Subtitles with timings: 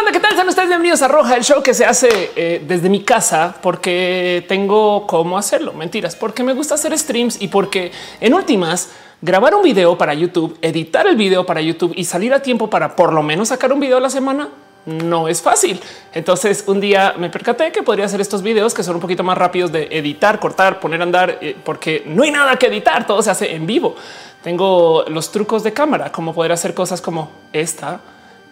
[0.00, 0.34] banda, ¿qué tal?
[0.34, 4.46] Sean ustedes bienvenidos a Roja, el show que se hace eh, desde mi casa porque
[4.48, 5.74] tengo cómo hacerlo.
[5.74, 10.56] Mentiras, porque me gusta hacer streams y porque en últimas grabar un video para YouTube,
[10.62, 13.80] editar el video para YouTube y salir a tiempo para por lo menos sacar un
[13.80, 14.48] video a la semana
[14.86, 15.78] no es fácil.
[16.14, 19.36] Entonces un día me percaté que podría hacer estos videos que son un poquito más
[19.36, 23.20] rápidos de editar, cortar, poner a andar, eh, porque no hay nada que editar, todo
[23.22, 23.96] se hace en vivo.
[24.42, 28.00] Tengo los trucos de cámara, como poder hacer cosas como esta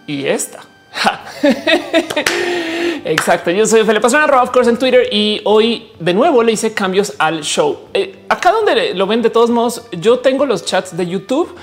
[0.06, 0.60] y esta.
[3.04, 3.50] Exacto.
[3.50, 7.14] Yo soy Felipe Pastrana, of course, en Twitter y hoy de nuevo le hice cambios
[7.18, 7.78] al show.
[7.94, 11.54] Eh, acá donde lo ven, de todos modos, yo tengo los chats de YouTube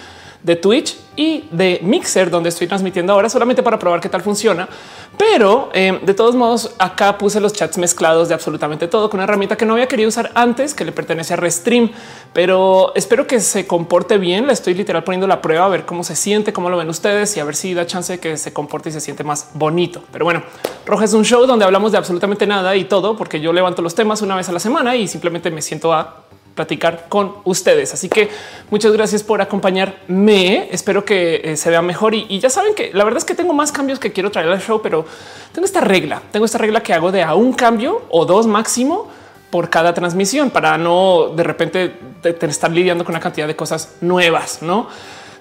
[0.45, 4.70] de Twitch y de Mixer, donde estoy transmitiendo ahora solamente para probar qué tal funciona.
[5.18, 9.23] Pero eh, de todos modos, acá puse los chats mezclados de absolutamente todo con una
[9.23, 11.90] herramienta que no había querido usar antes, que le pertenece a Restream,
[12.31, 14.45] pero espero que se comporte bien.
[14.45, 17.35] Le estoy literal poniendo la prueba a ver cómo se siente, cómo lo ven ustedes
[17.38, 20.04] y a ver si da chance de que se comporte y se siente más bonito.
[20.12, 20.43] Pero bueno,
[20.85, 23.96] Roja es un show donde hablamos de absolutamente nada y todo, porque yo levanto los
[23.96, 26.24] temas una vez a la semana y simplemente me siento a
[26.55, 27.93] platicar con ustedes.
[27.93, 28.29] Así que
[28.71, 30.70] muchas gracias por acompañarme.
[30.71, 33.53] Espero que eh, se vea mejor y, ya saben que la verdad es que tengo
[33.53, 35.05] más cambios que quiero traer al show, pero
[35.51, 39.09] tengo esta regla, tengo esta regla que hago de a un cambio o dos máximo
[39.51, 44.61] por cada transmisión para no de repente estar lidiando con una cantidad de cosas nuevas,
[44.61, 44.87] no?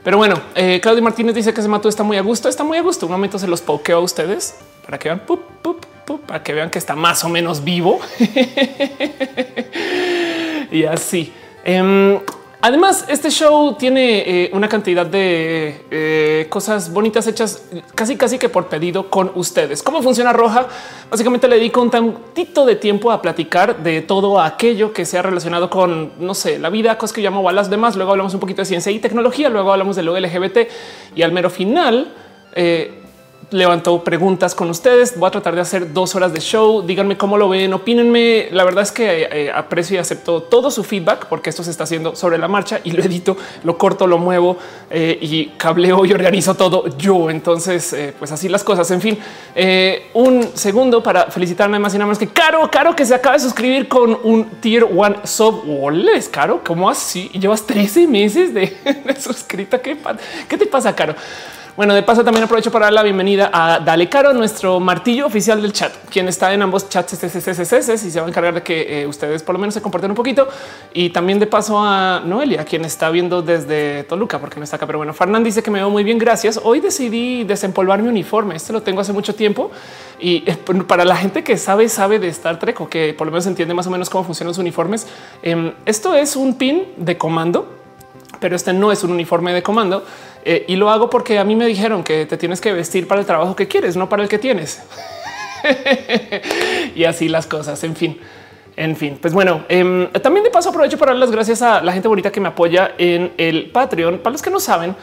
[0.02, 2.76] Pero bueno, eh, Claudio Martínez dice que se mató, está muy a gusto, está muy
[2.76, 3.06] a gusto.
[3.06, 4.54] Un momento se los pokeo a ustedes
[4.84, 5.22] para que vean,
[6.26, 8.00] para que vean que está más o menos vivo.
[10.70, 11.32] y así.
[11.64, 12.18] Em,
[12.60, 18.48] además, este show tiene eh, una cantidad de eh, cosas bonitas hechas casi casi que
[18.48, 19.82] por pedido con ustedes.
[19.82, 20.66] ¿Cómo funciona Roja?
[21.10, 25.70] Básicamente le dedico un tantito de tiempo a platicar de todo aquello que sea relacionado
[25.70, 27.96] con, no sé, la vida, cosas que yo llamo a las demás.
[27.96, 30.58] Luego hablamos un poquito de ciencia y tecnología, luego hablamos de lo LGBT
[31.14, 32.12] y al mero final
[32.54, 33.03] eh,
[33.54, 35.16] levantó preguntas con ustedes.
[35.16, 36.82] Voy a tratar de hacer dos horas de show.
[36.82, 38.48] Díganme cómo lo ven, opínenme.
[38.50, 41.84] La verdad es que eh, aprecio y acepto todo su feedback porque esto se está
[41.84, 44.56] haciendo sobre la marcha y lo edito, lo corto, lo muevo
[44.90, 47.30] eh, y cableo y organizo todo yo.
[47.30, 48.90] Entonces, eh, pues así las cosas.
[48.90, 49.18] En fin,
[50.14, 53.40] un segundo para felicitarme más y nada más que Caro, Caro, que se acaba de
[53.40, 55.62] suscribir con un tier one sub.
[56.12, 57.28] es Caro, ¿cómo así?
[57.28, 59.80] Llevas 13 meses de, de suscrita.
[59.80, 59.96] ¿Qué,
[60.48, 61.14] ¿Qué te pasa, Caro?
[61.76, 65.60] Bueno, de paso también aprovecho para dar la bienvenida a Dale Caro, nuestro martillo oficial
[65.60, 69.06] del chat, quien está en ambos chats y se va a encargar de que eh,
[69.08, 70.46] ustedes por lo menos se comporten un poquito.
[70.92, 74.86] Y también de paso a Noelia, quien está viendo desde Toluca, porque no está acá.
[74.86, 76.60] Pero bueno, Fernán dice que me veo muy bien, gracias.
[76.62, 78.54] Hoy decidí desempolvar mi uniforme.
[78.54, 79.72] Este lo tengo hace mucho tiempo
[80.20, 80.56] y eh,
[80.86, 83.74] para la gente que sabe, sabe de Star Trek o que por lo menos entiende
[83.74, 85.08] más o menos cómo funcionan los uniformes.
[85.42, 87.68] Em, esto es un pin de comando,
[88.38, 90.04] pero este no es un uniforme de comando
[90.44, 93.20] eh, y lo hago porque a mí me dijeron que te tienes que vestir para
[93.20, 94.82] el trabajo que quieres, no para el que tienes.
[96.94, 97.82] y así las cosas.
[97.84, 98.18] En fin,
[98.76, 101.92] en fin, pues bueno, em, también de paso aprovecho para dar las gracias a la
[101.92, 104.18] gente bonita que me apoya en el Patreon.
[104.18, 104.94] Para los que no saben,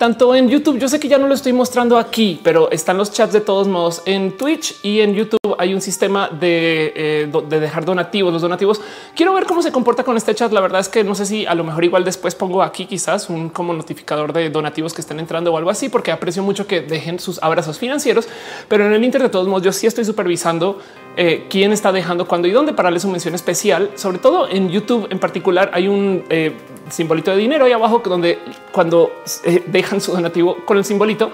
[0.00, 0.78] tanto en YouTube.
[0.78, 3.68] Yo sé que ya no lo estoy mostrando aquí, pero están los chats de todos
[3.68, 5.54] modos en Twitch y en YouTube.
[5.58, 8.32] Hay un sistema de, eh, de, dejar donativos.
[8.32, 8.80] Los donativos
[9.14, 10.52] quiero ver cómo se comporta con este chat.
[10.52, 13.28] La verdad es que no sé si a lo mejor igual después pongo aquí quizás
[13.28, 16.80] un como notificador de donativos que estén entrando o algo así, porque aprecio mucho que
[16.80, 18.26] dejen sus abrazos financieros.
[18.68, 20.78] Pero en el Inter de todos modos, yo sí estoy supervisando
[21.16, 23.90] eh, quién está dejando cuándo y dónde para darles una mención especial.
[23.94, 26.56] Sobre todo en YouTube en particular hay un eh,
[26.88, 28.38] simbolito de dinero ahí abajo donde
[28.72, 29.12] cuando
[29.44, 31.30] eh, dejan su donativo con el simbolito,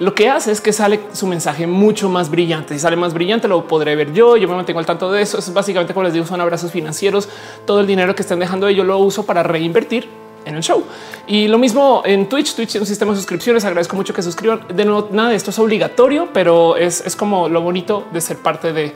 [0.00, 2.74] lo que hace es que sale su mensaje mucho más brillante.
[2.74, 4.36] Si sale más brillante, lo podré ver yo.
[4.36, 5.38] Yo me mantengo al tanto de eso.
[5.38, 7.28] Es básicamente como les digo, son abrazos financieros.
[7.64, 10.08] Todo el dinero que estén dejando yo lo uso para reinvertir
[10.44, 10.82] en el show.
[11.26, 12.54] Y lo mismo en Twitch.
[12.54, 13.64] Twitch es un sistema de suscripciones.
[13.64, 14.66] Agradezco mucho que suscriban.
[14.74, 18.72] De nuevo, nada de esto es obligatorio, pero es, como lo bonito de ser parte
[18.72, 18.94] de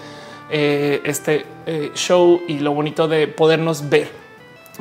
[0.51, 4.28] eh, este eh, show y lo bonito de podernos ver.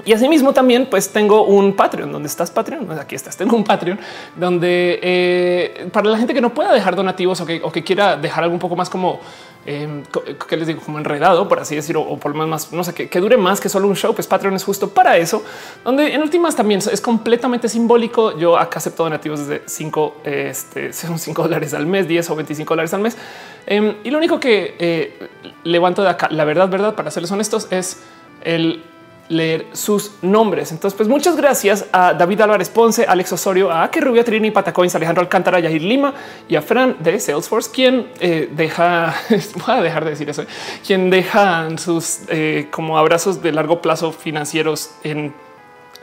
[0.06, 2.90] Y asimismo también pues tengo un Patreon donde estás Patreon.
[3.00, 3.35] Aquí estás.
[3.35, 4.00] Tengo un Patreon
[4.35, 8.53] donde eh, para la gente que no pueda dejar donativos o que, quiera dejar algo
[8.53, 9.20] un poco más como
[9.66, 10.03] eh,
[10.47, 13.20] que les digo como enredado, por así decirlo, o por lo menos no sé que,
[13.20, 14.14] dure más que solo un show.
[14.14, 15.44] Pues Patreon es justo para eso,
[15.84, 18.38] donde en últimas también es completamente simbólico.
[18.38, 22.73] Yo acá acepto donativos desde 5, este, son 5 dólares al mes, 10 o 25
[22.73, 23.17] dólares al mes.
[23.66, 25.28] Em, y lo único que eh,
[25.64, 28.02] levanto de acá, la verdad, verdad, para serles honestos, es
[28.44, 28.84] el
[29.29, 30.72] leer sus nombres.
[30.72, 34.96] Entonces, pues muchas gracias a David Álvarez Ponce, Alex Osorio, a Ake Rubia, Trini Patacoins,
[34.96, 36.14] Alejandro Alcántara, Yahir Lima
[36.47, 39.16] y a Fran de Salesforce, quien eh, deja,
[39.66, 40.44] voy a dejar de decir eso,
[40.85, 45.34] quien deja sus eh, como abrazos de largo plazo financieros en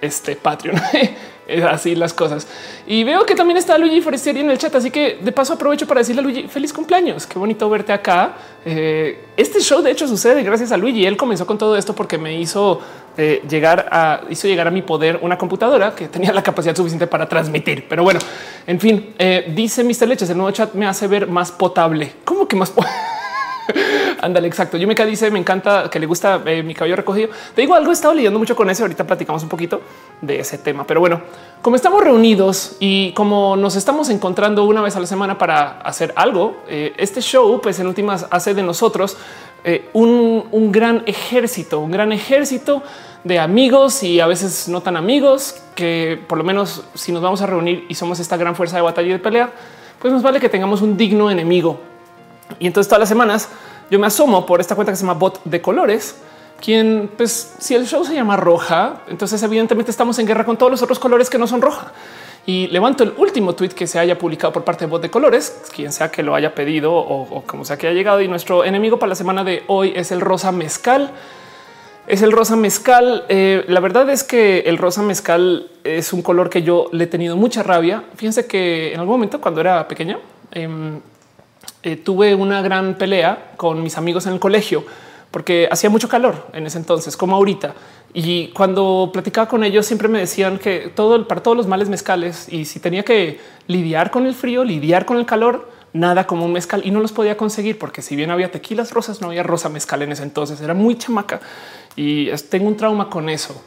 [0.01, 0.81] este Patreon.
[1.69, 2.47] así las cosas.
[2.87, 5.87] Y veo que también está Luigi Forestieri en el chat, así que de paso aprovecho
[5.87, 7.27] para decirle a Luigi feliz cumpleaños.
[7.27, 8.35] Qué bonito verte acá.
[8.65, 11.07] Eh, este show de hecho sucede gracias a Luigi.
[11.07, 12.81] Él comenzó con todo esto porque me hizo
[13.17, 17.07] eh, llegar a hizo llegar a mi poder una computadora que tenía la capacidad suficiente
[17.07, 17.87] para transmitir.
[17.89, 18.21] Pero bueno,
[18.67, 20.09] en fin, eh, dice Mr.
[20.09, 22.13] Leches, el nuevo chat me hace ver más potable.
[22.25, 22.73] ¿Cómo que más?
[24.21, 24.77] Ándale, exacto.
[24.77, 27.31] Yo me dice me encanta que le gusta eh, mi cabello recogido.
[27.55, 28.85] Te digo algo, he estado leyendo mucho con eso.
[28.85, 29.81] Ahorita platicamos un poquito
[30.21, 31.21] de ese tema, pero bueno,
[31.63, 36.13] como estamos reunidos y como nos estamos encontrando una vez a la semana para hacer
[36.17, 39.17] algo, eh, este show, pues en últimas hace de nosotros
[39.65, 42.83] eh, un, un gran ejército, un gran ejército
[43.25, 47.41] de amigos y a veces no tan amigos que por lo menos si nos vamos
[47.41, 49.51] a reunir y somos esta gran fuerza de batalla y de pelea,
[49.99, 51.81] pues nos vale que tengamos un digno enemigo
[52.59, 53.49] y entonces todas las semanas
[53.91, 56.17] yo me asomo por esta cuenta que se llama bot de colores,
[56.61, 60.73] quien pues si el show se llama roja, entonces evidentemente estamos en guerra con todos
[60.73, 61.93] los otros colores que no son roja.
[62.47, 65.63] Y levanto el último tweet que se haya publicado por parte de bot de colores,
[65.75, 68.21] quien sea que lo haya pedido o, como sea que haya llegado.
[68.21, 71.11] Y nuestro enemigo para la semana de hoy es el rosa mezcal.
[72.07, 73.25] Es el rosa mezcal.
[73.31, 77.07] Eh, la verdad es que el rosa mezcal es un color que yo le he
[77.07, 78.05] tenido mucha rabia.
[78.15, 80.19] Fíjense que en algún momento cuando era pequeña,
[80.51, 81.01] em,
[81.85, 84.85] eh, tuve una gran pelea con mis amigos en el colegio
[85.31, 87.75] porque hacía mucho calor en ese entonces, como ahorita.
[88.15, 92.51] Y cuando platicaba con ellos, siempre me decían que todo para todos los males mezcales
[92.51, 96.53] y si tenía que lidiar con el frío, lidiar con el calor, nada como un
[96.53, 99.69] mezcal y no los podía conseguir porque si bien había tequilas rosas, no había rosa
[99.69, 100.61] mezcal en ese entonces.
[100.63, 101.41] Era muy chamaca
[101.97, 103.63] y tengo un trauma con eso.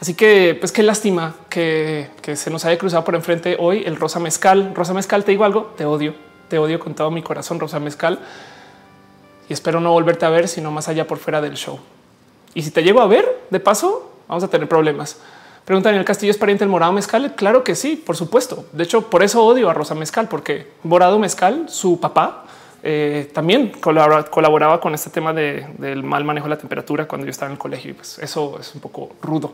[0.00, 3.96] Así que, pues qué lástima que, que se nos haya cruzado por enfrente hoy el
[3.96, 4.72] rosa mezcal.
[4.74, 8.18] Rosa mezcal, te digo algo, te odio te odio con todo mi corazón, Rosa Mezcal.
[9.48, 11.78] Y espero no volverte a ver, sino más allá por fuera del show.
[12.54, 15.18] Y si te llego a ver, de paso, vamos a tener problemas.
[15.64, 17.34] Preguntan, ¿el Castillo es pariente del Morado Mezcal?
[17.34, 18.64] Claro que sí, por supuesto.
[18.72, 22.46] De hecho, por eso odio a Rosa Mezcal, porque Morado Mezcal, su papá,
[22.82, 27.48] eh, también colaboraba con este tema del mal manejo de la temperatura cuando yo estaba
[27.48, 29.52] en el colegio y pues eso es un poco rudo.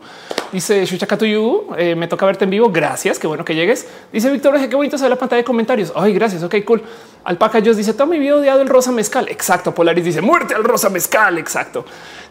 [0.51, 2.69] Dice Shuchakatuyu, eh, me toca verte en vivo.
[2.69, 3.87] Gracias, qué bueno que llegues.
[4.11, 5.91] Dice Víctor, qué bonito se ve la pantalla de comentarios.
[5.95, 6.43] Ay, gracias.
[6.43, 6.83] Ok, cool.
[7.25, 9.27] Alpaca Dios dice todo mi video odiado el rosa mezcal.
[9.29, 9.73] Exacto.
[9.73, 11.37] Polaris dice muerte al rosa mezcal.
[11.39, 11.83] Exacto.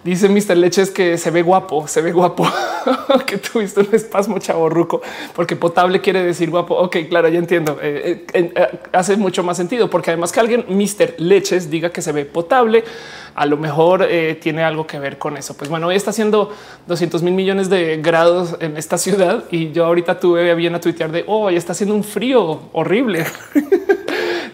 [0.05, 0.57] Dice Mr.
[0.59, 2.47] Leches que se ve guapo, se ve guapo,
[3.27, 5.01] que tuviste un espasmo chaborruco,
[5.35, 6.75] porque potable quiere decir guapo.
[6.75, 7.79] Ok, claro, ya entiendo.
[7.81, 11.15] Eh, eh, eh, hace mucho más sentido, porque además que alguien Mr.
[11.17, 12.85] Leches diga que se ve potable,
[13.35, 14.07] a lo mejor
[14.43, 15.57] tiene algo que ver con eso.
[15.57, 16.53] Pues bueno, hoy está haciendo
[16.87, 21.11] 200 mil millones de grados en esta ciudad y yo ahorita tuve bien a tuitear
[21.11, 23.25] de hoy está haciendo un frío horrible.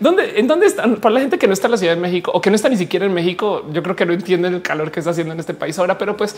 [0.01, 0.97] ¿Dónde, ¿En dónde están?
[0.97, 2.71] Para la gente que no está en la Ciudad de México o que no está
[2.71, 5.41] ni siquiera en México, yo creo que no entienden el calor que está haciendo en
[5.41, 6.35] este país ahora, pero pues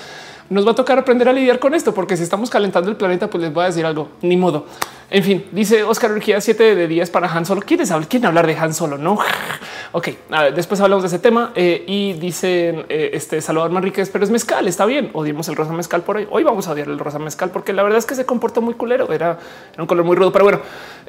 [0.51, 3.31] nos va a tocar aprender a lidiar con esto, porque si estamos calentando el planeta,
[3.31, 4.67] pues les voy a decir algo, ni modo.
[5.15, 7.61] En fin, dice Oscar Urquía 7 de 10 para Han Solo.
[7.61, 8.09] ¿Quieres hablar?
[8.09, 8.97] ¿Quieren hablar de Han Solo?
[8.97, 9.19] No.
[9.93, 10.09] ok,
[10.55, 14.67] después hablamos de ese tema eh, y dice eh, este Salvador Manríquez, pero es mezcal.
[14.67, 15.11] Está bien.
[15.13, 16.27] Odiamos el rosa mezcal por hoy.
[16.31, 18.73] Hoy vamos a odiar el rosa mezcal porque la verdad es que se comportó muy
[18.73, 19.13] culero.
[19.13, 19.39] Era,
[19.77, 20.61] un color muy rudo, pero bueno,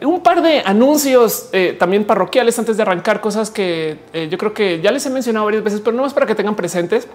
[0.02, 4.82] un par de anuncios eh, también parroquiales antes de arrancar cosas que yo creo que
[4.82, 7.08] ya les he mencionado varias veces, pero no es para que tengan presentes.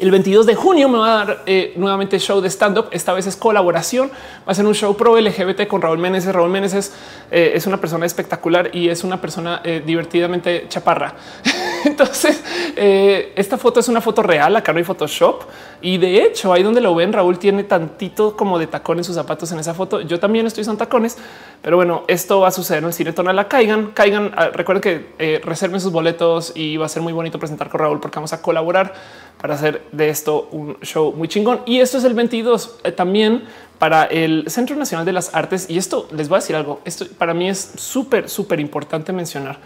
[0.00, 2.88] El 22 de junio me va a dar eh, nuevamente show de stand up.
[2.90, 4.10] Esta vez es colaboración.
[4.46, 6.34] Va a ser un show pro LGBT con Raúl Meneses.
[6.34, 6.92] Raúl Meneses
[7.30, 11.14] eh, es una persona espectacular y es una persona eh, divertidamente chaparra.
[11.84, 12.42] Entonces,
[12.76, 14.56] esta foto es una foto real.
[14.56, 15.42] Acá no hay Photoshop.
[15.80, 19.14] Y de hecho, ahí donde lo ven, Raúl tiene tantito como de tacón en sus
[19.14, 20.00] zapatos en esa foto.
[20.00, 21.16] Yo también estoy son tacones,
[21.62, 23.46] pero bueno, esto va a suceder en el cine Tonala.
[23.46, 24.32] Caigan, caigan.
[24.36, 28.00] Ah, recuerden que reserven sus boletos y va a ser muy bonito presentar con Raúl
[28.00, 28.94] porque vamos a colaborar
[29.40, 31.60] para hacer de esto un show muy chingón.
[31.66, 33.44] Y esto es el 22 eh, también
[33.78, 35.66] para el Centro Nacional de las Artes.
[35.68, 36.80] Y esto les voy a decir algo.
[36.84, 39.58] Esto para mí es súper, súper importante mencionar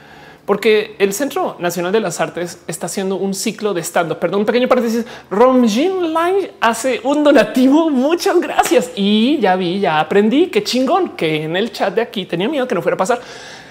[0.51, 4.19] porque el Centro Nacional de las Artes está haciendo un ciclo de stand up.
[4.19, 5.05] Perdón, un pequeño paréntesis.
[5.31, 7.89] Romjin Line hace un donativo.
[7.89, 8.91] Muchas gracias.
[8.97, 12.67] Y ya vi, ya aprendí qué chingón que en el chat de aquí tenía miedo
[12.67, 13.21] que no fuera a pasar.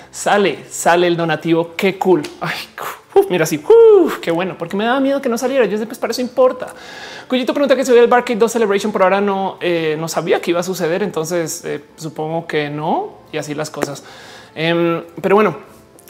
[0.10, 1.74] Sale, sale el donativo.
[1.76, 2.24] Qué cool.
[2.40, 2.56] Ay,
[3.30, 3.64] mira así,
[4.22, 5.66] qué bueno, porque me daba miedo que no saliera.
[5.66, 6.68] Yo después para eso importa.
[7.28, 10.42] Cuyito pregunta que se ve el Barcade 2 Celebration, por ahora no, eh, no sabía
[10.42, 11.04] que iba a suceder.
[11.04, 14.04] Entonces eh, supongo que no y así las cosas.
[14.56, 15.58] Em, pero bueno,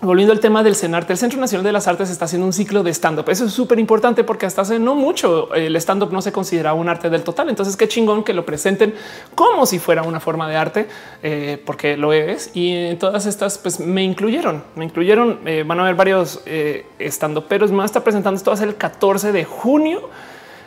[0.02, 2.84] volviendo al tema del CENARTE, el Centro Nacional de las Artes está haciendo un ciclo
[2.84, 3.30] de stand up.
[3.30, 6.74] Eso es súper importante porque hasta hace no mucho el stand up no se considera
[6.74, 7.50] un arte del total.
[7.50, 8.94] Entonces, qué chingón que lo presenten
[9.36, 10.88] como si fuera una forma de arte,
[11.22, 12.52] eh, porque lo es.
[12.54, 15.40] Y en todas estas, pues me incluyeron, me incluyeron.
[15.46, 18.58] Eh, van a haber varios eh, stand up, pero más está presentando esto va a
[18.58, 20.10] ser el 14 de junio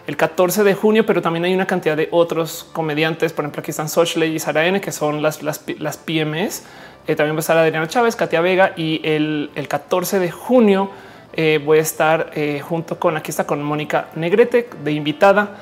[0.06, 3.32] el 14 de junio, pero también hay una cantidad de otros comediantes.
[3.32, 6.64] Por ejemplo, aquí están Sochley y Sara N, que son las, las, las PMs.
[7.06, 10.90] Eh, también va a estar Adriana Chávez, Katia Vega y el, el 14 de junio
[11.34, 15.56] eh, voy a estar eh, junto con aquí está con Mónica Negrete de invitada.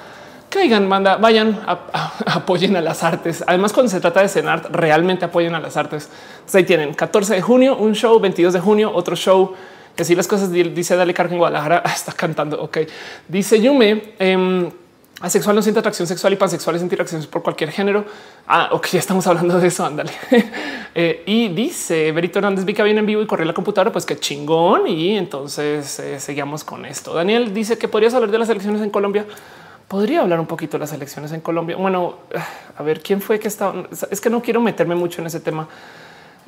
[0.49, 1.61] Caigan, manda, vayan,
[2.27, 3.45] apoyen a las artes.
[3.47, 6.11] Además, cuando se trata de cenar, realmente apoyen a las artes.
[6.33, 9.55] Entonces ahí tienen 14 de junio, un show, 22 de junio, otro show.
[10.01, 12.59] Que si las cosas dice Dale Carga en Guadalajara está cantando.
[12.63, 12.79] Ok,
[13.29, 14.15] dice Yume.
[14.19, 14.71] Eh,
[15.21, 18.07] Asexual no siente atracción sexual y pansexual siente atracción por cualquier género.
[18.47, 19.85] Ah, ok, ya estamos hablando de eso.
[19.85, 20.11] Ándale.
[20.95, 23.93] eh, y dice Berito Hernández vi que viene en vivo y corrió la computadora.
[23.93, 24.87] Pues qué chingón.
[24.87, 27.13] Y entonces eh, seguimos con esto.
[27.13, 29.27] Daniel dice que podrías hablar de las elecciones en Colombia.
[29.87, 31.77] Podría hablar un poquito de las elecciones en Colombia.
[31.77, 32.21] Bueno,
[32.75, 33.85] a ver quién fue que estaba.
[34.11, 35.69] Es que no quiero meterme mucho en ese tema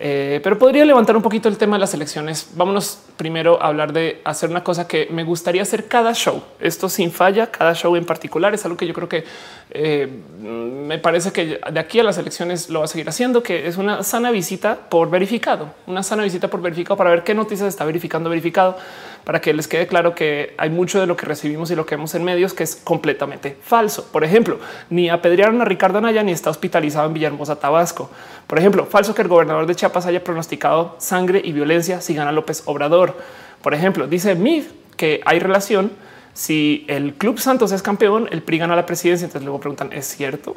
[0.05, 2.49] eh, pero podría levantar un poquito el tema de las elecciones.
[2.57, 6.43] Vámonos primero a hablar de hacer una cosa que me gustaría hacer cada show.
[6.59, 9.23] Esto sin falla, cada show en particular es algo que yo creo que
[9.71, 10.09] eh,
[10.41, 13.77] me parece que de aquí a las elecciones lo va a seguir haciendo, que es
[13.77, 17.85] una sana visita por verificado, una sana visita por verificado para ver qué noticias está
[17.85, 18.77] verificando verificado
[19.25, 21.97] para que les quede claro que hay mucho de lo que recibimos y lo que
[21.97, 24.09] vemos en medios que es completamente falso.
[24.11, 24.59] Por ejemplo,
[24.91, 28.11] ni apedrearon a Ricardo Anaya ni está hospitalizado en Villahermosa, Tabasco.
[28.47, 32.33] Por ejemplo, falso que el gobernador de Chiapas haya pronosticado sangre y violencia si gana
[32.33, 33.17] López Obrador.
[33.63, 34.65] Por ejemplo, dice Mid
[34.97, 35.93] que hay relación
[36.35, 39.25] si el Club Santos es campeón, el PRI gana la presidencia.
[39.27, 40.57] Entonces luego preguntan, ¿es cierto?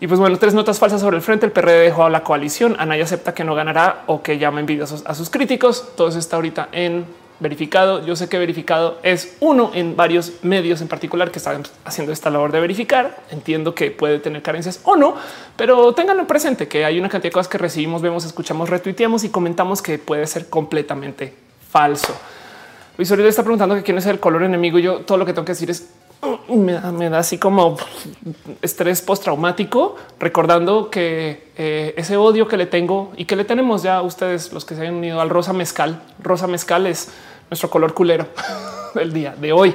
[0.00, 1.46] Y pues bueno, tres notas falsas sobre el frente.
[1.46, 2.76] El PRD dejó a la coalición.
[2.78, 5.96] Anaya acepta que no ganará o que llama envidiosos a sus críticos.
[5.96, 7.04] Todo eso está ahorita en
[7.40, 8.04] verificado.
[8.04, 12.30] Yo sé que verificado es uno en varios medios en particular que están haciendo esta
[12.30, 13.18] labor de verificar.
[13.30, 15.14] Entiendo que puede tener carencias o no,
[15.56, 19.28] pero ténganlo presente que hay una cantidad de cosas que recibimos, vemos, escuchamos, retuiteamos y
[19.28, 21.34] comentamos que puede ser completamente
[21.70, 22.14] falso.
[22.96, 24.78] Luis Oriol está preguntando que quién es el color enemigo.
[24.80, 25.88] Yo todo lo que tengo que decir es
[26.48, 27.76] me da, así como
[28.62, 33.96] estrés postraumático, recordando que eh, ese odio que le tengo y que le tenemos ya
[33.96, 36.02] a ustedes, los que se han unido al rosa mezcal.
[36.22, 37.10] Rosa mezcal es
[37.50, 38.26] nuestro color culero
[38.94, 39.74] del día de hoy.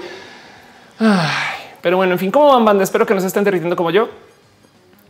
[1.82, 2.84] pero bueno, en fin, ¿cómo van banda?
[2.84, 4.10] Espero que no se estén derritiendo como yo.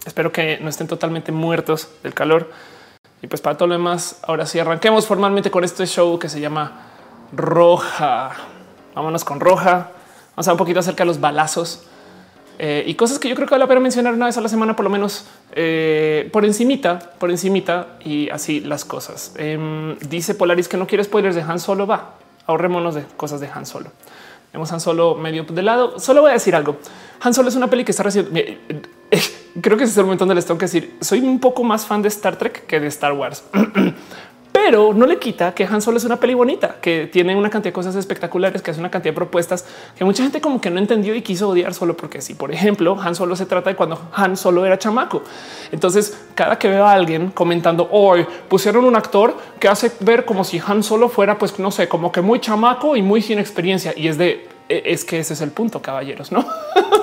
[0.05, 2.51] Espero que no estén totalmente muertos del calor.
[3.21, 6.41] Y pues para todo lo demás, ahora sí arranquemos formalmente con este show que se
[6.41, 6.89] llama
[7.31, 8.31] Roja.
[8.93, 9.91] Vámonos con Roja.
[10.35, 11.83] Vamos a un poquito acerca de los balazos
[12.59, 14.49] eh, y cosas que yo creo que vale la pena mencionar una vez a la
[14.49, 19.33] semana, por lo menos eh, por encimita, por encimita y así las cosas.
[19.37, 21.87] Em, dice Polaris que no quiere spoilers de Han Solo.
[21.87, 23.91] Va, ahorrémonos de cosas de Han Solo.
[24.51, 25.99] Vemos Han Solo medio de lado.
[25.99, 26.77] Solo voy a decir algo.
[27.21, 28.29] Han Solo es una peli que está recién.
[28.33, 28.59] Eh,
[29.61, 30.95] creo que es el momento donde les tengo que decir.
[31.01, 33.43] Soy un poco más fan de Star Trek que de Star Wars.
[34.65, 37.71] pero no le quita que Han Solo es una peli bonita, que tiene una cantidad
[37.71, 39.65] de cosas espectaculares, que hace una cantidad de propuestas
[39.97, 42.97] que mucha gente como que no entendió y quiso odiar solo porque si, por ejemplo,
[43.01, 45.23] Han Solo se trata de cuando Han Solo era chamaco.
[45.73, 50.45] Entonces, cada que veo a alguien comentando hoy pusieron un actor que hace ver como
[50.45, 53.93] si Han Solo fuera, pues no sé, como que muy chamaco y muy sin experiencia
[53.97, 56.45] y es de es que ese es el punto, caballeros, no?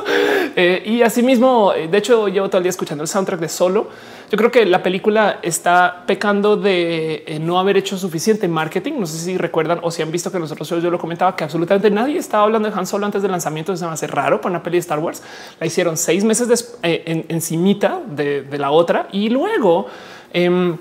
[0.56, 3.88] Eh, y asimismo, eh, de hecho, llevo todo el día escuchando el soundtrack de solo.
[4.30, 8.94] Yo creo que la película está pecando de eh, no haber hecho suficiente marketing.
[8.98, 11.90] No sé si recuerdan o si han visto que nosotros yo lo comentaba que absolutamente
[11.90, 13.72] nadie estaba hablando de Han Solo antes del lanzamiento.
[13.72, 15.22] Eso me hace raro para una peli de Star Wars.
[15.58, 19.86] La hicieron seis meses en, encimita de, de, la otra y luego
[20.32, 20.76] em,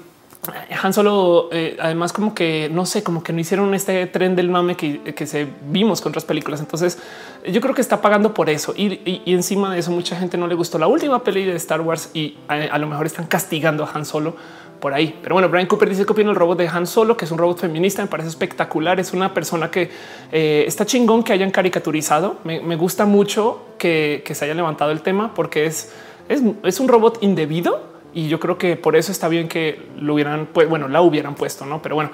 [0.81, 4.49] han Solo, eh, además, como que no sé, como que no hicieron este tren del
[4.49, 6.59] mame que, se vimos con otras películas.
[6.61, 6.97] Entonces,
[7.45, 8.73] yo creo que está pagando por eso.
[8.75, 12.11] Y, encima de eso, mucha gente no le gustó la última peli de Star Wars
[12.13, 14.35] y a, lo mejor están castigando a Han Solo
[14.79, 15.19] por ahí.
[15.21, 17.37] Pero bueno, Brian Cooper dice que opina el robot de Han Solo, que es un
[17.37, 18.01] robot feminista.
[18.01, 18.99] Me parece espectacular.
[18.99, 19.89] Es una persona que
[20.31, 22.37] eh, está chingón que hayan caricaturizado.
[22.45, 25.91] Me, gusta mucho que, se haya levantado el tema porque es,
[26.29, 30.13] es, es un robot indebido y yo creo que por eso está bien que lo
[30.13, 31.81] hubieran, pues bueno, la hubieran puesto, no?
[31.81, 32.11] Pero bueno,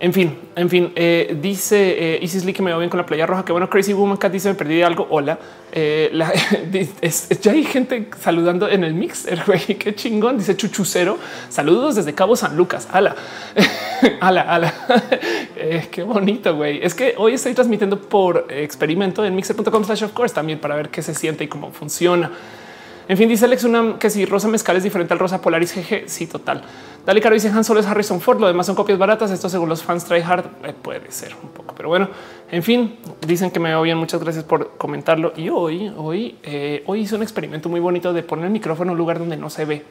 [0.00, 3.06] en fin, en fin, eh, dice eh, Isis Lee que me va bien con la
[3.06, 3.44] playa roja.
[3.44, 5.06] Que bueno, Crazy Woman Cat dice me perdí algo.
[5.08, 5.38] Hola,
[5.72, 6.10] eh,
[7.40, 9.26] ya hay gente saludando en el mix.
[9.78, 10.36] Qué chingón.
[10.36, 11.16] Dice Chuchucero.
[11.48, 12.88] Saludos desde Cabo San Lucas.
[12.92, 13.14] Ala,
[14.20, 14.74] ala, ala.
[15.90, 16.84] qué bonito, güey.
[16.84, 20.90] Es que hoy estoy transmitiendo por experimento en mixer.com slash of course también para ver
[20.90, 22.30] qué se siente y cómo funciona.
[23.06, 26.08] En fin, dice Alex una que si rosa mezcal es diferente al rosa Polaris GG.
[26.08, 26.62] Sí, total.
[27.04, 28.40] Dale caro dice Han Solo es Harrison Ford.
[28.40, 29.30] Lo demás son copias baratas.
[29.30, 32.08] Esto según los fans try hard eh, puede ser un poco, pero bueno,
[32.50, 32.96] en fin,
[33.26, 33.98] dicen que me veo bien.
[33.98, 35.34] Muchas gracias por comentarlo.
[35.36, 38.92] Y hoy, hoy, eh, hoy hice un experimento muy bonito de poner el micrófono en
[38.92, 39.84] un lugar donde no se ve.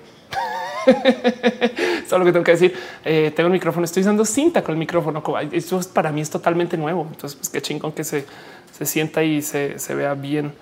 [2.10, 5.22] Solo que tengo que decir, eh, tengo el micrófono, estoy usando cinta con el micrófono.
[5.52, 7.08] Esto para mí es totalmente nuevo.
[7.12, 8.26] Entonces, pues qué chingón que se,
[8.72, 10.54] se sienta y se, se vea bien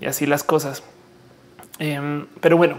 [0.00, 0.84] y así las cosas.
[1.78, 2.78] Em, pero bueno,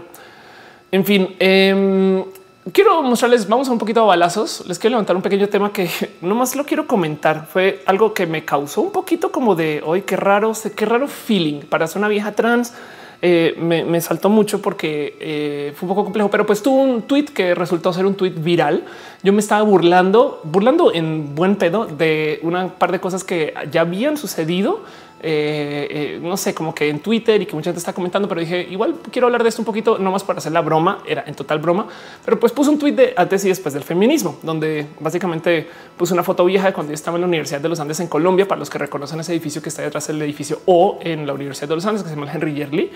[0.92, 2.24] en fin, em,
[2.72, 4.64] quiero mostrarles, vamos a un poquito a balazos.
[4.66, 5.88] Les quiero levantar un pequeño tema que
[6.20, 7.46] nomás lo quiero comentar.
[7.46, 11.60] Fue algo que me causó un poquito como de hoy, qué raro, qué raro feeling
[11.60, 12.74] para ser una vieja trans.
[13.22, 17.26] Eh, me, saltó mucho porque eh, fue un poco complejo, pero pues tuvo un tweet
[17.26, 18.84] que resultó ser un tweet viral.
[19.22, 23.82] Yo me estaba burlando, burlando en buen pedo de una par de cosas que ya
[23.82, 24.80] habían sucedido
[25.22, 28.40] eh, eh, no sé, como que en Twitter y que mucha gente está comentando, pero
[28.40, 31.24] dije igual quiero hablar de esto un poquito, no más para hacer la broma, era
[31.26, 31.86] en total broma,
[32.24, 36.22] pero pues puse un tweet de antes y después del feminismo, donde básicamente puse una
[36.22, 38.58] foto vieja de cuando yo estaba en la Universidad de los Andes en Colombia, para
[38.58, 41.74] los que reconocen ese edificio que está detrás del edificio o en la Universidad de
[41.74, 42.90] los Andes, que se llama Henry Yerli.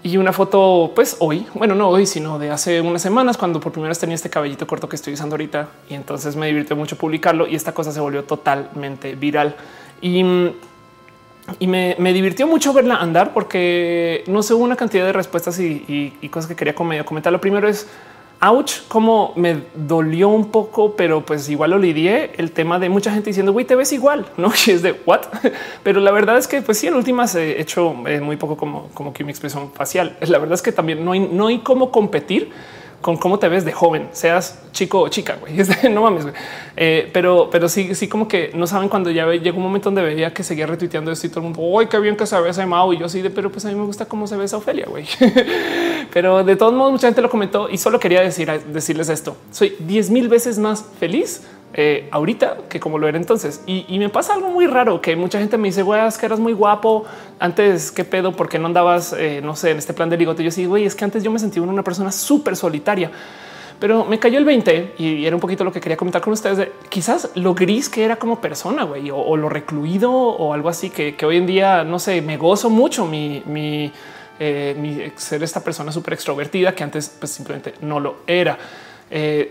[0.00, 3.72] Y una foto, pues hoy, bueno, no hoy, sino de hace unas semanas, cuando por
[3.72, 5.68] primera vez tenía este cabellito corto que estoy usando ahorita.
[5.90, 9.56] Y entonces me divirtió mucho publicarlo y esta cosa se volvió totalmente viral.
[10.00, 10.52] Y mm,
[11.58, 16.48] y me, divirtió mucho verla andar porque no sé, una cantidad de respuestas y, cosas
[16.48, 17.32] que quería comentar.
[17.32, 17.88] Lo primero es
[18.40, 23.12] ouch, como me dolió un poco, pero pues igual lo lidié el tema de mucha
[23.12, 24.52] gente diciendo güey, te ves igual, no?
[24.66, 25.22] Y es de what?
[25.82, 28.88] Pero la verdad es que, pues sí, en últimas he hecho eh, muy poco como,
[28.94, 30.16] como que mi expresión facial.
[30.20, 32.50] La verdad es que también no hay, no hay cómo competir
[33.00, 35.54] con cómo te ves de joven, seas chico o chica, güey.
[35.90, 36.26] no mames,
[36.76, 40.02] eh, pero, pero sí, sí, como que no saben cuando ya llegó un momento donde
[40.02, 42.50] veía que seguía retuiteando esto y todo el mundo, uy, qué bien que se ve
[42.50, 42.92] ese Mao.
[42.92, 44.86] Y yo sí, de, pero pues a mí me gusta cómo se ve esa Ofelia,
[44.88, 45.06] güey.
[46.12, 49.36] pero de todos modos, mucha gente lo comentó y solo quería decir, decirles esto.
[49.52, 51.42] Soy 10 mil veces más feliz
[51.74, 53.62] eh, ahorita que como lo era entonces.
[53.66, 56.40] Y, me pasa algo muy raro que mucha gente me dice, güey, es que eras
[56.40, 57.04] muy guapo
[57.38, 57.90] antes.
[57.90, 58.32] Qué pedo?
[58.32, 60.42] ¿Por qué no andabas, eh, no sé, en este plan de ligote?
[60.42, 63.10] Yo sí, güey, es que antes yo me sentía una persona súper solitaria,
[63.78, 66.68] pero me cayó el 20 y era un poquito lo que quería comentar con ustedes.
[66.88, 71.14] quizás lo gris que era como persona, güey, o, lo recluido o algo así que,
[71.24, 73.92] hoy en día, no sé, me gozo mucho mi, mi,
[74.40, 78.58] eh, ser esta persona súper extrovertida que antes pues, simplemente no lo era.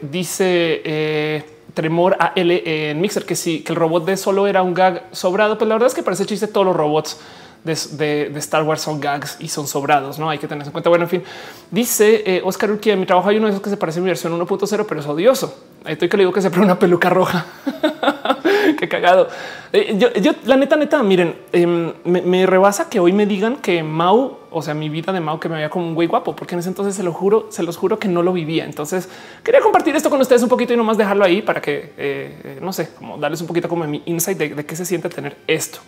[0.01, 2.33] dice Tremor AL
[2.65, 5.59] en Mixer, que sí, que el robot de solo era un gag sobrado.
[5.59, 7.19] Pues la verdad es que parece chiste todos los robots
[7.63, 10.89] de, Star Wars son gags y son sobrados, no hay que tener en cuenta.
[10.89, 11.23] Bueno, en fin,
[11.71, 14.01] dice eh, Oscar Urquía, en mi trabajo hay uno de esos que se parece a
[14.01, 15.57] mi versión 1.0, pero es odioso.
[15.85, 17.45] Estoy que le digo que se pone una peluca roja.
[18.77, 19.27] Qué cagado.
[19.71, 24.37] Eh, yo, la neta, neta, miren, em, me, rebasa que hoy me digan que Mau,
[24.51, 26.59] o sea, mi vida de Mau, que me veía como un güey guapo, porque en
[26.59, 28.65] ese entonces se lo juro, se los juro que no lo vivía.
[28.65, 29.07] Entonces
[29.43, 32.73] quería compartir esto con ustedes un poquito y nomás dejarlo ahí para que, eh, no
[32.73, 35.79] sé, como darles un poquito como mi insight de qué se siente tener esto.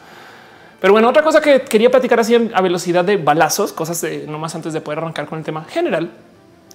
[0.79, 4.39] Pero bueno, otra cosa que quería platicar así a velocidad de balazos, cosas de no
[4.39, 6.11] más antes de poder arrancar con el tema general.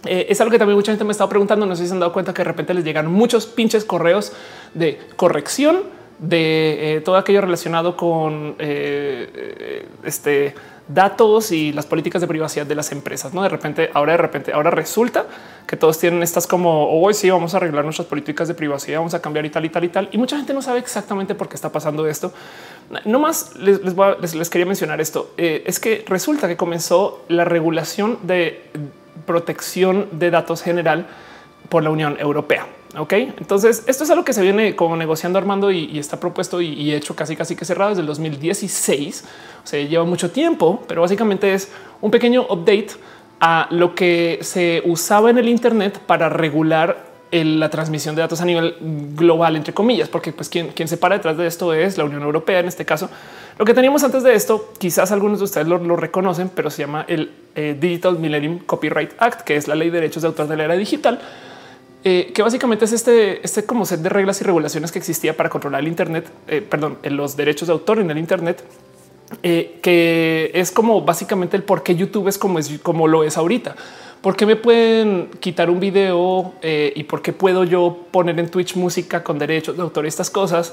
[0.04, 1.64] Eh, es algo que también mucha gente me estaba preguntando.
[1.64, 4.32] No sé si se han dado cuenta que de repente les llegan muchos pinches correos
[4.74, 5.84] de corrección
[6.18, 10.54] de eh, todo aquello relacionado con eh, este
[10.88, 13.32] datos y las políticas de privacidad de las empresas.
[13.32, 15.26] No de repente, ahora de repente, ahora resulta
[15.66, 19.14] que todos tienen estas como hoy sí vamos a arreglar nuestras políticas de privacidad, vamos
[19.14, 20.08] a cambiar y tal y tal y tal.
[20.12, 22.32] Y mucha gente no sabe exactamente por qué está pasando esto.
[23.06, 23.80] No más les,
[24.34, 25.32] les, quería mencionar esto.
[25.38, 28.62] Eh, es que resulta que comenzó la regulación de
[29.26, 31.06] protección de datos general
[31.70, 32.66] por la Unión Europea.
[32.96, 36.92] Ok, entonces esto es algo que se viene como negociando Armando y, está propuesto y,
[36.92, 39.24] hecho casi casi que cerrado desde el 2016.
[39.64, 42.90] O sea, lleva mucho tiempo, pero básicamente es un pequeño update
[43.40, 48.44] a lo que se usaba en el Internet para regular la transmisión de datos a
[48.44, 48.76] nivel
[49.16, 52.22] global, entre comillas, porque pues quien, quien se para detrás de esto es la Unión
[52.22, 53.10] Europea en este caso.
[53.58, 57.04] Lo que teníamos antes de esto, quizás algunos de ustedes lo, reconocen, pero se llama
[57.08, 60.56] el eh, Digital Millennium Copyright Act, que es la ley de derechos de autor de
[60.56, 61.20] la era digital
[62.06, 65.48] eh, que básicamente es este, este como set de reglas y regulaciones que existía para
[65.48, 68.62] controlar el Internet, eh, perdón, en los derechos de autor en el Internet,
[69.42, 73.38] eh, que es como básicamente el por qué YouTube es como es como lo es
[73.38, 73.74] ahorita.
[74.20, 78.74] ¿Por qué me pueden quitar un video y por qué puedo yo poner en Twitch
[78.74, 80.72] música con derechos de autor y estas cosas?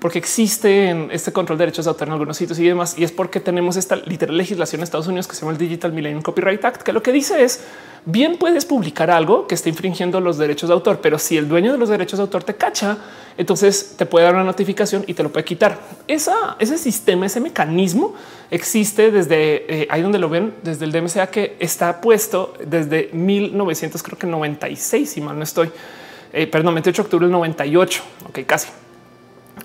[0.00, 2.98] Porque existe este control de derechos de autor en algunos sitios y demás.
[2.98, 5.92] Y es porque tenemos esta literal legislación en Estados Unidos que se llama el Digital
[5.92, 7.60] Millennium Copyright Act, que lo que dice es
[8.06, 11.72] bien puedes publicar algo que esté infringiendo los derechos de autor, pero si el dueño
[11.72, 12.96] de los derechos de autor te cacha,
[13.36, 15.78] entonces te puede dar una notificación y te lo puede quitar.
[16.08, 18.14] Esa, ese sistema, ese mecanismo
[18.50, 24.02] existe desde eh, ahí donde lo ven, desde el DMCA que está puesto desde 1996,
[24.02, 25.70] creo que 96, si mal no estoy.
[26.32, 28.02] Eh, perdón, 28 de octubre del 98.
[28.28, 28.68] Ok, casi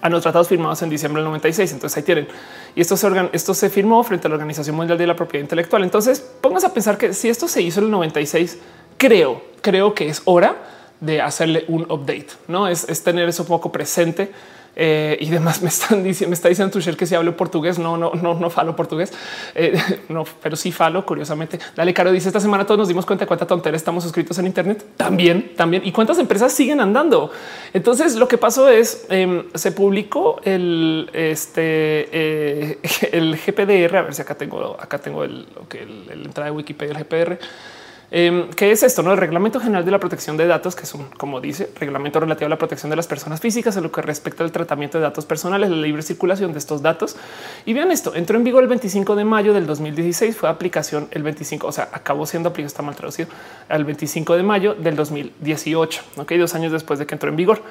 [0.01, 1.71] a los tratados firmados en diciembre del 96.
[1.73, 2.27] Entonces ahí tienen.
[2.75, 5.83] Y esto se, esto se firmó frente a la Organización Mundial de la Propiedad Intelectual.
[5.83, 8.57] Entonces pónganse a pensar que si esto se hizo en el 96,
[8.97, 10.55] creo, creo que es hora
[10.99, 12.27] de hacerle un update.
[12.47, 14.31] No es, tener eso poco presente
[14.75, 17.97] Eh, y demás me están diciendo, me está diciendo Tuchel que si hablo portugués, no,
[17.97, 19.13] no, no, no falo portugués,
[19.55, 21.05] eh, no, pero sí falo.
[21.05, 24.37] Curiosamente, dale, Caro dice esta semana todos nos dimos cuenta de cuánta tontería estamos suscritos
[24.39, 24.85] en Internet.
[24.97, 27.31] También, también y cuántas empresas siguen andando.
[27.73, 32.79] Entonces, lo que pasó es em, se publicó el este eh,
[33.11, 33.97] el GPDR.
[33.97, 37.39] A ver si acá tengo, acá tengo el, el, el entrada de Wikipedia, el GPDR
[38.11, 39.01] Em, ¿Qué es esto?
[39.01, 42.19] No, el Reglamento General de la Protección de Datos, que es un, como dice, reglamento
[42.19, 45.03] relativo a la protección de las personas físicas en lo que respecta al tratamiento de
[45.03, 47.15] datos personales, la libre circulación de estos datos.
[47.65, 51.23] Y vean esto, entró en vigor el 25 de mayo del 2016, fue aplicación el
[51.23, 53.29] 25, o sea, acabó siendo aplicado, está mal traducido,
[53.69, 57.63] al 25 de mayo del 2018, ok, dos años después de que entró en vigor,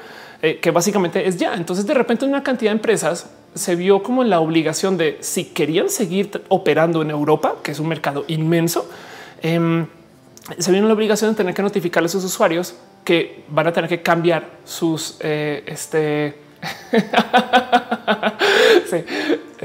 [0.43, 1.55] eh, que básicamente es ya.
[1.55, 5.89] Entonces, de repente, una cantidad de empresas se vio como la obligación de si querían
[5.89, 8.91] seguir operando en Europa, que es un mercado inmenso,
[9.43, 9.87] eh,
[10.59, 13.89] se viene la obligación de tener que notificarle a sus usuarios que van a tener
[13.89, 16.44] que cambiar sus eh, este
[18.91, 19.05] sí,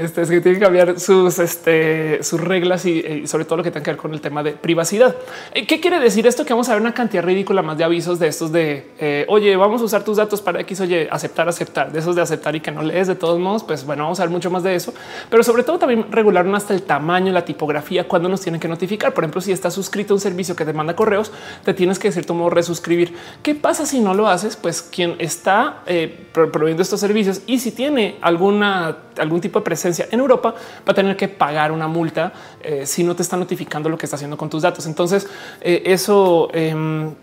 [0.00, 3.70] este, es que tiene que cambiar sus, este, sus reglas y, sobre todo lo que
[3.70, 5.14] tenga que ver con el tema de privacidad.
[5.52, 6.44] Eh, ¿Qué quiere decir esto?
[6.44, 9.54] Que vamos a ver una cantidad ridícula más de avisos de estos de eh, oye,
[9.56, 12.60] vamos a usar tus datos para X, oye, aceptar, aceptar de esos de aceptar y
[12.60, 13.62] que no lees de todos modos.
[13.62, 14.94] Pues bueno, vamos a ver mucho más de eso,
[15.28, 19.12] pero sobre todo también regularon hasta el tamaño, la tipografía, cuando nos tienen que notificar.
[19.12, 21.30] Por ejemplo, si estás suscrito a un servicio que te manda correos,
[21.64, 23.14] te tienes que decir cierto modo resuscribir.
[23.42, 24.56] ¿Qué pasa si no lo haces?
[24.56, 30.08] Pues quien está eh, proveyendo estos servicios y si tiene alguna algún tipo de presencia
[30.10, 30.54] en Europa,
[30.86, 34.06] va a tener que pagar una multa eh, si no te está notificando lo que
[34.06, 34.86] está haciendo con tus datos.
[34.86, 35.28] Entonces,
[35.60, 37.14] eh, eso em,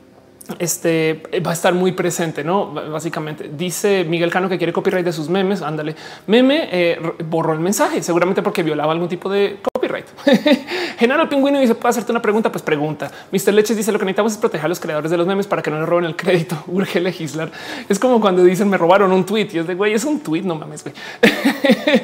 [0.59, 2.71] este va a estar muy presente, no?
[2.71, 5.61] Básicamente dice Miguel Cano que quiere copyright de sus memes.
[5.61, 10.05] Ándale, meme eh, borró el mensaje, seguramente porque violaba algún tipo de copyright.
[10.99, 12.51] General Pingüino dice: Puedo hacerte una pregunta?
[12.51, 13.11] Pues pregunta.
[13.31, 13.53] Mr.
[13.53, 15.69] Leches dice: Lo que necesitamos es proteger a los creadores de los memes para que
[15.69, 16.63] no le roben el crédito.
[16.67, 17.51] Urge legislar.
[17.89, 20.43] Es como cuando dicen me robaron un tweet y es de güey, es un tweet.
[20.43, 20.95] No mames, güey.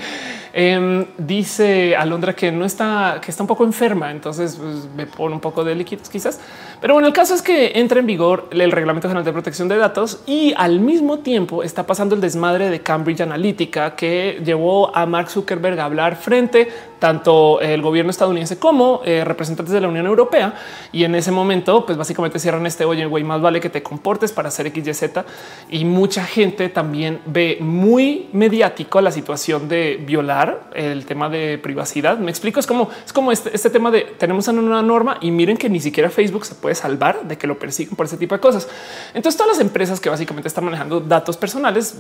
[0.56, 5.34] Em, dice Alondra que no está, que está un poco enferma, entonces pues, me pone
[5.34, 6.40] un poco de líquidos quizás.
[6.84, 9.78] Pero bueno, el caso es que entra en vigor el Reglamento General de Protección de
[9.78, 15.06] Datos y al mismo tiempo está pasando el desmadre de Cambridge Analytica que llevó a
[15.06, 16.68] Mark Zuckerberg a hablar frente
[17.04, 20.54] tanto el gobierno estadounidense como eh, representantes de la Unión Europea.
[20.94, 24.32] Y en ese momento, pues básicamente cierran este oye, güey, más vale que te comportes
[24.32, 25.26] para hacer XYZ.
[25.70, 32.18] Y mucha gente también ve muy mediático la situación de violar el tema de privacidad.
[32.20, 35.58] Me explico, es como es como este, este tema de tenemos una norma y miren
[35.58, 38.42] que ni siquiera Facebook se puede salvar de que lo persiguen por ese tipo de
[38.42, 38.68] cosas.
[39.14, 41.96] Entonces, todas las empresas que básicamente están manejando datos personales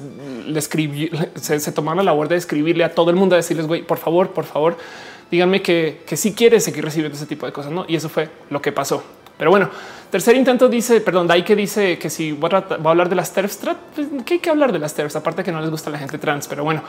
[0.45, 3.67] le escribí, se, se tomaron la labor de escribirle a todo el mundo a decirles,
[3.67, 4.77] güey, por favor, por favor,
[5.31, 7.71] díganme que, que si quieres seguir recibiendo ese tipo de cosas.
[7.71, 7.85] ¿no?
[7.87, 9.03] Y eso fue lo que pasó.
[9.37, 9.69] Pero bueno,
[10.11, 13.59] tercer intento dice, perdón, Dai que dice que si va a, hablar de las TERFs,
[13.95, 15.15] pues, ¿qué hay que hablar de las TERFs?
[15.15, 16.83] Aparte que no les gusta la gente trans, pero bueno.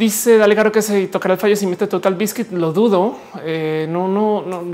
[0.00, 2.50] Dice Dale Caro que se tocará el fallecimiento de Total Biscuit.
[2.52, 3.18] Lo dudo.
[3.44, 4.64] Eh, no, no, no.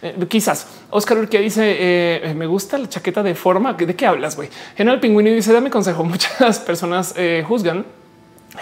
[0.00, 0.68] Eh, quizás.
[0.90, 3.72] Oscar que dice eh, me gusta la chaqueta de forma.
[3.72, 4.36] ¿De qué hablas?
[4.36, 4.48] güey?
[4.76, 6.04] General Pingüino dice dame consejo.
[6.04, 7.16] Muchas personas
[7.48, 7.84] juzgan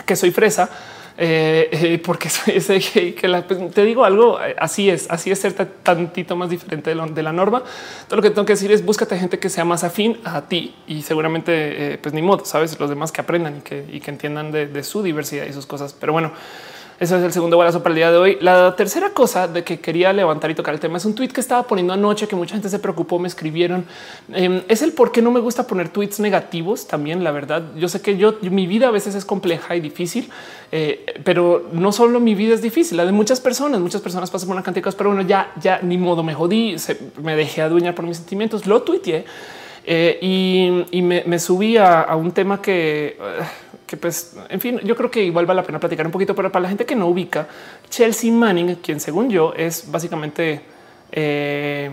[0.06, 0.70] que soy fresa
[1.16, 4.40] eh, eh, porque soy ese que pues, te digo algo.
[4.42, 7.62] Eh, así es, así es ser tantito más diferente de, la norma.
[8.08, 10.74] Todo lo que tengo que decir es búscate gente que sea más afín a ti
[10.86, 14.50] y seguramente, pues ni modo, sabes, los demás que aprendan y que, y que entiendan
[14.50, 15.94] de, de su diversidad y sus cosas.
[15.98, 16.32] Pero bueno,
[17.00, 18.38] ese es el segundo balazo para el día de hoy.
[18.40, 21.40] La tercera cosa de que quería levantar y tocar el tema es un tweet que
[21.40, 23.84] estaba poniendo anoche que mucha gente se preocupó, me escribieron.
[24.32, 27.24] Em, es el por qué no me gusta poner tweets negativos también.
[27.24, 30.30] La verdad, yo sé que yo mi vida a veces es compleja y difícil,
[30.70, 33.80] eh, pero no solo mi vida es difícil, la de muchas personas.
[33.80, 36.34] Muchas personas pasan por una cantidad de cosas, pero bueno, ya, ya ni modo me
[36.34, 36.76] jodí,
[37.22, 38.66] me dejé adueñar por mis sentimientos.
[38.66, 39.24] Lo tuiteé
[39.86, 40.18] eh,
[40.90, 43.16] y, me, subí a, un tema que,
[43.86, 46.50] que, pues, en fin, yo creo que igual vale la pena platicar un poquito, pero
[46.50, 47.46] para la gente que no ubica,
[47.90, 50.62] Chelsea Manning, quien según yo es básicamente
[51.12, 51.90] eh,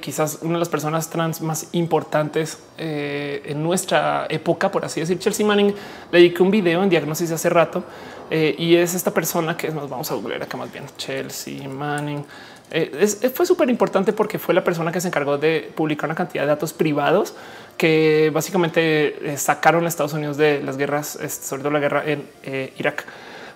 [0.00, 5.18] quizás una de las personas trans más importantes en nuestra época, por así decir.
[5.18, 5.74] Chelsea Manning
[6.12, 7.82] le dediqué un video en diagnosis hace rato
[8.30, 10.84] y es esta persona que nos vamos a googlear acá más bien.
[10.96, 12.24] Chelsea Manning.
[12.70, 16.42] Eh, fue súper importante porque fue la persona que se encargó de publicar una cantidad
[16.42, 17.34] de datos privados
[17.76, 22.28] que básicamente eh, sacaron a Estados Unidos de las guerras, sobre todo la guerra en
[22.42, 23.06] eh, Irak.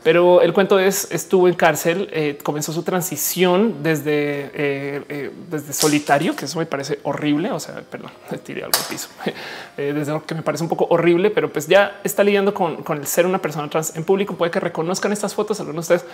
[0.05, 6.59] Pero el cuento es, estuvo en cárcel, comenzó su transición desde, desde solitario, que eso
[6.59, 7.53] me parece horrible.
[7.53, 8.11] O sea, perdón,
[8.45, 9.11] tiré algo al piso,
[9.77, 12.99] desde lo que me parece un poco horrible, pero pues ya está lidiando con, con
[12.99, 14.35] el ser una persona trans en público.
[14.35, 16.13] Puede que reconozcan estas fotos, algunos de ustedes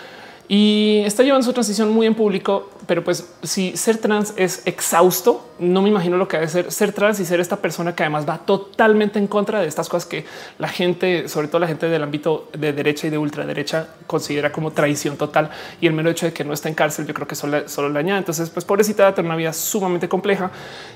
[0.48, 2.70] y está llevando su transición muy en público.
[2.86, 6.92] Pero pues si ser trans es exhausto, no me imagino lo que debe ser ser
[6.92, 10.24] trans y ser esta persona que además va totalmente en contra de estas cosas que
[10.58, 14.70] la gente, sobre todo la gente del ámbito de derecha y de ultraderecha, considera como
[14.70, 15.50] traición total.
[15.82, 17.90] Y el mero hecho de que no está en cárcel, yo creo que solo, solo
[17.90, 18.20] le añade.
[18.20, 20.50] Entonces, pues pobrecita va a tener una vida sumamente compleja.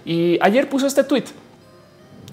[0.06, 1.24] Y ayer puso este tweet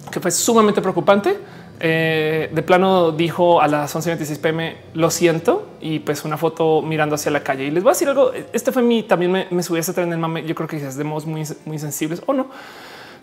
[0.10, 1.38] que fue sumamente preocupante
[1.82, 7.16] eh, de plano dijo a las 11:26 pm lo siento y pues una foto mirando
[7.16, 8.32] hacia la calle y les voy a decir algo.
[8.52, 10.46] Este fue mi también me, me subí a ese tren del mame.
[10.46, 12.48] Yo creo que es de modos muy, muy sensibles o no,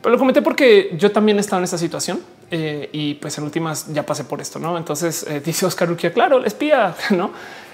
[0.00, 3.44] pero lo comenté porque yo también he estado en esta situación eh, y pues en
[3.44, 4.58] últimas ya pasé por esto.
[4.58, 7.30] No, entonces eh, dice Oscar Urquía, claro, le espía, no?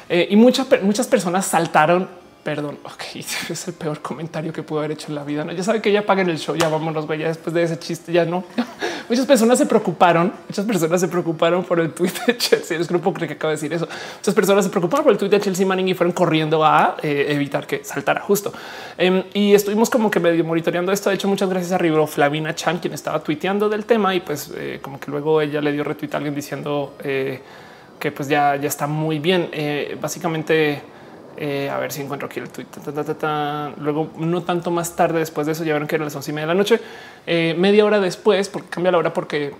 [0.09, 2.07] y muchas, muchas personas saltaron
[2.43, 5.45] Perdón, ok, es el peor comentario que puedo haber hecho en la vida.
[5.45, 5.53] ¿no?
[5.53, 8.13] Ya sabe que ya paguen el show, ya vámonos, güey, ya después de ese chiste,
[8.13, 8.45] ya no.
[9.09, 12.79] muchas personas se preocuparon, muchas personas se preocuparon por el tweet de Chelsea.
[12.79, 13.87] Es grupo que acaba de decir eso.
[14.17, 17.27] Muchas personas se preocuparon por el tweet de Chelsea Manning y fueron corriendo a eh,
[17.29, 18.53] evitar que saltara justo.
[18.99, 21.11] Em, y estuvimos como que medio monitoreando esto.
[21.11, 24.51] De hecho, muchas gracias a Ribro Flavina Chan, quien estaba tuiteando del tema y pues
[24.57, 27.41] eh, como que luego ella le dio retweet a alguien diciendo eh,
[28.01, 29.49] que pues ya, ya está muy bien.
[30.01, 30.83] básicamente,
[31.37, 32.67] eh, a ver si encuentro aquí el tweet.
[33.79, 36.35] Luego, no tanto más tarde, después de eso, ya vieron que era las once y
[36.35, 36.81] media de la noche,
[37.27, 39.55] eh, media hora después, porque cambia la hora porque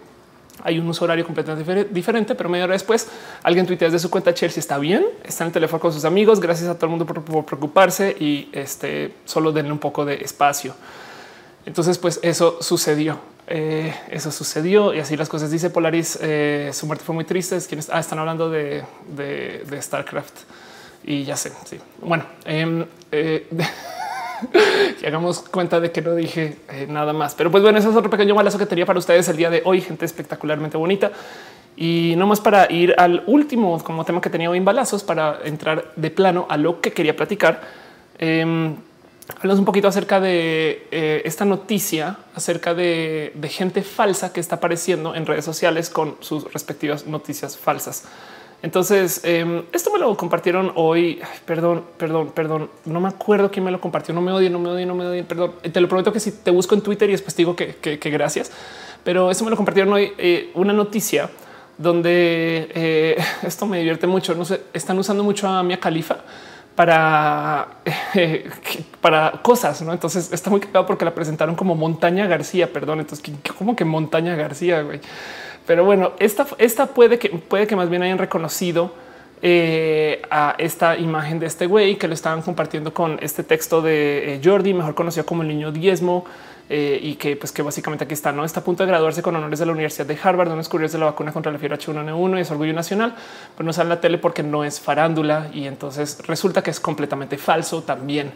[0.63, 3.09] hay un uso horario completamente diferente, pero media hora después
[3.43, 6.41] alguien tuitea desde su cuenta Chelsea está bien, está en el teléfono con sus amigos.
[6.41, 10.75] Gracias a todo el mundo por, preocuparse y este solo denle un poco de espacio.
[11.65, 13.19] Entonces, pues eso sucedió.
[13.49, 15.51] Eh, eso sucedió y así las cosas.
[15.51, 16.19] Dice Polaris,
[16.73, 17.59] su muerte fue muy triste.
[17.67, 18.85] Quienes ah, están hablando de
[19.81, 20.43] StarCraft
[21.05, 21.53] y ya sé.
[21.65, 23.47] Sí, bueno, eh, eh,
[25.01, 27.35] que hagamos cuenta de que no dije eh, nada más.
[27.35, 29.63] Pero pues bueno, eso es otro pequeño balazo que tenía para ustedes el día de
[29.65, 29.81] hoy.
[29.81, 31.13] Gente espectacularmente bonita.
[31.77, 35.39] Y no más para ir al último como tema que tenía hoy en balazos para
[35.45, 37.63] entrar de plano a lo que quería platicar.
[38.19, 38.75] Eh,
[39.39, 45.15] hablamos un poquito acerca de eh, esta noticia acerca de gente falsa que está apareciendo
[45.15, 48.05] en redes sociales con sus respectivas noticias falsas.
[48.63, 51.21] Entonces, em, esto me lo compartieron hoy.
[51.45, 52.71] perdón, perdón, perdón.
[52.85, 54.15] No me acuerdo quién me lo compartió.
[54.15, 55.27] No me odien, no me odien, no me odien.
[55.27, 55.55] Perdón.
[55.61, 58.53] Te lo prometo que si te busco en Twitter y después digo que, gracias.
[59.03, 60.13] Pero eso me lo compartieron hoy.
[60.17, 61.29] Eh, una noticia
[61.77, 64.35] donde eh, esto me divierte mucho.
[64.35, 66.19] No sé, están usando mucho a Mia Califa
[66.77, 67.69] para,
[69.01, 69.93] para cosas, ¿no?
[69.93, 73.01] Entonces está muy cagado porque la presentaron como Montaña García, perdón.
[73.01, 75.01] Entonces, ¿cómo que Montaña García, güey?
[75.67, 78.93] Pero bueno, esta, puede que puede que más bien hayan reconocido
[79.45, 84.35] eh, a esta imagen de este güey que lo estaban compartiendo con este texto de
[84.35, 86.25] eh, Jordi, mejor conocido como el niño diezmo,
[86.69, 89.37] eh, y que pues que básicamente aquí está, no está a punto de graduarse con
[89.37, 91.79] honores de la Universidad de Harvard, donde es curioso de la vacuna contra la fiebre
[91.79, 93.15] H1N1 y es orgullo nacional,
[93.57, 96.81] pero no sale en la tele porque no es farándula y entonces resulta que es
[96.81, 98.33] completamente falso también.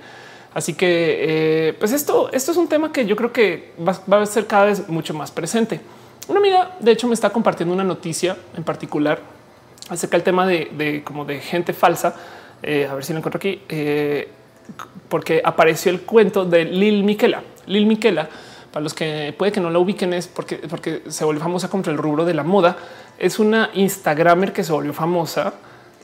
[0.54, 4.46] Así que pues esto, esto es un tema que yo creo que va a ser
[4.46, 5.80] cada vez mucho más presente.
[6.28, 9.20] Una amiga, de hecho, me está compartiendo una noticia en particular
[9.88, 12.14] acerca del tema de, como de gente falsa.
[12.62, 14.28] Eh, a ver si lo encuentro aquí, eh,
[15.08, 17.42] porque apareció el cuento de Lil Miquela.
[17.66, 18.28] Lil Miquela,
[18.72, 21.92] para los que puede que no la ubiquen, es porque, porque se volvió famosa contra
[21.92, 22.76] el rubro de la moda.
[23.18, 25.54] Es una Instagramer que se volvió famosa.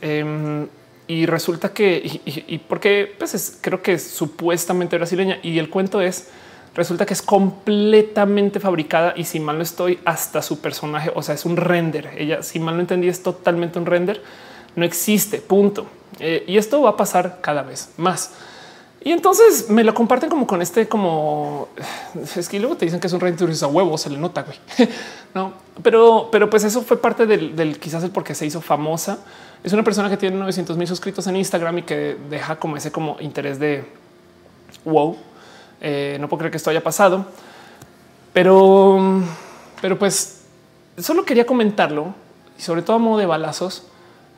[0.01, 0.69] Em,
[1.09, 6.31] y resulta que, y, porque pues creo que es supuestamente brasileña y el cuento es
[6.75, 11.35] resulta que es completamente fabricada y si mal no estoy, hasta su personaje, o sea,
[11.35, 12.11] es un render.
[12.17, 14.23] Ella, si mal no entendí, es totalmente un render.
[14.75, 15.87] No existe, punto.
[16.19, 18.33] Eh, y esto va a pasar cada vez más.
[19.05, 21.69] Y entonces me lo comparten como con este, como
[22.37, 24.43] es que luego te dicen que es un render y a huevo se le nota,
[24.43, 24.59] güey.
[25.35, 28.61] no, pero, pero pues eso fue parte del, del quizás el por qué se hizo
[28.61, 29.19] famosa.
[29.65, 32.91] Es una persona que tiene 900 mil suscritos en Instagram y que deja como ese
[32.91, 33.85] como interés de
[34.85, 35.17] wow,
[35.85, 37.27] eh, no puedo creer que esto haya pasado,
[38.33, 39.21] pero,
[39.81, 40.45] pero pues
[40.97, 42.15] solo quería comentarlo
[42.57, 43.89] y sobre todo a modo de balazos,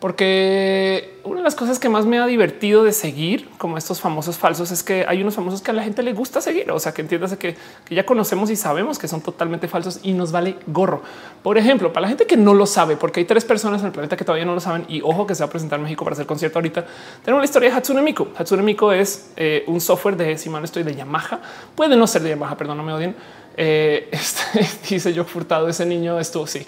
[0.04, 4.36] porque una de las cosas que más me ha divertido de seguir como estos famosos
[4.36, 6.70] falsos es que hay unos famosos que a la gente le gusta seguir.
[6.72, 7.56] O sea, que entiendas que,
[7.88, 11.00] ya conocemos y sabemos que son totalmente falsos y nos vale gorro.
[11.42, 13.92] Por ejemplo, para la gente que no lo sabe, porque hay tres personas en el
[13.92, 16.04] planeta que todavía no lo saben y ojo que se va a presentar en México
[16.04, 16.84] para hacer concierto ahorita.
[17.24, 18.28] Tenemos la historia de Hatsune Miku.
[18.36, 21.40] Hatsune Miku es eh, un software de si mal estoy de Yamaha.
[21.74, 23.16] Puede no ser de Yamaha, perdón, no me odien.
[23.56, 26.66] Eh, este, dice yo furtado ese niño estuvo sí.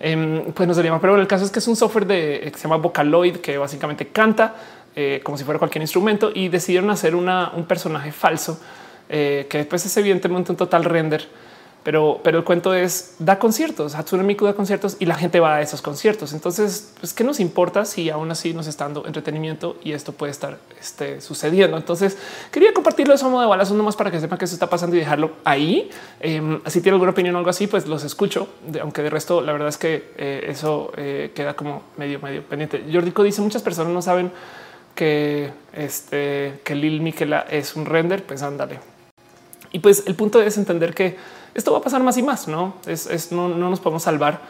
[0.00, 2.52] Em, pues no se llama, pero el caso es que es un software de eh,
[2.52, 4.54] que se llama Vocaloid que básicamente canta
[4.94, 8.60] eh, como si fuera cualquier instrumento y decidieron hacer una, un personaje falso
[9.08, 11.26] eh, que después es evidentemente un total render
[11.84, 15.56] Pero, pero el cuento es da conciertos, Hatsune Miku da conciertos y la gente va
[15.56, 16.32] a esos conciertos.
[16.32, 20.32] Entonces, pues, ¿qué nos importa si aún así nos está dando entretenimiento y esto puede
[20.32, 21.76] estar este, sucediendo?
[21.76, 22.18] Entonces,
[22.50, 24.98] quería compartirlo de modo de balazos nomás para que sepan que eso está pasando y
[24.98, 25.90] dejarlo ahí.
[26.20, 28.48] Eh, si tiene alguna opinión o algo así, pues los escucho,
[28.82, 32.84] aunque de resto la verdad es que eh, eso eh, queda como medio, medio pendiente.
[32.92, 34.30] Jordico dice muchas personas no saben
[34.94, 38.80] que este que Lil Miquela es un render, pues ándale.
[39.70, 41.16] Y pues el punto es entender que
[41.54, 44.40] esto va a pasar más y más, no es, no, nos podemos salvar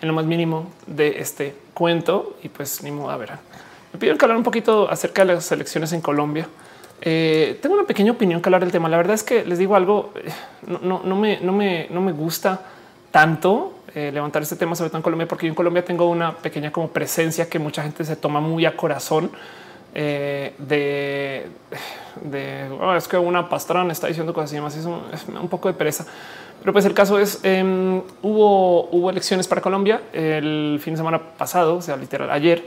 [0.00, 2.36] en lo más mínimo de este cuento.
[2.42, 3.10] Y pues ni modo.
[3.10, 3.32] A ver,
[3.92, 6.48] me pidieron que hablar un poquito acerca de las elecciones en Colombia.
[7.00, 8.88] Eh, tengo una pequeña opinión que hablar del tema.
[8.88, 10.30] La verdad es que les digo algo, eh,
[10.82, 12.60] no, no, me, no, me, no me gusta
[13.10, 16.36] tanto eh, levantar este tema, sobre todo en Colombia, porque yo en Colombia tengo una
[16.36, 19.30] pequeña como presencia que mucha gente se toma muy a corazón.
[19.94, 20.52] de,
[22.22, 24.76] de oh, es que una pastrana está diciendo cosas y demás.
[24.76, 26.04] Es un, es un poco de pereza.
[26.60, 27.62] Pero pues el caso es, eh,
[28.22, 32.66] hubo, hubo elecciones para Colombia el fin de semana pasado, o sea, literal ayer.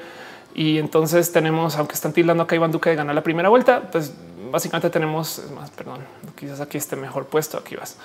[0.54, 4.13] Y entonces tenemos, aunque están tildando acá Iván Duque de ganar la primera vuelta, pues
[4.51, 5.99] básicamente tenemos, es más, perdón,
[6.38, 7.97] quizás aquí esté mejor puesto, aquí vas.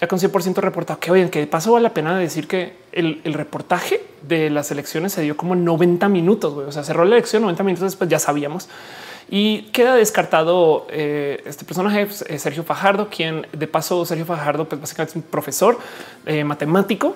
[0.00, 3.34] Ya con 100% reportado que oye, que pasó vale la pena decir que el, el,
[3.34, 7.62] reportaje de las elecciones se dio como 90 minutos, o sea, cerró la elección 90
[7.64, 8.68] minutos después, ya sabíamos.
[9.32, 14.68] Y queda descartado eh, este personaje, pues, eh, Sergio Fajardo, quien de paso Sergio Fajardo,
[14.68, 15.78] pues básicamente es un profesor
[16.26, 17.14] eh, matemático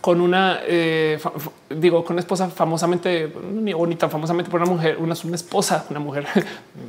[0.00, 1.18] con una, eh,
[1.70, 6.00] digo, con una esposa famosamente, ni bonita, famosamente por una mujer, una, una esposa, una
[6.00, 6.26] mujer,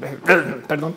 [0.68, 0.96] perdón,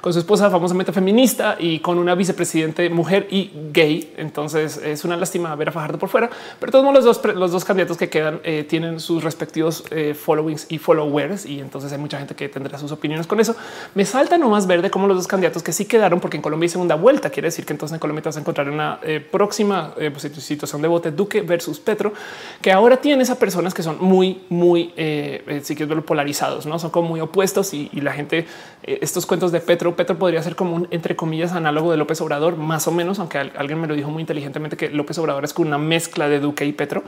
[0.00, 4.14] con su esposa famosamente feminista y con una vicepresidente mujer y gay.
[4.16, 7.64] Entonces es una lástima ver a Fajardo por fuera, pero todos los dos, los dos
[7.64, 11.46] candidatos que quedan eh, tienen sus respectivos eh, followings y followers.
[11.46, 13.54] Y entonces hay mucha gente que tendrá sus opiniones con eso.
[13.94, 16.66] Me salta nomás ver de cómo los dos candidatos que sí quedaron, porque en Colombia
[16.66, 19.94] hay segunda vuelta, quiere decir que entonces en Colombia te vas a encontrar una próxima
[19.94, 22.14] pues, situación de voto Duque versus Petro,
[22.62, 26.64] que ahora tiene esas personas que son muy, muy, eh, eh si quieres verlo, polarizados,
[26.64, 28.46] no son como muy opuestos y, la gente,
[28.82, 32.20] eh, estos cuentos de Petro, Petro podría ser como un entre comillas análogo de López
[32.22, 35.52] Obrador, más o menos, aunque alguien me lo dijo muy inteligentemente que López Obrador es
[35.52, 37.02] como una mezcla de Duque y Petro,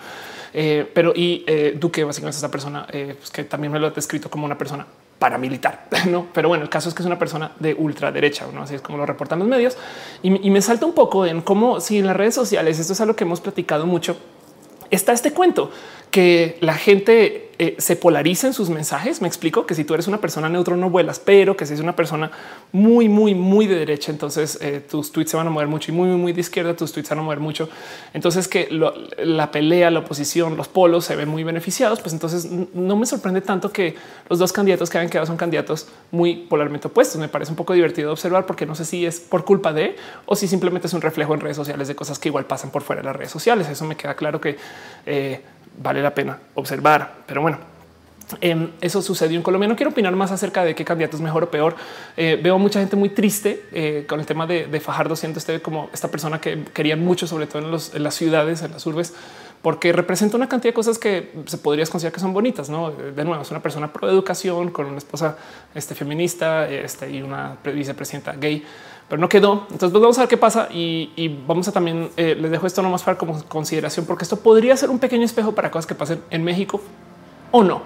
[0.52, 4.44] pero y Duque básicamente es esa persona pues que también me lo ha descrito como
[4.44, 4.87] una persona
[5.22, 6.26] paramilitar, no?
[6.33, 8.98] Pero bueno, el caso es que es una persona de ultraderecha, no así es como
[8.98, 9.78] lo reportan los medios.
[10.20, 13.00] Y, y me salta un poco en cómo si en las redes sociales esto es
[13.00, 14.16] algo que hemos platicado mucho
[14.92, 15.70] está este cuento
[16.12, 19.22] que la gente eh, se polariza en sus mensajes.
[19.22, 21.81] Me explico que si tú eres una persona neutro no vuelas, pero que si es
[21.81, 22.31] una persona
[22.72, 25.94] muy, muy, muy de derecha, entonces eh, tus tweets se van a mover mucho y
[25.94, 27.68] muy, muy de izquierda, tus tweets van a mover mucho.
[28.12, 28.68] Entonces que
[29.18, 32.01] la pelea, la oposición, los polos se ven muy beneficiados.
[32.01, 33.94] Pues entonces no me sorprende tanto que
[34.29, 37.18] los dos candidatos que han quedado son candidatos muy polarmente opuestos.
[37.18, 39.96] Me parece un poco divertido observar porque no sé si es por culpa de
[40.27, 42.83] o si simplemente es un reflejo en redes sociales de cosas que igual pasan por
[42.83, 43.68] fuera de las redes sociales.
[43.68, 44.57] Eso me queda claro que
[45.07, 45.40] eh,
[45.78, 47.12] vale la pena observar.
[47.26, 47.58] Pero bueno,
[48.40, 49.68] em, eso sucedió en Colombia.
[49.68, 51.76] No quiero opinar más acerca de qué candidato es mejor o peor.
[52.16, 55.90] Eh, veo mucha gente muy triste eh, con el tema de, Fajardo, siendo este como
[55.92, 59.14] esta persona que querían mucho, sobre todo en, las ciudades, en las urbes,
[59.62, 62.68] porque representa una cantidad de cosas que se podría considerar que son bonitas.
[62.68, 65.37] No, de nuevo, es una persona pro educación con una esposa
[65.74, 68.64] este, feminista este, y una vicepresidenta gay
[69.12, 69.66] pero no quedó.
[69.70, 72.81] Entonces pues vamos a ver qué pasa y, vamos a también eh, les dejo esto
[72.81, 76.22] nomás para como consideración, porque esto podría ser un pequeño espejo para cosas que pasen
[76.31, 76.81] en México
[77.51, 77.83] o no.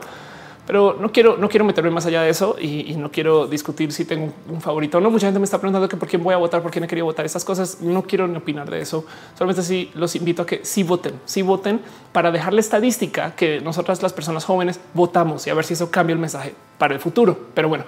[0.69, 4.05] Pero no quiero, no quiero meterme más allá de eso y, no quiero discutir si
[4.05, 5.11] tengo un favorito o no.
[5.11, 7.07] Mucha gente me está preguntando que por quién voy a votar, por quién he querido
[7.07, 7.81] votar estas cosas.
[7.81, 9.05] No quiero ni opinar de eso.
[9.37, 11.81] Solamente sí los invito a que sí voten, sí voten
[12.13, 15.91] para dejar la estadística que nosotras las personas jóvenes votamos y a ver si eso
[15.91, 17.37] cambia el mensaje para el futuro.
[17.53, 17.85] Pero bueno,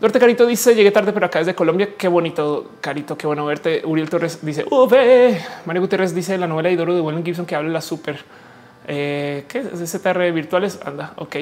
[0.00, 1.88] Duarte Carito dice llegué tarde, pero acá desde Colombia.
[1.98, 3.18] Qué bonito, Carito.
[3.18, 3.82] Qué bueno verte.
[3.84, 4.64] Uriel Torres dice.
[5.64, 8.20] Mario Gutiérrez dice la novela de Doro de William Gibson que habla la súper.
[8.86, 10.78] Eh, ¿Qué es ZR virtuales?
[10.84, 11.36] Anda, ok.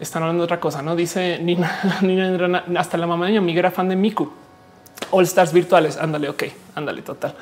[0.00, 0.82] Están hablando de otra cosa.
[0.82, 4.32] No dice Nina, Nina hasta la mamá de mi amiga era fan de Miku.
[5.12, 5.96] All Stars virtuales.
[5.96, 7.36] Ándale, ok, ándale, total.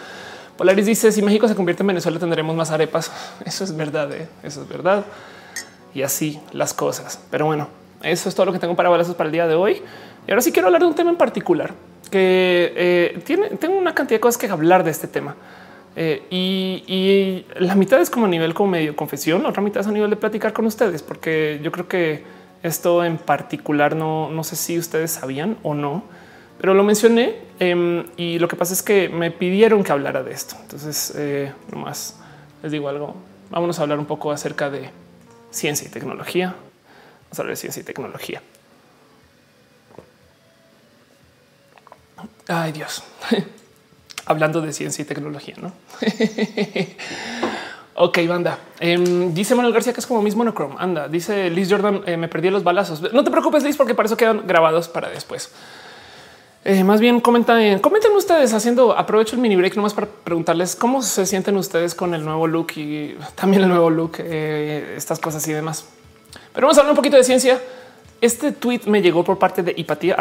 [0.59, 3.11] Polaris dice si México se convierte en Venezuela tendremos más arepas.
[3.46, 4.29] Eso es verdad, ¿eh?
[4.42, 5.07] eso es verdad.
[5.94, 7.18] Y así las cosas.
[7.31, 7.68] Pero bueno,
[8.03, 9.83] eso es todo lo que tengo para balazos para el día de hoy.
[10.31, 11.75] Ahora sí quiero hablar de un tema en particular
[12.11, 15.37] que eh, tengo una cantidad de cosas que hablar de este tema.
[15.97, 19.87] Eh, y, la mitad es como a nivel como medio confesión, la otra mitad es
[19.87, 22.23] a nivel de platicar con ustedes, porque yo creo que
[22.62, 26.05] esto en particular no, no sé si ustedes sabían o no,
[26.61, 30.33] pero lo mencioné em, y lo que pasa es que me pidieron que hablara de
[30.33, 30.57] esto.
[30.62, 32.20] Entonces, eh, nomás
[32.62, 33.16] les digo algo.
[33.51, 34.91] Vámonos a hablar un poco acerca de
[35.51, 36.55] ciencia y tecnología.
[37.24, 38.43] Vamos a hablar de ciencia y tecnología.
[42.51, 43.03] Ay Dios.
[44.26, 45.72] hablando de ciencia y tecnología, ¿no?
[47.94, 48.59] ok, banda.
[48.78, 50.76] Em, dice Manuel García que es como mismo monochrome.
[50.78, 53.12] Anda, dice Liz Jordan, eh, me perdí los balazos.
[53.12, 55.51] No te preocupes, Liz, porque para eso quedan grabados para después.
[56.64, 61.03] Eh, más bien comenten, comenten ustedes haciendo aprovecho el mini break nomás para preguntarles cómo
[61.03, 65.46] se sienten ustedes con el nuevo look y también el nuevo look, eh, estas cosas
[65.48, 65.86] y demás.
[66.53, 67.61] Pero vamos a hablar un poquito de ciencia.
[68.21, 70.16] Este tweet me llegó por parte de Hipatía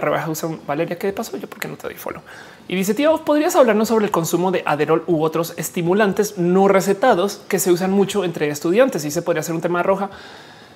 [0.66, 0.98] Valeria.
[0.98, 1.36] ¿Qué pasó?
[1.38, 2.22] Yo porque no te doy follow
[2.70, 7.42] y dice tío, podrías hablarnos sobre el consumo de Aderol u otros estimulantes no recetados
[7.50, 10.12] que se usan mucho entre estudiantes y se podría hacer un tema roja.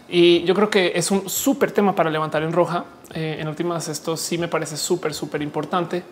[0.10, 2.86] Y yo creo que es un súper tema para levantar en roja.
[3.14, 6.04] Eh, en últimas, esto sí me parece súper, súper importante.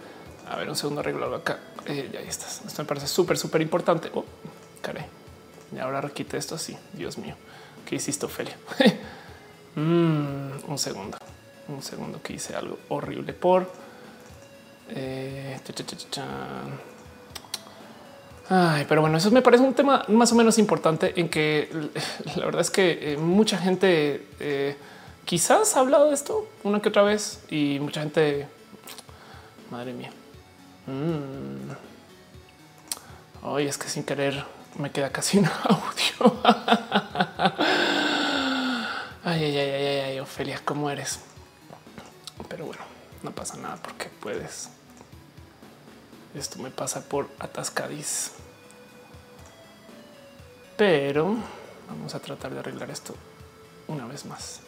[0.52, 1.58] A ver, un segundo arreglado acá.
[1.88, 2.62] Eh, ya ahí estás.
[2.64, 4.12] Esto me parece súper, súper importante.
[4.14, 4.24] Oh,
[4.84, 5.06] caray.
[5.76, 6.78] Y ahora quite esto así.
[6.94, 7.34] Dios mío,
[7.88, 8.56] ¿qué hiciste, Ofelia?
[9.76, 11.18] Mm, un segundo,
[11.68, 13.72] un segundo que hice algo horrible por.
[14.90, 15.60] Eh,
[18.50, 21.70] Ay, pero bueno, eso me parece un tema más o menos importante en que
[22.36, 24.76] la verdad es que eh, mucha gente eh,
[25.24, 28.48] quizás ha hablado de esto una que otra vez y mucha gente,
[29.70, 30.12] madre mía.
[30.88, 31.72] Mm.
[33.44, 34.44] Hoy es que sin querer
[34.78, 36.42] me queda casi un audio.
[39.24, 41.20] Ay, ay, ay, ay, ay, Ofelia, ¿cómo eres?
[42.50, 42.82] Pero bueno,
[43.24, 44.70] no pasa nada porque puedes.
[46.34, 48.32] Esto me pasa por atascadís
[50.82, 51.36] pero
[51.88, 53.14] vamos a tratar de arreglar esto
[53.88, 54.62] una vez más.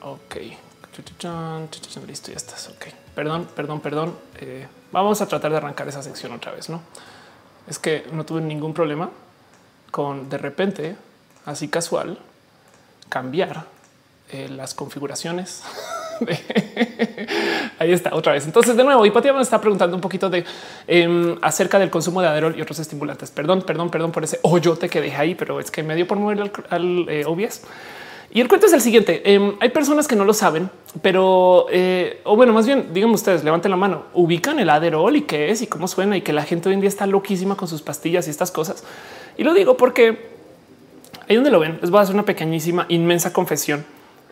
[0.00, 0.36] Ok,
[2.06, 2.70] listo, ya estás.
[2.70, 4.16] Ok, perdón, perdón, perdón.
[4.38, 6.70] Eh, vamos a tratar de arrancar esa sección otra vez.
[6.70, 6.80] No
[7.68, 9.10] es que no tuve ningún problema
[9.90, 10.96] con de repente,
[11.44, 12.18] así casual,
[13.12, 13.66] cambiar
[14.30, 15.62] eh, las configuraciones
[17.78, 18.46] Ahí está otra vez.
[18.46, 20.44] Entonces, de nuevo, Hipatia me está preguntando un poquito de
[20.86, 23.30] em, acerca del consumo de Aderol y otros estimulantes.
[23.30, 26.18] Perdón, perdón, perdón por ese hoyote que dejé ahí, pero es que me dio por
[26.18, 27.26] mover al, al eh,
[28.32, 29.34] Y el cuento es el siguiente.
[29.34, 30.70] Em, hay personas que no lo saben,
[31.02, 35.22] pero eh, o bueno, más bien díganme ustedes, levanten la mano, ubican el Aderol y
[35.22, 37.68] qué es y cómo suena y que la gente hoy en día está loquísima con
[37.68, 38.84] sus pastillas y estas cosas.
[39.36, 40.31] Y lo digo porque
[41.32, 43.84] ahí donde lo ven, les voy a hacer una pequeñísima, inmensa confesión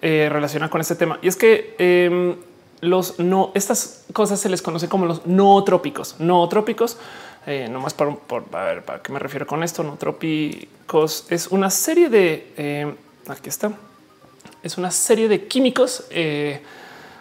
[0.02, 1.18] eh, relacionada con este tema.
[1.22, 2.36] Y es que em,
[2.80, 6.16] los no, estas cosas se les conoce como los nootrópicos.
[7.46, 9.82] Eh, no más por, por a ver para qué me refiero con esto.
[9.82, 12.94] No trópicos es una serie de em,
[13.28, 13.72] aquí está.
[14.62, 16.62] Es una serie de químicos eh,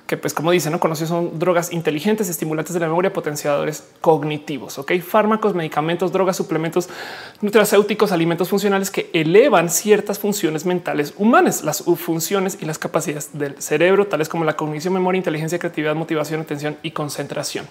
[0.10, 4.80] que pues como dicen, no conocidos son drogas inteligentes, estimulantes de la memoria, potenciadores cognitivos,
[4.80, 6.90] ok, fármacos, medicamentos, drogas, suplementos
[7.42, 13.62] nutracéuticos, alimentos funcionales que elevan ciertas funciones mentales humanas, las funciones y las capacidades del
[13.62, 17.68] cerebro, tales como la cognición, memoria, inteligencia, creatividad, motivación, atención y concentración.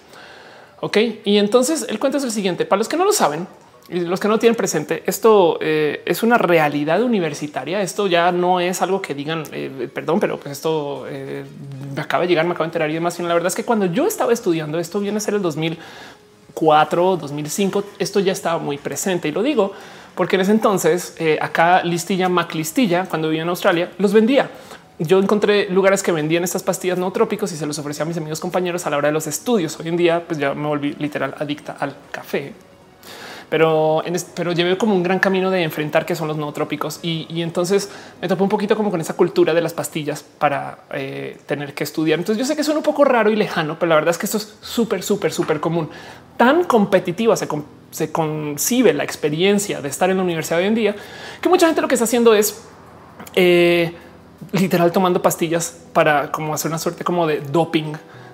[0.79, 2.65] Ok, y entonces el cuento es el siguiente.
[2.65, 3.49] Para los que no lo saben,
[3.89, 7.81] los que no tienen presente, esto eh, es una realidad universitaria.
[7.81, 11.43] Esto ya no es algo que digan, eh, perdón, pero pues esto eh,
[11.95, 13.19] me acaba de llegar, me acaba de enterar y demás.
[13.19, 17.83] La verdad es que cuando yo estaba estudiando, esto viene a ser el 2004, 2005,
[17.97, 19.27] esto ya estaba muy presente.
[19.27, 19.73] Y lo digo
[20.15, 24.49] porque en ese entonces acá Listilla, Mac Listilla, cuando vivía en Australia, los vendía.
[24.99, 28.17] Yo encontré lugares que vendían estas pastillas no trópicos y se los ofrecía a mis
[28.17, 29.79] amigos compañeros a la hora de los estudios.
[29.79, 32.53] Hoy en día, pues ya me volví literal adicta al café
[33.49, 37.25] pero, en pero llevé como un gran camino de enfrentar que son los nootrópicos y,
[37.29, 37.89] y entonces
[38.21, 41.83] me topé un poquito como con esa cultura de las pastillas para eh, tener que
[41.83, 42.19] estudiar.
[42.19, 44.27] Entonces yo sé que suena un poco raro y lejano, pero la verdad es que
[44.27, 45.89] esto es súper, súper, súper común.
[46.37, 47.47] Tan competitiva se,
[47.89, 50.95] se concibe la experiencia de estar en la universidad hoy en día
[51.41, 52.63] que mucha gente lo que está haciendo es
[53.35, 53.93] eh,
[54.51, 57.93] literal tomando pastillas para como hacer una suerte como de doping.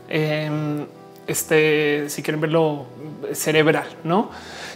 [0.10, 0.86] Eh,
[1.28, 2.86] este, si quieren verlo
[3.34, 4.30] cerebral, no?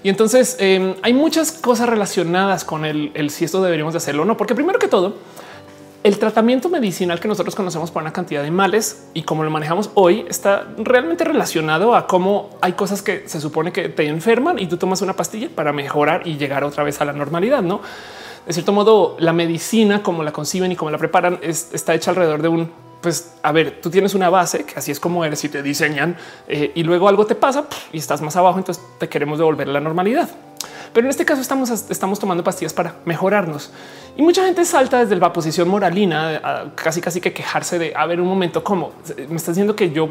[0.04, 4.26] Y entonces em, hay muchas cosas relacionadas con el, si esto deberíamos de hacerlo o
[4.26, 5.16] no, porque primero que todo,
[6.02, 9.92] el tratamiento medicinal que nosotros conocemos por una cantidad de males y cómo lo manejamos
[9.96, 14.68] hoy está realmente relacionado a cómo hay cosas que se supone que te enferman y
[14.68, 17.82] tú tomas una pastilla para mejorar y llegar otra vez a la normalidad, no?
[18.46, 22.42] De cierto modo, la medicina, como la conciben y como la preparan, está hecha alrededor
[22.42, 22.72] de un
[23.02, 26.18] pues a ver, tú tienes una base que así es como eres y te diseñan
[26.48, 29.72] eh, y luego algo te pasa y estás más abajo, entonces te queremos devolver a
[29.72, 30.30] la normalidad.
[30.94, 33.72] Pero en este caso estamos, estamos tomando pastillas para mejorarnos
[34.18, 38.06] y mucha gente salta desde la posición moralina a casi casi que quejarse de a
[38.06, 38.92] ver un momento cómo
[39.30, 40.10] me está diciendo que yo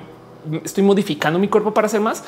[0.64, 2.22] estoy modificando mi cuerpo para hacer más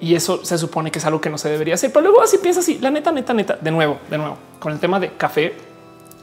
[0.00, 1.92] y eso se supone que es algo que no se debería hacer.
[1.92, 4.78] Pero luego así piensas así, la neta, neta, neta, de nuevo, de nuevo, con el
[4.78, 5.54] tema de café,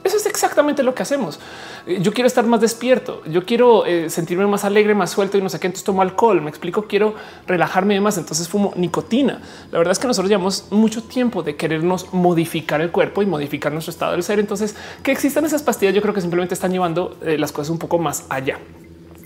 [0.06, 1.40] eso es exactamente lo que hacemos.
[1.88, 5.42] Eh, yo quiero estar más despierto, yo quiero eh, sentirme más alegre, más suelto y
[5.42, 5.68] no sé qué.
[5.68, 7.16] Entonces tomo alcohol, me explico, quiero
[7.48, 8.18] relajarme más.
[8.18, 9.42] Entonces fumo nicotina.
[9.72, 13.72] La verdad es que nosotros llevamos mucho tiempo de querernos modificar el cuerpo y modificar
[13.72, 14.40] nuestro estado del ser.
[14.40, 17.80] Entonces que existan esas pastillas, yo creo que simplemente están llevando eh, las cosas un
[17.80, 18.60] poco más allá.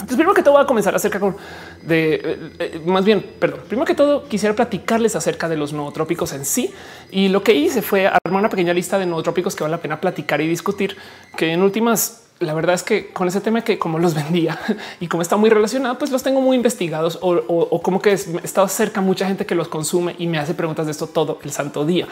[0.09, 3.61] Primero que todo, voy a comenzar acerca de eh, eh, más bien, perdón.
[3.67, 6.73] Primero que todo, quisiera platicarles acerca de los nootrópicos en sí.
[7.11, 10.01] Y lo que hice fue armar una pequeña lista de nootrópicos que vale la pena
[10.01, 10.97] platicar y discutir.
[11.37, 14.59] Que en últimas, la verdad es que con ese tema que como los vendía
[14.99, 18.67] y como está muy relacionado, pues los tengo muy investigados o, como que he estado
[18.67, 21.85] cerca mucha gente que los consume y me hace preguntas de esto todo el santo
[21.85, 22.07] día.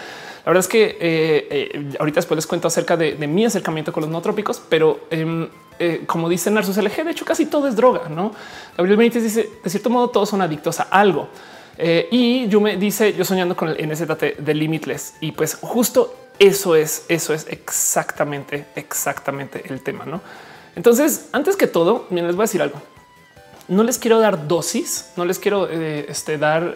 [0.45, 4.09] La verdad es que eh, ahorita después les cuento acerca de, mi acercamiento con los
[4.11, 5.49] nootrópicos, pero em,
[5.79, 8.31] eh, como dice Narsus LG, de hecho casi todo es droga, ¿no?
[8.75, 11.29] Gabriel Benítez dice, de cierto modo todos son adictos a algo.
[11.77, 15.15] Eh, y yo me dice, yo soñando con el NZT de Limitless.
[15.21, 20.21] Y pues justo eso es, eso es exactamente, exactamente el tema, ¿no?
[20.75, 22.81] Entonces, antes que todo, les voy a decir algo.
[23.67, 26.75] No les quiero dar dosis, no les quiero eh, este, dar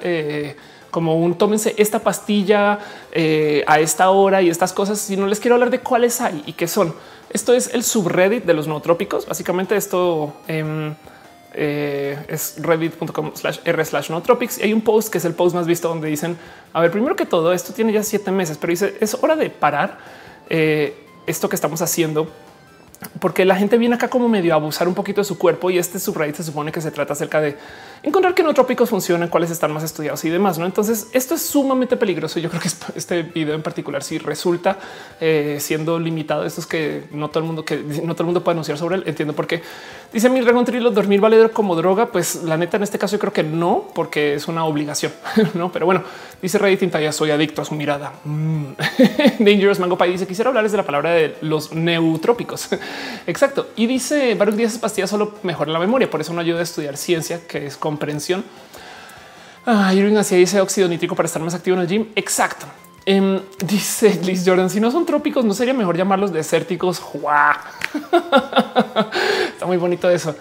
[0.91, 2.79] como un tómense esta pastilla
[3.65, 6.67] a esta hora y estas cosas, sino les quiero hablar de cuáles hay y qué
[6.67, 6.93] son.
[7.33, 9.25] Esto es el subreddit de los nootrópicos.
[9.25, 10.93] Básicamente esto em,
[11.53, 14.57] eh, es reddit.com slash r slash nootropics.
[14.59, 16.37] Y hay un post que es el post más visto donde dicen,
[16.73, 19.49] a ver, primero que todo, esto tiene ya siete meses, pero dice, es hora de
[19.49, 19.97] parar
[20.49, 22.27] eh, esto que estamos haciendo
[23.19, 25.77] porque la gente viene acá como medio a abusar un poquito de su cuerpo y
[25.77, 27.57] este subreddit se supone que se trata acerca de
[28.03, 30.57] encontrar que no trópicos funcionan, cuáles están más estudiados y demás.
[30.57, 32.39] No, entonces esto es sumamente peligroso.
[32.39, 34.77] Yo creo que este video en particular, si resulta
[35.19, 38.43] eh, siendo limitado, esto es que no todo el mundo que no todo el mundo
[38.43, 39.03] puede anunciar sobre él.
[39.05, 39.61] Entiendo por qué
[40.11, 42.07] dice mi Trilo dormir vale como droga.
[42.07, 45.11] Pues la neta, en este caso, yo creo que no, porque es una obligación,
[45.53, 45.71] no?
[45.71, 46.03] Pero bueno,
[46.41, 48.13] dice Reddit ya soy adicto a su mirada.
[48.23, 48.65] Mm.
[49.39, 52.69] Dangerous Mango Pie dice quisiera hablarles de la palabra de los neutrópicos.
[53.27, 53.69] Exacto.
[53.75, 56.09] Y dice varios días pastillas solo mejora la memoria.
[56.09, 58.43] Por eso no ayuda a estudiar ciencia, que es comprensión.
[59.65, 62.07] Ah, Irving así dice óxido nítrico para estar más activo en el gym.
[62.15, 62.65] Exacto.
[63.05, 67.01] Em, dice Liz Jordan, si no son trópicos, no sería mejor llamarlos desérticos.
[69.53, 70.33] Está muy bonito eso.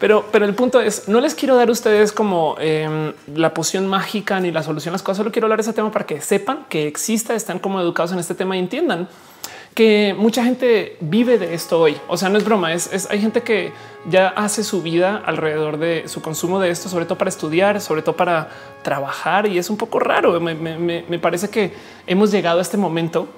[0.00, 3.86] Pero, pero el punto es, no les quiero dar a ustedes como em, la poción
[3.86, 5.18] mágica ni la solución a las cosas.
[5.18, 8.18] Solo quiero hablar de ese tema para que sepan que exista, están como educados en
[8.18, 9.08] este tema y entiendan
[9.78, 11.96] que mucha gente vive de esto hoy.
[12.08, 13.70] O sea, no es broma, es, hay gente que
[14.10, 18.02] ya hace su vida alrededor de su consumo de esto, sobre todo para estudiar, sobre
[18.02, 18.48] todo para
[18.82, 20.40] trabajar y es un poco raro.
[20.40, 21.72] Me, parece que
[22.08, 23.28] hemos llegado a este momento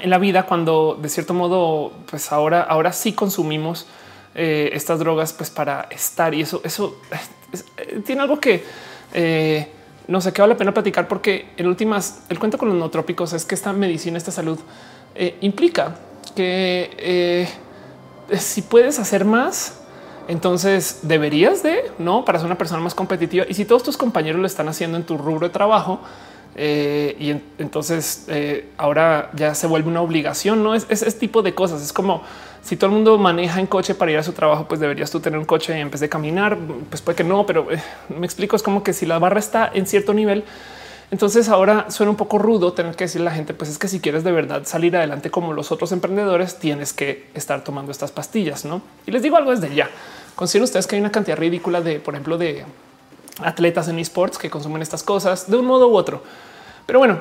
[0.00, 3.88] en la vida cuando de cierto modo, pues ahora, ahora sí consumimos
[4.36, 6.96] eh, estas drogas pues para estar y eso, eso
[7.76, 8.62] eh, tiene algo que
[9.14, 9.68] eh,
[10.06, 13.32] no sé qué vale la pena platicar porque en últimas el cuento con los nootrópicos
[13.32, 14.60] es que esta medicina, esta salud
[15.14, 15.96] eh, implica
[16.34, 17.48] que eh,
[18.38, 19.80] si puedes hacer más,
[20.28, 23.44] entonces deberías de no para ser una persona más competitiva.
[23.48, 26.00] Y si todos tus compañeros lo están haciendo en tu rubro de trabajo,
[26.54, 27.30] eh, y
[27.62, 28.26] entonces
[28.76, 31.82] ahora ya se vuelve una obligación, no es ese tipo de cosas.
[31.82, 32.22] Es como
[32.62, 35.20] si todo el mundo maneja en coche para ir a su trabajo, pues deberías tú
[35.20, 36.56] tener un coche en vez de caminar.
[36.88, 37.66] Pues puede que no, pero
[38.08, 38.56] me explico.
[38.56, 40.44] Es como que si la barra está en cierto nivel,
[41.12, 43.86] entonces ahora suena un poco rudo tener que decirle a la gente, pues es que
[43.86, 48.10] si quieres de verdad salir adelante como los otros emprendedores, tienes que estar tomando estas
[48.10, 48.80] pastillas, ¿no?
[49.06, 49.90] Y les digo algo desde ya.
[50.34, 52.64] Consideren ustedes que hay una cantidad ridícula de, por ejemplo, de
[53.44, 56.22] atletas en esports que consumen estas cosas de un modo u otro.
[56.86, 57.20] Pero bueno,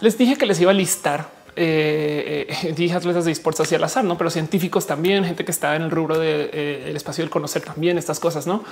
[0.00, 3.84] les dije que les iba a listar eh, eh, dije atletas de esports hacia el
[3.84, 7.24] azar, no, pero científicos también, gente que está en el rubro del de, eh, espacio
[7.24, 8.64] del conocer también estas cosas, no?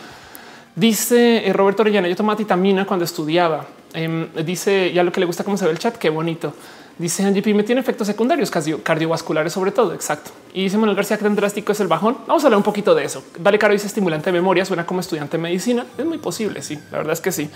[0.74, 3.66] Dice eh, Roberto Orellana, yo tomaba titamina cuando estudiaba.
[3.92, 5.96] Em, dice ya lo que le gusta cómo se ve el chat.
[5.96, 6.54] Qué bonito.
[6.98, 9.92] Dice Angie me tiene efectos secundarios cardiovasculares, sobre todo.
[9.92, 10.30] Exacto.
[10.54, 12.16] Y dice Manuel García que tan drástico es el bajón.
[12.26, 13.22] Vamos a hablar un poquito de eso.
[13.38, 14.64] Dale caro dice estimulante de memoria.
[14.64, 15.84] Suena como estudiante de medicina.
[15.98, 16.62] Es muy posible.
[16.62, 17.50] Sí, la verdad es que sí.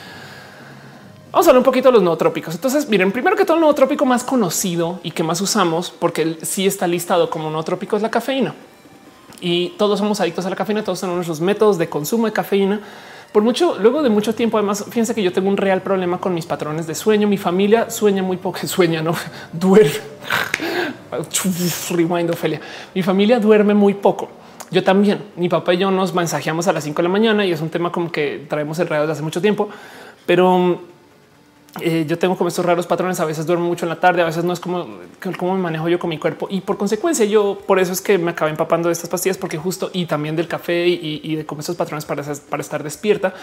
[1.33, 2.55] Vamos a hablar un poquito de los nootrópicos.
[2.55, 6.67] Entonces, miren, primero que todo, el nootrópico más conocido y que más usamos, porque sí
[6.67, 8.55] está listado como nootrópico, es la cafeína
[9.41, 12.81] y todos somos adictos a la cafeína, todos tenemos nuestros métodos de consumo de cafeína.
[13.33, 16.33] Por mucho, luego de mucho tiempo, además, fíjense que yo tengo un real problema con
[16.33, 17.29] mis patrones de sueño.
[17.29, 19.15] Mi familia sueña muy poco, sueña, no
[19.53, 19.93] duerme.
[21.91, 22.61] Rewind, Ophelia.
[22.95, 24.29] Mi familia duerme muy poco.
[24.71, 25.23] Yo también.
[25.37, 27.69] Mi papá y yo nos mensajeamos a las 5 de la mañana y es un
[27.69, 29.69] tema como que traemos enredados desde hace mucho tiempo,
[30.25, 30.81] pero
[31.81, 33.21] eh, yo tengo como estos raros patrones.
[33.21, 34.87] A veces duermo mucho en la tarde, a veces no es como
[35.39, 36.47] cómo me manejo yo con mi cuerpo.
[36.51, 39.59] Y por consecuencia, yo por eso es que me acabé empapando de estas pastillas, porque
[39.59, 43.35] justo y también del café y, de como estos patrones para, para estar despierta,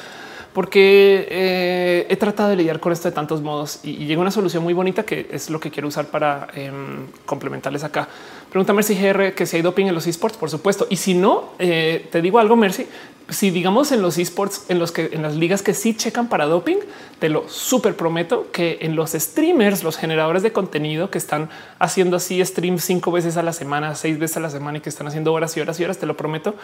[0.53, 4.63] porque eh, he tratado de lidiar con esto de tantos modos y, llega una solución
[4.63, 8.07] muy bonita que es lo que quiero usar para em, complementarles acá.
[8.49, 10.85] Pregunta Mercy GR que si hay doping en los esports, por supuesto.
[10.89, 12.85] Y si no, eh, te digo algo, Mercy,
[13.29, 16.45] si digamos en los esports, en los que en las ligas que sí checan para
[16.45, 16.77] doping,
[17.19, 21.49] te lo súper prometo que en los streamers, los generadores de contenido que están
[21.79, 24.89] haciendo así stream cinco veces a la semana, seis veces a la semana y que
[24.89, 26.55] están haciendo horas y horas y horas, te lo prometo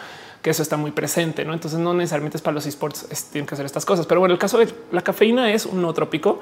[0.42, 1.44] que eso está muy presente.
[1.44, 1.54] ¿no?
[1.54, 4.06] Entonces no necesariamente es para los esports, tienen que hacer estas cosas.
[4.06, 6.40] Pero bueno, el caso de la cafeína es un nootrópico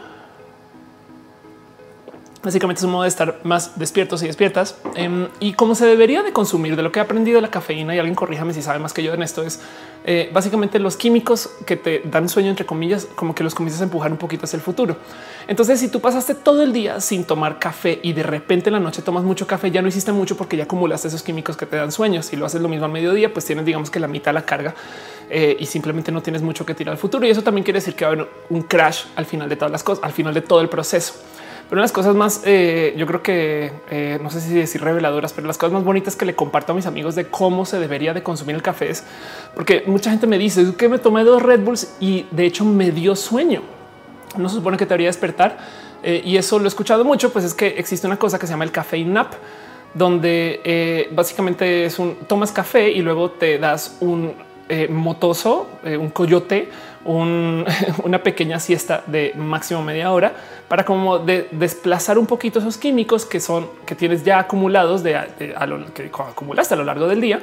[2.40, 6.22] Básicamente es un modo de estar más despiertos y despiertas em, y cómo se debería
[6.22, 8.92] de consumir de lo que he aprendido la cafeína y alguien corríjame si sabe más
[8.92, 9.60] que yo en esto es
[10.04, 13.84] eh, básicamente los químicos que te dan sueño entre comillas como que los comienzas a
[13.84, 14.96] empujar un poquito hacia el futuro.
[15.48, 18.80] Entonces si tú pasaste todo el día sin tomar café y de repente en la
[18.80, 21.74] noche tomas mucho café ya no hiciste mucho porque ya acumulaste esos químicos que te
[21.74, 22.26] dan sueños.
[22.26, 24.46] Si lo haces lo mismo a mediodía pues tienes digamos que la mitad de la
[24.46, 24.76] carga
[25.28, 27.96] eh, y simplemente no tienes mucho que tirar al futuro y eso también quiere decir
[27.96, 30.42] que va a haber un crash al final de todas las cosas, al final de
[30.42, 31.14] todo el proceso.
[31.68, 35.46] Pero las cosas más, eh, yo creo que eh, no sé si decir reveladoras, pero
[35.46, 38.22] las cosas más bonitas que le comparto a mis amigos de cómo se debería de
[38.22, 39.04] consumir el café es
[39.54, 42.90] porque mucha gente me dice que me tomé dos Red Bulls y de hecho me
[42.90, 43.62] dio sueño.
[44.36, 45.58] No se supone que te debería despertar
[46.02, 47.30] eh, y eso lo he escuchado mucho.
[47.30, 49.34] Pues es que existe una cosa que se llama el café nap,
[49.92, 54.32] donde básicamente es un tomas café y luego te das un
[54.90, 56.68] motoso, un coyote
[57.04, 60.32] una pequeña siesta de máximo media hora
[60.68, 65.16] para como de desplazar un poquito esos químicos que son que tienes ya acumulados de,
[65.16, 67.40] a lo que acumulaste a lo largo del día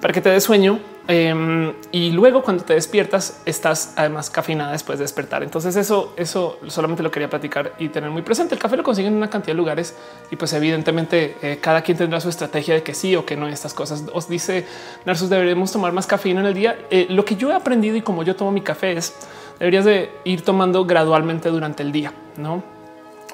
[0.00, 0.78] para que te dé sueño.
[1.10, 5.42] Em, y luego cuando te despiertas estás además cafeinada después de despertar.
[5.42, 8.54] Entonces eso, eso solamente lo quería platicar y tener muy presente.
[8.54, 9.96] El café lo consiguen en una cantidad de lugares
[10.30, 13.48] y pues evidentemente eh, cada quien tendrá su estrategia de que sí o que no
[13.48, 14.04] estas cosas.
[14.12, 14.66] Os dice
[15.06, 16.78] Narsus, deberíamos tomar más cafeína en el día.
[16.90, 19.14] Eh, lo que yo he aprendido y como yo tomo mi café es
[19.58, 22.62] deberías de ir tomando gradualmente durante el día, no?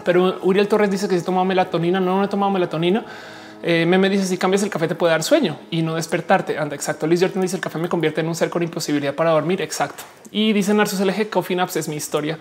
[0.05, 3.05] Pero Uriel Torres dice que si toma melatonina, no, no he tomado melatonina
[3.67, 6.59] eh, me dice si cambias el café te puede dar sueño y no despertarte.
[6.59, 7.07] Anda, exacto.
[7.07, 9.63] Liz Jordan dice el café me convierte en un ser con imposibilidad para dormir.
[9.63, 10.05] Exacto.
[10.31, 12.39] Y dice Narsus LG Coffee Naps es mi historia.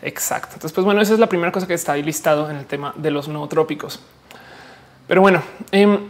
[0.00, 0.54] Exacto.
[0.54, 2.94] Entonces, pues bueno, esa es la primera cosa que está ahí listado en el tema
[2.96, 4.00] de los nootrópicos.
[5.06, 5.42] Pero bueno,
[5.72, 6.08] em,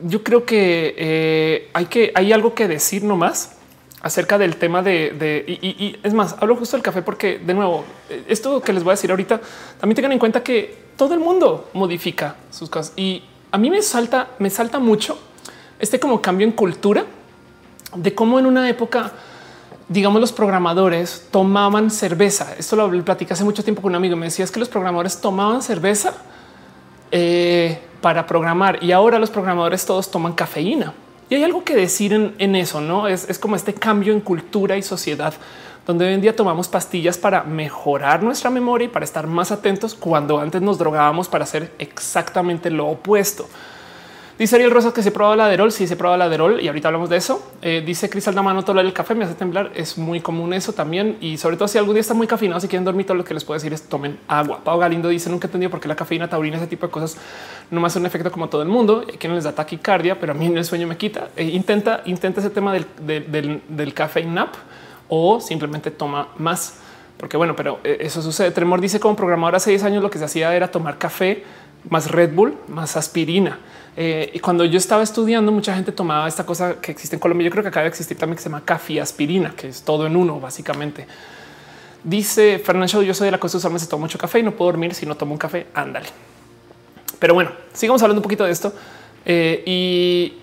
[0.00, 3.56] yo creo que eh, hay que hay algo que decir nomás
[4.02, 7.86] acerca del tema de, y, y, es más, hablo justo del café porque de nuevo,
[8.28, 9.40] esto que les voy a decir ahorita,
[9.80, 13.22] también tengan en cuenta que todo el mundo modifica sus cosas y
[13.56, 15.18] a mí me salta, me salta mucho
[15.78, 17.06] este como cambio en cultura
[17.94, 19.12] de cómo en una época,
[19.88, 22.54] digamos, los programadores tomaban cerveza.
[22.58, 24.14] Esto lo platicé hace mucho tiempo con un amigo.
[24.14, 26.12] Me decía es que los programadores tomaban cerveza
[27.10, 30.92] eh, para programar y ahora los programadores todos toman cafeína.
[31.30, 34.76] Y hay algo que decir en, eso, no es, es como este cambio en cultura
[34.76, 35.32] y sociedad
[35.86, 39.94] donde hoy en día tomamos pastillas para mejorar nuestra memoria y para estar más atentos
[39.94, 43.46] cuando antes nos drogábamos para hacer exactamente lo opuesto.
[44.38, 45.72] Dice Ariel Rosas que se prueba la derol.
[45.72, 47.54] Sí, se prueba la derol y ahorita hablamos de eso.
[47.62, 49.72] Eh, dice Cristal Damano, todo el café me hace temblar.
[49.74, 51.16] Es muy común eso también.
[51.22, 53.32] Y sobre todo si algún día está muy cafeinado, si quieren dormir, todo lo que
[53.32, 54.60] les puedo decir es tomen agua.
[54.62, 57.16] Pau Galindo dice nunca he entendido por qué la cafeína, taurina, ese tipo de cosas
[57.70, 59.06] no más un efecto como todo el mundo.
[59.18, 61.28] Que les da taquicardia, pero a mí el sueño me quita.
[61.34, 64.54] Eh, intenta, intenta ese tema del, del, del café nap
[65.08, 66.78] o simplemente toma más.
[67.16, 68.50] Porque bueno, pero eh, eso sucede.
[68.50, 71.44] Tremor dice como programador hace 10 años lo que se hacía era tomar café
[71.88, 73.58] más Red Bull, más aspirina.
[73.96, 77.46] Eh, y cuando yo estaba estudiando, mucha gente tomaba esta cosa que existe en Colombia.
[77.46, 80.06] Yo creo que acaba de existir también que se llama café aspirina, que es todo
[80.06, 81.06] en uno, básicamente.
[82.04, 84.52] Dice Fernando, yo soy de la cosa de usarme si tomo mucho café y no
[84.52, 85.66] puedo dormir si no tomo un café.
[85.74, 86.06] Ándale.
[87.18, 88.72] Pero bueno, sigamos hablando un poquito de esto.
[89.24, 90.42] Eh, y,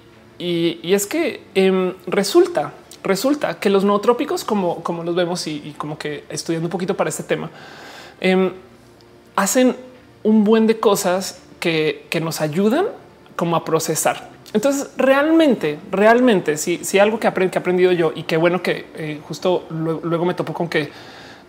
[0.83, 2.73] es que em, resulta
[3.03, 7.09] resulta que los nootrópicos, como, como los vemos y, como que estudiando un poquito para
[7.09, 7.49] este tema,
[8.19, 8.51] em,
[9.35, 9.75] hacen
[10.23, 12.85] un buen de cosas que, nos ayudan
[13.35, 14.31] como a procesar.
[14.53, 18.61] Entonces, realmente, realmente, si, si algo que, aprendí, que he aprendido yo y qué bueno
[18.61, 20.91] que eh, justo luego, me topo con que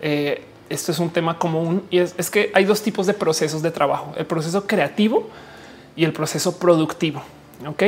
[0.01, 3.61] eh, esto es un tema común y es, es, que hay dos tipos de procesos
[3.61, 5.29] de trabajo, el proceso creativo
[5.95, 7.21] y el proceso productivo.
[7.67, 7.83] Ok.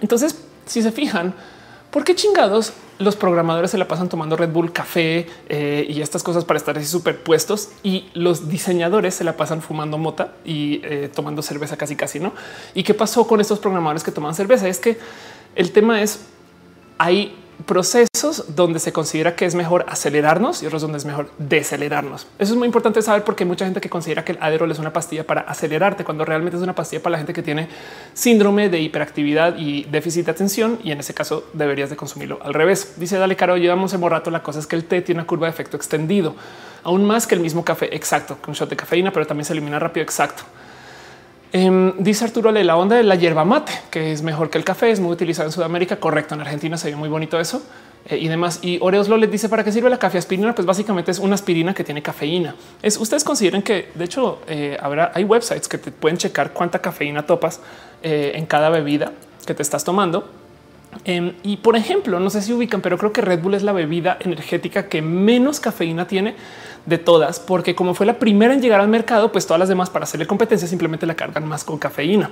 [0.00, 1.34] Entonces, si se fijan,
[1.94, 6.24] ¿Por qué chingados los programadores se la pasan tomando Red Bull, café eh, y estas
[6.24, 11.08] cosas para estar así superpuestos y los diseñadores se la pasan fumando mota y eh,
[11.14, 12.32] tomando cerveza casi casi, ¿no?
[12.74, 14.66] ¿Y qué pasó con estos programadores que toman cerveza?
[14.66, 14.98] Es que
[15.54, 16.22] el tema es,
[16.98, 17.36] hay
[17.66, 22.26] procesos donde se considera que es mejor acelerarnos y otros donde es mejor decelerarnos.
[22.38, 24.78] Eso es muy importante saber porque hay mucha gente que considera que el Adderall es
[24.78, 27.68] una pastilla para acelerarte cuando realmente es una pastilla para la gente que tiene
[28.12, 32.54] síndrome de hiperactividad y déficit de atención y en ese caso deberías de consumirlo al
[32.54, 32.94] revés.
[32.96, 34.30] Dice Dale Caro, llevamos en rato.
[34.30, 36.34] La cosa es que el té tiene una curva de efecto extendido,
[36.82, 39.78] aún más que el mismo café exacto, con shot de cafeína, pero también se elimina
[39.78, 40.44] rápido exacto.
[41.56, 44.64] Em, dice Arturo Le, la onda de la hierba mate, que es mejor que el
[44.64, 46.00] café, es muy utilizado en Sudamérica.
[46.00, 46.34] Correcto.
[46.34, 47.62] En Argentina se ve muy bonito eso
[48.08, 48.58] eh, y demás.
[48.60, 50.52] Y Oreos les dice para qué sirve la café aspirina.
[50.52, 52.56] Pues básicamente es una aspirina que tiene cafeína.
[52.82, 56.80] Es ustedes consideren que de hecho eh, habrá hay websites que te pueden checar cuánta
[56.80, 57.60] cafeína topas
[58.02, 59.12] eh, en cada bebida
[59.46, 60.28] que te estás tomando.
[61.04, 63.72] Em, y por ejemplo, no sé si ubican, pero creo que Red Bull es la
[63.72, 66.34] bebida energética que menos cafeína tiene
[66.86, 69.90] de todas, porque como fue la primera en llegar al mercado, pues todas las demás
[69.90, 72.30] para hacerle competencia simplemente la cargan más con cafeína.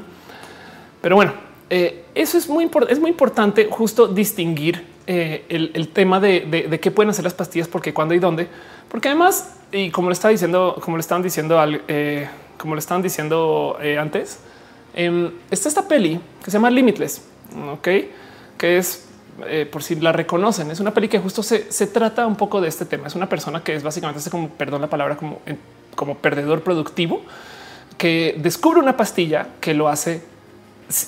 [1.00, 1.32] Pero bueno,
[1.70, 7.10] eh, eso es muy, es muy importante justo distinguir eh, el, tema de, qué pueden
[7.10, 8.46] hacer las pastillas, porque cuándo y dónde,
[8.88, 12.28] porque además, y como le estaba diciendo, como le estaban diciendo, eh,
[12.58, 14.38] como le estaban diciendo antes,
[14.94, 17.22] em, está esta peli que se llama Limitless,
[17.72, 17.88] ok,
[18.58, 19.08] que es
[19.46, 22.68] eh, por si la reconocen, es una peli que justo se, trata un poco de
[22.68, 23.06] este tema.
[23.06, 25.40] Es una persona que es básicamente como, perdón la palabra, como,
[25.94, 27.22] como perdedor productivo,
[27.98, 30.22] que descubre una pastilla que lo hace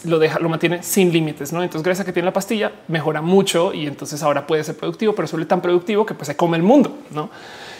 [0.04, 1.62] lo deja, lo mantiene sin límites, ¿no?
[1.62, 5.14] Entonces, gracias a que tiene la pastilla, mejora mucho y entonces ahora puede ser productivo,
[5.14, 7.28] pero suele tan productivo que pues se come el mundo, ¿no?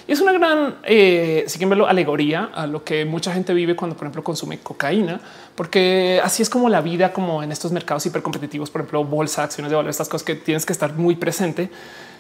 [0.07, 3.75] Y es una gran, eh, si quieren verlo, alegoría a lo que mucha gente vive
[3.75, 5.21] cuando, por ejemplo, consume cocaína,
[5.55, 9.71] porque así es como la vida, como en estos mercados hipercompetitivos, por ejemplo, bolsa, acciones
[9.71, 11.71] de valor, estas cosas que tienes que estar muy presente.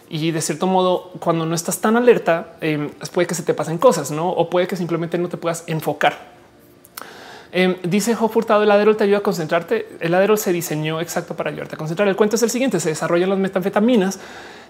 [0.08, 3.78] Y de cierto modo, cuando no estás tan alerta, eh, puede que se te pasen
[3.78, 4.30] cosas, no?
[4.30, 6.33] O puede que simplemente no te puedas enfocar.
[7.56, 9.88] Eh, dice Jo Furtado, el Adderall te ayuda a concentrarte.
[10.00, 12.08] El Adderall se diseñó exacto para ayudarte a concentrar.
[12.08, 14.18] El cuento es el siguiente: se desarrollan las metanfetaminas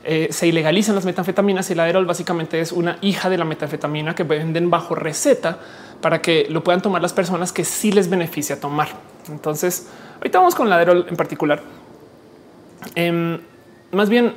[0.07, 4.15] eh, se ilegalizan las metanfetaminas y el Adderall básicamente es una hija de la metanfetamina
[4.15, 5.59] que venden bajo receta
[6.03, 8.89] para que lo puedan tomar las personas que sí les beneficia tomar.
[9.31, 11.63] Entonces, ahorita vamos con el Adderall en particular.
[12.95, 13.41] Em,
[13.93, 14.35] más bien,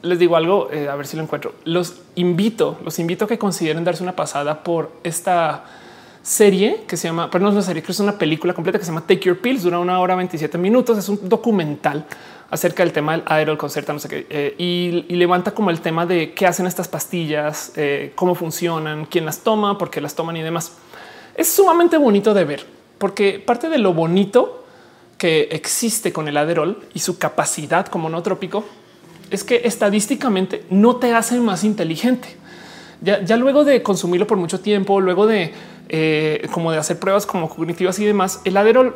[0.00, 1.52] les digo algo, eh, a ver si lo encuentro.
[1.64, 5.64] Los invito, los invito a que consideren darse una pasada por esta
[6.22, 8.84] serie que se llama, pero no es una serie, que es una película completa que
[8.84, 12.06] se llama Take Your Pills, dura una hora 27 minutos, es un documental
[12.50, 16.04] acerca del tema del aerol concerta, no sé qué, eh, y, levanta como el tema
[16.04, 20.36] de qué hacen estas pastillas, eh, cómo funcionan, quién las toma, por qué las toman
[20.36, 20.72] y demás.
[21.36, 22.66] Es sumamente bonito de ver,
[22.98, 24.64] porque parte de lo bonito
[25.16, 28.64] que existe con el Adderall y su capacidad como no trópico
[29.30, 32.36] es que estadísticamente no te hace más inteligente.
[33.00, 35.52] Ya, ya luego de consumirlo por mucho tiempo, luego de
[35.92, 38.94] eh, como de hacer pruebas como cognitivas y demás, el Adderall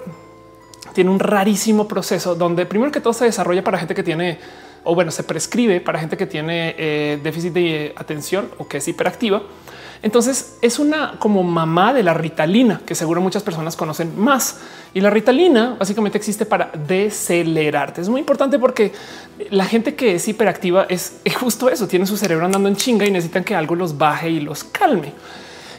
[0.94, 4.38] tiene un rarísimo proceso donde primero que todo se desarrolla para gente que tiene
[4.84, 8.86] o bueno, se prescribe para gente que tiene eh, déficit de atención o que es
[8.86, 9.42] hiperactiva.
[10.02, 14.60] Entonces es una como mamá de la ritalina que seguro muchas personas conocen más.
[14.92, 18.02] Y la ritalina básicamente existe para decelerarte.
[18.02, 18.92] Es muy importante porque
[19.50, 21.88] la gente que es hiperactiva es justo eso.
[21.88, 25.12] Tiene su cerebro andando en chinga y necesitan que algo los baje y los calme.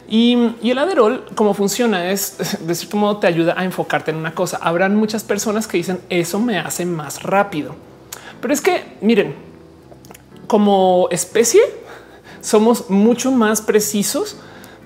[0.08, 2.36] Y, el Adderall, como funciona, es
[2.66, 4.58] de cierto modo te ayuda a enfocarte en una cosa.
[4.62, 7.74] Habrán muchas personas que dicen eso me hace más rápido,
[8.40, 9.34] pero es que miren,
[10.46, 11.62] como especie
[12.40, 14.36] somos mucho más precisos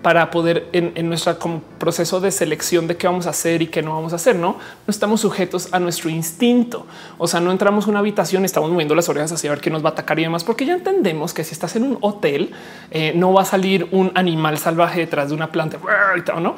[0.03, 1.39] para poder en, nuestro
[1.79, 4.35] proceso de selección de qué vamos a hacer y qué no vamos a hacer.
[4.35, 6.87] No, no estamos sujetos a nuestro instinto.
[7.19, 9.85] O sea, no entramos a una habitación, estamos moviendo las orejas hacia ver qué nos
[9.85, 12.53] va a atacar y demás, porque ya entendemos que si estás en un hotel,
[12.91, 15.79] eh, no va a salir un animal salvaje detrás de una planta,
[16.41, 16.57] no?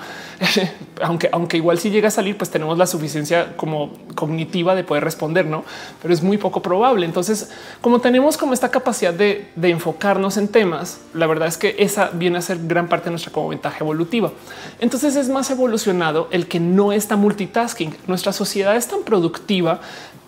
[1.03, 5.03] aunque, aunque igual si llega a salir, pues tenemos la suficiencia como cognitiva de poder
[5.03, 5.65] responder, no?
[6.01, 7.07] Pero es muy poco probable.
[7.07, 11.75] Entonces, como tenemos como esta capacidad de, de enfocarnos en temas, la verdad es que
[11.79, 14.31] esa viene a ser gran parte de nuestra como ventaja evolutiva.
[14.79, 17.97] Entonces es más evolucionado el que no está multitasking.
[18.07, 19.81] Nuestra sociedad es tan productiva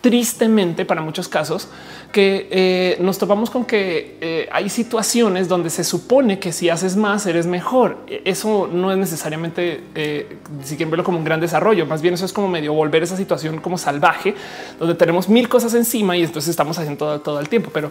[0.05, 1.67] tristemente para muchos casos
[2.13, 6.95] que eh, nos topamos con que eh, hay situaciones donde se supone que si haces
[6.95, 7.97] más eres mejor.
[8.07, 12.13] E, eso no es necesariamente eh, si quieren verlo como un gran desarrollo, más bien
[12.13, 14.35] eso es como medio volver esa situación como salvaje,
[14.79, 17.71] donde tenemos mil cosas encima y entonces estamos haciendo todo, todo el tiempo.
[17.73, 17.91] Pero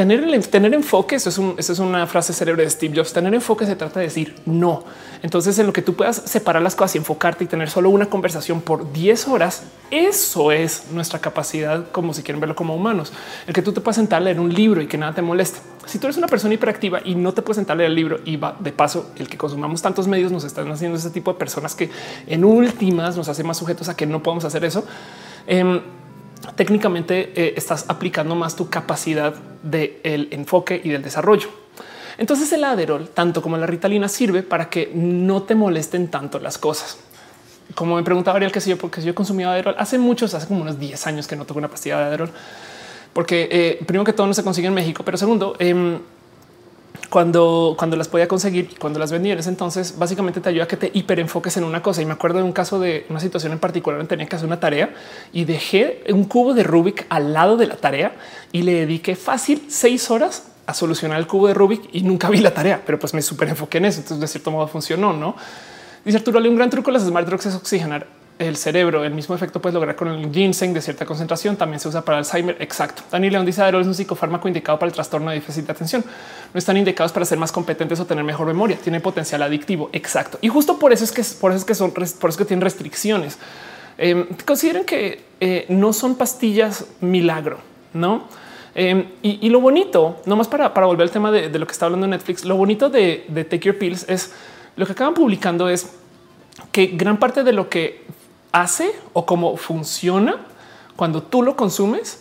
[0.00, 1.28] tener, tener enfoque, eso
[1.58, 4.82] es, una frase cerebro de Steve Jobs, tener enfoque se trata de decir no.
[5.22, 8.06] Entonces en lo que tú puedas separar las cosas y enfocarte y tener solo una
[8.06, 13.12] conversación por 10 horas, eso es nuestra capacidad como si quieren verlo como humanos.
[13.46, 15.58] El que tú te puedas sentar a leer un libro y que nada te moleste.
[15.84, 18.20] Si tú eres una persona hiperactiva y no te puedes sentar a leer el libro
[18.24, 21.38] y va de paso el que consumamos tantos medios nos están haciendo ese tipo de
[21.38, 21.90] personas que
[22.26, 24.82] en últimas nos hace más sujetos a que no podemos hacer eso.
[25.46, 25.82] Em,
[26.56, 31.48] técnicamente eh, estás aplicando más tu capacidad del enfoque y del desarrollo.
[32.18, 36.58] Entonces el Aderol, tanto como la Ritalina, sirve para que no te molesten tanto las
[36.58, 36.98] cosas.
[37.74, 40.62] Como me preguntaba Ariel, que sé yo, porque yo consumía Aderol hace muchos, hace como
[40.62, 42.30] unos 10 años que no toco una pastilla de Aderol,
[43.12, 45.98] porque eh, primero que todo no se consigue en México, pero segundo, eh,
[47.10, 50.90] cuando, cuando las podía conseguir, cuando las vendía entonces, básicamente te ayuda a que te
[50.92, 52.02] hiperenfoques en una cosa.
[52.02, 54.60] Y me acuerdo de un caso de una situación en particular, tenía que hacer una
[54.60, 54.94] tarea
[55.32, 58.12] y dejé un cubo de Rubik al lado de la tarea
[58.52, 62.38] y le dediqué fácil seis horas a solucionar el cubo de Rubik y nunca vi
[62.38, 64.00] la tarea, pero pues me súper enfoqué en eso.
[64.00, 65.34] Entonces, de cierto modo funcionó, no?
[66.04, 68.06] Dice Arturo, un gran truco las smart drugs es oxigenar
[68.40, 69.04] el cerebro.
[69.04, 71.56] El mismo efecto puedes lograr con el ginseng de cierta concentración.
[71.56, 72.56] También se usa para Alzheimer.
[72.58, 73.02] Exacto.
[73.10, 76.04] Dani León dice es un psicofármaco indicado para el trastorno de déficit de atención.
[76.52, 78.78] No están indicados para ser más competentes o tener mejor memoria.
[78.82, 79.90] Tiene potencial adictivo.
[79.92, 80.38] Exacto.
[80.40, 82.62] Y justo por eso es que por eso es que son por eso que tienen
[82.62, 83.38] restricciones.
[83.98, 87.58] Eh, consideren que eh, no son pastillas milagro,
[87.92, 88.24] no?
[88.74, 92.06] Eh, y, lo bonito, nomás para, para volver al tema de, lo que está hablando
[92.06, 94.32] Netflix, lo bonito de, de Take Your Pills es
[94.76, 95.90] lo que acaban publicando es
[96.72, 98.04] que gran parte de lo que
[98.52, 100.46] hace o cómo funciona
[100.96, 102.20] cuando tú lo consumes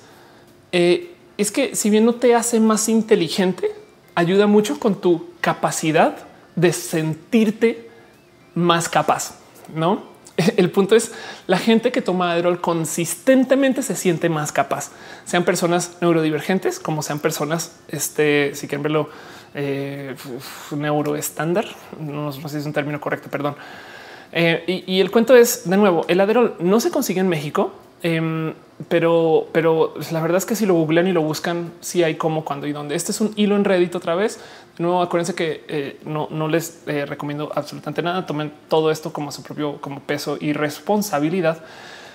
[0.71, 3.71] eh, es que si bien no te hace más inteligente,
[4.13, 6.17] ayuda mucho con tu capacidad
[6.55, 7.89] de sentirte
[8.55, 9.35] más capaz,
[9.73, 10.03] ¿no?
[10.57, 11.13] El punto es
[11.47, 14.91] la gente que toma Adderall consistentemente se siente más capaz,
[15.25, 19.09] sean personas neurodivergentes como sean personas, este, si quieren verlo,
[19.53, 20.15] eh,
[20.71, 21.65] neuroestándar,
[21.99, 23.55] no sé si es un término correcto, perdón,
[24.31, 27.73] eh, y, el cuento es de nuevo, el Adderall no se consigue en México,
[28.03, 28.53] em,
[28.87, 32.45] pero, pero la verdad es que si lo googlean y lo buscan, si hay cómo,
[32.45, 32.95] cuándo y dónde.
[32.95, 34.39] Este es un hilo en Reddit otra vez.
[34.77, 38.25] No acuérdense que eh, no, no, les eh, recomiendo absolutamente nada.
[38.25, 41.61] Tomen todo esto como su propio como peso y responsabilidad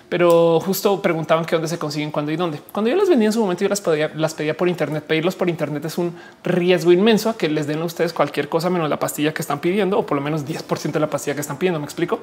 [0.08, 2.60] pero justo preguntaban que dónde se consiguen, cuándo y dónde.
[2.72, 5.04] Cuando yo las vendía en su momento, yo las pedía, las pedía por Internet.
[5.04, 8.70] Pedirlos por Internet es un riesgo inmenso a que les den a ustedes cualquier cosa
[8.70, 11.40] menos la pastilla que están pidiendo o por lo menos 10% de la pastilla que
[11.40, 11.80] están pidiendo.
[11.80, 12.20] Me explico.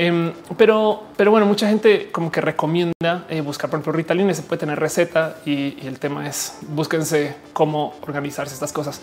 [0.00, 4.32] Em, pero, pero bueno, mucha gente como que recomienda eh, buscar, por ejemplo, Ritalin.
[4.32, 9.00] Se puede tener receta y, el tema es búsquense cómo organizarse estas cosas.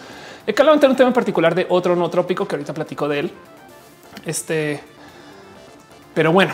[0.47, 3.19] He que levantar un tema en particular de otro no trópico que ahorita platico de
[3.19, 3.31] él.
[4.25, 4.79] Este,
[6.13, 6.53] pero bueno,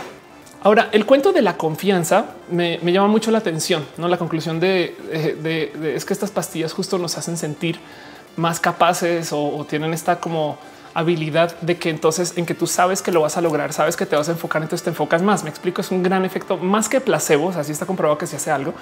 [0.63, 3.83] Ahora, el cuento de la confianza me, llama mucho la atención.
[3.97, 4.95] No la conclusión de,
[5.95, 7.79] es que estas pastillas justo nos hacen sentir
[8.35, 10.59] más capaces o, tienen esta como
[10.93, 14.05] habilidad de que entonces en que tú sabes que lo vas a lograr, sabes que
[14.05, 15.43] te vas a enfocar, entonces te enfocas más.
[15.43, 17.49] Me explico, es un gran efecto más que placebo.
[17.49, 18.75] Así está comprobado que se hace algo.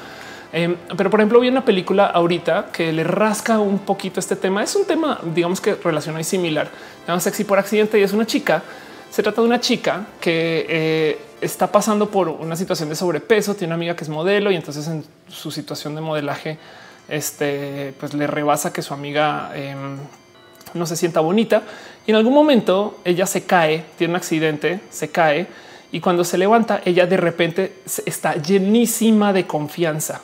[0.52, 4.64] Em, pero por ejemplo, vi una película ahorita que le rasca un poquito este tema.
[4.64, 6.70] Es un tema, digamos que relacionado y similar.
[7.06, 8.64] Se Sexy por accidente y es una chica.
[9.12, 13.74] Se trata de una chica que eh, está pasando por una situación de sobrepeso, tiene
[13.74, 16.60] una amiga que es modelo y entonces en su situación de modelaje,
[17.08, 19.98] este, pues le rebasa que su amiga em,
[20.76, 21.64] no se sienta bonita
[22.06, 25.48] y en algún momento ella se cae, tiene un accidente, se cae
[25.92, 30.22] y cuando se levanta ella de repente está llenísima de confianza.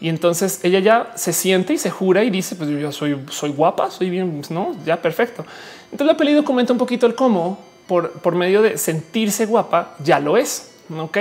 [0.00, 3.50] Y entonces ella ya se siente y se jura y dice, pues yo soy, soy
[3.50, 5.44] guapa, soy bien, no, ya perfecto.
[5.92, 10.36] Entonces la peli comenta un poquito el cómo por, medio de sentirse guapa, ya lo
[10.36, 10.70] es.
[10.96, 11.18] Ok.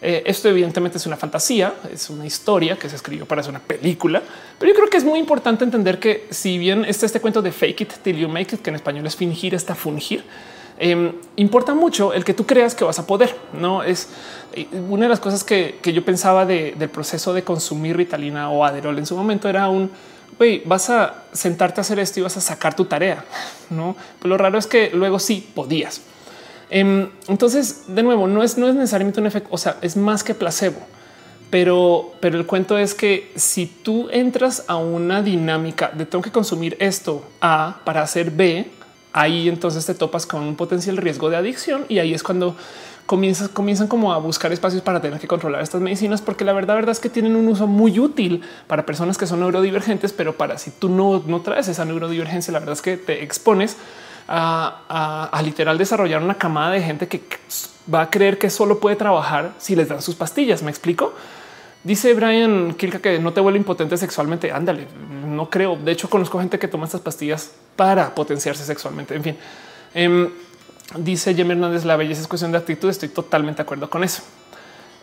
[0.00, 3.62] Eh, esto evidentemente es una fantasía, es una historia que se escribió para hacer una
[3.62, 4.22] película,
[4.56, 7.50] pero yo creo que es muy importante entender que si bien este, este cuento de
[7.50, 10.22] fake it till you make it, que en español es fingir hasta fungir,
[10.78, 13.34] em, importa mucho el que tú creas que vas a poder.
[13.52, 14.08] No es
[14.52, 18.98] eh, una de las cosas que, yo pensaba del proceso de consumir Ritalina o Aderol
[18.98, 19.90] en su momento era un
[20.64, 23.24] vas a sentarte a hacer esto y vas a sacar tu tarea.
[23.70, 26.02] No, pero lo raro es que luego sí podías.
[26.70, 30.22] Em, entonces, de nuevo, no es, no es necesariamente un efecto, o sea, es más
[30.22, 30.80] que placebo.
[31.50, 36.30] Pero, pero el cuento es que si tú entras a una dinámica de tengo que
[36.30, 38.70] consumir esto A para hacer B,
[39.14, 42.54] ahí entonces te topas con un potencial riesgo de adicción y ahí es cuando
[43.08, 46.74] comienzan, comienzan como a buscar espacios para tener que controlar estas medicinas, porque la verdad,
[46.74, 50.58] verdad es que tienen un uso muy útil para personas que son neurodivergentes, pero para
[50.58, 53.78] si tú no, no traes esa neurodivergencia, la verdad es que te expones
[54.28, 57.22] a, literal desarrollar una camada de gente que
[57.92, 60.62] va a creer que solo puede trabajar si les dan sus pastillas.
[60.62, 61.14] Me explico.
[61.82, 64.52] Dice Brian Kilka que no te vuelve impotente sexualmente.
[64.52, 64.86] Ándale,
[65.26, 65.76] no creo.
[65.76, 69.14] De hecho, conozco gente que toma estas pastillas para potenciarse sexualmente.
[69.14, 69.36] En fin,
[69.94, 70.30] em,
[70.96, 72.88] Dice Jem Hernández, la belleza es cuestión de actitud.
[72.88, 74.22] Estoy totalmente de acuerdo con eso.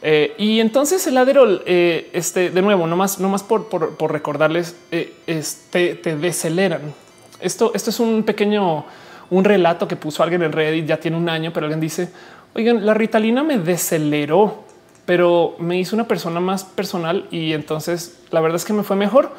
[0.02, 4.12] Eh, y entonces el Aderol, eh, este de nuevo, no más, no más por, por,
[4.12, 6.94] recordarles, eh, este te deceleran.
[7.40, 8.86] Esto, esto es un pequeño,
[9.30, 12.10] un relato que puso alguien en Reddit ya tiene un año, pero alguien dice,
[12.54, 14.66] oigan, la Ritalina me deceleró
[15.06, 18.96] pero me hizo una persona más personal y entonces la verdad es que me fue
[18.96, 19.32] mejor.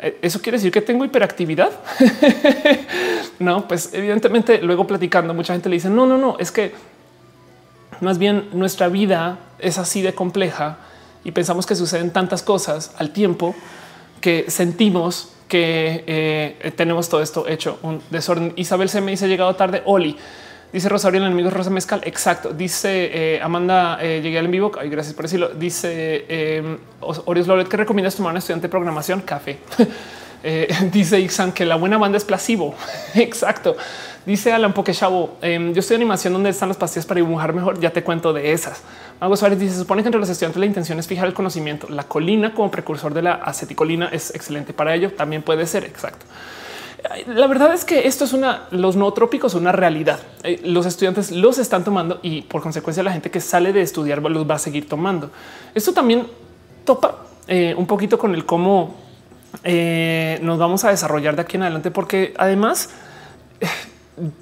[0.00, 1.70] Eh, ¿Eso quiere decir que tengo hiperactividad?
[3.38, 6.72] no, pues evidentemente luego platicando mucha gente le dice no, no, no, es que
[8.00, 10.78] más bien nuestra vida es así de compleja
[11.24, 13.54] y pensamos que suceden tantas cosas al tiempo
[14.20, 18.52] que sentimos que eh, tenemos todo esto hecho un desorden.
[18.56, 19.82] Isabel se me dice llegado tarde.
[19.86, 20.16] Oli
[20.72, 22.00] dice Rosario, el enemigo Rosa Mezcal.
[22.04, 22.52] Exacto.
[22.52, 24.72] Dice eh, Amanda, eh, llegué al en vivo.
[24.78, 25.50] Ay, gracias por decirlo.
[25.50, 29.58] Dice eh, Orios que recomiendas tomar un estudiante de programación café.
[30.92, 32.74] dice Ixan que la buena banda es placebo.
[33.14, 33.76] Exacto.
[34.24, 37.80] Dice Alan Pokeshabo, eh, yo estoy en animación donde están las pastillas para dibujar mejor.
[37.80, 38.82] Ya te cuento de esas.
[39.20, 41.88] Mago Suárez dice: Se supone que entre los estudiantes la intención es fijar el conocimiento.
[41.88, 45.12] La colina como precursor de la aceticolina es excelente para ello.
[45.12, 46.26] También puede ser exacto.
[47.26, 50.18] La verdad es que esto es una, los nootrópicos, una realidad.
[50.42, 54.20] Eh, los estudiantes los están tomando y por consecuencia la gente que sale de estudiar
[54.22, 55.30] los va a seguir tomando.
[55.74, 56.26] Esto también
[56.84, 58.96] topa eh, un poquito con el cómo
[59.62, 62.90] eh, nos vamos a desarrollar de aquí en adelante, porque además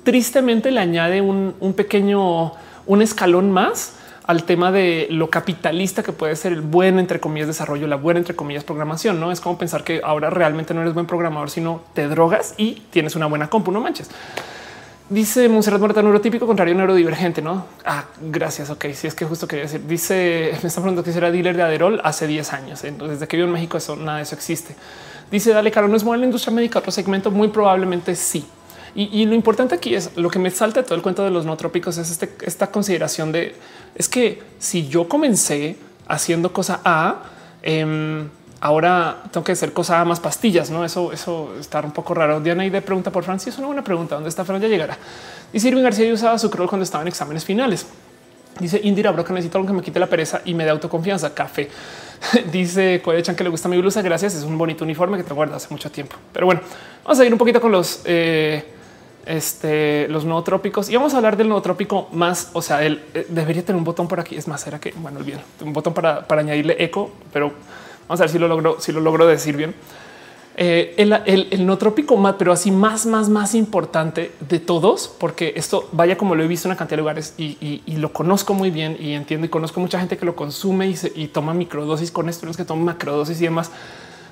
[0.03, 2.53] tristemente le añade un, pequeño,
[2.87, 3.93] un escalón más
[4.27, 8.19] al tema de lo capitalista que puede ser el buen entre comillas desarrollo, la buena
[8.19, 9.21] entre comillas programación.
[9.21, 12.83] No es como pensar que ahora realmente no eres buen programador, sino te drogas y
[12.91, 13.71] tienes una buena compu.
[13.71, 14.11] No manches.
[15.09, 17.65] Dice Monserrat Muerta, neurotípico contrario neurodivergente, no?
[17.85, 18.71] Ah, gracias.
[18.71, 19.87] Ok, si es que justo quería decir.
[19.87, 22.83] Dice, me está preguntando que será dealer de Aderol hace 10 años.
[22.83, 24.75] Desde que vivo en México, eso nada de eso existe.
[25.31, 28.45] Dice, dale, caro, no es buena la industria médica, otro segmento, muy probablemente sí.
[28.99, 31.45] Y, lo importante aquí es lo que me salta de todo el cuento de los
[31.45, 33.55] no trópicos es este, esta consideración de
[33.95, 35.77] es que si yo comencé
[36.09, 37.25] haciendo cosa A,
[37.63, 38.27] em,
[38.61, 40.71] ahora tengo que hacer cosa A más pastillas.
[40.71, 42.41] No, eso, eso está un poco raro.
[42.41, 43.51] Diana y de pregunta por Francia.
[43.51, 44.15] Es una buena pregunta.
[44.15, 44.63] ¿Dónde está Fran?
[44.63, 44.97] Ya llegará.
[45.53, 47.87] Dice Irving García, usaba su cuando estaba en exámenes finales.
[48.59, 51.35] Dice Indira Bro que necesito algo que me quite la pereza y me dé autoconfianza.
[51.35, 51.69] Café.
[52.51, 54.01] Dice Chan que le gusta mi blusa.
[54.01, 54.35] Gracias.
[54.35, 56.17] Es un bonito uniforme que te guarda hace mucho tiempo.
[56.33, 56.63] Pero bueno,
[57.05, 58.76] vamos a ir un poquito con los eh,
[59.27, 62.51] este, los nootrópicos y vamos a hablar del nootrópico más.
[62.53, 64.37] O sea, él eh, debería tener un botón por aquí.
[64.37, 67.53] Es más, era que bueno, bien un botón para, añadirle eco, pero
[68.09, 69.75] vamos a ver si lo logro, si lo logro decir bien.
[70.59, 71.13] Eh, el,
[71.51, 76.35] el, nootrópico más, pero así más, más, más importante de todos, porque esto vaya como
[76.35, 79.47] lo he visto en una cantidad de lugares y, lo conozco muy bien y entiendo
[79.47, 82.65] y conozco mucha gente que lo consume y, y toma microdosis con esto, es que
[82.65, 83.71] toma macrodosis y demás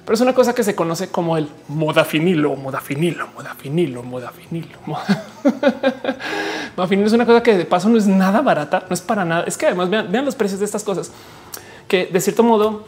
[0.04, 4.78] pero es una cosa que se conoce como el modafinilo, modafinilo, modafinilo, modafinilo.
[6.76, 9.44] modafinilo es una cosa que de paso no es nada barata, no es para nada.
[9.46, 11.10] Es que además vean, vean los precios de estas cosas
[11.88, 12.84] que de cierto modo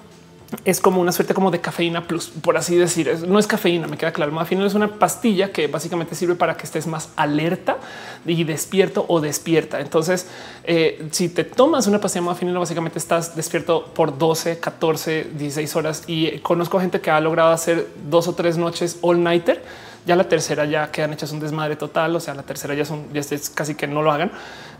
[0.64, 3.12] es como una suerte como de cafeína plus, por así decir.
[3.26, 4.38] No es cafeína, me queda claro.
[4.38, 7.78] Al final es una pastilla que básicamente sirve para que estés más alerta
[8.24, 9.80] y despierto o despierta.
[9.80, 10.28] Entonces,
[10.64, 16.04] eh, si te tomas una pastilla más básicamente estás despierto por 12, 14, 16 horas.
[16.06, 19.62] Y conozco gente que ha logrado hacer dos o tres noches all nighter.
[20.06, 22.14] Ya la tercera ya quedan hechas un desmadre total.
[22.14, 24.30] O sea, la tercera ya son ya es casi que no lo hagan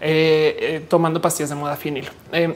[0.01, 2.09] eh, eh, tomando pastillas de moda finil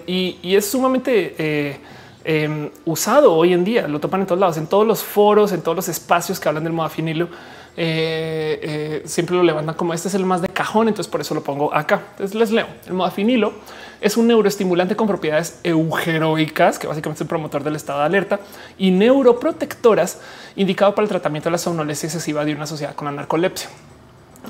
[0.07, 1.81] y, y, es sumamente
[2.25, 3.89] Em, usado hoy en día.
[3.89, 6.65] Lo topan en todos lados, en todos los foros, en todos los espacios que hablan
[6.65, 7.29] del modafinilo.
[7.77, 10.89] Eh, eh, siempre lo levantan como este es el más de cajón.
[10.89, 12.03] Entonces por eso lo pongo acá.
[12.13, 12.67] Entonces les leo.
[12.87, 13.53] El modafinilo
[14.01, 18.41] es un neuroestimulante con propiedades eugeroicas, que básicamente es el promotor del estado de alerta
[18.79, 20.19] y neuroprotectoras
[20.57, 23.69] indicado para el tratamiento de la somnolencia excesiva de una sociedad con la narcolepsia.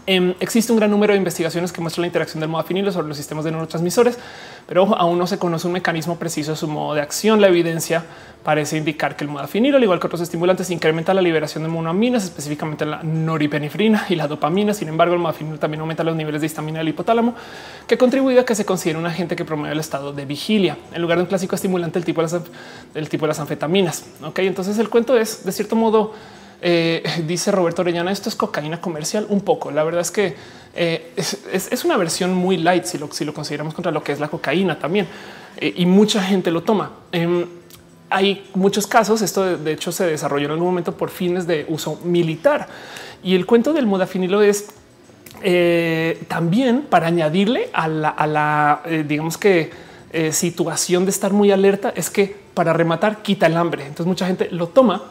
[0.07, 3.17] Em, existe un gran número de investigaciones que muestran la interacción del modafinilo sobre los
[3.17, 4.19] sistemas de neurotransmisores,
[4.67, 7.41] pero aún no se conoce un mecanismo preciso de su modo de acción.
[7.41, 8.05] La evidencia
[8.45, 12.25] parece indicar que el modafinilo, al igual que otros estimulantes, incrementa la liberación de monoaminas,
[12.25, 14.75] específicamente la noripinefrina y la dopamina.
[14.75, 17.35] Sin embargo, el modafinilo también aumenta los niveles de histamina del hipotálamo,
[17.87, 21.03] que contribuye a que se considere un agente que promueve el estado de vigilia en
[21.03, 22.41] lugar de un clásico estimulante del tipo de las,
[22.95, 24.07] del tipo de las anfetaminas.
[24.23, 26.15] Ok, entonces el cuento es de cierto modo
[26.63, 29.71] eh, dice Roberto Orellana, esto es cocaína comercial un poco.
[29.71, 30.35] La verdad es que
[30.75, 34.21] eh, es, una versión muy light si lo, si lo consideramos contra lo que es
[34.21, 35.07] la cocaína también.
[35.57, 36.93] Eh, y mucha gente lo toma.
[37.13, 37.47] Em,
[38.09, 39.23] hay muchos casos.
[39.23, 42.69] Esto de, hecho se desarrolló en algún momento por fines de uso militar.
[43.23, 44.69] Y el cuento del modafinilo es
[46.29, 49.71] también para añadirle a la, digamos que
[50.33, 53.85] situación de estar muy alerta es que para rematar quita el hambre.
[53.85, 55.03] Entonces mucha gente lo toma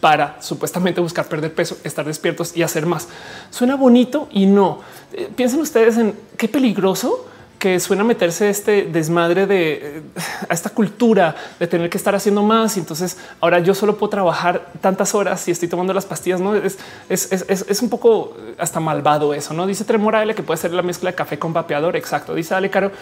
[0.00, 3.08] para supuestamente buscar perder peso, estar despiertos y hacer más.
[3.50, 4.80] Suena bonito y no.
[5.12, 7.26] Eh, piensen ustedes en qué peligroso
[7.58, 10.02] que suena meterse este desmadre de eh,
[10.48, 12.76] a esta cultura de tener que estar haciendo más.
[12.76, 16.40] Y entonces ahora yo solo puedo trabajar tantas horas y estoy tomando las pastillas.
[16.40, 16.78] No es,
[17.08, 19.54] es, un poco hasta malvado eso.
[19.54, 21.96] No dice Tremora L que puede ser la mezcla de café con vapeador.
[21.96, 22.34] Exacto.
[22.34, 22.92] Dice Ale Caro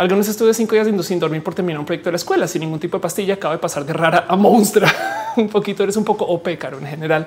[0.00, 2.80] Algunos estuve cinco días sin dormir por terminar un proyecto de la escuela sin ningún
[2.80, 3.34] tipo de pastilla.
[3.34, 4.90] Acaba de pasar de rara a monstrua.
[5.36, 7.26] un poquito eres un poco OP, caro en general.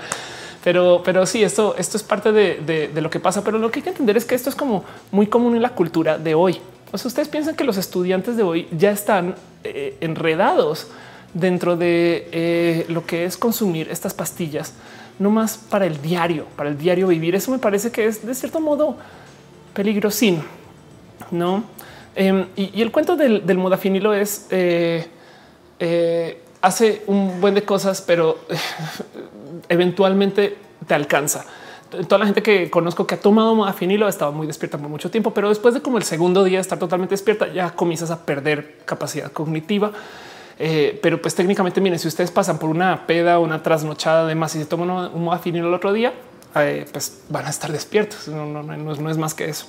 [0.64, 3.44] Pero, pero sí, esto, esto es parte de, lo que pasa.
[3.44, 5.70] Pero lo que hay que entender es que esto es como muy común en la
[5.70, 6.60] cultura de hoy.
[6.92, 10.88] O sea, ustedes piensan que los estudiantes de hoy ya están eh, enredados
[11.36, 14.74] dentro de eh, lo que es consumir estas pastillas,
[15.20, 17.36] no más para el diario, para el diario vivir.
[17.36, 18.98] Eso me parece que es de cierto modo
[19.76, 20.42] peligrosín,
[21.30, 21.66] no?
[22.16, 25.08] Em, y, el cuento del, del modafinilo es eh,
[26.62, 28.40] hace un buen de cosas, pero
[29.70, 30.58] eventualmente
[30.88, 31.46] te alcanza.
[32.08, 35.32] Toda la gente que conozco que ha tomado modafinilo estaba muy despierta por mucho tiempo,
[35.34, 39.32] pero después de como el segundo día estar totalmente despierta, ya comienzas a perder capacidad
[39.32, 39.92] cognitiva.
[40.58, 44.56] Eh, pero pues técnicamente, miren, si ustedes pasan por una peda, una trasnochada de más
[44.56, 46.14] y se toman un modafinilo el otro día,
[46.56, 48.28] eh, pues van a estar despiertos.
[48.28, 49.66] No, es, más que eso.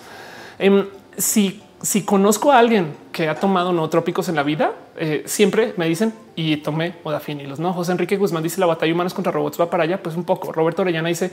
[0.59, 0.87] Em,
[1.17, 5.75] si si conozco a alguien que ha tomado no trópicos en la vida, eh, siempre
[5.77, 9.61] me dicen y tomé los No, José Enrique Guzmán dice la batalla humanos contra robots
[9.61, 10.03] va para allá.
[10.03, 10.53] Pues un poco.
[10.53, 11.31] Roberto Orellana dice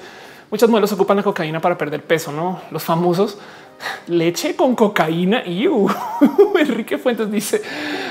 [0.49, 2.31] muchos modelos ocupan la cocaína para perder peso.
[2.31, 3.37] No los famosos
[4.07, 5.45] leche con cocaína.
[5.45, 5.67] Y
[6.59, 7.61] Enrique Fuentes dice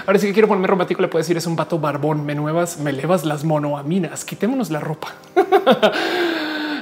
[0.07, 1.03] ahora sí que quiero ponerme romántico.
[1.03, 2.25] Le puedo decir es un vato barbón.
[2.25, 4.25] Me nuevas, me elevas las monoaminas.
[4.25, 5.15] Quitémonos la ropa.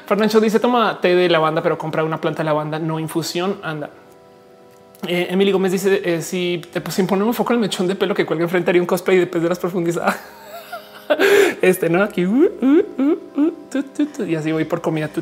[0.06, 3.58] Fernando dice toma té de lavanda, pero compra una planta de lavanda, no infusión.
[3.62, 3.90] Anda.
[5.06, 7.94] Eh, Emily Gómez dice eh, si te pues, imponer un foco en el mechón de
[7.94, 10.16] pelo que cuelga enfrente haría un cosplay después de las profundizadas.
[11.62, 12.84] este no aquí uh, uh,
[13.36, 13.54] uh,
[14.26, 15.08] y así voy por comida.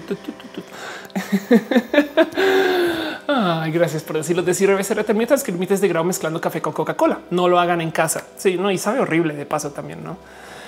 [3.72, 4.42] Gracias por decirlo.
[4.42, 7.20] Decir RBC termina que límites de grado mezclando café con Coca-Cola.
[7.30, 8.24] No lo hagan en casa.
[8.36, 10.16] Sí, no, y sabe horrible de paso también, no?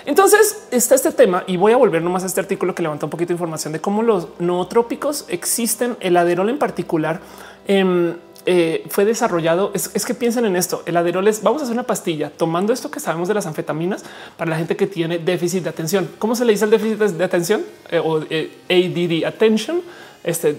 [0.04, 3.10] Entonces está este tema y voy a volver nomás a este artículo que levanta un
[3.10, 7.20] poquito de información de cómo los nootrópicos existen, el aderol en particular.
[7.66, 8.14] Eh,
[8.50, 9.72] eh, fue desarrollado.
[9.74, 10.82] Es, que piensen en esto.
[10.86, 14.06] El aderol es vamos a hacer una pastilla tomando esto que sabemos de las anfetaminas
[14.38, 16.08] para la gente que tiene déficit de atención.
[16.18, 19.82] ¿Cómo se le dice el déficit de atención eh, o eh, ADD attention?
[20.24, 20.54] Este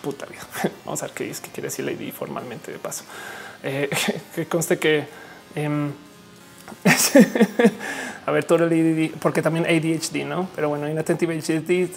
[0.00, 0.40] puta vida.
[0.86, 3.04] Vamos a ver qué es que quiere decir ADD formalmente de paso.
[4.34, 5.04] que conste que
[5.54, 5.90] em,
[8.26, 10.48] a ver todo el ADD, porque también ADHD, no?
[10.54, 11.90] Pero bueno, inattentive ADHD.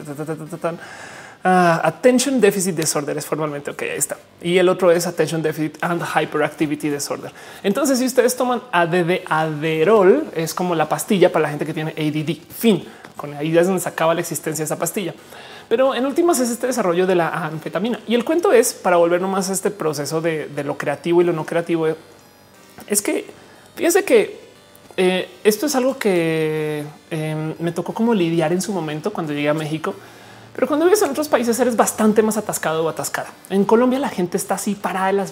[1.41, 3.83] Ah, attention Deficit Disorder es formalmente ok.
[3.83, 4.17] Ahí está.
[4.41, 7.31] Y el otro es Attention Deficit and Hyperactivity Disorder.
[7.63, 11.91] Entonces, si ustedes toman ADD Aderol, es como la pastilla para la gente que tiene
[11.91, 12.37] ADD.
[12.53, 12.85] Fin.
[13.15, 15.13] Con ahí es donde se acaba la existencia de esa pastilla.
[15.69, 17.99] Pero en últimas es este desarrollo de la anfetamina.
[18.07, 21.31] Y el cuento es para volver nomás a este proceso de, lo creativo y lo
[21.31, 21.87] no creativo.
[22.87, 23.25] Es que
[23.75, 24.39] fíjense que
[24.97, 29.49] eh, esto es algo que eh, me tocó como lidiar en su momento cuando llegué
[29.49, 29.95] a México
[30.59, 33.29] pero cuando vives en otros países eres bastante más atascado o atascada.
[33.49, 35.31] En Colombia la gente está así para las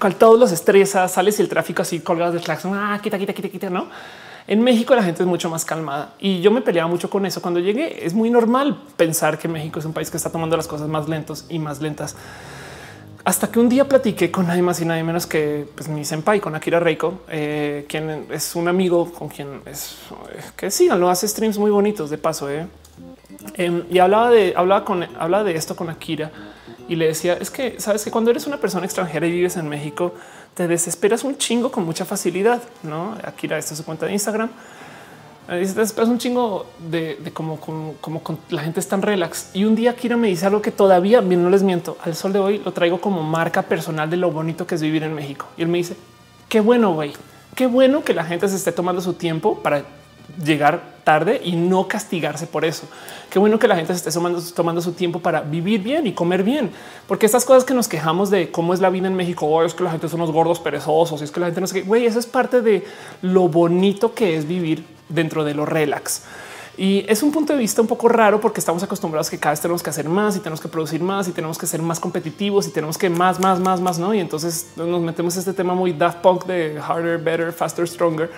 [0.00, 3.32] con todos los estresas, sales y el tráfico así colgados de claxon, ah, quita, quita,
[3.34, 3.86] quita, quita, no?
[4.48, 7.40] En México la gente es mucho más calmada y yo me peleaba mucho con eso
[7.40, 8.04] cuando llegué.
[8.04, 11.08] Es muy normal pensar que México es un país que está tomando las cosas más
[11.08, 12.16] lentos y más lentas.
[13.22, 16.40] Hasta que un día platiqué con nadie más y nadie menos que pues, mi senpai,
[16.40, 19.98] con Akira Reiko, eh, quien es un amigo con quien es
[20.56, 22.50] que sí, lo hace streams muy bonitos de paso.
[22.50, 22.66] Eh.
[23.54, 26.30] Em, y hablaba de, hablaba con, hablaba de esto con Akira
[26.88, 29.68] y le decía es que sabes que cuando eres una persona extranjera y vives en
[29.68, 30.14] México,
[30.54, 32.62] te desesperas un chingo con mucha facilidad.
[32.82, 34.50] No, Akira, esta es su cuenta de Instagram.
[35.48, 39.50] Eh, dice, te desesperas un chingo de, cómo como, la gente es tan relax.
[39.54, 41.96] Y un día Akira me dice algo que todavía bien no les miento.
[42.02, 45.02] Al sol de hoy lo traigo como marca personal de lo bonito que es vivir
[45.02, 45.46] en México.
[45.56, 45.96] Y él me dice
[46.48, 47.12] qué bueno, güey,
[47.54, 49.84] qué bueno que la gente se esté tomando su tiempo para
[50.44, 52.86] llegar tarde y no castigarse por eso.
[53.30, 54.10] Qué bueno que la gente se esté
[54.54, 56.70] tomando, su tiempo para vivir bien y comer bien,
[57.08, 59.74] porque estas cosas que nos quejamos de cómo es la vida en México, oh, es
[59.74, 62.18] que la gente son unos gordos perezosos, es que la gente no sé güey, eso
[62.18, 62.84] es parte de
[63.22, 66.22] lo bonito que es vivir dentro de lo relax.
[66.76, 69.60] Y es un punto de vista un poco raro porque estamos acostumbrados que cada vez
[69.60, 72.66] tenemos que hacer más y tenemos que producir más y tenemos que ser más competitivos
[72.66, 74.14] y tenemos que más, más, más, más, no?
[74.14, 78.30] Y entonces nos metemos este tema muy Daft Punk de harder, better, faster, stronger,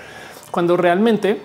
[0.51, 1.41] cuando realmente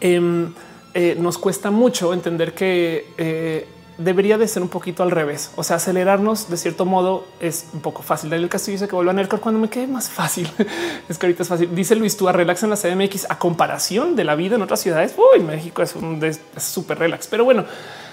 [0.00, 0.52] Em,
[0.94, 3.66] eh, nos cuesta mucho entender que eh,
[4.00, 5.52] debería de ser un poquito al revés.
[5.56, 8.30] O sea, acelerarnos de cierto modo es un poco fácil.
[8.30, 10.50] Daniel Castillo dice que vuelva a Nercor cuando me quede más fácil.
[11.08, 11.74] es que ahorita es fácil.
[11.74, 14.80] Dice Luis, tú a relax en la CDMX a comparación de la vida en otras
[14.80, 15.14] ciudades.
[15.16, 16.20] Uy, México es un
[16.56, 17.64] súper relax, pero bueno,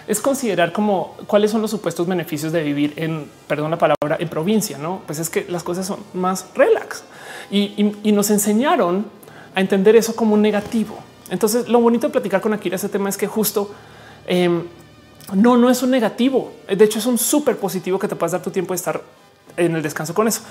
[0.07, 4.29] es considerar como cuáles son los supuestos beneficios de vivir en, perdón la palabra, en
[4.29, 4.77] provincia.
[4.77, 7.03] No, pues es que las cosas son más relax
[7.49, 9.05] y nos enseñaron
[9.55, 10.99] a entender eso como un negativo.
[11.29, 13.71] Entonces, lo bonito de platicar con Akira ese tema es que justo
[14.25, 14.63] em,
[15.33, 16.53] no, no es un negativo.
[16.67, 19.01] De hecho, es un súper positivo que te puedas dar tu tiempo de estar
[19.57, 20.41] en el descanso con eso.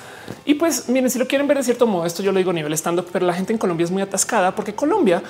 [0.44, 2.54] Y pues miren, si lo quieren ver de cierto modo, esto yo lo digo a
[2.54, 5.22] nivel stand-up, pero la gente en Colombia es muy atascada porque Colombia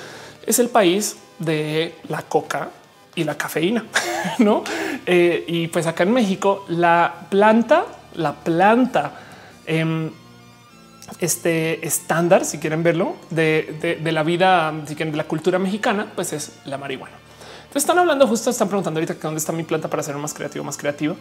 [0.46, 2.70] es el país de la coca
[3.14, 3.84] y la cafeína,
[4.38, 4.64] ¿no?
[5.04, 9.20] Eh, y pues acá en México la planta, la planta
[9.66, 10.10] em,
[11.20, 16.32] este estándar, si quieren verlo, de, la vida, si quieren, de la cultura mexicana, pues
[16.32, 17.14] es la marihuana.
[17.58, 20.64] Entonces están hablando justo, están preguntando ahorita dónde está mi planta para ser más creativo,
[20.64, 21.16] más creativo.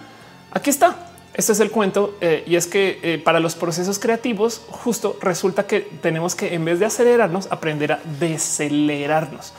[0.52, 0.96] Aquí está.
[1.34, 5.68] Este es el cuento eh, y es que eh, para los procesos creativos justo resulta
[5.68, 9.52] que tenemos que en vez de acelerarnos aprender a decelerarnos.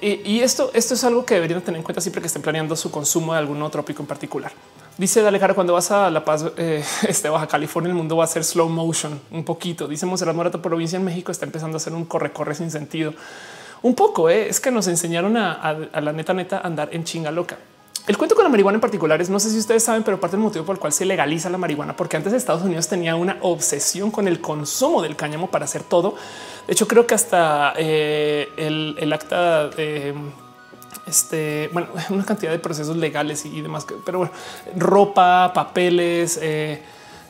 [0.00, 2.90] Y, esto, esto es algo que deberían tener en cuenta siempre que estén planeando su
[2.90, 4.50] consumo de algún otro trópico en particular.
[4.98, 8.26] Dice Cara, cuando vas a La Paz, eh, este Baja California, el mundo va a
[8.26, 9.88] ser slow motion un poquito.
[9.88, 13.14] Dice Monserrat Morato, provincia en México está empezando a hacer un corre corre sin sentido.
[13.82, 17.58] Un poco eh, es que nos enseñaron a, la neta neta andar en chinga loca.
[18.06, 20.36] El cuento con la marihuana en particular es, no sé si ustedes saben, pero parte
[20.36, 23.38] del motivo por el cual se legaliza la marihuana, porque antes Estados Unidos tenía una
[23.42, 26.16] obsesión con el consumo del cáñamo para hacer todo.
[26.66, 30.14] De hecho, creo que hasta eh, el, acta de
[31.12, 34.32] este, bueno, una cantidad de procesos legales y demás, pero bueno,
[34.76, 36.82] ropa, papeles, eh,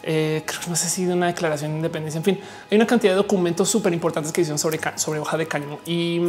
[0.04, 2.18] eh, creo que no sé si de una declaración de independencia.
[2.18, 2.40] En fin,
[2.70, 6.20] hay una cantidad de documentos súper importantes que hicieron sobre, sobre hoja de cáñamo y,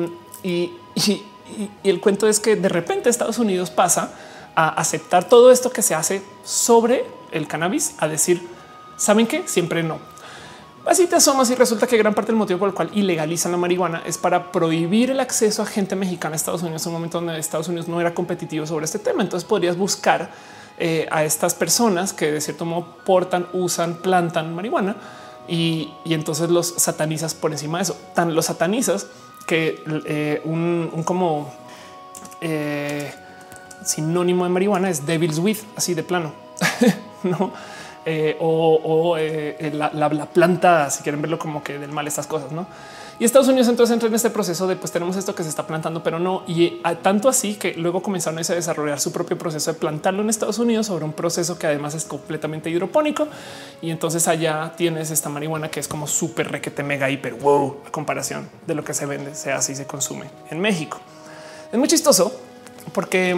[0.43, 0.73] y,
[1.83, 4.11] el cuento es que de repente Estados Unidos pasa
[4.55, 8.47] a aceptar todo esto que se hace sobre el cannabis, a decir,
[8.97, 9.99] saben que siempre no.
[10.85, 13.57] Así te asomas y resulta que gran parte del motivo por el cual ilegalizan la
[13.57, 17.19] marihuana es para prohibir el acceso a gente mexicana a Estados Unidos en un momento
[17.19, 19.23] donde Estados Unidos no era competitivo sobre este tema.
[19.23, 20.31] Entonces podrías buscar
[20.77, 24.97] eh, a estas personas que de cierto modo portan, usan, plantan marihuana
[25.47, 27.97] y, entonces los satanizas por encima de eso.
[28.13, 29.07] Tan los satanizas
[29.47, 31.49] que eh, un, como
[32.41, 33.13] eh,
[33.85, 36.33] sinónimo de marihuana es devil's with, así de plano.
[37.23, 37.53] no
[38.05, 42.67] eh, o, eh, la, planta, si quieren verlo como que del mal estas cosas, ¿no?
[43.19, 45.67] Y Estados Unidos entonces entra en este proceso de pues tenemos esto que se está
[45.67, 46.43] plantando, pero no.
[46.47, 50.57] Y tanto así que luego comenzaron a desarrollar su propio proceso de plantarlo en Estados
[50.57, 53.27] Unidos sobre un proceso que además es completamente hidropónico.
[53.81, 57.91] Y entonces allá tienes esta marihuana que es como súper requete mega hiper wow a
[57.91, 60.99] comparación de lo que se vende, se hace y se consume en México.
[61.71, 62.35] Es muy chistoso
[62.93, 63.37] porque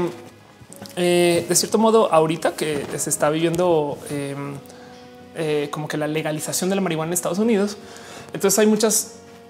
[0.96, 4.56] eh, de cierto modo, ahorita que se está viviendo em,
[5.36, 7.78] eh, como que la legalización de la marihuana en Estados Unidos,
[8.34, 8.66] entonces hay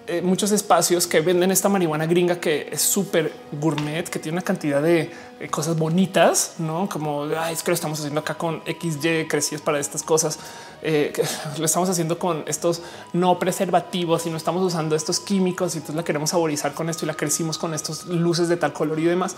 [0.07, 4.43] eh, muchos espacios que venden esta marihuana gringa que es súper gourmet, que tiene una
[4.43, 5.11] cantidad de
[5.51, 10.01] cosas bonitas, no como es que lo estamos haciendo acá con XY crecidas para estas
[10.01, 10.39] cosas.
[11.57, 12.83] lo estamos haciendo con estos
[13.13, 17.05] no preservativos y no estamos usando estos químicos y entonces la queremos saborizar con esto
[17.05, 19.35] y la crecimos con estos luces de tal color y demás.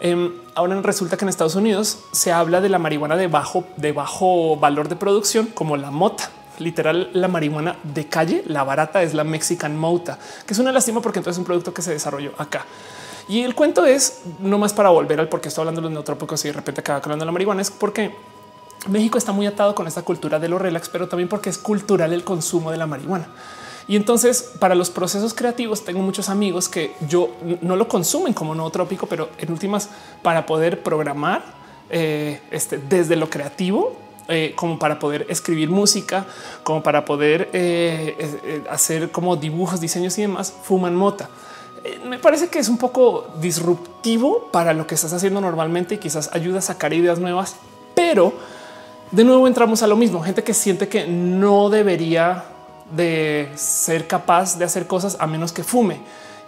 [0.00, 3.92] Em, ahora resulta que en Estados Unidos se habla de la marihuana de bajo, de
[3.92, 6.30] bajo valor de producción como la mota.
[6.58, 11.02] Literal, la marihuana de calle, la barata es la Mexican Mota, que es una lástima
[11.02, 12.64] porque entonces es un producto que se desarrolló acá.
[13.28, 16.44] Y el cuento es no más para volver al porque estoy hablando de los neotrópicos
[16.44, 18.14] y de repente acaba hablando de la marihuana, es porque
[18.88, 22.12] México está muy atado con esta cultura de lo relax, pero también porque es cultural
[22.12, 23.28] el consumo de la marihuana.
[23.88, 27.30] Y entonces para los procesos creativos tengo muchos amigos que yo
[27.60, 29.88] no lo consumen como no trópico, pero en últimas
[30.22, 31.42] para poder programar
[31.88, 33.96] eh, este, desde lo creativo,
[34.28, 36.26] eh, como para poder escribir música,
[36.64, 41.28] como para poder eh, hacer como dibujos, diseños y demás, fuman mota.
[42.08, 46.28] me parece que es un poco disruptivo para lo que estás haciendo normalmente y quizás
[46.32, 47.54] ayuda a sacar ideas nuevas,
[47.94, 48.32] pero
[49.12, 50.20] de nuevo entramos a lo mismo.
[50.24, 52.55] Gente que siente que no debería
[52.90, 56.00] de ser capaz de hacer cosas a menos que fume.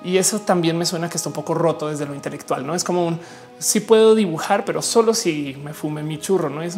[0.05, 2.65] Y eso también me suena que está un poco roto desde lo intelectual.
[2.65, 3.19] No es como un
[3.59, 6.49] si puedo dibujar, pero solo si me fume mi churro.
[6.49, 6.77] No es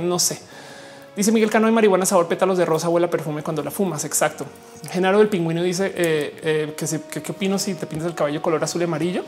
[0.00, 0.40] no sé.
[1.18, 4.04] Dice Miguel Cano de marihuana, sabor pétalos de rosa, huele perfume cuando la fumas.
[4.04, 4.46] Exacto.
[4.88, 8.62] Genaro del pingüino dice eh, eh, que, qué opino si te pintas el cabello color
[8.62, 9.24] azul y amarillo.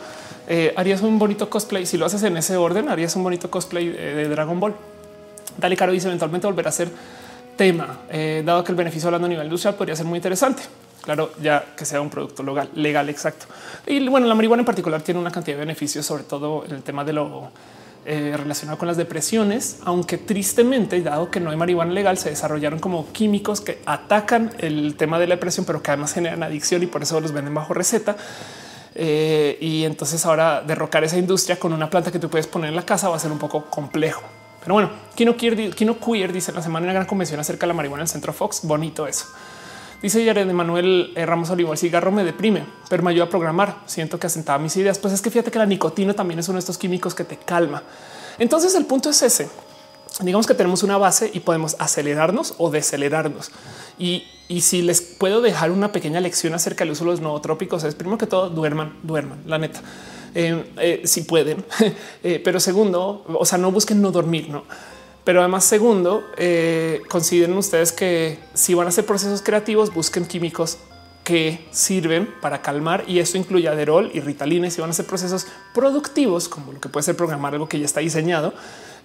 [0.47, 1.87] Eh, harías un bonito cosplay.
[1.87, 4.75] Si lo haces en ese orden, harías un bonito cosplay de Dragon Ball.
[5.59, 6.91] Dale Caro dice eventualmente volver a ser
[7.61, 10.62] tema, eh, dado que el beneficio hablando a nivel industrial podría ser muy interesante.
[11.03, 13.45] Claro, ya que sea un producto legal, legal exacto.
[13.87, 16.82] Y bueno, la marihuana en particular tiene una cantidad de beneficios, sobre todo en el
[16.82, 17.51] tema de lo
[18.07, 22.78] eh, relacionado con las depresiones, aunque tristemente, dado que no hay marihuana legal, se desarrollaron
[22.78, 26.87] como químicos que atacan el tema de la depresión, pero que además generan adicción y
[26.87, 28.16] por eso los venden bajo receta.
[28.95, 32.77] Eh, y entonces ahora derrocar esa industria con una planta que tú puedes poner en
[32.77, 34.23] la casa va a ser un poco complejo.
[34.61, 38.07] Pero bueno, Kino Queer, dice la semana una gran convención acerca de la marihuana en
[38.07, 38.61] el centro Fox.
[38.62, 39.27] Bonito eso.
[40.03, 43.28] Dice Jared de Manuel eh, Ramos Olivo, el cigarro me deprime, pero me ayuda a
[43.28, 43.82] programar.
[43.85, 44.99] Siento que asentaba mis ideas.
[44.99, 47.37] Pues es que fíjate que la nicotina también es uno de estos químicos que te
[47.37, 47.82] calma.
[48.39, 49.51] Entonces el punto es ese.
[50.23, 53.51] digamos que tenemos una base y podemos acelerarnos o decelerarnos.
[53.99, 54.24] Y,
[54.62, 58.19] si les puedo dejar una pequeña lección acerca del uso de los nootrópicos, es primero
[58.19, 59.81] que todo duerman, duerman, la neta.
[60.35, 61.65] Eh, eh, si pueden,
[62.23, 64.65] eh, pero segundo, o sea, no busquen no dormir, no.
[65.24, 66.24] Pero además, segundo,
[67.09, 70.78] consideren ustedes que si van a hacer procesos creativos, busquen químicos
[71.23, 75.07] que sirven para calmar y esto incluye aderol y ritalina y si van a hacer
[75.07, 78.55] procesos productivos como lo que puede ser programar algo que ya está diseñado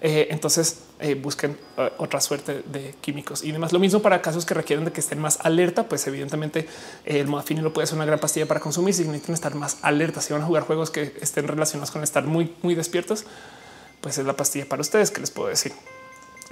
[0.00, 3.72] eh, entonces eh, busquen eh, otra suerte de químicos y demás.
[3.72, 6.68] Lo mismo para casos que requieren de que estén más alerta, pues evidentemente
[7.04, 10.20] el lo puede ser una gran pastilla para consumir si necesitan estar más alerta.
[10.20, 13.24] Si van a jugar juegos que estén relacionados con estar muy, muy despiertos,
[14.00, 15.72] pues es la pastilla para ustedes que les puedo decir.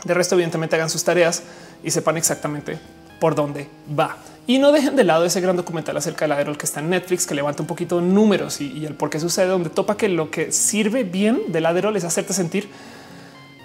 [0.04, 1.42] De resto, evidentemente hagan sus tareas
[1.82, 2.78] y sepan exactamente
[3.20, 3.68] por dónde
[3.98, 4.18] va.
[4.46, 7.26] Y no dejen de lado ese gran documental acerca del Adderall que está en Netflix,
[7.26, 10.52] que levanta un poquito números y, el por qué sucede, donde topa que lo que
[10.52, 12.68] sirve bien del Adderall es hacerte sentir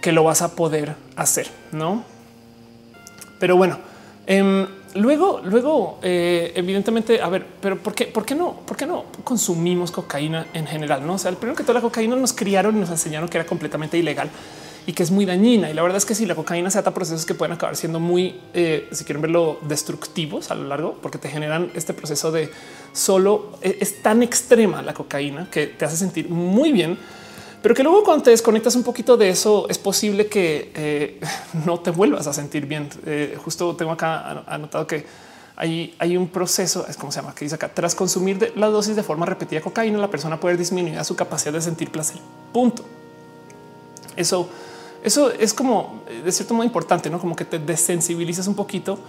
[0.02, 2.04] que lo vas a poder hacer, no?
[3.40, 3.80] Pero bueno,
[4.28, 8.86] em, luego, luego, eh, evidentemente, a ver, pero por qué, por qué no, por qué
[8.86, 11.06] no consumimos cocaína en general?
[11.06, 13.38] No, o sea, el primero que toda la cocaína nos criaron y nos enseñaron que
[13.38, 14.30] era completamente ilegal
[14.86, 15.70] y que es muy dañina.
[15.70, 18.00] Y la verdad es que si la cocaína se ata procesos que pueden acabar siendo
[18.00, 22.50] muy, eh, si quieren verlo, destructivos a lo largo, porque te generan este proceso de
[22.92, 26.98] solo eh, es tan extrema la cocaína que te hace sentir muy bien
[27.62, 31.20] pero que luego cuando te desconectas un poquito de eso es posible que eh,
[31.66, 32.90] no te vuelvas a sentir bien.
[33.06, 35.06] Eh, justo tengo acá anotado que
[35.58, 38.96] hay, hay un proceso, es como se llama, que dice acá, tras consumir la dosis
[38.96, 42.18] de forma repetida cocaína, la persona puede disminuir su capacidad de sentir placer.
[42.54, 42.84] Punto.
[44.16, 44.48] Eso,
[45.04, 49.00] eso es como eh, de cierto modo importante, no como que te desensibilizas un poquito.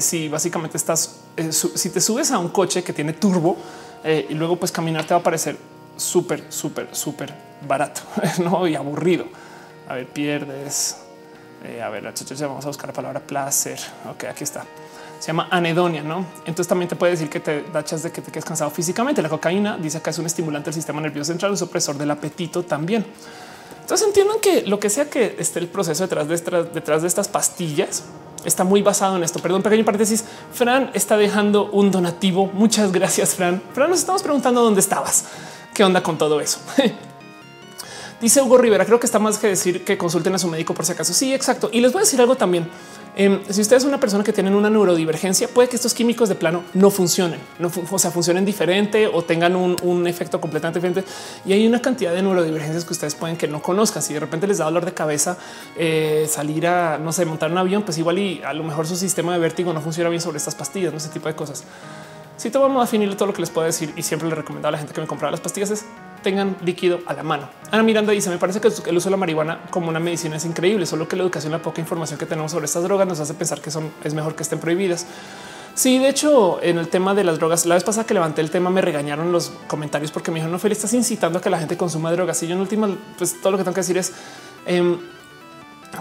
[0.00, 1.20] si básicamente estás,
[1.50, 3.56] si te subes a un coche que tiene turbo
[4.04, 5.56] y luego pues caminar te va a parecer
[5.98, 7.34] súper, súper, súper
[7.66, 8.00] barato
[8.38, 8.66] ¿no?
[8.66, 9.26] y aburrido.
[9.88, 10.98] A ver, pierdes.
[11.64, 13.78] Eh, a ver, vamos a buscar la palabra placer.
[14.10, 14.64] Ok, aquí está.
[15.18, 16.24] Se llama anedonia, ¿no?
[16.40, 19.20] Entonces también te puede decir que te dachas de que te quedes cansado físicamente.
[19.20, 22.62] La cocaína dice que es un estimulante del sistema nervioso central, un supresor del apetito
[22.62, 23.04] también.
[23.80, 27.08] Entonces entiendan que lo que sea que esté el proceso detrás de, estas, detrás de
[27.08, 28.04] estas pastillas
[28.44, 29.40] está muy basado en esto.
[29.40, 30.24] Perdón, pequeño paréntesis.
[30.52, 32.46] Fran está dejando un donativo.
[32.52, 33.62] Muchas gracias, Fran.
[33.72, 35.24] Fran, nos estamos preguntando dónde estabas.
[35.78, 36.58] ¿Qué onda con todo eso?
[38.20, 40.84] Dice Hugo Rivera, creo que está más que decir que consulten a su médico por
[40.84, 41.14] si acaso.
[41.14, 41.70] Sí, exacto.
[41.72, 42.68] Y les voy a decir algo también.
[43.14, 46.34] Em, si ustedes son una persona que tienen una neurodivergencia, puede que estos químicos de
[46.34, 51.04] plano no funcionen, no, o sea, funcionen diferente o tengan un, efecto completamente diferente.
[51.46, 54.02] Y hay una cantidad de neurodivergencias que ustedes pueden que no conozcan.
[54.02, 55.38] Si de repente les da dolor de cabeza
[55.76, 58.96] eh, salir a, no sé, montar un avión, pues igual y a lo mejor su
[58.96, 61.62] sistema de vértigo no funciona bien sobre estas pastillas, no ese tipo de cosas.
[62.38, 64.68] Si te vamos a definir todo lo que les puedo decir y siempre le recomiendo
[64.68, 65.84] a la gente que me compra las pastillas es
[66.22, 67.48] tengan líquido a la mano.
[67.72, 70.44] Ana Miranda dice: Me parece que el uso de la marihuana como una medicina es
[70.44, 73.34] increíble, solo que la educación, la poca información que tenemos sobre estas drogas nos hace
[73.34, 75.04] pensar que son es mejor que estén prohibidas.
[75.74, 78.52] Sí, de hecho, en el tema de las drogas, la vez pasada que levanté el
[78.52, 81.58] tema, me regañaron los comentarios porque me dijeron: No, Feliz, estás incitando a que la
[81.58, 82.40] gente consuma drogas.
[82.44, 84.12] Y yo en última, pues todo lo que tengo que decir es:
[84.64, 84.96] em,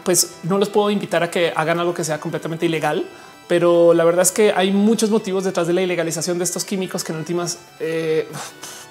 [0.03, 3.07] Pues no los puedo invitar a que hagan algo que sea completamente ilegal
[3.48, 7.03] pero la verdad es que hay muchos motivos detrás de la ilegalización de estos químicos
[7.03, 8.28] que en últimas eh,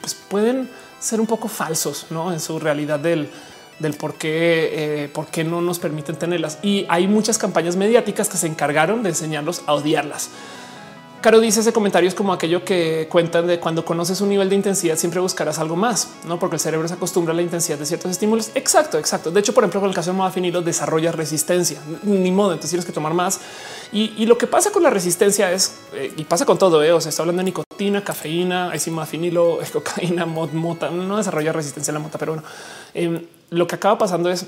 [0.00, 0.68] pues pueden
[0.98, 2.32] ser un poco falsos ¿no?
[2.32, 3.28] en su realidad del,
[3.78, 6.58] del por qué, eh, por qué no nos permiten tenerlas.
[6.62, 10.30] Y hay muchas campañas mediáticas que se encargaron de enseñarlos a odiarlas.
[11.20, 14.54] Caro dice ese comentario es como aquello que cuentan de cuando conoces un nivel de
[14.54, 17.86] intensidad siempre buscarás algo más, no porque el cerebro se acostumbra a la intensidad de
[17.86, 18.50] ciertos estímulos.
[18.54, 19.30] Exacto, exacto.
[19.30, 22.52] De hecho, por ejemplo, con el caso de modafinilo desarrolla resistencia, ni modo.
[22.52, 23.40] Entonces tienes que tomar más.
[23.92, 26.82] Y, lo que pasa con la resistencia es eh, y pasa con todo.
[26.82, 30.90] Eh, o sea, está hablando de nicotina, cafeína, hay modafinilo, cocaína, mod, mota.
[30.90, 32.46] No desarrolla resistencia a la mota, pero bueno,
[32.94, 34.46] em, lo que acaba pasando es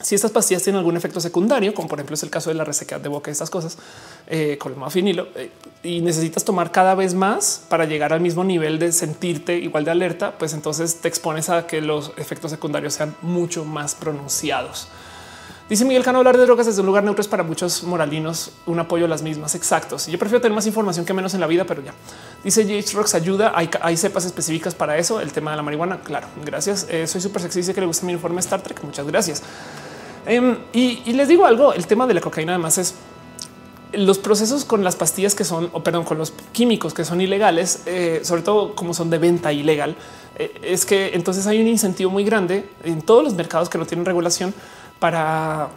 [0.00, 2.64] si estas pastillas tienen algún efecto secundario, como por ejemplo es el caso de la
[2.64, 3.78] resequedad de boca, estas cosas
[4.26, 5.50] eh, con el modafinilo, eh,
[5.82, 9.92] y necesitas tomar cada vez más para llegar al mismo nivel de sentirte igual de
[9.92, 14.88] alerta, pues entonces te expones a que los efectos secundarios sean mucho más pronunciados.
[15.68, 18.78] Dice Miguel Cano hablar de drogas desde un lugar neutro es para muchos moralinos un
[18.78, 19.56] apoyo a las mismas.
[19.56, 20.06] Exactos.
[20.06, 21.92] Yo prefiero tener más información que menos en la vida, pero ya
[22.44, 23.52] dice James Rocks ayuda.
[23.56, 25.20] Hay, cepas específicas para eso.
[25.20, 25.98] El tema de la marihuana.
[26.04, 26.86] Claro, gracias.
[26.88, 27.60] Eh, soy súper sexy.
[27.60, 28.80] Dice que le gusta mi informe Star Trek.
[28.84, 29.42] Muchas gracias.
[30.26, 32.94] Em, y, les digo algo, el tema de la cocaína además es
[33.92, 37.82] los procesos con las pastillas que son, o perdón, con los químicos que son ilegales,
[37.86, 39.96] eh, sobre todo como son de venta ilegal,
[40.38, 43.86] eh, es que entonces hay un incentivo muy grande en todos los mercados que no
[43.86, 44.52] tienen regulación
[44.98, 45.68] para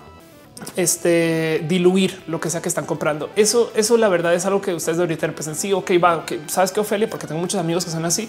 [0.76, 3.30] este diluir lo que sea que están comprando.
[3.36, 5.60] Eso, eso la verdad es algo que ustedes deberían tener presente.
[5.60, 8.28] Sí, ok, va, que sabes que Ofelia, porque tengo muchos amigos que son así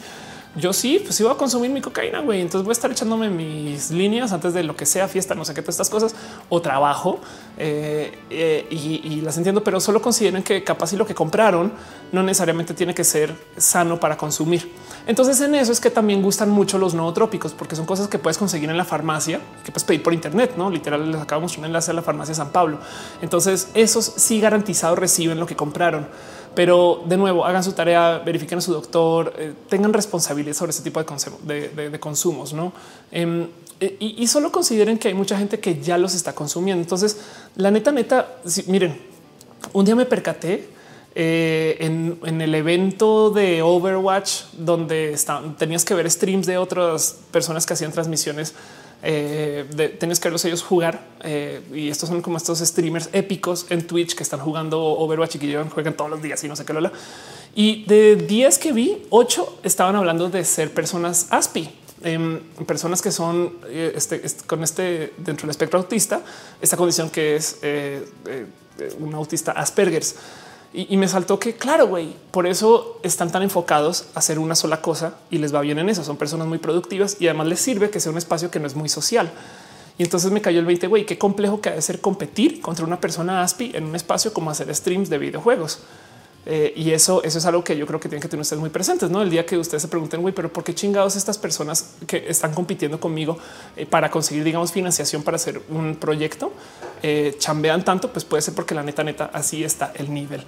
[0.56, 2.40] yo sí, pues iba a consumir mi cocaína, güey.
[2.40, 5.54] Entonces voy a estar echándome mis líneas antes de lo que sea fiesta, no sé
[5.54, 6.14] qué, todas estas cosas
[6.48, 7.20] o trabajo
[7.56, 11.72] eh, eh, y, las entiendo, pero solo consideren que capaz y lo que compraron
[12.10, 14.72] no necesariamente tiene que ser sano para consumir.
[15.06, 18.36] Entonces en eso es que también gustan mucho los nootrópicos porque son cosas que puedes
[18.36, 21.12] conseguir en la farmacia, que puedes pedir por internet, no literal.
[21.12, 22.78] Les acabamos un enlace a la farmacia San Pablo.
[23.22, 26.08] Entonces esos sí garantizados reciben lo que compraron.
[26.54, 30.82] Pero de nuevo, hagan su tarea, verifiquen a su doctor, eh, tengan responsabilidad sobre ese
[30.82, 32.72] tipo de, consumos, ¿no?
[33.12, 33.46] Em,
[33.78, 36.82] e, y, solo consideren que hay mucha gente que ya los está consumiendo.
[36.82, 37.18] Entonces,
[37.56, 38.28] la neta, neta,
[38.66, 39.00] miren,
[39.72, 40.68] un día me percaté
[41.14, 45.16] eh, en, el evento de Overwatch, donde
[45.58, 48.54] tenías que ver streams de otras personas que hacían transmisiones
[49.02, 53.86] eh, tienes que verlos ellos jugar eh, y estos son como estos streamers épicos en
[53.86, 56.72] Twitch que están jugando Overwatch y que juegan todos los días y no sé qué
[56.72, 56.92] lola.
[57.54, 61.70] Y de 10 que vi, 8 estaban hablando de ser personas ASPI,
[62.02, 66.20] em, personas que son eh, este, con este dentro del espectro autista,
[66.60, 67.58] esta condición que es
[68.98, 70.14] un autista Asperger's.
[70.72, 74.80] Y, me saltó que, claro, güey, por eso están tan enfocados a hacer una sola
[74.80, 76.04] cosa y les va bien en eso.
[76.04, 78.76] Son personas muy productivas y además les sirve que sea un espacio que no es
[78.76, 79.32] muy social.
[79.98, 82.84] Y entonces me cayó el 20, güey, qué complejo que ha de ser competir contra
[82.84, 85.80] una persona ASPI en un espacio como hacer streams de videojuegos.
[86.52, 88.70] Eh, y eso, eso es algo que yo creo que tienen que tener ustedes muy
[88.70, 89.08] presentes.
[89.08, 92.24] No el día que ustedes se pregunten, güey, pero por qué chingados estas personas que
[92.26, 93.38] están compitiendo conmigo
[93.76, 96.52] eh, para conseguir, digamos, financiación para hacer un proyecto
[97.04, 100.42] eh, chambean tanto, pues puede ser porque la neta, neta, así está el nivel.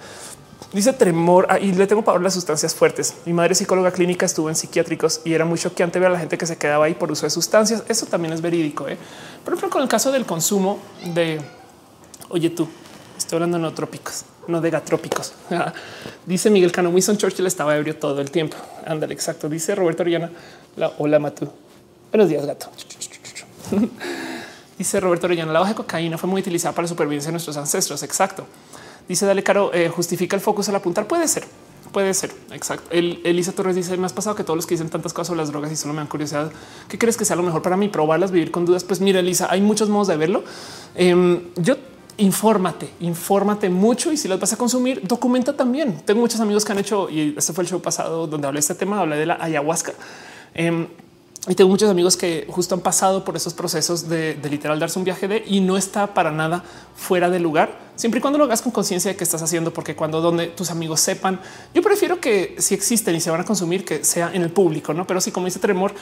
[0.73, 3.13] Dice Tremor ah, y le tengo para las sustancias fuertes.
[3.25, 6.37] Mi madre psicóloga clínica estuvo en psiquiátricos y era muy choqueante ver a la gente
[6.37, 7.81] que se quedaba ahí por uso de sustancias.
[7.87, 8.87] Eso también es verídico.
[9.45, 10.79] Por ejemplo, con el caso del consumo
[11.13, 11.39] de
[12.27, 12.67] oye, tú
[13.17, 15.33] estoy hablando de no trópicos no de gatrópicos.
[16.25, 18.57] Dice Miguel Cano, Winston Churchill estaba ebrio todo el tiempo.
[18.85, 19.49] Ándale, exacto.
[19.49, 20.31] Dice Roberto Oriana,
[20.75, 21.49] la, hola Matú.
[22.11, 22.69] Buenos días, gato.
[24.77, 27.57] Dice Roberto Orellana, la hoja de cocaína fue muy utilizada para la supervivencia de nuestros
[27.57, 28.03] ancestros.
[28.03, 28.45] Exacto.
[29.07, 31.07] Dice Dale Caro, eh, justifica el focus al apuntar.
[31.07, 31.45] Puede ser,
[31.91, 32.31] puede ser.
[32.51, 32.89] Exacto.
[32.89, 35.39] El, Elisa Torres dice: Me has pasado que todos los que dicen tantas cosas sobre
[35.39, 36.51] las drogas y solo me dan curiosidad.
[36.87, 37.89] ¿Qué crees que sea lo mejor para mí?
[37.89, 38.83] Probarlas, vivir con dudas.
[38.83, 40.43] Pues mira, Elisa, hay muchos modos de verlo.
[40.95, 41.75] Em, yo
[42.17, 46.01] infórmate, infórmate mucho y si las vas a consumir, documenta también.
[46.05, 48.61] Tengo muchos amigos que han hecho y este fue el show pasado donde hablé de
[48.61, 49.93] este tema, hablé de la ayahuasca.
[50.53, 50.87] Em,
[51.45, 55.03] y tengo muchos amigos que justo han pasado por esos procesos de, literal darse un
[55.03, 56.63] viaje de y no está para nada
[56.95, 59.93] fuera de lugar, siempre y cuando lo hagas con conciencia de que estás haciendo, porque
[59.93, 61.41] cuando donde tus amigos sepan,
[61.73, 64.93] yo prefiero que si existen y se van a consumir, que sea en el público,
[64.93, 65.05] no?
[65.05, 65.93] Pero si como dice Tremor,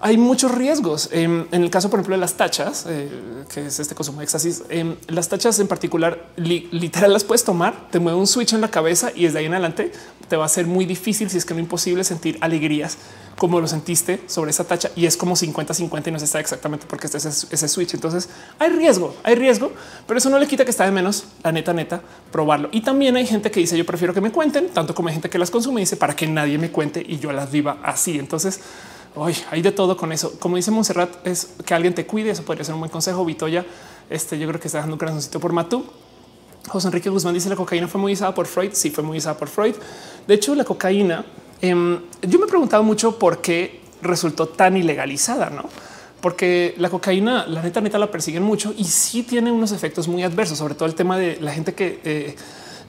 [0.00, 1.08] hay muchos riesgos.
[1.12, 3.08] En, el caso, por ejemplo, de las tachas, eh,
[3.52, 7.88] que es este consumo de éxtasis, em, las tachas en particular, literal las puedes tomar,
[7.90, 9.92] te mueve un switch en la cabeza y desde ahí en adelante
[10.28, 12.98] te va a ser muy difícil, si es que no imposible, sentir alegrías
[13.36, 16.40] como lo sentiste sobre esa tacha y es como 50 50 y no se está
[16.40, 17.94] exactamente porque este es ese switch.
[17.94, 18.28] Entonces
[18.58, 19.72] hay riesgo, hay riesgo,
[20.06, 22.00] pero eso no le quita que está de menos la neta, neta,
[22.32, 22.68] probarlo.
[22.72, 25.28] Y también hay gente que dice yo prefiero que me cuenten, tanto como hay gente
[25.28, 28.18] que las consume y dice para que nadie me cuente y yo las viva así.
[28.18, 28.60] Entonces,
[29.18, 30.38] Hoy hay de todo con eso.
[30.38, 32.30] Como dice Monserrat, es que alguien te cuide.
[32.30, 33.24] Eso podría ser un buen consejo.
[33.24, 33.64] Vitoya,
[34.10, 35.86] este yo creo que está dejando un corazoncito por Matú.
[36.68, 38.72] José Enrique Guzmán dice la cocaína fue muy usada por Freud.
[38.74, 39.74] Sí, fue muy usada por Freud.
[40.26, 41.24] De hecho, la cocaína,
[41.62, 45.64] em, yo me he preguntado mucho por qué resultó tan ilegalizada, no?
[46.20, 50.24] Porque la cocaína, la neta, neta la persiguen mucho y sí tiene unos efectos muy
[50.24, 52.36] adversos, sobre todo el tema de la gente que eh,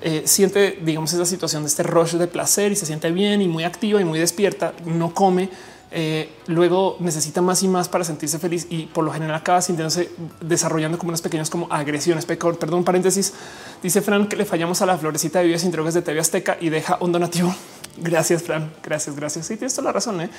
[0.02, 3.48] eh, siente, digamos, esa situación de este rush de placer y se siente bien y
[3.48, 5.50] muy activa y muy despierta, no come
[5.90, 10.12] eh, luego necesita más y más para sentirse feliz y por lo general acaba sintiéndose
[10.42, 12.26] desarrollando como unas pequeñas como agresiones.
[12.26, 13.34] Perdón, paréntesis.
[13.82, 16.58] Dice Fran que le fallamos a la florecita de vidas sin drogas de TV Azteca
[16.60, 17.54] y deja un donativo.
[17.98, 18.72] Gracias, Fran.
[18.84, 19.48] Gracias, gracias.
[19.48, 20.22] Sí, tienes toda la razón.
[20.22, 20.30] ¿eh?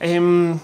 [0.00, 0.58] Em,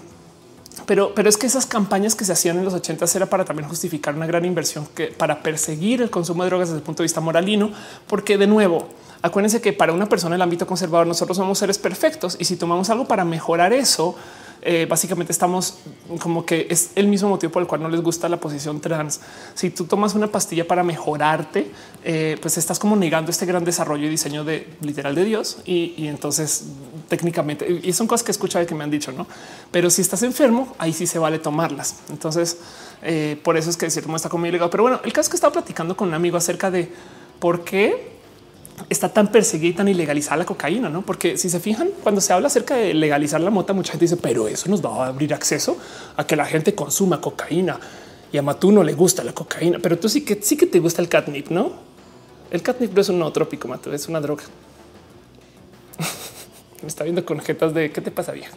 [0.85, 3.67] pero, pero es que esas campañas que se hacían en los 80 era para también
[3.67, 7.05] justificar una gran inversión que para perseguir el consumo de drogas desde el punto de
[7.05, 7.71] vista moralino,
[8.07, 8.87] porque de nuevo,
[9.23, 12.55] Acuérdense que para una persona en el ámbito conservador nosotros somos seres perfectos y si
[12.55, 14.15] tomamos algo para mejorar eso,
[14.63, 15.79] eh, básicamente estamos
[16.19, 19.19] como que es el mismo motivo por el cual no les gusta la posición trans.
[19.55, 21.71] Si tú tomas una pastilla para mejorarte,
[22.03, 25.57] eh, pues estás como negando este gran desarrollo y diseño de literal de Dios.
[25.65, 26.65] Y, entonces
[27.07, 29.25] técnicamente, y son cosas que he escuchado y que me han dicho, no?
[29.71, 31.95] Pero si estás enfermo, ahí sí se vale tomarlas.
[32.09, 32.57] Entonces,
[33.01, 34.69] eh, por eso es que de cierto modo está ilegal.
[34.69, 36.91] Pero bueno, el caso es que estaba platicando con un amigo acerca de
[37.39, 38.20] por qué
[38.89, 41.01] está tan perseguida y tan ilegalizada la cocaína, no?
[41.01, 44.17] Porque si se fijan, cuando se habla acerca de legalizar la mota, mucha gente dice,
[44.17, 45.77] pero eso nos va a abrir acceso
[46.17, 47.79] a que la gente consuma cocaína
[48.31, 50.79] y a Matú no le gusta la cocaína, pero tú sí que sí que te
[50.79, 51.73] gusta el catnip, no?
[52.49, 54.43] El catnip no es un nootrópico, Matú, es una droga.
[56.81, 58.55] Me está viendo con jetas de qué te pasa, vieja.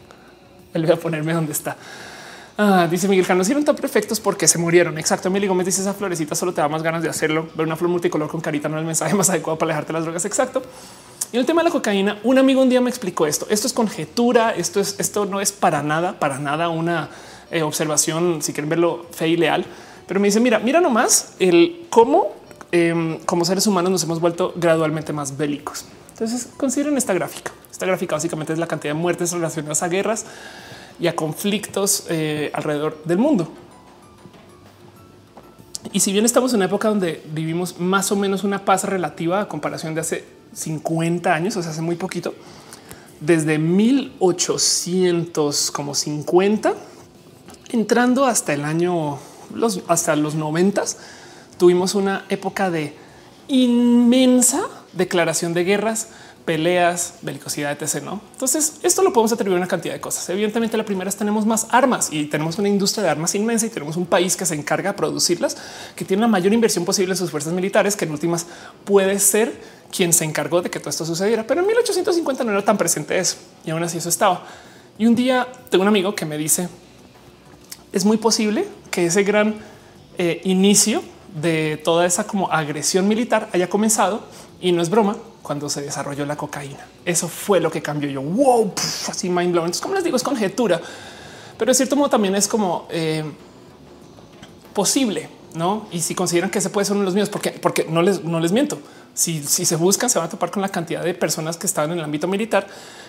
[0.72, 1.76] Él voy a ponerme donde está.
[2.56, 4.96] Ah, dice Miguel Cano, hicieron tan perfectos porque se murieron.
[4.96, 5.28] Exacto.
[5.28, 7.48] Emily Gómez dice esa florecita solo te da más ganas de hacerlo.
[7.56, 10.04] Ver una flor multicolor con carita no es el mensaje más adecuado para alejarte las
[10.04, 10.24] drogas.
[10.24, 10.62] Exacto.
[11.32, 13.46] Y el tema de la cocaína, un amigo un día me explicó esto.
[13.50, 14.54] Esto es conjetura.
[14.54, 17.08] Esto es, esto no es para nada, para nada una
[17.50, 19.66] eh, observación, si quieren verlo fe y leal.
[20.06, 22.34] Pero me dice, mira, mira nomás el cómo
[22.70, 25.86] em, como seres humanos nos hemos vuelto gradualmente más bélicos.
[26.10, 27.50] Entonces consideren esta gráfica.
[27.68, 30.26] Esta gráfica básicamente es la cantidad de muertes relacionadas a guerras
[31.00, 33.48] y a conflictos eh, alrededor del mundo.
[35.92, 39.40] Y si bien estamos en una época donde vivimos más o menos una paz relativa
[39.40, 42.34] a comparación de hace 50 años, o sea, hace muy poquito,
[43.20, 46.74] desde 1800 como 50,
[47.70, 49.18] entrando hasta el año
[49.88, 50.84] hasta los 90
[51.58, 52.96] tuvimos una época de
[53.48, 54.62] inmensa
[54.92, 56.08] declaración de guerras,
[56.44, 58.02] peleas, belicosidad, etc.
[58.02, 58.20] ¿no?
[58.32, 60.28] Entonces, esto lo podemos atribuir a una cantidad de cosas.
[60.28, 63.70] Evidentemente, la primera es tenemos más armas y tenemos una industria de armas inmensa y
[63.70, 65.56] tenemos un país que se encarga de producirlas,
[65.96, 68.46] que tiene la mayor inversión posible en sus fuerzas militares, que en últimas
[68.84, 69.58] puede ser
[69.90, 71.46] quien se encargó de que todo esto sucediera.
[71.46, 74.44] Pero en 1850 no era tan presente eso y aún así eso estaba.
[74.98, 76.68] Y un día tengo un amigo que me dice
[77.92, 79.54] es muy posible que ese gran
[80.18, 81.02] eh, inicio
[81.40, 84.24] de toda esa como agresión militar haya comenzado
[84.60, 86.86] y no es broma cuando se desarrolló la cocaína.
[87.04, 88.22] Eso fue lo que cambió yo.
[88.22, 88.72] Wow,
[89.08, 89.66] así mind blowing.
[89.66, 90.80] Entonces, como les digo, es conjetura,
[91.58, 93.22] pero de cierto modo también es como eh,
[94.72, 95.86] posible, no?
[95.92, 98.24] Y si consideran que ese puede ser uno de los míos, porque, porque no les,
[98.24, 98.78] no les miento.
[99.12, 101.92] Si, si se buscan, se van a topar con la cantidad de personas que estaban
[101.92, 102.66] en el ámbito militar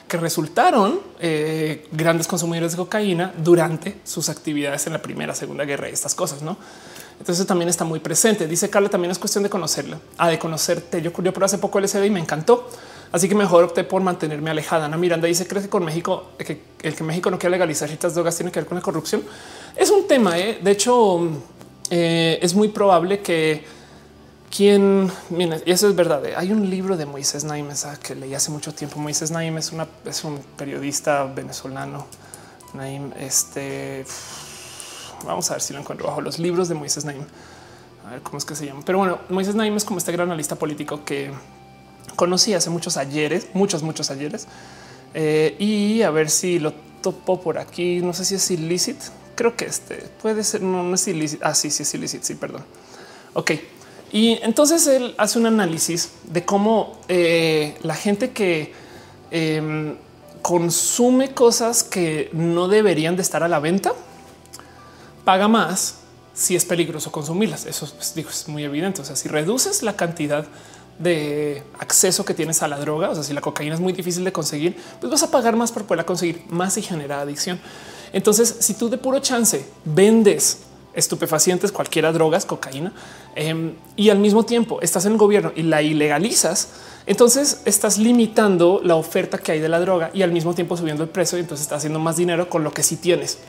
[0.07, 5.89] que resultaron eh, grandes consumidores de cocaína durante sus actividades en la primera, segunda guerra
[5.89, 6.57] y estas cosas, no?
[7.19, 8.47] Entonces también está muy presente.
[8.47, 11.01] Dice Carla, también es cuestión de conocerla, ah, de conocerte.
[11.01, 12.69] Yo ocurrió por hace poco LSD y me encantó.
[13.11, 14.85] Así que mejor opté por mantenerme alejada.
[14.85, 18.13] Ana Miranda dice, ¿crees que con México, que el que México no quiere legalizar ciertas
[18.13, 19.23] drogas tiene que ver con la corrupción?
[19.75, 20.37] Es un tema.
[20.37, 20.59] ¿eh?
[20.61, 21.29] De hecho,
[21.89, 23.63] eh, es muy probable que
[24.55, 26.25] quien, mira, y eso es verdad.
[26.25, 26.33] ¿eh?
[26.35, 27.69] Hay un libro de Moisés Naim
[28.03, 28.99] que leí hace mucho tiempo.
[28.99, 32.07] Moisés Naim es, una, es un periodista venezolano.
[32.73, 34.05] Naim, este
[35.25, 37.23] Vamos a ver si lo encuentro bajo los libros de Moisés Naim.
[38.05, 38.81] A ver cómo es que se llama.
[38.85, 41.31] Pero bueno, Moisés Naim es como este gran analista político que
[42.15, 44.47] conocí hace muchos ayeres, muchos, muchos ayeres.
[45.13, 48.01] Eh, y a ver si lo topo por aquí.
[48.01, 49.05] No sé si es ilícito.
[49.35, 50.61] Creo que este puede ser.
[50.61, 51.45] No, es ilícito.
[51.45, 52.25] Ah, sí, sí es ilícito.
[52.25, 52.63] Sí, perdón.
[53.33, 53.51] Ok.
[54.11, 58.73] Y entonces él hace un análisis de cómo eh, la gente que
[59.31, 59.95] em,
[60.41, 63.93] consume cosas que no deberían de estar a la venta
[65.25, 65.95] paga más
[66.33, 67.65] si es peligroso consumirlas.
[67.65, 69.01] Eso pues, es muy evidente.
[69.01, 70.45] O sea, si reduces la cantidad
[70.99, 74.23] de acceso que tienes a la droga, o sea, si la cocaína es muy difícil
[74.23, 77.59] de conseguir, pues vas a pagar más por poderla conseguir más y genera adicción.
[78.13, 80.59] Entonces, si tú de puro chance vendes
[80.93, 82.93] estupefacientes, cualquiera drogas, cocaína,
[83.35, 86.69] em, y al mismo tiempo estás en el gobierno y la ilegalizas,
[87.05, 91.03] entonces estás limitando la oferta que hay de la droga y al mismo tiempo subiendo
[91.03, 93.39] el precio y entonces estás haciendo más dinero con lo que sí tienes.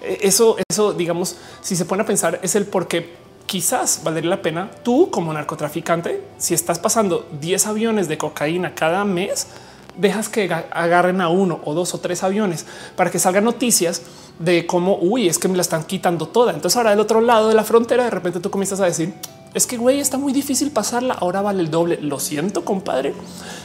[0.00, 3.14] Eh, eso, eso, digamos, si se pone a pensar, es el por qué
[3.46, 9.04] quizás valdría la pena tú como narcotraficante, si estás pasando 10 aviones de cocaína cada
[9.04, 9.48] mes,
[9.96, 12.64] dejas que agarren a uno o dos o tres aviones
[12.96, 14.02] para que salgan noticias
[14.38, 16.52] de cómo, uy, es que me la están quitando toda.
[16.52, 19.14] Entonces ahora del otro lado de la frontera, de repente tú comienzas a decir,
[19.52, 21.14] es que güey, está muy difícil pasarla.
[21.14, 21.98] Ahora vale el doble.
[22.00, 23.14] Lo siento, compadre.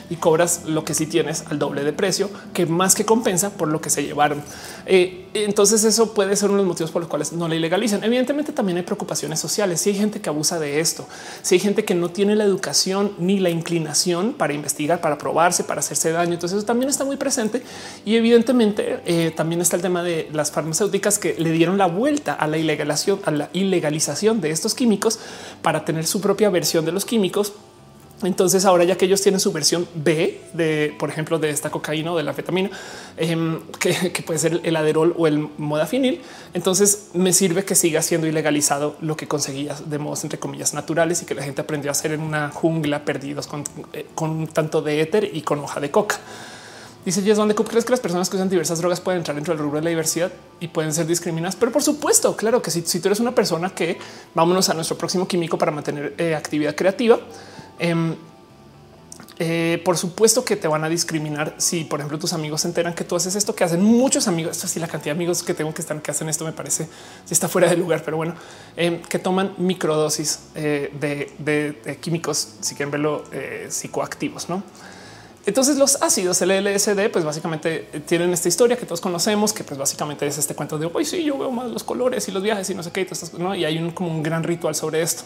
[0.10, 3.68] Y cobras lo que sí tienes al doble de precio, que más que compensa por
[3.68, 4.44] lo que se llevaron.
[4.86, 8.04] Eh, entonces eso puede ser uno de los motivos por los cuales no la ilegalizan.
[8.04, 9.82] Evidentemente también hay preocupaciones sociales.
[9.82, 11.08] Si hay gente que abusa de esto,
[11.42, 15.64] si hay gente que no tiene la educación ni la inclinación para investigar, para probarse,
[15.64, 16.34] para hacerse daño.
[16.34, 17.64] Entonces eso también está muy presente.
[18.06, 22.34] Y evidentemente eh, también está el tema de las farmacéuticas que le dieron la vuelta
[22.34, 25.20] a la ilegalización, a la ilegalización de estos químicos
[25.62, 27.54] para tener su propia versión de los químicos.
[28.24, 32.14] Entonces ahora ya que ellos tienen su versión B de, por ejemplo, de esta cocaína
[32.14, 32.70] o de la fetamina,
[33.18, 36.22] em, que, puede ser el aderol o el modafinil,
[36.54, 41.22] entonces me sirve que siga siendo ilegalizado lo que conseguías de modos entre comillas naturales
[41.24, 44.82] y que la gente aprendió a hacer en una jungla perdidos con, eh, con tanto
[44.82, 46.20] de éter y con hoja de coca.
[47.06, 49.62] Dice Jess, ¿dónde crees que las personas que usan diversas drogas pueden entrar dentro del
[49.62, 51.56] rubro de la diversidad y pueden ser discriminadas?
[51.56, 54.00] Pero por supuesto, claro que si, si tú eres una persona que
[54.34, 57.20] vámonos a nuestro próximo químico para mantener eh, actividad creativa,
[57.78, 58.16] em,
[59.38, 62.96] eh, por supuesto que te van a discriminar si, por ejemplo, tus amigos se enteran
[62.96, 64.54] que tú haces esto, que hacen muchos amigos.
[64.54, 66.88] Esto sí, la cantidad de amigos que tengo que están que hacen esto me parece
[67.24, 68.34] si está fuera de lugar, pero bueno,
[68.76, 73.26] em, que toman microdosis eh, de, de, químicos, si quieren verlo,
[73.70, 74.64] psicoactivos, no?
[75.46, 79.78] Entonces los ácidos, LSD, pues básicamente eh, tienen esta historia que todos conocemos, que pues
[79.78, 82.70] básicamente es este cuento de hoy sí, yo veo más los colores y los viajes
[82.72, 83.54] y no sé qué, y, ¿no?
[83.54, 85.24] y hay un como un gran ritual sobre esto.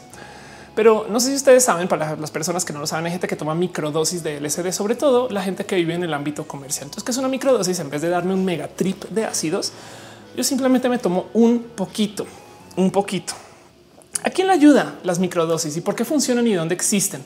[0.75, 3.27] Pero no sé si ustedes saben, para las personas que no lo saben, hay gente
[3.27, 6.85] que toma microdosis de LSD, sobre todo la gente que vive en el ámbito comercial.
[6.85, 9.71] Entonces, que es una microdosis en vez de darme un mega trip de ácidos,
[10.35, 12.25] yo simplemente me tomo un poquito,
[12.75, 13.33] un poquito.
[14.23, 17.23] ¿A quién le ayuda las microdosis y por qué funcionan y dónde existen?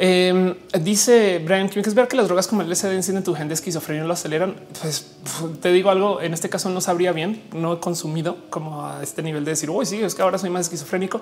[0.00, 3.48] Em, dice Brian que es ver que las drogas como el LSD encienden tu gen
[3.48, 4.54] de esquizofrenia lo aceleran.
[4.80, 5.16] Pues
[5.60, 9.24] te digo algo, en este caso no sabría bien, no he consumido como a este
[9.24, 11.20] nivel de decir, uy, sí, es que ahora soy más esquizofrénico,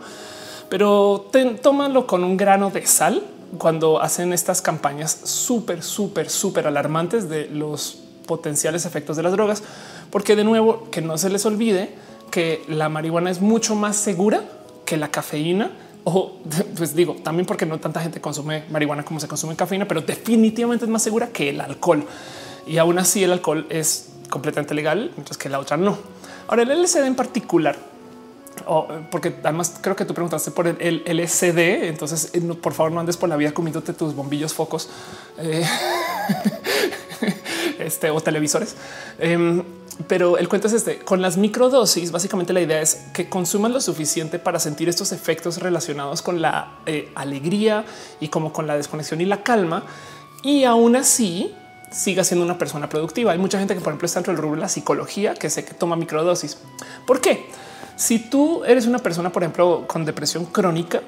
[0.69, 1.31] pero
[1.63, 3.23] tómalo con un grano de sal
[3.57, 9.63] cuando hacen estas campañas súper, súper, súper alarmantes de los potenciales efectos de las drogas,
[10.11, 11.95] porque de nuevo que no se les olvide
[12.31, 14.43] que la marihuana es mucho más segura
[14.85, 15.71] que la cafeína
[16.09, 16.39] o
[16.77, 20.85] pues digo también porque no tanta gente consume marihuana como se consume cafeína, pero definitivamente
[20.85, 22.07] es más segura que el alcohol.
[22.65, 25.99] Y aún así el alcohol es completamente legal, mientras que la otra no.
[26.47, 27.77] Ahora el LSD en particular,
[29.11, 33.17] porque además creo que tú preguntaste por el, LSD, entonces eh, por favor no andes
[33.17, 34.89] por la vida comiéndote tus bombillos focos
[35.39, 35.65] eh,
[37.81, 38.77] este, o televisores.
[39.19, 39.63] Em,
[40.09, 42.11] pero el cuento es este con las microdosis.
[42.13, 46.79] Básicamente la idea es que consuman lo suficiente para sentir estos efectos relacionados con la
[46.87, 47.85] eh, alegría
[48.21, 49.85] y como con la desconexión y la calma.
[50.43, 51.55] Y aún así
[51.91, 53.33] siga siendo una persona productiva.
[53.33, 55.65] Hay mucha gente que, por ejemplo, está dentro del rubro de la psicología que sé
[55.65, 56.59] que toma microdosis.
[57.07, 57.47] ¿Por qué?
[57.97, 61.01] Si tú eres una persona, por ejemplo, con depresión crónica,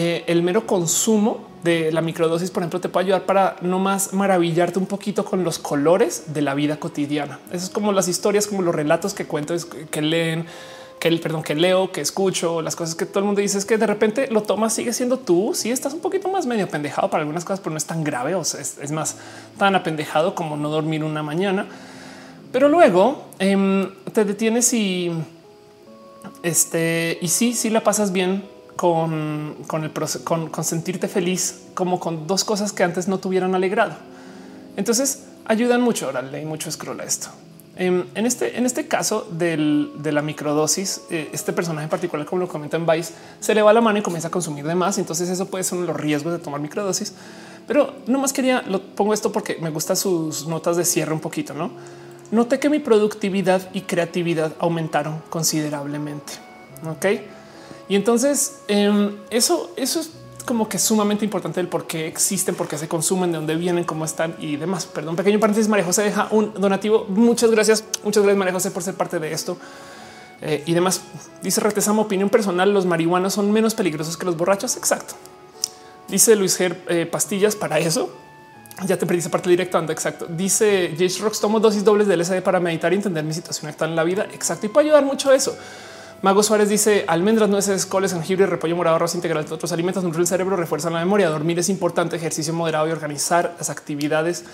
[0.00, 4.12] eh, el mero consumo de la microdosis, por ejemplo, te puede ayudar para no más
[4.12, 7.40] maravillarte un poquito con los colores de la vida cotidiana.
[7.50, 9.56] Eso es como las historias, como los relatos que cuento,
[9.90, 10.46] que leen,
[11.00, 13.64] que el perdón, que leo, que escucho, las cosas que todo el mundo dice es
[13.64, 15.50] que de repente lo tomas, sigue siendo tú.
[15.52, 18.36] Si estás un poquito más medio apendejado para algunas cosas, pero no es tan grave.
[18.36, 19.16] O sea, es, más
[19.58, 21.66] tan apendejado como no dormir una mañana.
[22.52, 25.10] Pero luego em, te detienes y
[26.44, 28.44] este y sí, sí la pasas bien
[28.78, 29.92] con, el
[30.22, 33.96] con, con sentirte feliz, como con dos cosas que antes no tuvieran alegrado.
[34.76, 36.06] Entonces ayudan mucho.
[36.06, 37.26] Ahora leí mucho scroll a esto.
[37.74, 42.42] Em, en este, en este caso de la microdosis, eh, este personaje en particular, como
[42.42, 44.96] lo comenta en Vice, se le va la mano y comienza a consumir de más.
[44.98, 47.14] Entonces eso puede ser uno de los riesgos de tomar microdosis.
[47.66, 51.20] Pero no más quería, lo pongo esto porque me gustan sus notas de cierre un
[51.20, 51.72] poquito, ¿no?
[52.30, 56.34] Noté que mi productividad y creatividad aumentaron considerablemente.
[56.88, 57.37] Ok.
[57.88, 60.10] Y entonces em, eso, eso es
[60.48, 63.84] como que sumamente importante el por qué existen, por qué se consumen, de dónde vienen,
[63.84, 64.86] cómo están y demás.
[64.86, 65.68] Perdón, pequeño paréntesis.
[65.68, 67.04] María José deja un donativo.
[67.08, 67.84] Muchas gracias.
[68.02, 69.58] Muchas gracias, María José, por ser parte de esto.
[70.40, 71.02] Eh, y demás.
[71.42, 74.76] Dice Retesama, opinión personal, los marihuanos son menos peligrosos que los borrachos.
[74.76, 75.14] Exacto.
[76.08, 78.10] Dice Luis Ger, eh, pastillas para eso.
[78.86, 79.76] Ya te perdiste parte directo.
[79.76, 80.26] Anda, exacto.
[80.30, 83.90] Dice Jace Rocks, tomo dosis dobles de LSD para meditar y entender mi situación actual
[83.90, 84.26] en la vida.
[84.32, 84.64] Exacto.
[84.64, 85.54] Y puede ayudar mucho a eso.
[86.20, 90.26] Mago Suárez dice almendras, nueces, coles, jengibre, repollo morado, arroz integral, otros alimentos nutren el
[90.26, 91.28] cerebro, refuerzan la memoria.
[91.28, 94.44] Dormir es importante, ejercicio moderado y organizar las actividades.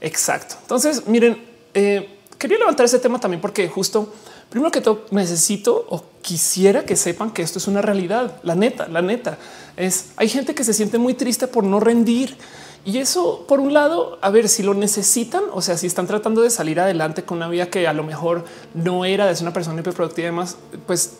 [0.00, 0.56] Exacto.
[0.62, 1.40] Entonces, miren,
[1.72, 4.12] eh, quería levantar ese tema también porque justo
[4.50, 8.40] primero que todo necesito o quisiera que sepan que esto es una realidad.
[8.42, 9.38] La neta, la neta
[9.76, 12.36] es hay gente que se siente muy triste por no rendir
[12.84, 16.42] y eso, por un lado, a ver si lo necesitan, o sea, si están tratando
[16.42, 18.44] de salir adelante con una vida que a lo mejor
[18.74, 21.18] no era de ser una persona hiperproductiva y demás, pues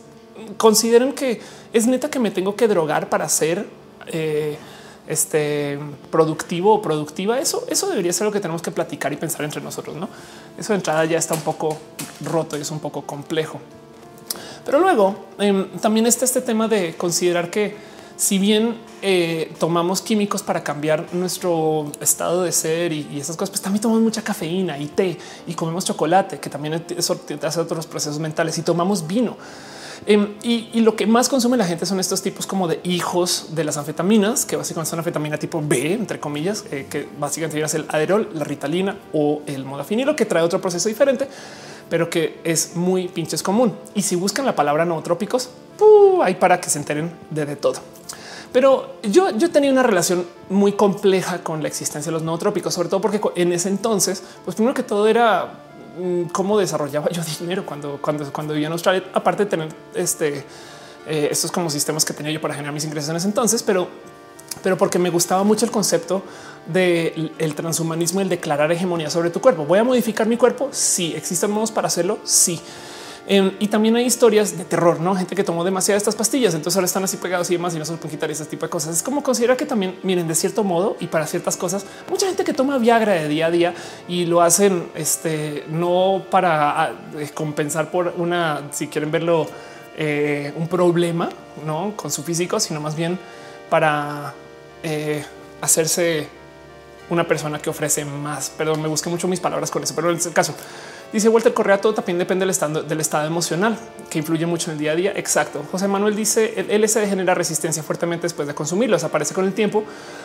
[0.59, 1.41] consideren que
[1.73, 3.67] es neta que me tengo que drogar para ser
[4.09, 4.59] eh,
[5.07, 5.79] este
[6.11, 7.39] productivo o productiva.
[7.39, 9.97] Eso, eso debería ser lo que tenemos que platicar y pensar entre nosotros.
[9.97, 10.09] No,
[10.59, 11.79] eso de entrada ya está un poco
[12.23, 13.59] roto y es un poco complejo.
[14.65, 20.43] Pero luego em, también está este tema de considerar que si bien eh, tomamos químicos
[20.43, 24.87] para cambiar nuestro estado de ser y, esas cosas, pues también tomamos mucha cafeína y
[24.87, 29.37] té y comemos chocolate, que también eso te hace otros procesos mentales y tomamos vino.
[30.07, 33.65] Em, y, lo que más consume la gente son estos tipos como de hijos de
[33.65, 37.87] las anfetaminas, que básicamente son anfetamina tipo B, entre comillas, eh, que básicamente es el
[37.89, 41.27] aderol, la ritalina o el modafinilo, que trae otro proceso diferente,
[41.89, 43.75] pero que es muy pinches común.
[43.95, 45.51] Y si buscan la palabra nootrópicos,
[46.23, 47.81] hay para que se enteren de, de todo.
[48.55, 52.89] Pero yo, yo tenía una relación muy compleja con la existencia de los nootrópicos, sobre
[52.89, 55.55] todo porque en ese entonces, pues primero que todo era
[55.99, 60.45] mm, cómo desarrollaba yo dinero cuando, cuando, cuando vivía en Australia, aparte de tener este,
[61.09, 63.89] eh, estos como sistemas que tenía yo para generar mis ingresos en ese entonces, pero,
[64.63, 66.23] pero porque me gustaba mucho el concepto
[66.67, 69.65] del el transhumanismo, el declarar hegemonía sobre tu cuerpo.
[69.65, 70.69] Voy a modificar mi cuerpo.
[70.73, 71.15] Si sí.
[71.17, 72.19] existen modos para hacerlo.
[72.25, 72.61] Sí.
[73.27, 76.77] Em, y también hay historias de terror, no gente que tomó demasiadas estas pastillas, entonces
[76.77, 78.97] ahora están así pegados y demás y no se pueden quitar ese tipo de cosas.
[78.97, 82.45] Es como considera que también miren de cierto modo y para ciertas cosas, mucha gente
[82.45, 83.75] que toma Viagra de día a día
[84.09, 89.47] y lo hacen este, no para ah, eh, compensar por una, si quieren verlo,
[89.97, 91.31] eh, un problema
[91.65, 93.19] no con su físico, sino más bien
[93.71, 94.35] para
[94.83, 95.25] eh,
[95.63, 96.29] hacerse
[97.11, 98.51] una persona que ofrece más.
[98.51, 100.55] Perdón, me busqué mucho mis palabras con eso, pero en este caso
[101.15, 103.79] dice Walter Correa, todo también depende del estado, del estado emocional
[104.11, 105.13] que influye mucho en el día a día.
[105.15, 105.65] Exacto.
[105.71, 109.85] José Manuel dice el LSD genera resistencia fuertemente después de consumirlo, desaparece con el tiempo.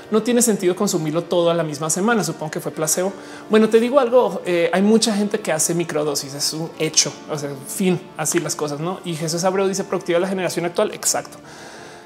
[0.09, 2.23] No tiene sentido consumirlo todo a la misma semana.
[2.23, 3.13] Supongo que fue placebo.
[3.49, 4.41] Bueno, te digo algo.
[4.45, 6.33] Eh, hay mucha gente que hace microdosis.
[6.33, 7.13] Es un hecho.
[7.29, 8.99] O sea, fin, así las cosas, no?
[9.05, 10.91] Y Jesús Abreu dice productiva de la generación actual.
[10.93, 11.37] Exacto.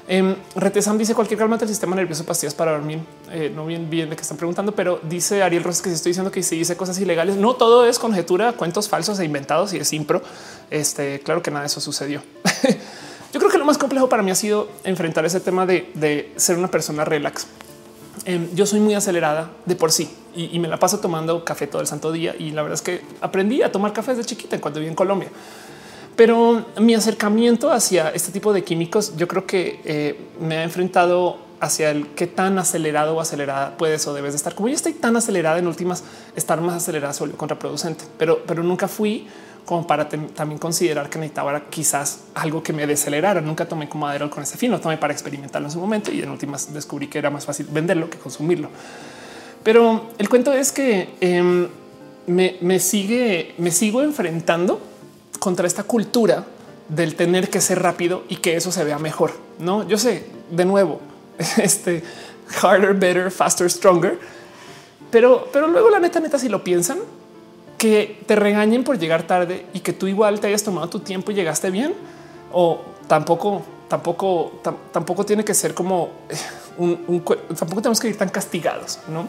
[0.06, 3.00] Eh, Retesam dice cualquier calma del sistema nervioso, pastillas para dormir.
[3.30, 6.10] Eh, no bien, bien de que están preguntando, pero dice Ariel Rosas que si estoy
[6.10, 9.78] diciendo que si dice cosas ilegales, no todo es conjetura, cuentos falsos e inventados y
[9.78, 10.22] es impro.
[10.70, 12.22] Este, claro que nada de eso sucedió.
[13.32, 16.56] Yo creo que lo más complejo para mí ha sido enfrentar ese tema de, ser
[16.56, 17.48] una persona relax.
[18.26, 21.66] Eh, yo soy muy acelerada de por sí y, y, me la paso tomando café
[21.66, 22.36] todo el santo día.
[22.38, 25.30] Y la verdad es que aprendí a tomar café desde chiquita cuando viví en Colombia.
[26.16, 31.38] Pero mi acercamiento hacia este tipo de químicos, yo creo que eh, me ha enfrentado
[31.60, 34.54] hacia el qué tan acelerado o acelerada puedes o debes de estar.
[34.54, 36.04] Como yo estoy tan acelerada en últimas,
[36.36, 39.26] estar más acelerada se contraproducente, pero, pero nunca fui
[39.64, 43.40] como para también considerar que necesitaba quizás algo que me decelerara.
[43.40, 46.20] Nunca tomé como Adderall con ese fin, lo tomé para experimentarlo en su momento y
[46.20, 48.68] en últimas descubrí que era más fácil venderlo que consumirlo.
[49.62, 51.66] Pero el cuento es que em,
[52.26, 54.80] me, me sigue, me sigo enfrentando
[55.38, 56.44] contra esta cultura
[56.88, 59.32] del tener que ser rápido y que eso se vea mejor.
[59.58, 61.00] No, yo sé de nuevo,
[61.56, 62.02] este
[62.60, 64.18] harder, better, faster, stronger.
[65.10, 66.98] Pero, pero luego la neta, neta, si lo piensan,
[67.78, 71.30] que te regañen por llegar tarde y que tú igual te hayas tomado tu tiempo
[71.30, 71.94] y llegaste bien
[72.52, 74.60] o tampoco, tampoco,
[74.92, 76.10] tampoco tiene que ser como
[76.78, 77.22] un,
[77.56, 79.28] tampoco tenemos que ir tan castigados, no?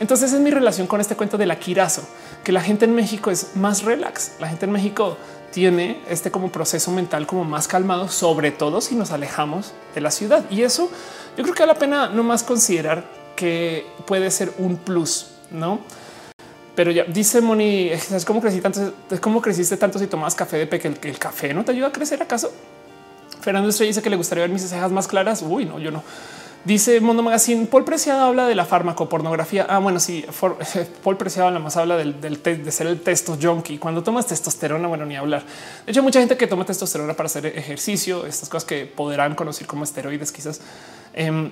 [0.00, 2.02] Entonces es mi relación con este cuento del Akirazo,
[2.44, 4.32] que la gente en México es más relax.
[4.38, 5.16] La gente en México
[5.52, 10.10] tiene este como proceso mental como más calmado, sobre todo si nos alejamos de la
[10.10, 10.44] ciudad.
[10.50, 10.90] Y eso
[11.36, 13.04] yo creo que vale la pena no más considerar
[13.36, 15.80] que puede ser un plus, no?
[16.74, 20.58] Pero ya dice Moni, es como crecí tanto, es como creciste tanto si tomas café
[20.58, 22.52] de peque, el, el café no te ayuda a crecer acaso.
[23.40, 25.42] Fernando Estrella dice que le gustaría ver mis cejas más claras.
[25.42, 26.02] Uy, no, yo no.
[26.68, 29.64] Dice Mundo Magazine, Paul Preciado habla de la farmacopornografía.
[29.70, 30.22] Ah, bueno, sí,
[31.02, 33.78] Paul Preciado nada más habla del, de ser el testo junkie.
[33.78, 35.44] Cuando tomas testosterona, bueno, ni hablar.
[35.86, 39.66] De hecho, mucha gente que toma testosterona para hacer ejercicio, estas cosas que podrán conocer
[39.66, 40.60] como esteroides quizás.
[41.14, 41.50] Em,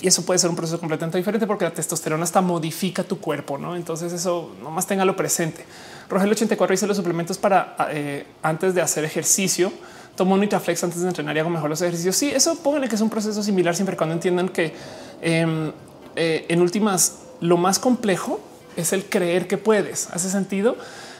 [0.00, 3.58] y eso puede ser un proceso completamente diferente porque la testosterona hasta modifica tu cuerpo,
[3.58, 3.76] ¿no?
[3.76, 5.66] Entonces eso nomás lo presente.
[6.08, 9.70] Rogel 84 dice los suplementos para eh, antes de hacer ejercicio
[10.16, 12.16] tomo Nitraflex antes de entrenar y hago mejor los ejercicios.
[12.16, 14.72] Sí, eso pónganle que es un proceso similar siempre cuando entiendan que
[15.20, 15.70] em,
[16.16, 18.40] eh, en últimas lo más complejo
[18.76, 20.08] es el creer que puedes.
[20.10, 20.76] Hace sentido.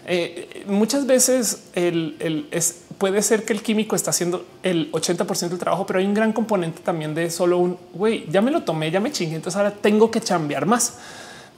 [0.09, 1.63] Eh, muchas veces
[2.99, 6.33] puede ser que el químico está haciendo el 80% del trabajo, pero hay un gran
[6.33, 8.27] componente también de solo un güey.
[8.31, 9.37] Ya me lo tomé, ya me chingué.
[9.37, 10.95] Entonces ahora tengo que chambear más.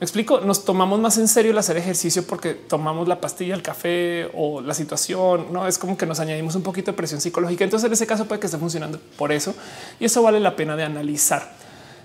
[0.00, 3.62] Me explico, nos tomamos más en serio el hacer ejercicio porque tomamos la pastilla, el
[3.62, 5.52] café o la situación.
[5.52, 7.64] No es como que nos añadimos un poquito de presión psicológica.
[7.64, 9.54] Entonces, en ese caso puede que esté funcionando por eso
[9.98, 11.52] y eso vale la pena de analizar.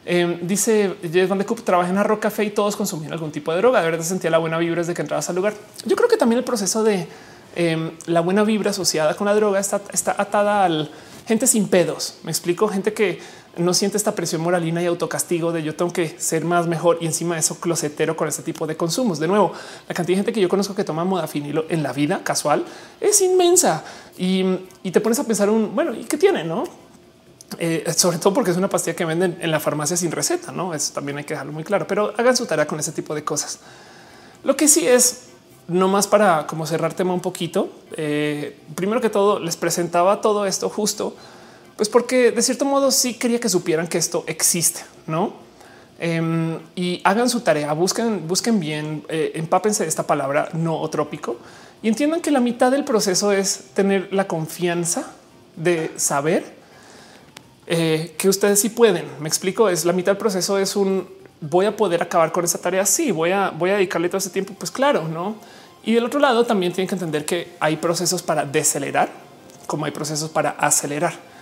[0.06, 3.52] Eh, dice Jess Van de Coop, trabaja en Arroz Café y todos consumían algún tipo
[3.52, 3.80] de droga.
[3.84, 5.54] De verdad sentía la buena vibra desde que entrabas al lugar.
[5.86, 7.08] Yo creo que también el proceso de
[7.56, 10.90] em, la buena vibra asociada con la droga está, está atada al
[11.28, 12.16] gente sin pedos.
[12.24, 13.20] Me explico, gente que
[13.56, 17.06] no siente esta presión moralina y autocastigo de yo tengo que ser más mejor y
[17.06, 19.20] encima de eso closetero con este tipo de consumos.
[19.20, 19.54] De nuevo,
[19.88, 22.66] la cantidad de gente que yo conozco que toma modafinilo en la vida casual
[23.00, 23.84] es inmensa
[24.18, 24.44] y,
[24.92, 26.64] te pones a pensar un bueno y qué tiene, no?
[27.60, 30.74] Eh, sobre todo porque es una pastilla que venden en la farmacia sin receta, no?
[30.74, 33.24] Eso también hay que dejarlo muy claro, pero hagan su tarea con ese tipo de
[33.24, 33.60] cosas.
[34.44, 35.28] Lo que sí es
[35.68, 37.70] no más para como cerrar tema un poquito.
[37.96, 41.16] Eh, primero que todo, les presentaba todo esto justo
[41.84, 45.34] pues porque de cierto modo sí quería que supieran que esto existe, no?
[46.00, 51.36] Em, y hagan su tarea, busquen, busquen bien, eh, empápense de esta palabra nootrópico
[51.82, 55.12] y entiendan que la mitad del proceso es tener la confianza
[55.58, 56.54] de saber
[57.68, 59.04] eh, que ustedes sí pueden.
[59.20, 61.06] Me explico, es la mitad del proceso es un
[61.42, 62.86] voy a poder acabar con esa tarea.
[62.86, 64.54] Sí, voy a, voy a dedicarle todo ese tiempo.
[64.58, 65.36] Pues claro, no.
[65.84, 69.10] Y del otro lado también tienen que entender que hay procesos para decelerar,
[69.68, 71.33] como hay procesos para acelerar.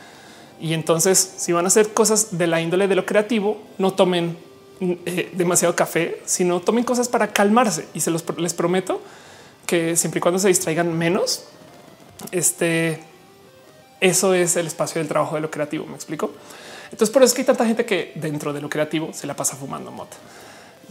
[0.61, 4.37] Y entonces, si van a hacer cosas de la índole de lo creativo, no tomen
[4.79, 7.87] eh, demasiado café, sino tomen cosas para calmarse.
[7.95, 9.01] Y se los les prometo
[9.65, 11.45] que siempre y cuando se distraigan menos,
[12.31, 12.99] este,
[13.99, 15.85] eso es el espacio del trabajo de lo creativo.
[15.87, 16.31] Me explico.
[16.91, 19.35] Entonces, por eso es que hay tanta gente que dentro de lo creativo se la
[19.35, 20.17] pasa fumando mota,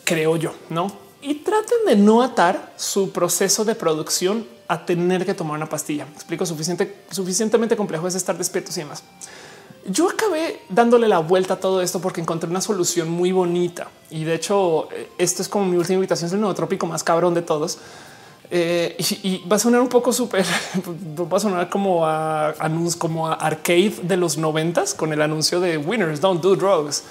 [0.04, 0.90] creo yo, no?
[1.22, 6.06] Y traten de no atar su proceso de producción a tener que tomar una pastilla.
[6.06, 9.02] Me explico suficiente, suficientemente complejo es estar despiertos y demás.
[9.86, 14.24] Yo acabé dándole la vuelta a todo esto porque encontré una solución muy bonita y
[14.24, 17.78] de hecho eh, esto es como mi última invitación, es el más cabrón de todos.
[18.52, 20.44] Eh, y, va a sonar un poco súper,
[21.18, 22.52] va a sonar como a
[22.98, 27.04] como a arcade de los noventas con el anuncio de winners don't do drugs.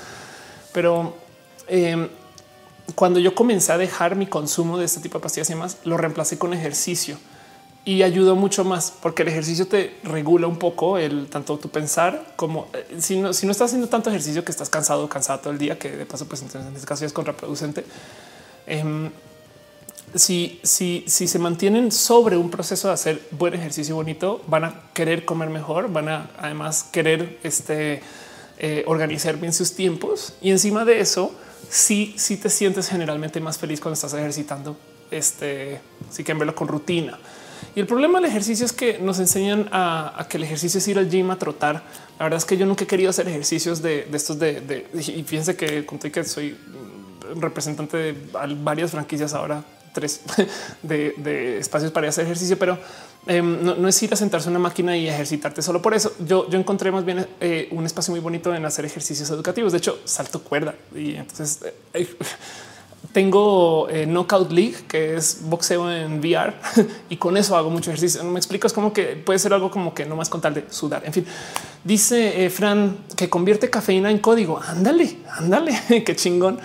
[0.74, 1.16] Pero
[1.68, 2.10] em,
[2.94, 5.98] cuando yo comencé a dejar mi consumo de este tipo de pastillas y demás, lo
[5.98, 7.18] reemplacé con ejercicio
[7.90, 12.34] y ayudó mucho más porque el ejercicio te regula un poco el tanto tu pensar
[12.36, 15.54] como eh, si no, si no estás haciendo tanto ejercicio que estás cansado, cansado todo
[15.54, 17.84] el día, que de paso, pues en este caso es contraproducente.
[18.68, 19.10] Eh,
[20.14, 24.82] si, si, si se mantienen sobre un proceso de hacer buen ejercicio bonito, van a
[24.94, 28.04] querer comer mejor, van a además querer este,
[28.60, 31.34] eh, organizar bien sus tiempos y encima de eso,
[31.72, 34.78] sí, sí te sientes generalmente más feliz cuando estás ejercitando.
[35.10, 37.18] Este sí que verlo con rutina.
[37.76, 40.98] Y el problema del ejercicio es que nos enseñan a, que el ejercicio es ir
[40.98, 41.84] al gym a trotar.
[42.18, 45.56] La verdad es que yo nunca he querido hacer ejercicios de, estos de, y fíjense
[45.56, 46.58] que conté que soy
[47.36, 48.16] representante de
[48.64, 49.64] varias franquicias ahora
[49.94, 50.22] tres
[50.84, 52.78] de, espacios para hacer ejercicio, pero
[53.28, 56.14] em, no, es ir a sentarse en una máquina y ejercitarte solo por eso.
[56.20, 59.72] Yo, encontré más bien eh, un espacio muy bonito en hacer ejercicios educativos.
[59.72, 61.60] De hecho, salto cuerda y entonces
[61.94, 62.08] eh,
[63.20, 66.54] tengo eh, Knockout League, que es boxeo en VR
[67.10, 68.24] y con eso hago mucho ejercicio.
[68.24, 70.54] No me explico, es como que puede ser algo como que no más con tal
[70.54, 71.02] de sudar.
[71.06, 71.26] En fin,
[71.84, 74.58] dice Fran que convierte cafeína en código.
[74.66, 76.60] Ándale, ándale, qué chingón.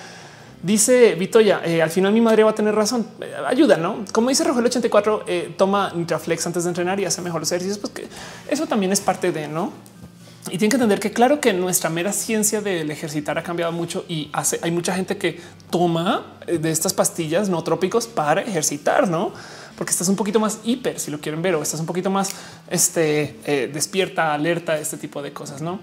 [0.63, 3.05] Dice Vitoya, eh, al final mi madre va a tener razón.
[3.21, 4.05] Eh, ayuda, ¿no?
[4.13, 7.93] Como dice Rogelio 84, eh, toma Nitraflex antes de entrenar y hace mejores ejercicios, pues
[7.93, 8.07] que
[8.49, 9.73] eso también es parte de, ¿no?
[10.49, 14.05] Y tienen que entender que claro que nuestra mera ciencia del ejercitar ha cambiado mucho
[14.09, 15.41] y hace, hay mucha gente que
[15.71, 19.33] toma de estas pastillas no trópicos para ejercitar, ¿no?
[19.79, 22.31] Porque estás un poquito más hiper, si lo quieren ver, o estás un poquito más
[22.71, 25.81] este, despierta, alerta, este tipo de cosas, ¿no?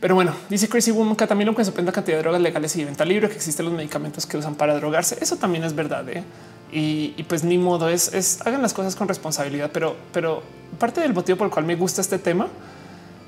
[0.00, 2.76] Pero bueno, dice Crazy Woman que también lo que sorprende la cantidad de drogas legales
[2.76, 5.18] y venta libre que existen los medicamentos que usan para drogarse.
[5.20, 6.08] Eso también es verdad.
[6.08, 6.22] ¿eh?
[6.70, 9.70] Y, pues ni modo es, hagan las cosas con responsabilidad.
[9.72, 10.42] Pero, pero
[10.78, 12.48] parte del motivo por el cual me gusta este tema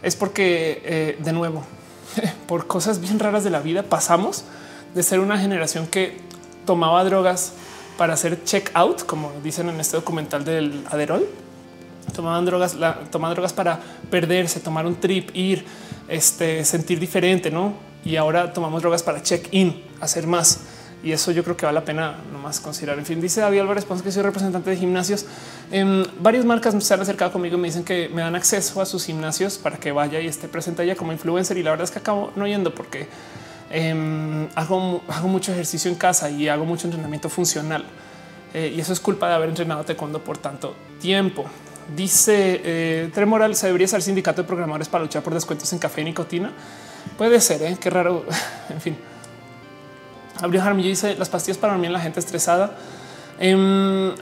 [0.02, 1.64] es porque eh, de nuevo,
[2.46, 4.44] por cosas bien raras de la vida, pasamos
[4.94, 6.18] de ser una generación que
[6.66, 7.52] tomaba drogas
[7.96, 11.26] para hacer check out, como dicen en este documental del Aderol.
[12.14, 12.76] Tomaban drogas,
[13.10, 13.80] tomaban drogas para
[14.10, 15.64] perderse, tomar un trip, ir
[16.08, 17.74] este, sentir diferente, ¿no?
[18.04, 20.60] Y ahora tomamos drogas para check-in, hacer más.
[21.02, 22.98] Y eso yo creo que vale la pena nomás considerar.
[22.98, 25.26] En fin, dice David Álvarez que soy representante de gimnasios.
[25.70, 28.86] En varias marcas se han acercado conmigo y me dicen que me dan acceso a
[28.86, 31.56] sus gimnasios para que vaya y esté presente ella como influencer.
[31.56, 33.06] Y la verdad es que acabo no yendo porque
[33.70, 37.84] em, hago, hago mucho ejercicio en casa y hago mucho entrenamiento funcional.
[38.52, 41.44] Eh, y eso es culpa de haber entrenado taekwondo por tanto tiempo.
[41.94, 46.00] Dice eh, Tremoral, ¿se debería ser sindicato de programadores para luchar por descuentos en café
[46.00, 46.52] y nicotina?
[47.16, 47.76] Puede ser, ¿eh?
[47.80, 48.24] qué raro.
[48.68, 48.96] en fin.
[50.40, 52.76] Abril Jaramillo dice las pastillas para dormir a la gente estresada.
[53.38, 54.12] Em,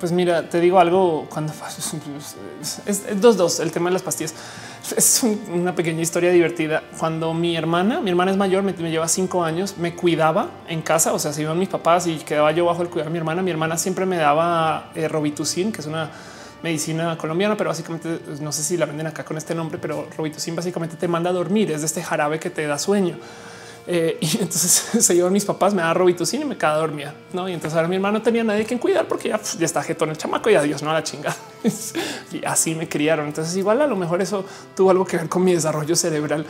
[0.00, 1.52] pues mira, te digo algo cuando
[2.86, 3.60] es dos, dos.
[3.60, 4.34] El tema de las pastillas
[4.96, 6.82] es una pequeña historia divertida.
[6.98, 11.12] Cuando mi hermana, mi hermana es mayor, me, lleva cinco años, me cuidaba en casa.
[11.12, 13.42] O sea, si iban mis papás y quedaba yo bajo el cuidado de mi hermana,
[13.42, 16.10] mi hermana siempre me daba eh, Robitussin, que es una
[16.62, 20.08] medicina colombiana, pero básicamente pues, no sé si la venden acá con este nombre, pero
[20.16, 21.70] Robitussin básicamente te manda a dormir.
[21.72, 23.16] Es de este jarabe que te da sueño.
[23.92, 24.70] Eh, y entonces
[25.04, 27.12] se llevan mis papás, me da Robitussin y me queda dormida.
[27.32, 29.82] No, y entonces ahora mi hermano no tenía nadie que cuidar porque ya, ya está
[29.82, 31.34] jetón el chamaco y adiós, no a la chinga.
[32.32, 33.26] y así me criaron.
[33.26, 34.44] Entonces, igual a lo mejor eso
[34.76, 36.46] tuvo algo que ver con mi desarrollo cerebral.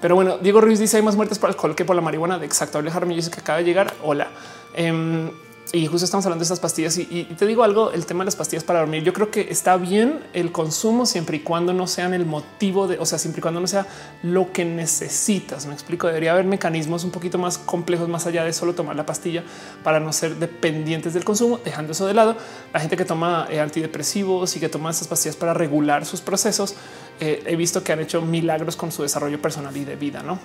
[0.00, 2.38] Pero bueno, Diego Ruiz dice hay más muertes por alcohol que por la marihuana.
[2.38, 2.78] De exacto.
[2.78, 3.92] Alejar dice que acaba de llegar.
[4.02, 4.28] Hola.
[4.74, 5.30] Em,
[5.74, 8.36] y justo estamos hablando de estas pastillas y, te digo algo, el tema de las
[8.36, 12.12] pastillas para dormir, yo creo que está bien el consumo siempre y cuando no sean
[12.12, 13.86] el motivo de, o sea, siempre y cuando no sea
[14.22, 15.64] lo que necesitas.
[15.64, 19.06] Me explico, debería haber mecanismos un poquito más complejos más allá de solo tomar la
[19.06, 19.44] pastilla
[19.82, 22.36] para no ser dependientes del consumo, dejando eso de lado.
[22.74, 26.74] La gente que toma eh, antidepresivos y que toma estas pastillas para regular sus procesos,
[27.18, 30.38] eh, he visto que han hecho milagros con su desarrollo personal y de vida, ¿no?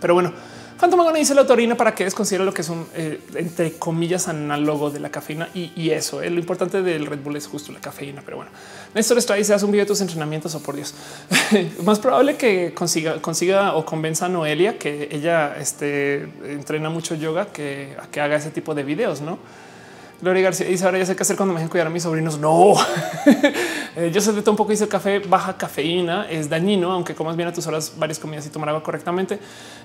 [0.00, 0.32] Pero bueno,
[0.80, 4.28] Phantom Magona dice la autorina para que desconsidera lo que es un eh, entre comillas
[4.28, 6.22] análogo de la cafeína y, eso.
[6.22, 8.22] Eh, lo importante del Red Bull es justo la cafeína.
[8.24, 8.50] Pero bueno,
[8.94, 10.94] Néstor está ahí, se hace un video de tus entrenamientos o oh, por Dios.
[11.84, 17.48] Más probable que consiga, consiga o convenza a Noelia que ella este, entrena mucho yoga
[17.52, 19.38] que haga ese tipo de videos, no?
[20.22, 22.38] Gloria García dice ahora ya sé qué hacer cuando me dejen cuidar a mis sobrinos.
[22.38, 22.74] No,
[23.96, 24.70] eh, yo todo un poco.
[24.70, 28.46] Dice el café baja cafeína es dañino, aunque comas bien a tus horas varias comidas
[28.46, 29.38] y tomar agua correctamente.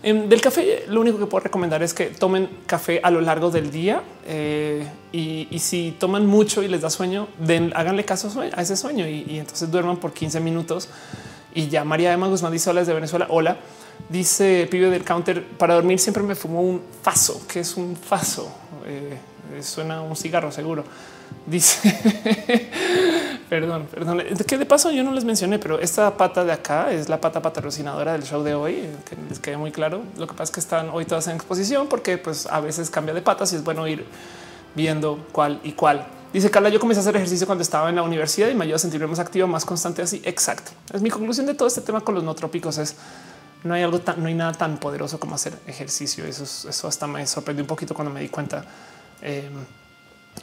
[0.04, 3.50] Em, del café, lo único que puedo recomendar es que tomen café a lo largo
[3.50, 7.30] del día eh, y, si toman mucho y les da sueño,
[7.74, 10.90] háganle caso a ese sueño y, entonces duerman por 15 minutos.
[11.54, 13.28] Y ya María Emma Guzmán dice hola desde Venezuela.
[13.30, 13.58] Hola.
[14.10, 18.54] Dice pibe del counter para dormir siempre me fumo un faso, que es un faso.
[18.86, 19.18] Eh,
[19.62, 20.84] suena un cigarro seguro.
[21.46, 22.00] Dice,
[23.50, 27.10] perdón, perdón, que de paso yo no les mencioné, pero esta pata de acá es
[27.10, 30.02] la pata patrocinadora del show de hoy, que les quede muy claro.
[30.18, 33.14] Lo que pasa es que están hoy todas en exposición porque pues a veces cambia
[33.14, 34.06] de patas y es bueno ir
[34.76, 36.06] viendo cuál y cuál.
[36.34, 38.76] Dice Carla, yo comencé a hacer ejercicio cuando estaba en la universidad y me ayuda
[38.76, 40.22] a sentirme más activo, más constante así.
[40.26, 40.72] Exacto.
[40.94, 42.96] Es mi conclusión de todo este tema con los no trópicos es
[43.64, 46.26] no hay algo tan, no hay nada tan poderoso como hacer ejercicio.
[46.26, 48.66] Eso, eso hasta me sorprendió un poquito cuando me di cuenta
[49.26, 49.66] Em,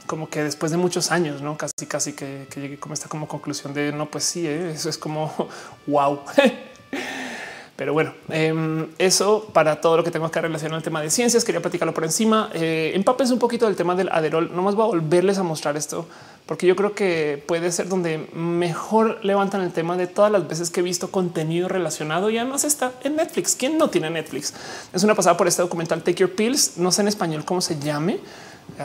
[0.07, 3.73] como que después de muchos años, no casi, casi que, llegué como esta como conclusión
[3.73, 5.33] de no, pues sí, eh, eso es como
[5.87, 6.21] wow.
[7.77, 11.45] Pero bueno, em, eso para todo lo que tengo que relacionar al tema de ciencias,
[11.45, 12.51] quería platicarlo por encima.
[12.55, 14.51] Eh, un poquito del tema del aderol.
[14.55, 16.07] No más voy a volverles a mostrar esto
[16.47, 20.71] porque yo creo que puede ser donde mejor levantan el tema de todas las veces
[20.71, 23.55] que he visto contenido relacionado y además está en Netflix.
[23.55, 24.53] ¿Quién no tiene Netflix?
[24.93, 26.77] Es una pasada por este documental Take Your Pills.
[26.77, 28.21] No sé en español cómo se llame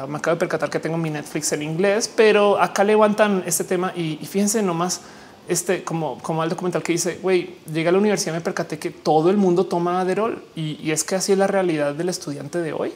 [0.07, 3.93] me acabo de percatar que tengo mi Netflix en inglés, pero acá levantan este tema
[3.95, 5.01] y, fíjense nomás
[5.47, 8.91] este como, como el documental que dice, güey, llega a la universidad, me percaté que
[8.91, 12.73] todo el mundo toma Aderol y, es que así es la realidad del estudiante de
[12.73, 12.93] hoy.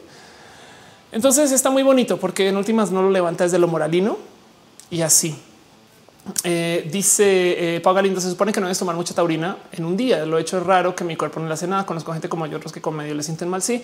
[1.11, 4.17] Entonces está muy bonito porque en últimas no lo levanta desde lo moralino
[4.89, 5.37] y así.
[6.43, 9.97] Eh, dice eh, Pau Galindo, se supone que no debes tomar mucha taurina en un
[9.97, 10.25] día.
[10.25, 11.85] Lo he hecho es raro que mi cuerpo no le hace nada.
[11.85, 13.61] Conozco gente como yo, otros que con medio le sienten mal.
[13.61, 13.83] Sí,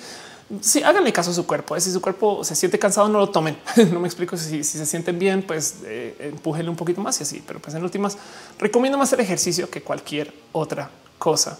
[0.61, 1.75] sí, háganle caso a su cuerpo.
[1.75, 1.81] ¿eh?
[1.81, 3.57] Si su cuerpo se siente cansado, no lo tomen.
[3.91, 7.43] no me explico si, se sienten bien, pues eh, empújenle un poquito más y así.
[7.45, 8.17] Pero pues en últimas
[8.59, 11.57] recomiendo más el ejercicio que cualquier otra cosa.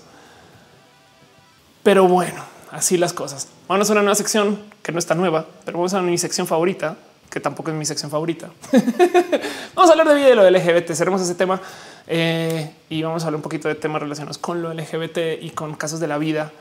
[1.81, 3.47] Pero bueno, así las cosas.
[3.67, 6.97] Vamos a una nueva sección que no está nueva, pero vamos a mi sección favorita
[7.29, 8.49] que tampoco es mi sección favorita.
[9.75, 10.91] vamos a hablar de vida de lo LGBT.
[10.93, 11.61] Seremos ese tema
[12.07, 15.75] eh, y vamos a hablar un poquito de temas relacionados con lo LGBT y con
[15.75, 16.51] casos de la vida.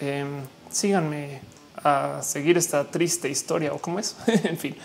[0.00, 0.24] Eh,
[0.70, 1.40] síganme
[1.82, 4.16] a seguir esta triste historia o cómo es.
[4.26, 4.76] en fin,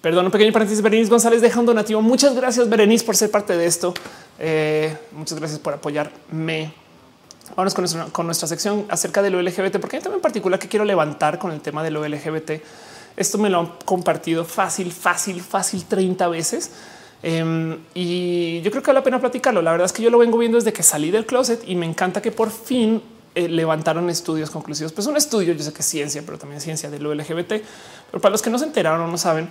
[0.00, 0.82] perdón, un pequeño paréntesis.
[0.82, 2.02] Berenice González deja un donativo.
[2.02, 3.94] Muchas gracias, Berenice, por ser parte de esto.
[4.38, 6.72] Eh, muchas gracias por apoyarme.
[7.56, 10.68] Vamos con, con nuestra sección acerca de lo LGBT, porque hay también en particular que
[10.68, 12.52] quiero levantar con el tema de lo LGBT
[13.20, 16.70] esto me lo han compartido fácil, fácil, fácil 30 veces.
[17.22, 19.60] Em, y yo creo que vale la pena platicarlo.
[19.60, 21.84] La verdad es que yo lo vengo viendo desde que salí del closet y me
[21.84, 23.02] encanta que por fin
[23.34, 24.92] eh, levantaron estudios conclusivos.
[24.92, 27.48] Pues un estudio, yo sé que es ciencia, pero también ciencia de lo LGBT.
[28.10, 29.50] Pero para los que no se enteraron o no saben,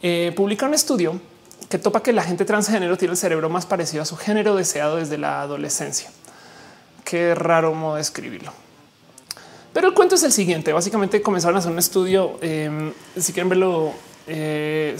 [0.00, 1.20] eh, publicaron un estudio
[1.68, 4.96] que topa que la gente transgénero tiene el cerebro más parecido a su género deseado
[4.96, 6.10] desde la adolescencia.
[7.04, 8.69] Qué raro modo de escribirlo.
[9.72, 10.72] Pero el cuento es el siguiente.
[10.72, 12.38] Básicamente comenzaron a hacer un estudio.
[12.40, 13.92] Em, si quieren verlo,
[14.26, 14.96] eh,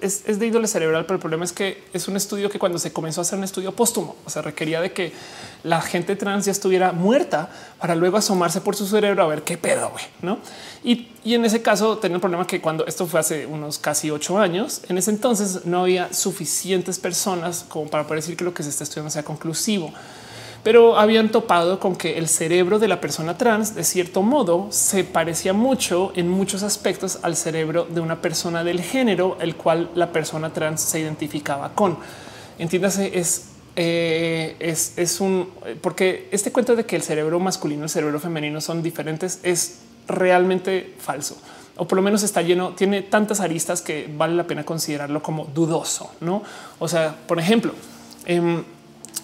[0.00, 2.92] es, de índole cerebral, pero el problema es que es un estudio que cuando se
[2.92, 5.12] comenzó a hacer un estudio póstumo, o sea, requería de que
[5.64, 7.50] la gente trans ya estuviera muerta
[7.80, 10.38] para luego asomarse por su cerebro a ver qué pedo, güey, no?
[10.84, 14.38] Y, en ese caso tenía el problema que cuando esto fue hace unos casi ocho
[14.38, 18.62] años, en ese entonces no había suficientes personas como para poder decir que lo que
[18.62, 19.92] se está estudiando sea conclusivo
[20.62, 25.04] pero habían topado con que el cerebro de la persona trans, de cierto modo, se
[25.04, 30.12] parecía mucho en muchos aspectos al cerebro de una persona del género, el cual la
[30.12, 31.98] persona trans se identificaba con.
[32.58, 33.46] Entiéndase, es
[33.76, 35.48] eh, es, es, un
[35.80, 39.78] porque este cuento de que el cerebro masculino y el cerebro femenino son diferentes es
[40.08, 41.36] realmente falso
[41.80, 45.46] o por lo menos está lleno, tiene tantas aristas que vale la pena considerarlo como
[45.46, 46.12] dudoso.
[46.20, 46.42] No,
[46.78, 47.72] o sea, por ejemplo,
[48.26, 48.62] em,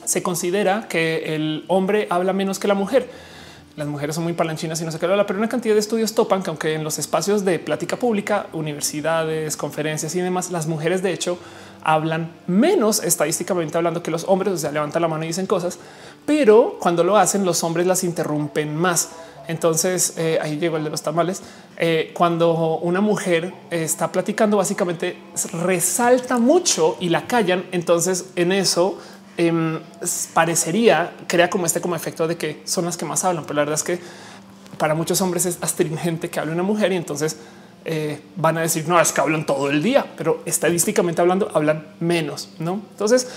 [0.04, 3.08] se considera que el hombre habla menos que la mujer.
[3.76, 6.42] Las mujeres son muy palanchinas y no sé qué, pero una cantidad de estudios topan
[6.42, 11.12] que aunque en los espacios de plática pública, universidades, conferencias y demás, las mujeres de
[11.12, 11.38] hecho
[11.82, 15.78] hablan menos estadísticamente hablando que los hombres, o sea, levantan la mano y dicen cosas,
[16.24, 19.10] pero cuando lo hacen los hombres las interrumpen más.
[19.46, 21.42] Entonces eh, ahí llegó el de los tamales.
[21.76, 25.16] Eh, cuando una mujer está platicando, básicamente
[25.52, 27.66] resalta mucho y la callan.
[27.72, 28.98] Entonces en eso
[29.38, 29.80] Em,
[30.32, 33.62] parecería, crea como este como efecto de que son las que más hablan, pero la
[33.62, 33.98] verdad es que
[34.78, 37.36] para muchos hombres es astringente que hable una mujer y entonces
[37.84, 41.86] eh, van a decir no es que hablan todo el día, pero estadísticamente hablando hablan
[42.00, 42.48] menos.
[42.58, 43.28] No, entonces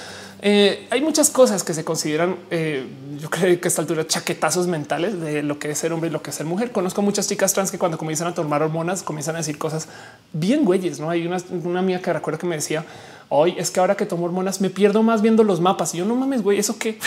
[0.42, 2.88] Eh, hay muchas cosas que se consideran, eh,
[3.20, 6.14] yo creo que a esta altura, chaquetazos mentales de lo que es ser hombre y
[6.14, 6.72] lo que es ser mujer.
[6.72, 9.90] Conozco muchas chicas trans que cuando comienzan a tomar hormonas comienzan a decir cosas
[10.32, 11.02] bien güeyes.
[11.02, 12.86] No hay una, una mía que recuerdo que me decía
[13.30, 16.06] hoy es que ahora que tomo hormonas me pierdo más viendo los mapas y yo
[16.06, 17.00] no mames, güey, eso qué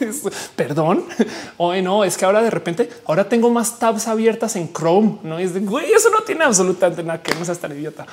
[0.56, 1.04] perdón.
[1.58, 5.18] Hoy no es que ahora de repente ahora tengo más tabs abiertas en Chrome.
[5.22, 8.06] No es de güey, eso no tiene absolutamente nada que no seas tan idiota.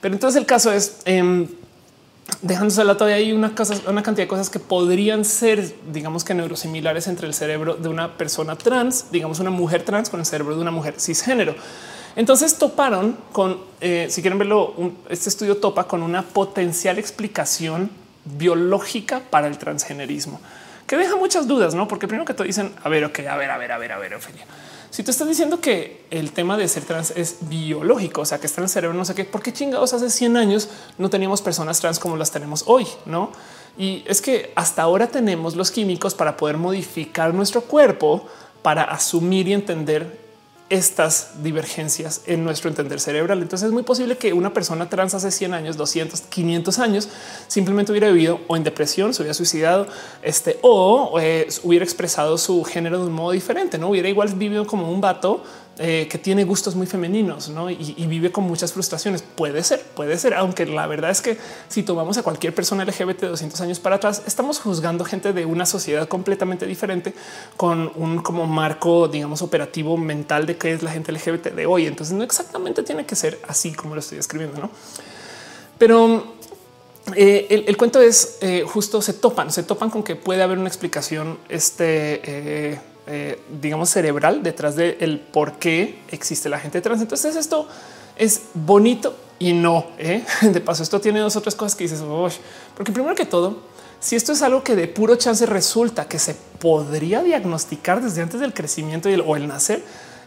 [0.00, 1.46] Pero entonces el caso es eh,
[2.42, 6.34] dejándose la todavía hay una, cosa, una cantidad de cosas que podrían ser, digamos que
[6.34, 10.54] neurosimilares entre el cerebro de una persona trans, digamos una mujer trans con el cerebro
[10.54, 11.54] de una mujer cisgénero.
[12.16, 14.74] Entonces toparon con, eh, si quieren verlo,
[15.08, 17.90] este estudio topa con una potencial explicación
[18.24, 20.40] biológica para el transgenerismo,
[20.86, 21.88] que deja muchas dudas, ¿no?
[21.88, 23.98] Porque primero que te dicen, a ver, ok, a ver, a ver, a ver, a
[23.98, 24.44] ver, Ophelia.
[24.90, 28.46] Si tú estás diciendo que el tema de ser trans es biológico, o sea, que
[28.46, 30.68] está en el cerebro, no sé qué, ¿por qué chingados hace 100 años
[30.98, 32.86] no teníamos personas trans como las tenemos hoy?
[33.06, 33.30] No?
[33.78, 38.26] Y es que hasta ahora tenemos los químicos para poder modificar nuestro cuerpo
[38.62, 40.19] para asumir y entender
[40.70, 43.42] estas divergencias en nuestro entender cerebral.
[43.42, 47.08] Entonces es muy posible que una persona trans hace 100 años, 200, 500 años
[47.48, 49.88] simplemente hubiera vivido o en depresión, se hubiera suicidado
[50.22, 54.64] este, o eh, hubiera expresado su género de un modo diferente, no hubiera igual vivido
[54.66, 55.42] como un vato
[55.82, 57.70] eh, que tiene gustos muy femeninos ¿no?
[57.70, 59.22] y, vive con muchas frustraciones.
[59.22, 61.38] Puede ser, puede ser, aunque la verdad es que
[61.68, 65.64] si tomamos a cualquier persona LGBT 200 años para atrás, estamos juzgando gente de una
[65.64, 67.14] sociedad completamente diferente
[67.56, 71.86] con un como marco, digamos, operativo mental de qué es la gente LGBT de hoy.
[71.86, 74.70] Entonces no exactamente tiene que ser así como lo estoy escribiendo, ¿no?
[75.78, 76.34] Pero
[77.16, 80.68] eh, el, cuento es eh, justo se topan, se topan con que puede haber una
[80.68, 82.78] explicación este,
[83.60, 87.00] digamos, cerebral detrás del el por qué existe la gente trans.
[87.00, 87.68] Entonces esto
[88.16, 89.86] es bonito y no.
[89.98, 90.24] ¿eh?
[90.42, 92.02] De paso, esto tiene dos otras cosas que dices,
[92.76, 93.62] porque primero que todo,
[93.98, 98.40] si esto es algo que de puro chance resulta que se podría diagnosticar desde antes
[98.40, 99.82] del crecimiento o el nacer,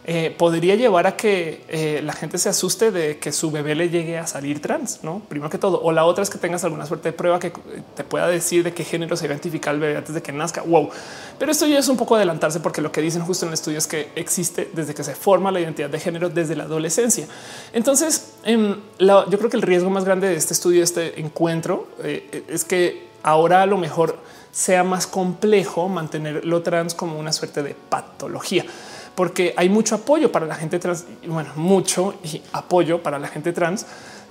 [0.06, 3.88] eh, podría llevar a que eh, la gente se asuste de que su bebé le
[3.88, 5.80] llegue a salir trans, no primero que todo.
[5.80, 7.52] O la otra es que tengas alguna suerte de prueba que
[7.96, 10.60] te pueda decir de qué género se identifica el bebé antes de que nazca.
[10.60, 10.90] Wow,
[11.38, 13.78] pero esto ya es un poco adelantarse porque lo que dicen justo en el estudio
[13.78, 17.26] es que existe desde que se forma la identidad de género desde la adolescencia.
[17.72, 22.44] Entonces, em, yo creo que el riesgo más grande de este estudio, este encuentro, eh,
[22.48, 24.18] es que ahora a lo mejor
[24.52, 28.66] sea más complejo mantener lo trans como una suerte de patología
[29.14, 32.14] porque hay mucho apoyo para la gente trans, bueno, mucho
[32.52, 33.86] apoyo para la gente trans.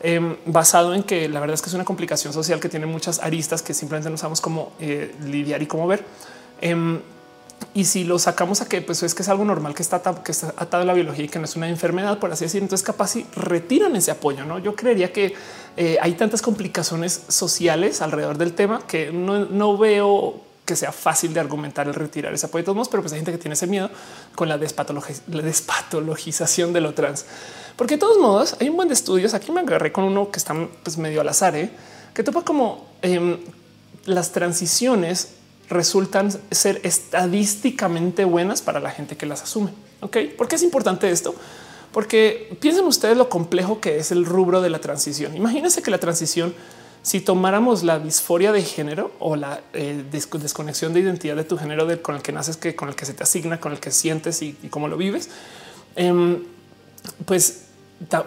[0.05, 3.19] Em, basado en que la verdad es que es una complicación social que tiene muchas
[3.19, 6.03] aristas que simplemente no sabemos cómo eh, lidiar y cómo ver.
[6.59, 6.99] Em,
[7.73, 10.33] y si lo sacamos a que pues es que es algo normal que está, que
[10.33, 12.85] está atado a la biología y que no es una enfermedad, por así decir, entonces
[12.85, 14.43] capaz si retiran ese apoyo.
[14.43, 15.35] No, yo creería que
[15.77, 21.39] eh, hay tantas complicaciones sociales alrededor del tema que no veo que sea fácil de
[21.39, 23.89] argumentar el retirar ese apoyo de todos pero pues hay gente que tiene ese miedo
[24.35, 27.25] con la, despatologización de lo trans.
[27.75, 29.33] Porque de todos modos hay un buen de estudios.
[29.33, 31.71] Aquí me agarré con uno que está pues, medio al azar, ¿eh?
[32.13, 33.37] que topa como em,
[34.05, 35.29] las transiciones
[35.69, 39.71] resultan ser estadísticamente buenas para la gente que las asume.
[40.01, 41.33] Ok, ¿por qué es importante esto?
[41.91, 45.35] Porque piensen ustedes lo complejo que es el rubro de la transición.
[45.35, 46.53] Imagínense que la transición
[47.03, 51.85] si tomáramos la disforia de género o la eh, desconexión de identidad de tu género
[52.01, 54.41] con el que naces, que con el que se te asigna, con el que sientes
[54.41, 55.29] y, cómo lo vives,
[55.97, 56.43] em,
[57.25, 57.65] pues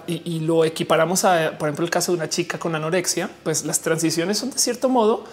[0.06, 3.80] y, lo equiparamos a, por ejemplo, el caso de una chica con anorexia, pues las
[3.80, 5.24] transiciones son de cierto modo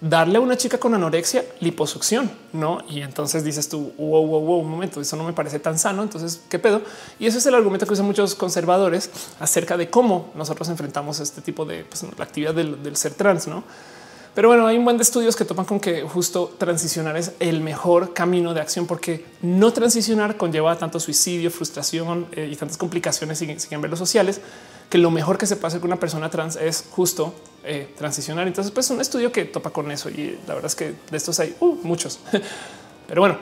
[0.00, 2.82] darle a una chica con anorexia liposucción, no?
[2.88, 6.02] Y entonces dices tú, wow, wow, wow, un momento, eso no me parece tan sano.
[6.02, 6.82] Entonces, qué pedo?
[7.18, 9.10] Y eso es el argumento que usan muchos conservadores
[9.40, 13.64] acerca de cómo nosotros enfrentamos este tipo de pues, la actividad del, ser trans, no?
[14.34, 17.60] Pero bueno, hay un buen de estudios que topan con que justo transicionar es el
[17.60, 23.38] mejor camino de acción, porque no transicionar conlleva tanto suicidio, frustración eh, y tantas complicaciones
[23.38, 24.40] siguen, siguen ver los sociales
[24.90, 27.32] que lo mejor que se puede hacer con una persona trans es justo
[27.64, 28.46] eh, transicionar.
[28.46, 31.40] Entonces, pues un estudio que topa con eso y la verdad es que de estos
[31.40, 32.20] hay uh, muchos.
[33.08, 33.38] Pero bueno,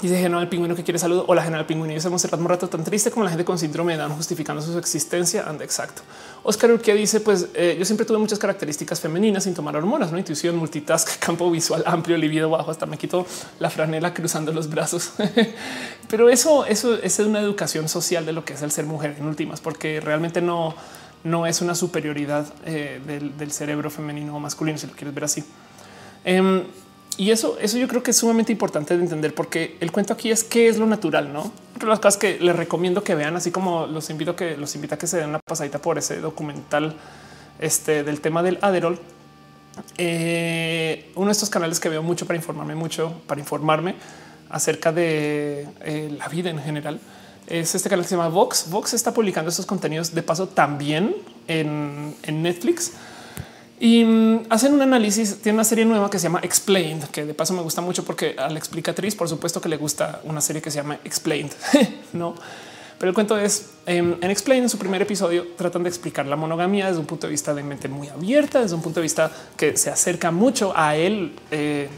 [0.00, 1.26] Dice General Pingüino que quiere saludo.
[1.28, 1.92] Hola, General Pingüino.
[1.92, 4.76] Yo somos un rato tan triste como la gente con síndrome de Down justificando su
[4.78, 5.44] existencia.
[5.46, 6.02] Anda, exacto.
[6.42, 10.18] Oscar Urquía dice: Pues eh, yo siempre tuve muchas características femeninas sin tomar hormonas, no
[10.18, 12.70] intuición, multitask, campo visual amplio, libido bajo.
[12.70, 13.26] Hasta me quito
[13.60, 15.12] la franela cruzando los brazos.
[16.08, 19.26] Pero eso, eso, es una educación social de lo que es el ser mujer en
[19.26, 20.74] últimas, porque realmente no,
[21.24, 25.44] no es una superioridad eh, del, cerebro femenino o masculino, si lo quieres ver así.
[26.24, 26.64] Em,
[27.18, 30.30] y eso, eso yo creo que es sumamente importante de entender porque el cuento aquí
[30.30, 31.52] es qué es lo natural, no?
[31.74, 34.94] Pero las cosas que les recomiendo que vean, así como los invito que los invita
[34.94, 36.96] a que se den una pasadita por ese documental
[37.58, 38.98] este, del tema del Aderol.
[39.98, 43.94] Eh, uno de estos canales que veo mucho para informarme mucho, para informarme
[44.50, 47.00] acerca de eh, la vida en general,
[47.52, 48.70] es este canal que se llama Vox.
[48.70, 51.14] Vox está publicando estos contenidos de paso también
[51.46, 52.92] en, en Netflix
[53.78, 55.42] y mm, hacen un análisis.
[55.42, 58.36] Tiene una serie nueva que se llama Explained, que de paso me gusta mucho porque
[58.38, 61.52] a la explicatriz, por supuesto que le gusta una serie que se llama Explained,
[62.14, 62.34] no?
[62.98, 66.36] Pero el cuento es em, en Explained, en su primer episodio, tratan de explicar la
[66.36, 69.30] monogamia desde un punto de vista de mente muy abierta, desde un punto de vista
[69.56, 71.34] que se acerca mucho a él.
[71.50, 71.88] Eh,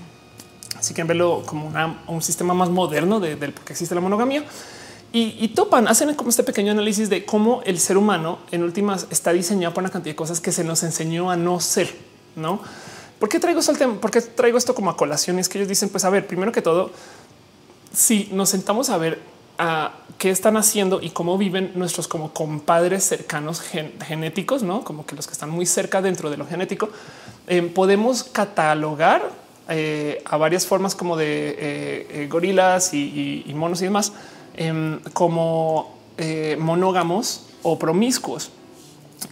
[0.77, 1.71] así que verlo como
[2.09, 4.43] un sistema más moderno de, del por qué existe la monogamia
[5.17, 9.33] y, topan, hacen como este pequeño análisis de cómo el ser humano en últimas está
[9.33, 11.95] diseñado para una cantidad de cosas que se nos enseñó a no ser,
[12.35, 12.61] no?
[13.21, 14.01] ¿Por qué traigo esto tema?
[14.01, 15.39] ¿Por qué traigo esto como a colación?
[15.39, 16.91] Es que ellos dicen, pues a ver, primero que todo,
[17.93, 19.21] si nos sentamos a ver
[19.57, 25.15] a qué están haciendo y cómo viven nuestros como compadres cercanos genéticos, no como que
[25.15, 26.89] los que están muy cerca dentro de lo genético,
[27.47, 29.31] eh, podemos catalogar
[29.69, 34.13] eh, a varias formas como de eh, gorilas y, y monos y demás
[34.57, 38.51] Em, como eh, monógamos o promiscuos.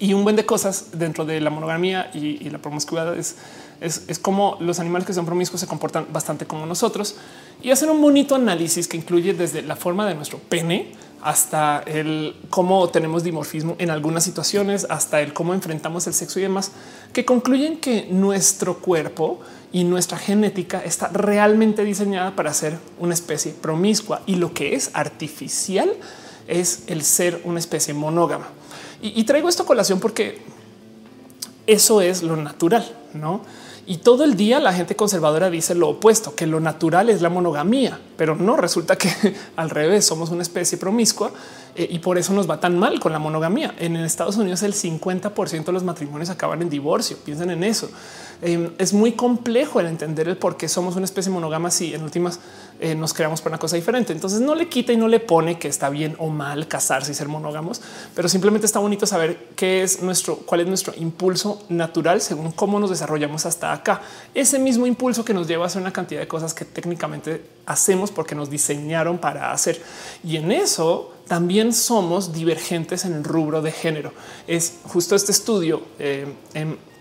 [0.00, 3.36] Y un buen de cosas dentro de la monogamia y, la promiscuidad es,
[3.80, 7.16] es, como los animales que son promiscuos se comportan bastante como nosotros
[7.62, 12.34] y hacen un bonito análisis que incluye desde la forma de nuestro pene hasta el
[12.50, 16.72] cómo tenemos dimorfismo en algunas situaciones, hasta el cómo enfrentamos el sexo y demás,
[17.12, 19.40] que concluyen que nuestro cuerpo
[19.72, 24.90] y nuestra genética está realmente diseñada para ser una especie promiscua y lo que es
[24.92, 25.90] artificial
[26.46, 28.46] es el ser una especie monógama.
[29.00, 30.40] Y, traigo esto a colación porque
[31.66, 33.40] eso es lo natural, no?
[33.84, 37.28] Y todo el día la gente conservadora dice lo opuesto, que lo natural es la
[37.28, 39.10] monogamía, pero no resulta que
[39.56, 41.32] al revés somos una especie promiscua
[41.74, 43.74] eh, y por eso nos va tan mal con la monogamía.
[43.78, 47.16] En Estados Unidos el 50% de los matrimonios acaban en divorcio.
[47.24, 47.90] Piensen en eso.
[48.44, 52.02] Em, es muy complejo el entender el por qué somos una especie monógama si en
[52.02, 52.40] últimas
[52.80, 54.12] eh, nos creamos para una cosa diferente.
[54.12, 57.14] Entonces no le quita y no le pone que está bien o mal casarse y
[57.14, 57.80] ser monógamos,
[58.16, 62.80] pero simplemente está bonito saber qué es nuestro, cuál es nuestro impulso natural según cómo
[62.80, 64.02] nos desarrollamos hasta acá.
[64.34, 68.10] Ese mismo impulso que nos lleva a hacer una cantidad de cosas que técnicamente hacemos
[68.10, 69.80] porque nos diseñaron para hacer.
[70.24, 74.12] Y en eso también somos divergentes en el rubro de género.
[74.48, 76.91] Es justo este estudio eh, en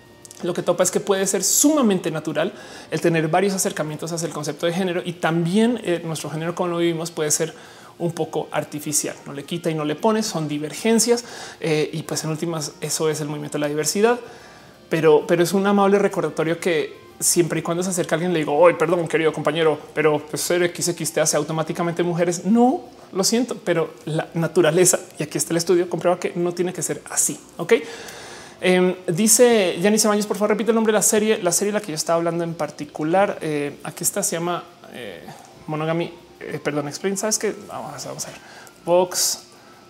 [0.43, 2.53] lo que topa es que puede ser sumamente natural
[2.89, 6.69] el tener varios acercamientos hacia el concepto de género y también eh, nuestro género como
[6.69, 7.53] lo vivimos puede ser
[7.99, 11.23] un poco artificial, no le quita y no le pone, son divergencias
[11.59, 14.19] eh, y pues en últimas eso es el movimiento de la diversidad,
[14.89, 18.57] pero, pero es un amable recordatorio que siempre y cuando se acerca alguien le digo,
[18.57, 22.45] hoy perdón querido compañero, pero pues ser XX te hace automáticamente mujeres.
[22.45, 22.81] No,
[23.13, 26.81] lo siento, pero la naturaleza, y aquí está el estudio, comprueba que no tiene que
[26.81, 27.73] ser así, ¿ok?
[28.63, 31.39] Eh, dice Janice Baños, por favor, repite el nombre de la serie.
[31.41, 34.63] La serie la que yo estaba hablando en particular, eh, aquí está, se llama
[34.93, 35.25] eh,
[35.65, 37.17] Monogamy, eh, perdón, Explain.
[37.17, 37.55] ¿Sabes qué?
[37.67, 38.39] Vamos, vamos a ver.
[38.85, 39.47] Vox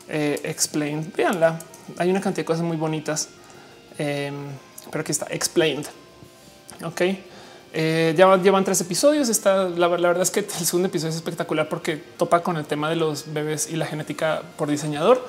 [0.07, 1.11] Explain.
[1.15, 1.59] Véanla.
[1.97, 3.29] Hay una cantidad de cosas muy bonitas.
[3.97, 5.85] pero aquí está Explained.
[6.83, 7.01] Ok.
[7.73, 9.29] ya llevan tres episodios.
[9.29, 12.65] Está la, la, verdad es que el segundo episodio es espectacular porque topa con el
[12.65, 15.25] tema de los bebés y la genética por diseñador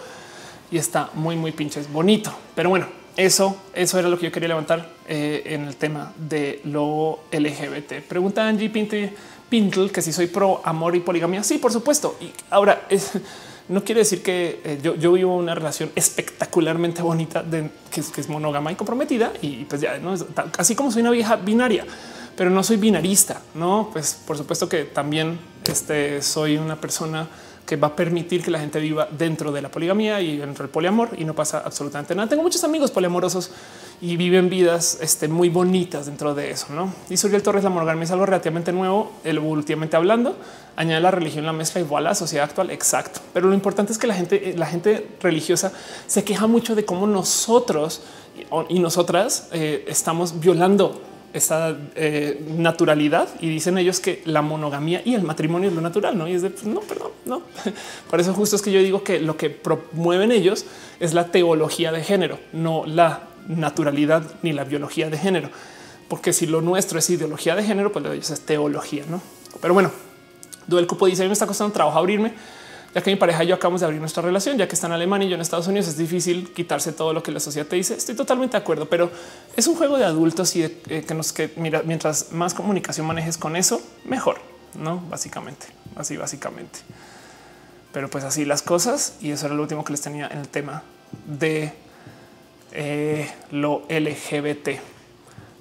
[0.73, 2.33] y está muy, muy pinches bonito.
[2.57, 6.61] Pero bueno, eso, eso era lo que yo quería levantar eh, en el tema de
[6.65, 8.07] lo LGBT.
[8.09, 11.43] Pregunta Angie Pintle que si soy pro amor y poligamia.
[11.43, 12.17] Sí, por supuesto.
[12.21, 12.87] Y ahora
[13.69, 17.45] no quiere decir que eh, yo, vivo una relación espectacularmente bonita
[17.91, 19.33] que, es monógama y comprometida.
[19.43, 20.25] Y pues ya no es
[20.57, 21.85] así como soy una vieja binaria,
[22.35, 23.43] pero no soy binarista.
[23.55, 27.29] No, pues por supuesto que también este, soy una persona
[27.67, 30.71] que va a permitir que la gente viva dentro de la poligamía y dentro del
[30.71, 32.29] poliamor y no pasa absolutamente nada.
[32.29, 33.51] Tengo muchos amigos poliamorosos
[34.01, 36.67] y viven vidas este, muy bonitas dentro de eso.
[36.71, 40.37] No dice Uriel Torres, la es algo relativamente nuevo, evolutivamente hablando.
[40.75, 42.71] Añade la religión, la mezcla igual a la sociedad actual.
[42.71, 43.21] Exacto.
[43.33, 45.73] Pero lo importante es que la gente, la gente religiosa
[46.07, 48.03] se queja mucho de cómo nosotros
[48.69, 51.01] y nosotras eh, estamos violando
[51.33, 56.17] esta eh, naturalidad y dicen ellos que la monogamía y el matrimonio es lo natural,
[56.17, 56.29] no?
[56.29, 57.43] Y es de pues, no, perdón, no.
[58.11, 60.67] Por eso justo es que yo digo que lo que promueven ellos
[61.01, 65.51] es la teología de género, no la naturalidad ni la biología de género,
[66.09, 69.23] porque si lo nuestro es ideología de género, pues lo de ellos es teología, no?
[69.61, 69.91] Pero bueno,
[70.67, 72.35] Duel Cupo dice: a mí me está costando trabajo abrirme
[72.95, 74.93] ya que mi pareja y yo acabamos de abrir nuestra relación, ya que está en
[74.93, 77.77] Alemania y yo en Estados Unidos, es difícil quitarse todo lo que la sociedad te
[77.77, 77.95] dice.
[77.95, 79.11] Estoy totalmente de acuerdo, pero
[79.57, 83.39] es un juego de adultos y eh, que nos que mira, mientras más comunicación manejes
[83.39, 84.39] con eso, mejor,
[84.75, 85.01] no?
[85.09, 85.67] Básicamente,
[85.97, 86.81] así, básicamente.
[87.93, 89.15] Pero pues así las cosas.
[89.21, 90.83] Y eso era lo último que les tenía en el tema
[91.27, 91.73] de
[92.73, 94.81] eh, lo LGBT.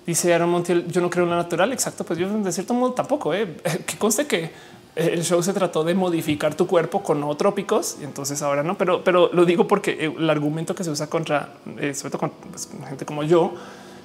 [0.05, 1.71] Dice Aaron Montiel, yo no creo en la natural.
[1.73, 3.33] Exacto, pues yo de cierto modo tampoco.
[3.33, 3.57] ¿eh?
[3.85, 4.51] Que conste que
[4.95, 9.03] el show se trató de modificar tu cuerpo con nootrópicos y entonces ahora no, pero,
[9.03, 12.69] pero lo digo porque el argumento que se usa contra, eh, sobre todo con pues,
[12.87, 13.53] gente como yo,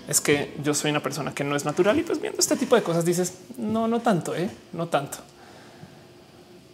[0.08, 2.76] es que yo soy una persona que no es natural y pues viendo este tipo
[2.76, 4.48] de cosas dices, no, no tanto, ¿eh?
[4.72, 5.18] no tanto.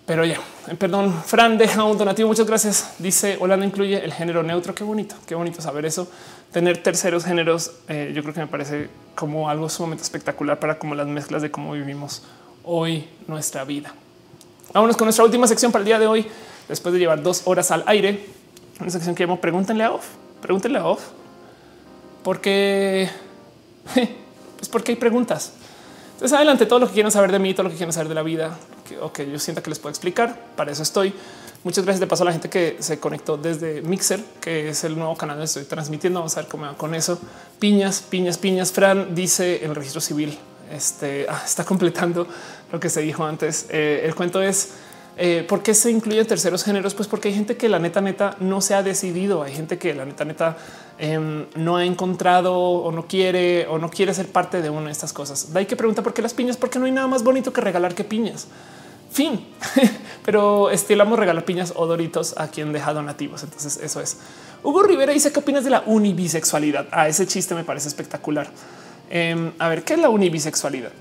[0.05, 2.29] Pero ya, eh, perdón, Fran deja un donativo.
[2.29, 2.95] Muchas gracias.
[2.99, 4.75] Dice Holanda incluye el género neutro.
[4.75, 6.11] Qué bonito, qué bonito saber eso.
[6.51, 10.95] Tener terceros géneros, eh, yo creo que me parece como algo sumamente espectacular para como
[10.97, 12.25] las mezclas de cómo vivimos
[12.65, 13.95] hoy nuestra vida.
[14.73, 16.27] Vámonos con nuestra última sección para el día de hoy.
[16.67, 18.25] Después de llevar dos horas al aire,
[18.81, 20.07] una sección que llamo Pregúntenle a Off.
[20.41, 21.03] Pregúntenle a Off.
[22.23, 23.11] Porque,
[23.95, 25.53] pues porque hay preguntas.
[26.15, 28.15] Entonces, adelante todo lo que quieran saber de mí, todo lo que quieran saber de
[28.15, 28.57] la vida,
[29.03, 30.41] o que yo sienta que les puedo explicar.
[30.57, 31.13] Para eso estoy.
[31.65, 34.97] Muchas gracias de paso a la gente que se conectó desde Mixer, que es el
[34.97, 36.21] nuevo canal donde estoy transmitiendo.
[36.21, 37.19] Vamos a ver cómo va con eso.
[37.59, 38.73] Piñas, piñas, piñas.
[38.73, 40.39] Fran dice el registro civil
[40.73, 42.27] este ah, está completando
[42.73, 43.67] lo que se dijo antes.
[43.71, 44.73] Eh, el cuento es
[45.17, 46.95] eh, por qué se incluyen terceros géneros?
[46.95, 49.43] Pues porque hay gente que la neta neta no se ha decidido.
[49.43, 50.57] Hay gente que la neta neta
[50.99, 54.93] em, no ha encontrado o no quiere o no quiere ser parte de una de
[54.93, 55.53] estas cosas.
[55.53, 57.61] De ahí que pregunta por qué las piñas, porque no hay nada más bonito que
[57.61, 58.47] regalar que piñas.
[59.11, 59.47] Fin,
[60.25, 63.43] pero estilamos regalar piñas o doritos a quien deja donativos.
[63.43, 64.17] Entonces, eso es.
[64.63, 66.87] Hugo Rivera dice qué opinas de la unibisexualidad.
[66.91, 68.49] A ah, ese chiste me parece espectacular.
[69.11, 70.93] Em, a ver, ¿qué es la unibisexualidad?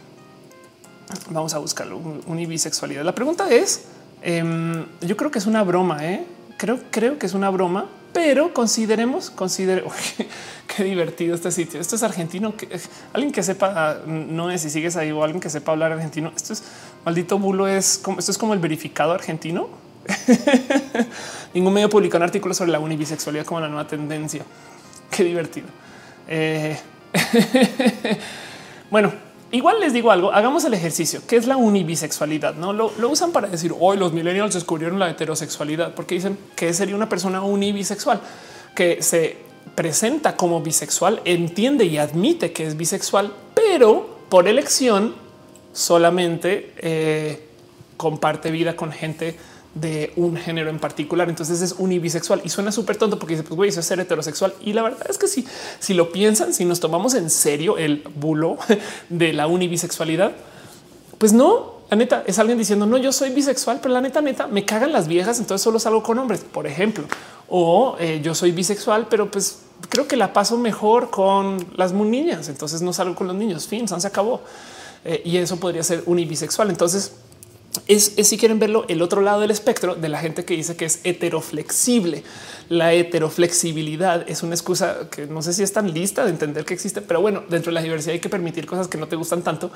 [1.30, 2.00] Vamos a buscarlo.
[2.28, 3.04] Unibisexualidad.
[3.04, 3.84] La pregunta es:
[4.22, 6.26] em, yo creo que es una broma, ¿eh?
[6.58, 9.84] Creo, creo que es una broma, pero consideremos, considere
[10.76, 11.80] qué divertido este sitio.
[11.80, 12.54] Esto es argentino.
[13.14, 16.32] Alguien que sepa, no es si sigues ahí o alguien que sepa hablar argentino.
[16.36, 16.64] Esto es
[17.06, 17.68] maldito bulo.
[17.68, 19.70] Es como esto es como el verificado argentino.
[21.54, 24.44] Ningún medio publicó un artículo sobre la unibisexualidad como la nueva tendencia.
[25.10, 25.68] Qué divertido.
[26.28, 26.78] Eh,
[28.92, 29.12] bueno,
[29.52, 32.74] igual les digo algo, hagamos el ejercicio, que es la unibisexualidad, ¿no?
[32.74, 37.10] Lo, usan para decir, hoy los millennials descubrieron la heterosexualidad, porque dicen que sería una
[37.10, 38.22] persona unibisexual,
[38.76, 39.38] que se
[39.76, 45.16] presenta como bisexual, entiende y admite que es bisexual, pero por elección
[45.74, 47.48] solamente eh,
[47.98, 49.38] comparte vida con gente
[49.74, 51.30] de un género en particular.
[51.30, 54.54] Entonces es unibisexual y suena súper tonto porque dice, pues güey, eso es ser heterosexual.
[54.62, 55.46] Y la verdad es que si,
[55.80, 58.58] si lo piensan, si nos tomamos en serio el bulo
[59.10, 60.34] de la unibisexualidad,
[61.18, 64.48] pues no, la neta es alguien diciendo no, yo soy bisexual, pero la neta, neta
[64.48, 65.40] me cagan las viejas.
[65.40, 67.06] Entonces solo salgo con hombres, por ejemplo,
[67.48, 72.50] o eh, yo soy bisexual, pero pues creo que la paso mejor con las niñas.
[72.50, 73.68] Entonces no salgo con los niños.
[73.68, 74.42] Fin, se acabó.
[75.04, 76.70] Eh, y eso podría ser unibisexual.
[76.70, 77.14] Entonces,
[77.88, 80.86] es, si quieren verlo el otro lado del espectro de la gente que dice que
[80.86, 82.24] es heteroflexible.
[82.70, 86.74] La heteroflexibilidad es una excusa que no sé si es tan lista de entender que
[86.74, 89.42] existe, pero bueno, dentro de la diversidad hay que permitir cosas que no te gustan
[89.42, 89.72] tanto.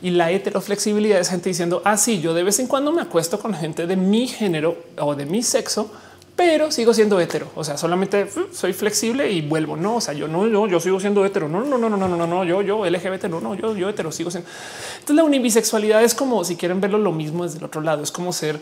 [0.00, 3.38] Y la heteroflexibilidad es gente diciendo así, ah, yo de vez en cuando me acuesto
[3.38, 5.90] con gente de mi género o de mi sexo
[6.38, 7.50] pero sigo siendo hetero.
[7.56, 9.76] O sea, solamente uh, soy flexible y vuelvo.
[9.76, 11.48] No, o sea, yo no, yo, yo sigo siendo hetero.
[11.48, 14.12] No, no, no, no, no, no, no, yo, yo LGBT, no, no, yo, yo hetero
[14.12, 14.48] sigo siendo.
[14.92, 18.04] Entonces, la unibisexualidad es como si quieren verlo lo mismo desde el otro lado.
[18.04, 18.60] Es como ser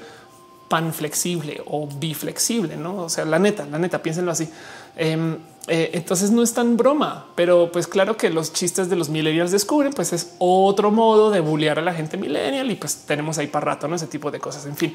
[0.69, 2.97] pan flexible o biflexible, no?
[2.97, 4.49] O sea, la neta, la neta, piénsenlo así.
[4.97, 5.37] Em,
[5.69, 9.51] eh, entonces no es tan broma, pero pues claro que los chistes de los millennials
[9.51, 13.49] descubren, pues es otro modo de bullear a la gente millennial y pues tenemos ahí
[13.49, 14.65] para rato, no ese tipo de cosas.
[14.65, 14.95] En fin,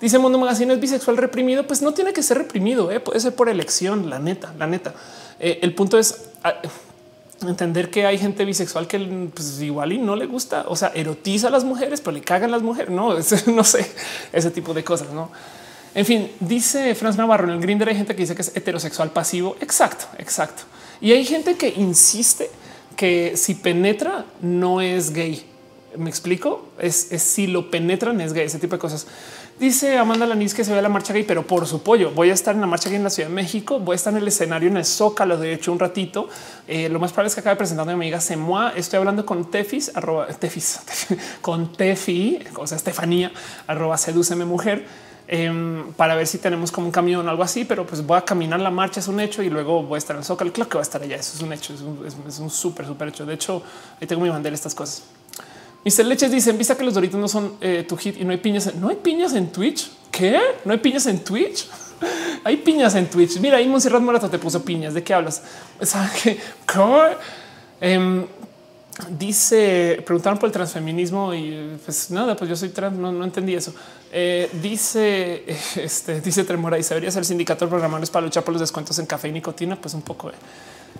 [0.00, 1.66] Dice Mundo Magazine es bisexual reprimido.
[1.66, 3.00] Pues no tiene que ser reprimido, ¿eh?
[3.00, 4.08] puede ser por elección.
[4.08, 4.94] La neta, la neta.
[5.38, 6.54] Eh, el punto es ah,
[7.42, 8.98] entender que hay gente bisexual que
[9.34, 12.50] pues, igual y no le gusta, o sea, erotiza a las mujeres, pero le cagan
[12.50, 12.90] las mujeres.
[12.90, 13.14] No,
[13.46, 13.90] no sé
[14.32, 15.10] ese tipo de cosas.
[15.12, 15.30] No,
[15.94, 19.10] en fin, dice Franz Navarro en el Grinder hay gente que dice que es heterosexual
[19.10, 19.56] pasivo.
[19.60, 20.62] Exacto, exacto.
[21.00, 22.50] Y hay gente que insiste
[22.96, 25.44] que si penetra no es gay.
[25.96, 26.68] Me explico.
[26.78, 29.06] Es, si lo penetran es gay, ese tipo de cosas.
[29.60, 32.12] Dice Amanda Lanis que se ve la marcha gay, pero por su pollo.
[32.12, 33.78] Voy a estar en la marcha gay en la Ciudad de México.
[33.78, 35.36] Voy a estar en el escenario en el Zócalo.
[35.36, 36.30] De hecho, un ratito.
[36.66, 38.72] Eh, lo más probable es que acabe presentando a mi amiga Semua.
[38.74, 40.80] Estoy hablando con Tefis, arroba Tefis,
[41.42, 43.32] con Tefi, o sea, Estefanía,
[43.66, 44.86] arroba sedúceme mujer.
[45.28, 48.22] Em, para ver si tenemos como un camión o algo así, pero pues voy a
[48.22, 50.54] caminar la marcha, es un hecho, y luego voy a estar en el Zócalo.
[50.54, 53.26] Claro que va a estar allá, eso es un hecho, es un, súper, súper hecho.
[53.26, 53.62] De hecho,
[54.00, 55.02] ahí tengo mi bandera, estas cosas.
[55.84, 56.04] Mr.
[56.04, 58.74] Leches dice: vista que los doritos no son eh, tu hit y no hay piñas.
[58.74, 59.90] No hay piñas en Twitch.
[60.10, 60.38] ¿Qué?
[60.64, 61.66] No hay piñas en Twitch.
[62.44, 63.38] hay piñas en Twitch.
[63.40, 64.94] Mira, ahí Monserrat Morato te puso piñas.
[64.94, 65.42] ¿De qué hablas?
[67.80, 68.26] Eh,
[69.18, 73.72] dice, preguntaron por el transfeminismo y pues nada, pues yo soy trans, no, entendí eso.
[74.12, 75.44] Eh, dice,
[75.76, 79.06] este, dice Tremora y debería ser sindicato de programadores para luchar por los descuentos en
[79.06, 79.76] café y nicotina.
[79.76, 80.30] Pues un poco.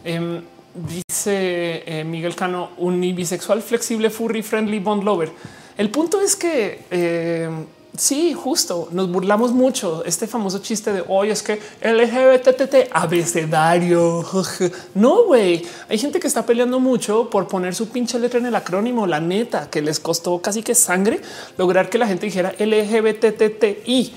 [0.05, 0.40] Eh.
[0.74, 5.32] Dice eh, Miguel Cano, unibisexual, flexible, furry, friendly, bond lover.
[5.76, 7.48] El punto es que eh,
[7.97, 10.05] sí, justo nos burlamos mucho.
[10.05, 14.24] Este famoso chiste de hoy es que LGBT abecedario.
[14.94, 15.32] No.
[15.32, 19.06] Hay gente que está peleando mucho por poner su pinche letra en el acrónimo.
[19.06, 21.20] La neta que les costó casi que sangre
[21.56, 24.12] lograr que la gente dijera LGBTTI.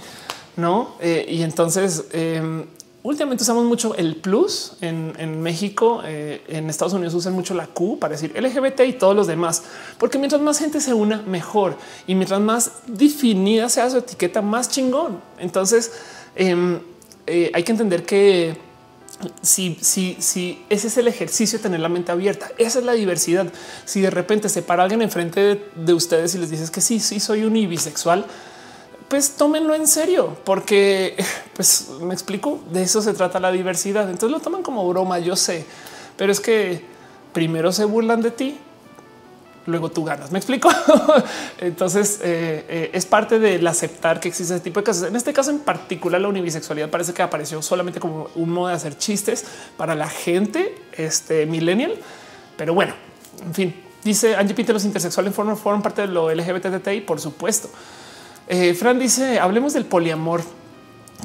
[0.55, 2.65] No, eh, y entonces em,
[3.03, 6.01] últimamente usamos mucho el plus en, México.
[6.05, 9.63] Eh, en Estados Unidos usan mucho la Q para decir LGBT y todos los demás,
[9.97, 11.77] porque mientras más gente se una, mejor
[12.07, 15.19] y mientras más definida sea su etiqueta, más chingón.
[15.37, 15.91] Entonces
[16.35, 16.79] em,
[17.27, 18.57] eh, hay que entender que
[19.41, 23.47] si, si, si ese es el ejercicio tener la mente abierta, esa es la diversidad.
[23.85, 26.99] Si de repente se para alguien enfrente de, de ustedes y les dices que sí,
[26.99, 28.25] sí soy un bisexual,
[29.07, 31.15] pues tómenlo en serio, porque
[31.55, 34.09] pues me explico, de eso se trata la diversidad.
[34.09, 35.65] Entonces lo toman como broma, yo sé,
[36.17, 36.83] pero es que
[37.33, 38.57] primero se burlan de ti,
[39.65, 40.31] luego tú ganas.
[40.31, 40.69] Me explico.
[41.59, 45.07] Entonces eh, eh, es parte del aceptar que existe ese tipo de casos.
[45.07, 48.75] En este caso en particular, la unibisexualidad parece que apareció solamente como un modo de
[48.75, 49.45] hacer chistes
[49.77, 51.93] para la gente este millennial.
[52.57, 52.93] Pero bueno,
[53.45, 57.69] en fin, dice Angie Pite, los intersexuales forman, parte de lo LGBTI, por supuesto.
[58.53, 60.43] Eh, Fran dice hablemos del poliamor.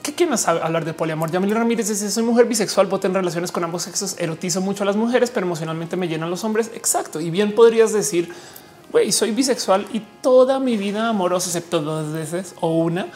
[0.03, 1.31] ¿Qué quieren hablar de poliamor?
[1.31, 4.87] Yamil Ramírez dice soy mujer bisexual, voto en relaciones con ambos sexos, erotizo mucho a
[4.87, 6.71] las mujeres, pero emocionalmente me llenan los hombres.
[6.75, 7.21] Exacto.
[7.21, 8.33] Y bien podrías decir,
[8.91, 13.09] güey, soy bisexual y toda mi vida amorosa, excepto dos veces o una,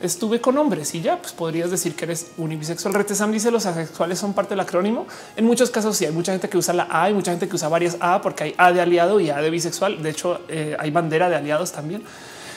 [0.00, 2.94] estuve con hombres y ya pues podrías decir que eres unibisexual.
[2.94, 5.06] Retesam dice los asexuales son parte del acrónimo.
[5.36, 7.56] En muchos casos sí hay mucha gente que usa la A y mucha gente que
[7.56, 10.02] usa varias A porque hay A de aliado y A de bisexual.
[10.02, 12.02] De hecho, eh, hay bandera de aliados también.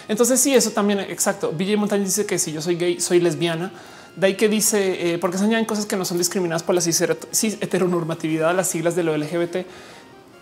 [0.08, 1.52] Entonces sí, eso también exacto.
[1.52, 3.72] Villa Montaña dice que si yo soy gay, soy lesbiana.
[4.16, 6.82] De ahí que dice, eh, porque se añaden cosas que no son discriminadas por la
[6.82, 9.66] cis heteronormatividad las siglas de lo LGBT.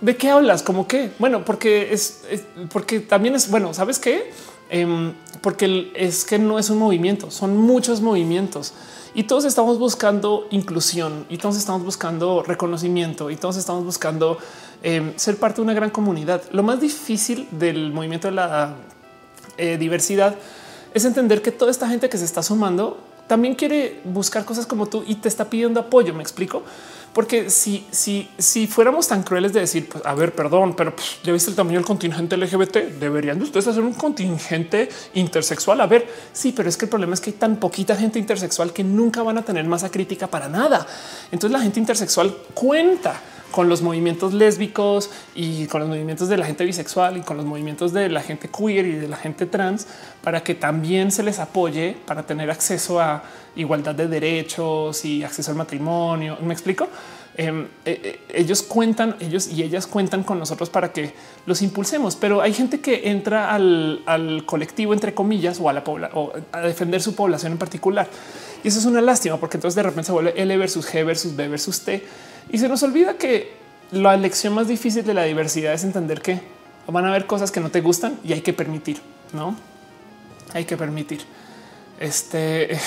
[0.01, 0.63] ¿De qué hablas?
[0.63, 1.11] ¿Cómo qué?
[1.19, 2.21] Bueno, porque es,
[2.73, 4.31] porque también es bueno, ¿sabes qué?
[4.69, 8.73] Em, porque es que no es un movimiento, son muchos movimientos
[9.13, 14.37] y todos estamos buscando inclusión y todos estamos buscando reconocimiento y todos estamos buscando
[14.81, 16.41] em, ser parte de una gran comunidad.
[16.51, 18.75] Lo más difícil del movimiento de la
[19.61, 20.35] eh, diversidad
[20.93, 22.97] es entender que toda esta gente que se está sumando
[23.27, 26.13] también quiere buscar cosas como tú y te está pidiendo apoyo.
[26.13, 26.63] Me explico,
[27.13, 31.19] porque si, si, si fuéramos tan crueles de decir, pues a ver, perdón, pero pues,
[31.23, 35.79] ya viste el tamaño del contingente LGBT, deberían de ustedes hacer un contingente intersexual.
[35.79, 38.73] A ver, sí, pero es que el problema es que hay tan poquita gente intersexual
[38.73, 40.85] que nunca van a tener masa crítica para nada.
[41.31, 43.21] Entonces la gente intersexual cuenta
[43.51, 47.45] con los movimientos lésbicos y con los movimientos de la gente bisexual y con los
[47.45, 49.87] movimientos de la gente queer y de la gente trans
[50.23, 53.23] para que también se les apoye para tener acceso a
[53.55, 56.37] igualdad de derechos y acceso al matrimonio.
[56.41, 56.87] Me explico.
[57.35, 61.13] Em, eh, eh, ellos cuentan, ellos y ellas cuentan con nosotros para que
[61.45, 65.81] los impulsemos, pero hay gente que entra al, colectivo, entre comillas, o a la
[66.13, 68.09] o a defender su población en particular.
[68.63, 71.35] Y eso es una lástima porque entonces de repente se vuelve L versus G versus
[71.35, 72.03] B versus T
[72.51, 73.53] y se nos olvida que
[73.91, 76.39] la lección más difícil de la diversidad es entender que
[76.87, 79.01] van a haber cosas que no te gustan y hay que permitir,
[79.33, 79.55] no
[80.53, 81.21] hay que permitir.
[81.99, 82.77] Este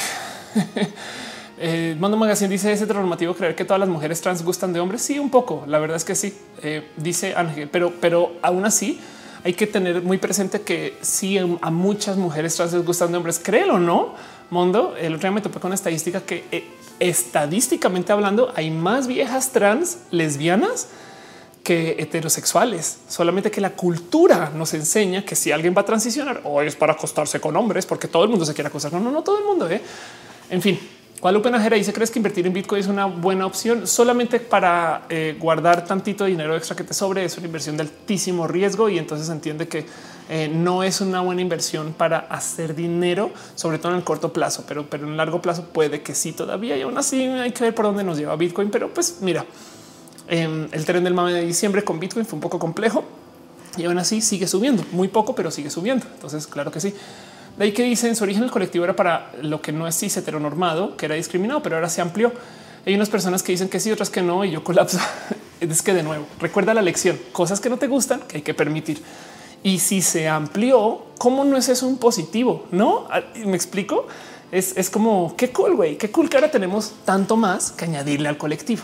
[1.59, 5.03] eh, Mando Magazine dice es heteronormativo creer que todas las mujeres trans gustan de hombres.
[5.03, 5.65] Sí, un poco.
[5.67, 9.01] La verdad es que sí, eh, dice Ángel, pero, pero aún así
[9.45, 13.39] hay que tener muy presente que sí a muchas mujeres trans les gustan de hombres.
[13.39, 14.15] Créelo no,
[14.51, 14.95] Mundo.
[14.99, 16.65] El otro día me topé con una estadística que eh,
[17.01, 20.89] estadísticamente hablando hay más viejas trans lesbianas
[21.65, 26.61] que heterosexuales, solamente que la cultura nos enseña que si alguien va a transicionar o
[26.61, 28.93] es para acostarse con hombres, porque todo el mundo se quiere acostar.
[28.93, 29.69] No, no, no todo el mundo.
[29.71, 29.81] ¿eh?
[30.51, 30.79] En fin,
[31.23, 35.37] Guadalupe Najera dice: ¿Crees que invertir en Bitcoin es una buena opción solamente para eh,
[35.41, 37.25] guardar tantito dinero extra que te sobre?
[37.25, 39.87] Es una inversión de altísimo riesgo y entonces entiende que
[40.29, 44.65] eh, no es una buena inversión para hacer dinero, sobre todo en el corto plazo,
[44.67, 47.65] pero, pero en el largo plazo puede que sí todavía y aún así hay que
[47.65, 48.71] ver por dónde nos lleva Bitcoin.
[48.71, 49.45] Pero pues mira,
[50.29, 53.05] em, el tren del mame de diciembre con Bitcoin fue un poco complejo
[53.77, 56.07] y aún así sigue subiendo muy poco, pero sigue subiendo.
[56.15, 56.95] Entonces, claro que sí.
[57.59, 59.97] De ahí que dicen en su origen el colectivo era para lo que no es
[59.97, 62.33] cis heteronormado, que era discriminado, pero ahora se amplió.
[62.87, 64.99] Hay unas personas que dicen que sí, otras que no, y yo colapso.
[65.61, 68.55] es que de nuevo, recuerda la lección, cosas que no te gustan que hay que
[68.55, 69.03] permitir.
[69.65, 72.67] Y si se amplió, ¿cómo no es eso un positivo?
[72.71, 74.07] No ah, me explico.
[74.53, 78.29] Es, es como qué cool, güey, qué cool que ahora tenemos tanto más que añadirle
[78.29, 78.83] al colectivo.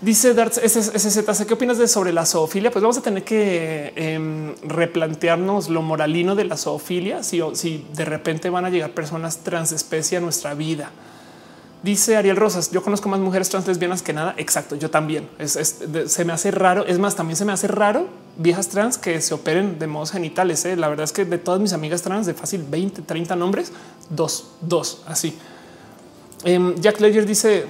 [0.00, 2.70] Dice Darts SZC, ¿qué opinas de sobre la zoofilia?
[2.70, 8.06] Pues vamos a tener que em, replantearnos lo moralino de la zoofilia, si, si de
[8.06, 10.90] repente van a llegar personas transespecie a nuestra vida.
[11.82, 14.34] Dice Ariel Rosas, yo conozco más mujeres trans lesbianas que nada.
[14.36, 15.28] Exacto, yo también.
[15.46, 16.84] se me hace raro.
[16.84, 20.64] Es más, también se me hace raro viejas trans que se operen de modos genitales.
[20.64, 20.76] ¿eh?
[20.76, 23.72] La verdad es que de todas mis amigas trans de fácil 20, 30 nombres,
[24.08, 25.36] dos, dos, así.
[26.44, 27.66] Em, Jack Ledger dice,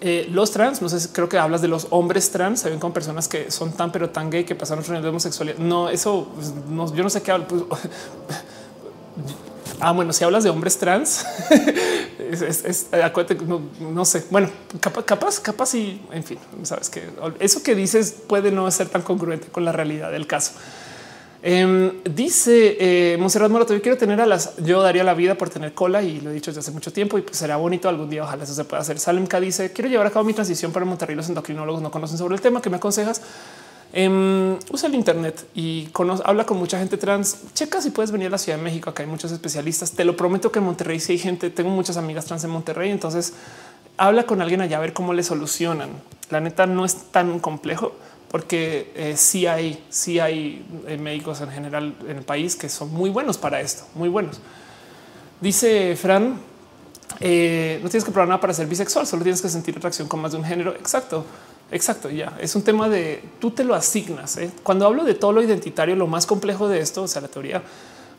[0.00, 2.92] eh, los trans, no sé, creo que hablas de los hombres trans, se ven con
[2.92, 5.58] personas que son tan pero tan gay que pasaron su de homosexualidad.
[5.58, 7.46] No, eso pues, no, yo no sé qué hablo.
[7.46, 7.62] Pues,
[9.80, 11.24] ah, bueno, si hablas de hombres trans,
[12.18, 14.24] es, acuérdate, no, sé.
[14.30, 14.50] Bueno,
[14.80, 17.08] capaz, capaz, capaz y en fin, sabes que
[17.40, 20.52] eso que dices puede no ser tan congruente con la realidad del caso.
[21.40, 25.50] Em, dice eh, Monserrat Morato, yo quiero tener a las, yo daría la vida por
[25.50, 28.10] tener cola y lo he dicho desde hace mucho tiempo y pues será bonito algún
[28.10, 28.24] día.
[28.24, 28.98] Ojalá eso se pueda hacer.
[28.98, 31.14] Salem K dice quiero llevar a cabo mi transición para Monterrey.
[31.14, 32.60] Los endocrinólogos no conocen sobre el tema.
[32.60, 33.22] que me aconsejas?
[33.92, 35.88] Em, usa el Internet y
[36.24, 37.38] habla con mucha gente trans.
[37.54, 38.90] Checa si puedes venir a la Ciudad de México.
[38.90, 39.92] Acá hay muchos especialistas.
[39.92, 41.50] Te lo prometo que en Monterrey si hay gente.
[41.50, 42.90] Tengo muchas amigas trans en Monterrey.
[42.90, 43.32] Entonces
[43.96, 45.90] habla con alguien allá a ver cómo le solucionan.
[46.30, 47.92] La neta no es tan complejo
[48.30, 52.92] porque eh, sí hay, sí hay eh, médicos en general en el país que son
[52.92, 54.40] muy buenos para esto, muy buenos.
[55.40, 56.38] Dice Fran,
[57.20, 60.20] eh, no tienes que probar nada para ser bisexual, solo tienes que sentir atracción con
[60.20, 60.74] más de un género.
[60.74, 61.24] Exacto,
[61.70, 62.10] exacto.
[62.10, 64.38] Ya es un tema de tú te lo asignas.
[64.62, 67.62] Cuando hablo de todo lo identitario, lo más complejo de esto, o sea, la teoría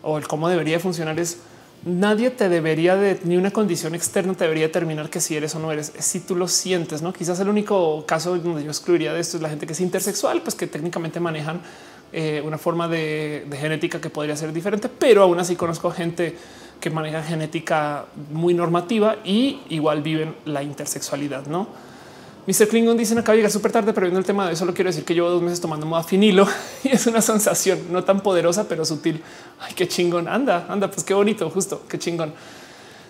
[0.02, 1.40] o el cómo debería funcionar es
[1.86, 5.60] nadie te debería de ni una condición externa te debería determinar que si eres o
[5.60, 5.94] no eres.
[6.00, 7.14] si tú lo sientes, no?
[7.14, 10.42] Quizás el único caso donde yo excluiría de esto es la gente que es intersexual,
[10.42, 11.62] pues que técnicamente manejan
[12.12, 16.36] eh, una forma de, genética que podría ser diferente, pero aún así conozco gente
[16.80, 21.68] que maneja genética muy normativa y igual viven la intersexualidad, no?
[22.50, 22.68] Mr.
[22.68, 24.90] Klingon dice acaba de llegar súper tarde, pero viendo el tema de eso, lo quiero
[24.90, 26.48] decir que llevo dos meses tomando modafinilo
[26.84, 29.22] y es una sensación no tan poderosa, pero sutil.
[29.60, 30.28] Ay, qué chingón.
[30.28, 32.34] Anda, anda, pues qué bonito, justo, qué chingón.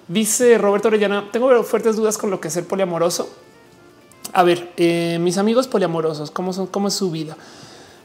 [0.10, 3.34] Dice Roberto Orellana, tengo fuertes dudas con lo que es ser poliamoroso.
[4.34, 7.38] A ver, eh, mis amigos poliamorosos, ¿cómo, son, ¿cómo es su vida?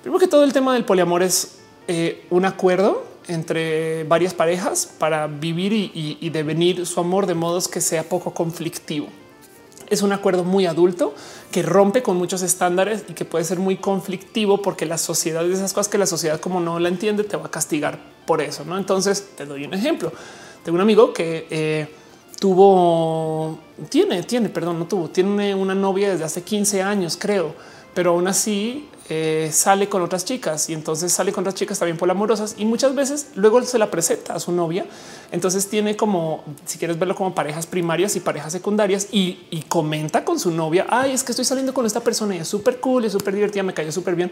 [0.03, 1.57] Primero que todo el tema del poliamor es
[1.89, 7.81] eh, un acuerdo entre varias parejas para vivir y devenir su amor de modos que
[7.81, 9.09] sea poco conflictivo
[9.91, 11.15] es un acuerdo muy adulto
[11.51, 15.53] que rompe con muchos estándares y que puede ser muy conflictivo porque la sociedad de
[15.53, 18.65] esas cosas que la sociedad como no la entiende te va a castigar por eso.
[18.65, 18.77] ¿no?
[18.77, 20.13] Entonces te doy un ejemplo.
[20.65, 21.89] Tengo un amigo que eh,
[22.41, 23.59] tuvo,
[23.89, 27.55] tiene, tiene, perdón, no tuvo, tiene una novia desde hace 15 años, creo,
[27.95, 31.99] pero aún así eh, sale con otras chicas y entonces sale con otras chicas también
[31.99, 34.87] polamorosas y muchas veces luego se la presenta a su novia.
[35.31, 39.35] Entonces tiene como, si quieres verlo como parejas primarias y parejas secundarias y,
[39.69, 42.79] comenta con su novia, ay, es que estoy saliendo con esta persona y es súper
[42.79, 44.31] cool, es súper divertida, me cayó súper bien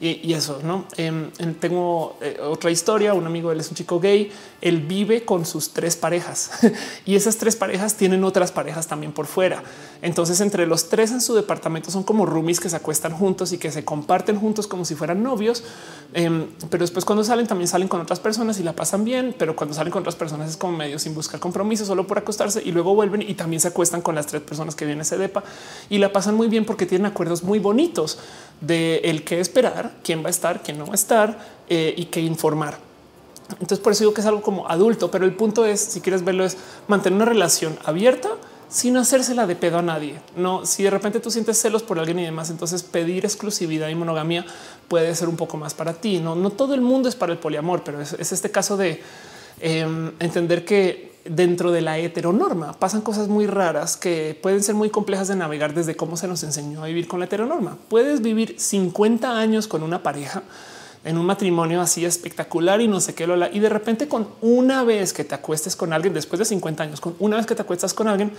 [0.00, 0.84] y, eso, ¿no?
[0.96, 4.30] Em, tengo eh, otra historia, un amigo, él es un chico gay,
[4.60, 6.50] él vive con sus tres parejas
[7.06, 9.64] y esas tres parejas tienen otras parejas también por fuera.
[10.02, 13.58] Entonces entre los tres en su departamento son como roomies que se acuestan juntos y
[13.58, 15.64] que se comparten parten juntos como si fueran novios,
[16.12, 19.56] em, pero después cuando salen también salen con otras personas y la pasan bien, pero
[19.56, 22.70] cuando salen con otras personas es como medio sin buscar compromiso, solo por acostarse y
[22.70, 25.42] luego vuelven y también se acuestan con las tres personas que vienen ese depa
[25.90, 28.20] y la pasan muy bien porque tienen acuerdos muy bonitos
[28.60, 31.36] de el qué esperar, quién va a estar, quién no va a estar
[31.68, 32.78] eh, y qué informar.
[33.50, 36.22] Entonces por eso digo que es algo como adulto, pero el punto es, si quieres
[36.22, 38.28] verlo, es mantener una relación abierta,
[38.74, 40.20] sin hacérsela de pedo a nadie.
[40.36, 43.94] No, si de repente tú sientes celos por alguien y demás, entonces pedir exclusividad y
[43.94, 44.44] monogamia
[44.88, 46.18] puede ser un poco más para ti.
[46.18, 49.00] No, no todo el mundo es para el poliamor, pero es, este caso de
[49.60, 54.90] em, entender que dentro de la heteronorma pasan cosas muy raras que pueden ser muy
[54.90, 57.78] complejas de navegar desde cómo se nos enseñó a vivir con la heteronorma.
[57.88, 60.42] Puedes vivir 50 años con una pareja
[61.04, 63.50] en un matrimonio así espectacular y no sé qué, Lola.
[63.52, 67.00] Y de repente con una vez que te acuestes con alguien, después de 50 años,
[67.00, 68.32] con una vez que te acuestas con alguien,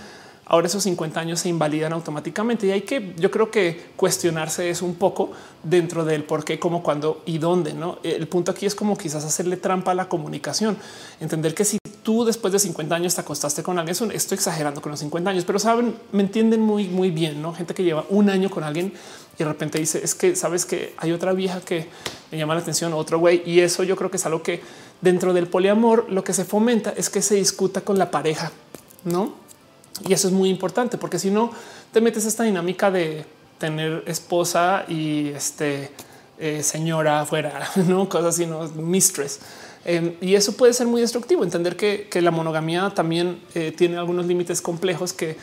[0.46, 2.66] ahora esos 50 años se invalidan automáticamente.
[2.66, 5.30] Y hay que, yo creo que cuestionarse eso un poco
[5.62, 7.74] dentro del por qué, cómo, cuándo y dónde.
[7.74, 7.98] ¿no?
[8.02, 10.76] El punto aquí es como quizás hacerle trampa a la comunicación,
[11.20, 14.90] entender que si tú después de 50 años te acostaste con alguien, estoy exagerando con
[14.90, 17.52] los 50 años, pero saben, me entienden muy, muy bien, ¿no?
[17.52, 18.92] Gente que lleva un año con alguien
[19.34, 21.88] y de repente dice es que sabes que hay otra vieja que
[22.30, 23.42] me llama la atención, otro güey.
[23.44, 24.62] Y eso yo creo que es algo que
[25.00, 28.52] dentro del poliamor lo que se fomenta es que se discuta con la pareja,
[29.04, 29.45] no?
[30.06, 31.50] Y eso es muy importante porque si no
[31.92, 33.24] te metes a esta dinámica de
[33.58, 35.90] tener esposa y este
[36.38, 39.40] eh, señora afuera, no cosas así, no mistress.
[39.84, 41.44] Em, y eso puede ser muy destructivo.
[41.44, 45.36] Entender que, la monogamia también eh, tiene algunos límites complejos que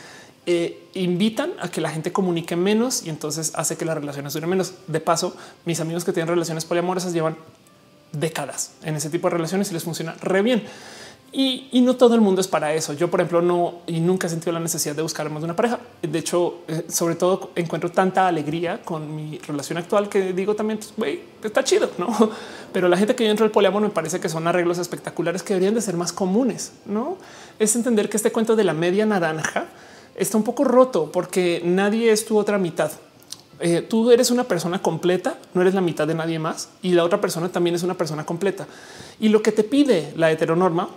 [0.46, 4.50] eh, invitan a que la gente comunique menos y entonces hace que las relaciones duren
[4.50, 4.74] menos.
[4.86, 7.36] De paso, mis amigos que tienen relaciones poliamorosas llevan
[8.12, 10.62] décadas en ese tipo de relaciones y les funciona re bien.
[11.36, 12.92] Y, no todo el mundo es para eso.
[12.92, 15.56] Yo, por ejemplo, no y nunca he sentido la necesidad de buscar más de una
[15.56, 15.80] pareja.
[16.00, 20.78] De hecho, eh, sobre todo encuentro tanta alegría con mi relación actual que digo también,
[20.78, 22.30] pues, güey, está chido, no?
[22.72, 25.54] Pero la gente que yo entro al poliamor me parece que son arreglos espectaculares que
[25.54, 26.72] deberían de ser más comunes.
[26.86, 27.16] No
[27.58, 29.66] es entender que este cuento de la media naranja
[30.14, 32.92] está un poco roto porque nadie es tu otra mitad.
[33.58, 37.02] Eh, tú eres una persona completa, no eres la mitad de nadie más y la
[37.02, 38.68] otra persona también es una persona completa.
[39.18, 40.88] Y lo que te pide la heteronorma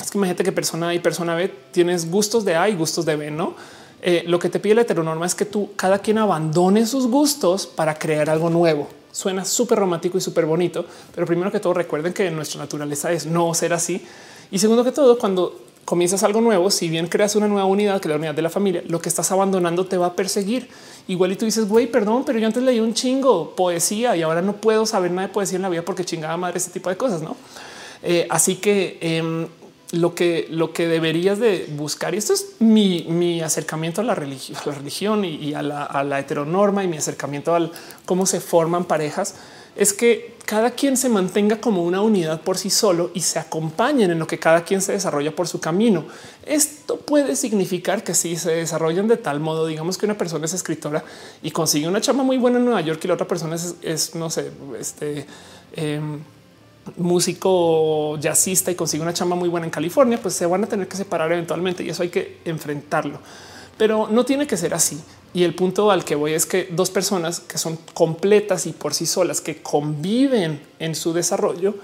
[0.00, 3.04] es que imagínate que persona A y persona B tienes gustos de A y gustos
[3.04, 3.54] de B, no?
[4.02, 7.66] Eh, lo que te pide la heteronorma es que tú cada quien abandone sus gustos
[7.66, 8.88] para crear algo nuevo.
[9.12, 10.84] Suena súper romántico y súper bonito,
[11.14, 14.04] pero primero que todo recuerden que nuestra naturaleza es no ser así.
[14.50, 18.08] Y segundo que todo, cuando comienzas algo nuevo, si bien creas una nueva unidad, que
[18.08, 20.68] la unidad de la familia, lo que estás abandonando te va a perseguir.
[21.06, 24.42] Igual y tú dices, güey, perdón, pero yo antes leí un chingo poesía y ahora
[24.42, 26.96] no puedo saber nada de poesía en la vida porque chingada madre ese tipo de
[26.96, 27.36] cosas, ¿no?
[28.02, 29.46] Eh, así que em,
[29.94, 34.58] lo que lo que deberías de buscar y esto es mi, acercamiento a la religión,
[34.64, 37.72] la religión y, a, la, heteronorma y mi acercamiento al
[38.04, 39.34] cómo se forman parejas
[39.76, 44.10] es que cada quien se mantenga como una unidad por sí solo y se acompañen
[44.10, 46.04] en lo que cada quien se desarrolla por su camino.
[46.46, 50.54] Esto puede significar que si se desarrollan de tal modo, digamos que una persona es
[50.54, 51.02] escritora
[51.42, 54.30] y consigue una chama muy buena en Nueva York y la otra persona es, no
[54.30, 55.26] sé, este
[55.72, 56.20] em,
[56.96, 60.88] músico jazzista y consigue una chamba muy buena en California, pues se van a tener
[60.88, 63.18] que separar eventualmente y eso hay que enfrentarlo.
[63.76, 65.00] Pero no tiene que ser así.
[65.32, 68.94] Y el punto al que voy es que dos personas que son completas y por
[68.94, 71.74] sí solas, que conviven en su desarrollo,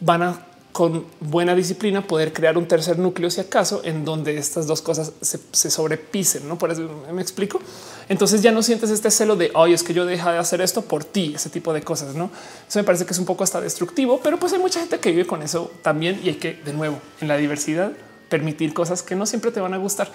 [0.00, 4.66] van a con buena disciplina poder crear un tercer núcleo si acaso en donde estas
[4.66, 6.46] dos cosas se, sobrepisen.
[6.46, 7.62] No por eso me explico.
[8.10, 10.82] Entonces ya no sientes este celo de hoy es que yo deja de hacer esto
[10.82, 12.14] por ti, ese tipo de cosas.
[12.14, 12.28] No,
[12.68, 15.12] eso me parece que es un poco hasta destructivo, pero pues hay mucha gente que
[15.12, 17.92] vive con eso también y hay que de nuevo en la diversidad
[18.28, 20.12] permitir cosas que no siempre te van a gustar.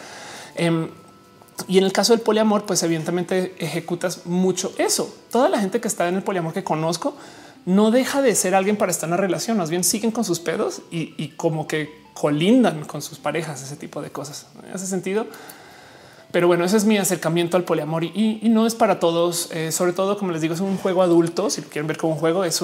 [0.53, 0.89] Em,
[1.67, 5.11] y en el caso del poliamor, pues evidentemente ejecutas mucho eso.
[5.31, 7.15] Toda la gente que está en el poliamor que conozco
[7.65, 10.39] no deja de ser alguien para estar en la relación, más bien siguen con sus
[10.39, 14.47] pedos y, como que colindan con sus parejas, ese tipo de cosas.
[14.67, 15.27] ¿En ese sentido?
[16.31, 19.49] Pero bueno, ese es mi acercamiento al poliamor y, no es para todos.
[19.51, 21.49] Eh, sobre todo, como les digo, es un juego adulto.
[21.49, 22.61] Si lo quieren ver como un juego, es,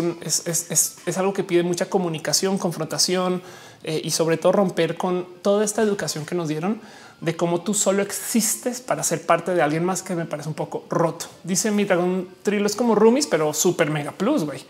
[1.17, 3.41] algo que pide mucha comunicación, confrontación
[3.83, 6.81] eh, y sobre todo romper con toda esta educación que nos dieron
[7.21, 10.55] de cómo tú solo existes para ser parte de alguien más que me parece un
[10.55, 11.25] poco roto.
[11.43, 14.43] Dice mi dragón trilo es como roomies, pero super mega plus.
[14.43, 14.63] güey.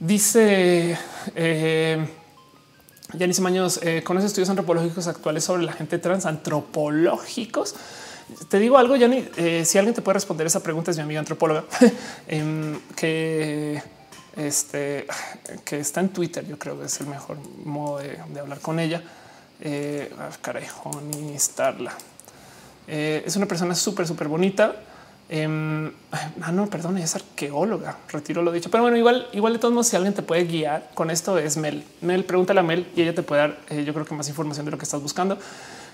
[0.00, 0.98] Dice
[1.34, 2.06] eh,
[3.40, 7.74] Maños, eh, estudios antropológicos actuales sobre la gente trans antropológicos.
[8.48, 11.20] Te digo algo, Yanni, eh, si alguien te puede responder esa pregunta es mi amiga
[11.20, 11.64] antropóloga
[12.26, 13.82] em, que
[14.36, 15.06] este
[15.64, 16.44] que está en Twitter.
[16.46, 19.02] Yo creo que es el mejor modo de, hablar con ella.
[19.64, 20.30] Eh, ah,
[21.38, 21.92] Starla.
[22.86, 24.76] Eh, es una persona súper, súper bonita.
[25.28, 25.90] Eh,
[26.42, 27.96] ah, no, perdón, es arqueóloga.
[28.08, 30.90] Retiro lo dicho, pero bueno, igual, igual de todos modos, si alguien te puede guiar
[30.94, 31.82] con esto es Mel.
[32.02, 34.66] Mel, pregúntale a Mel y ella te puede dar, eh, yo creo que más información
[34.66, 35.38] de lo que estás buscando.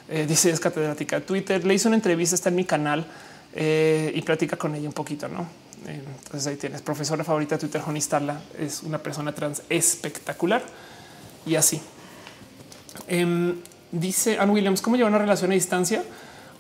[0.09, 1.65] Eh, dice es catedrática de Twitter.
[1.65, 3.07] Le hizo una entrevista, está en mi canal
[3.53, 5.45] y platica con ella un poquito, no?
[5.85, 8.41] entonces ahí tienes profesora favorita de Twitter, Honey Starla.
[8.57, 10.63] Es una persona trans espectacular
[11.47, 11.81] y así.
[13.09, 13.57] Em,
[13.93, 16.05] dice Ann Williams, ¿cómo llevar una relación a distancia?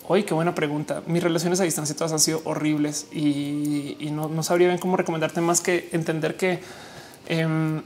[0.08, 1.02] Hoy qué buena pregunta.
[1.06, 5.60] Mis relaciones a distancia todas han sido horribles y, no, sabría bien cómo recomendarte más
[5.60, 6.60] que entender que
[7.26, 7.82] em,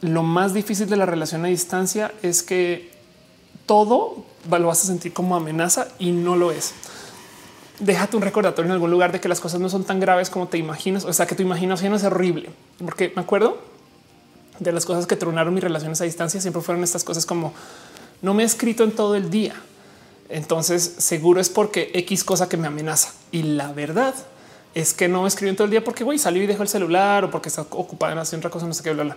[0.00, 2.90] lo más difícil de la relación a distancia es que
[3.66, 6.74] todo lo vas a sentir como amenaza y no lo es.
[7.80, 10.48] Déjate un recordatorio en algún lugar de que las cosas no son tan graves como
[10.48, 11.04] te imaginas.
[11.04, 13.73] O sea, que tu imaginación es horrible, porque me acuerdo
[14.58, 16.40] de las cosas que tronaron mis relaciones a distancia.
[16.40, 17.52] Siempre fueron estas cosas como
[18.22, 19.54] no me he escrito en todo el día
[20.28, 23.12] entonces seguro es porque X cosa que me amenaza.
[23.30, 24.14] Y la verdad
[24.74, 27.30] es que no escribió todo el día porque güey salió y dejó el celular o
[27.30, 29.16] porque está ocupado en hacer otra cosa, no sé qué, bla,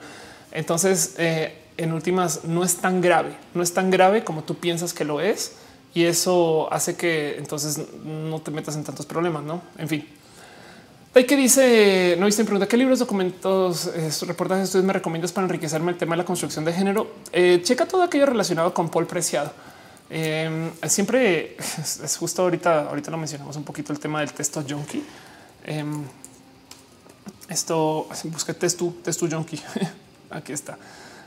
[0.51, 4.93] Entonces, eh, en últimas, no es tan grave, no es tan grave como tú piensas
[4.93, 5.53] que lo es.
[5.93, 9.61] Y eso hace que entonces no te metas en tantos problemas, no?
[9.77, 10.07] En fin.
[11.17, 13.89] Hay que dice, no viste en pregunta qué libros, documentos,
[14.27, 17.09] reportajes, ustedes me recomiendas para enriquecerme el tema de la construcción de género.
[17.33, 19.51] Eh, checa todo aquello relacionado con Paul Preciado.
[20.11, 25.03] Em, siempre es justo ahorita, ahorita lo mencionamos un poquito el tema del texto junkie.
[25.65, 26.03] Em,
[27.49, 29.59] esto busqué texto, texto junkie.
[30.29, 30.77] Aquí está.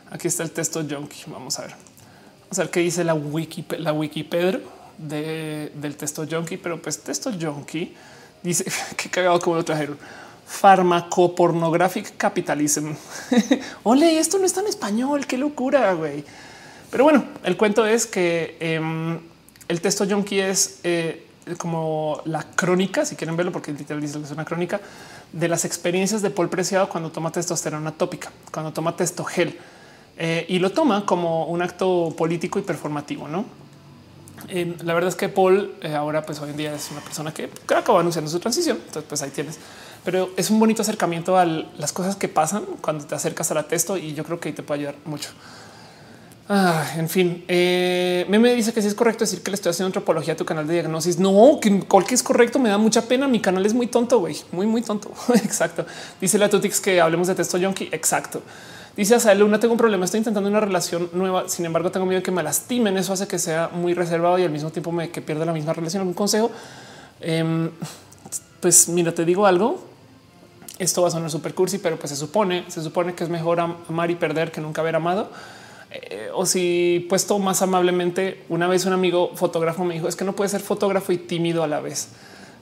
[0.08, 1.24] Aquí está el texto junkie.
[1.26, 1.74] Vamos a ver.
[2.42, 3.14] Vamos a ver qué dice la
[3.76, 4.60] la Wikipedia
[4.98, 7.92] de, del texto junkie, pero pues texto junkie
[8.42, 8.64] dice
[8.96, 9.98] que cagado como lo trajeron.
[10.46, 12.92] Farmacopornographic capitalism.
[13.84, 15.26] Ole, esto no está en español.
[15.26, 16.24] Qué locura, güey.
[16.90, 19.20] Pero bueno, el cuento es que em,
[19.68, 24.44] el texto Yonki es eh, como la crónica, si quieren verlo, porque literalmente es una
[24.44, 24.80] crónica
[25.32, 29.56] de las experiencias de Paul Preciado cuando toma testosterona tópica, cuando toma testogel
[30.18, 33.44] eh, y lo toma como un acto político y performativo, no?
[34.48, 37.50] La verdad es que Paul eh, ahora, pues hoy en día es una persona que
[37.74, 38.78] acaba anunciando su transición.
[38.78, 39.58] Entonces, pues ahí tienes,
[40.04, 43.64] pero es un bonito acercamiento a las cosas que pasan cuando te acercas a la
[43.64, 45.30] texto y yo creo que te puede ayudar mucho.
[46.52, 49.86] Ah, en fin, eh, me dice que si es correcto decir que le estoy haciendo
[49.86, 51.16] antropología a tu canal de diagnosis.
[51.20, 52.58] No, que que es correcto.
[52.58, 53.28] Me da mucha pena.
[53.28, 55.12] Mi canal es muy tonto, güey, muy, muy tonto.
[55.34, 55.86] Exacto.
[56.20, 57.88] Dice la Tutix que hablemos de texto yonki.
[57.92, 58.42] Exacto.
[58.96, 60.04] Dice a Luna, tengo un problema.
[60.04, 61.48] Estoy intentando una relación nueva.
[61.48, 62.96] Sin embargo, tengo miedo que me lastimen.
[62.96, 65.72] Eso hace que sea muy reservado y al mismo tiempo me que pierda la misma
[65.72, 66.00] relación.
[66.00, 66.50] ¿Algún consejo?
[67.20, 67.70] Em,
[68.60, 69.82] pues mira, te digo algo.
[70.78, 73.60] Esto va a sonar súper cursi, pero pues se supone, se supone que es mejor
[73.60, 75.30] amar y perder que nunca haber amado.
[75.90, 80.24] Eh, o si puesto más amablemente, una vez un amigo fotógrafo me dijo es que
[80.24, 82.08] no puede ser fotógrafo y tímido a la vez.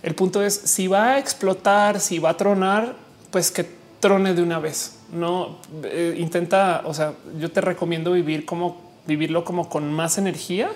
[0.02, 2.96] El punto es si va a explotar, si va a tronar,
[3.30, 4.96] pues que trone de una vez.
[5.12, 6.82] No eh, intenta.
[6.84, 10.70] O sea, yo te recomiendo vivir como vivirlo como con más energía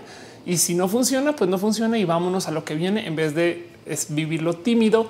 [0.47, 3.35] y si no funciona, pues no funciona y vámonos a lo que viene en vez
[3.35, 3.69] de
[4.09, 5.09] vivirlo tímido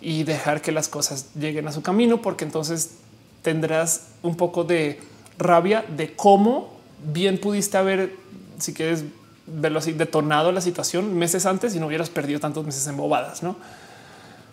[0.00, 2.96] y dejar que las cosas lleguen a su camino, porque entonces
[3.42, 5.00] tendrás un poco de
[5.38, 6.72] rabia de cómo
[7.12, 8.16] bien pudiste haber,
[8.58, 9.04] si quieres
[9.46, 13.42] verlo así, detonado la situación meses antes y no hubieras perdido tantos meses en bobadas,
[13.42, 13.56] no?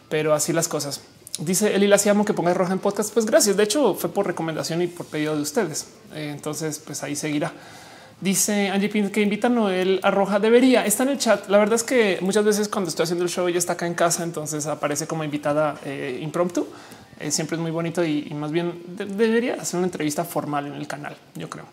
[0.10, 1.02] Pero así las cosas.
[1.40, 1.90] Dice Eli
[2.26, 3.14] que ponga roja en podcast.
[3.14, 3.56] Pues gracias.
[3.56, 5.88] De hecho, fue por recomendación y por pedido de ustedes.
[6.14, 7.54] Eh, entonces, pues ahí seguirá.
[8.20, 10.40] Dice Angie Pin que invita a Noel a Roja.
[10.40, 11.48] Debería está en el chat.
[11.48, 13.94] La verdad es que muchas veces cuando estoy haciendo el show, ella está acá en
[13.94, 16.68] casa, entonces aparece como invitada eh, impromptu.
[17.22, 20.88] Eh, siempre es muy bonito y, más bien debería hacer una entrevista formal en el
[20.88, 21.16] canal.
[21.36, 21.66] Yo creo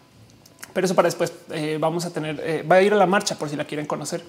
[0.73, 1.33] pero eso para después
[1.81, 4.23] vamos a tener, va a ir a la marcha por si la quieren conocer.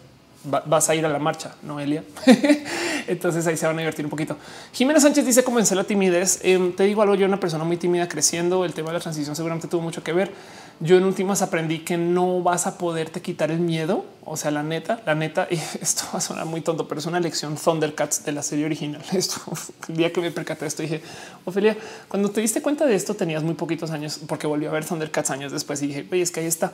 [0.43, 2.03] Vas a ir a la marcha, Noelia.
[3.07, 4.37] Entonces ahí se van a divertir un poquito.
[4.73, 6.39] Jimena Sánchez dice comencé la timidez.
[6.43, 9.35] Em, te digo algo, yo una persona muy tímida creciendo, el tema de la transición
[9.35, 10.31] seguramente tuvo mucho que ver
[10.79, 14.05] yo en últimas aprendí que no vas a poderte quitar el miedo.
[14.23, 17.05] O sea, la neta, la neta, y esto va a sonar muy tonto, pero es
[17.05, 19.01] una lección Thundercats de la serie original.
[19.11, 19.41] Esto,
[19.87, 21.01] el día que me percaté de esto, dije,
[21.45, 24.85] Ofelia, cuando te diste cuenta de esto, tenías muy poquitos años, porque volvió a ver
[24.85, 26.71] Thundercats años después y dije, oye, es que ahí está.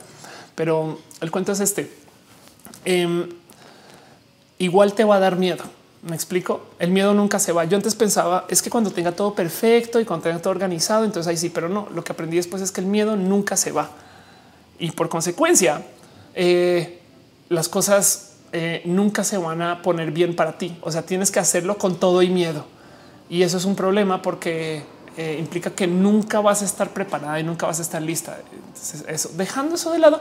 [0.54, 1.90] Pero el cuento es este.
[2.84, 3.28] Em,
[4.58, 5.64] igual te va a dar miedo
[6.04, 6.66] me explico.
[6.78, 7.64] El miedo nunca se va.
[7.64, 11.30] Yo antes pensaba es que cuando tenga todo perfecto y cuando tenga todo organizado, entonces
[11.30, 11.88] ahí sí, pero no.
[11.94, 13.90] Lo que aprendí después es que el miedo nunca se va
[14.78, 15.82] y por consecuencia
[16.34, 17.00] eh,
[17.48, 20.76] las cosas eh, nunca se van a poner bien para ti.
[20.82, 22.66] O sea, tienes que hacerlo con todo y miedo.
[23.30, 24.82] Y eso es un problema porque
[25.16, 28.36] eh, implica que nunca vas a estar preparada y nunca vas a estar lista.
[29.06, 30.20] eso, dejando eso de lado,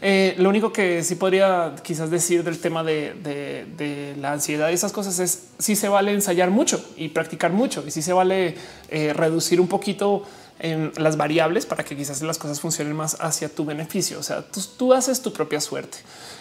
[0.00, 4.90] eh, lo único que sí podría quizás decir del tema de, la ansiedad y esas
[4.90, 8.56] cosas es si se vale ensayar mucho y practicar mucho y si se vale
[8.88, 10.24] eh, reducir un poquito
[10.58, 14.18] en las variables para que quizás las cosas funcionen más hacia tu beneficio.
[14.18, 15.98] O sea, tú, haces tu propia suerte.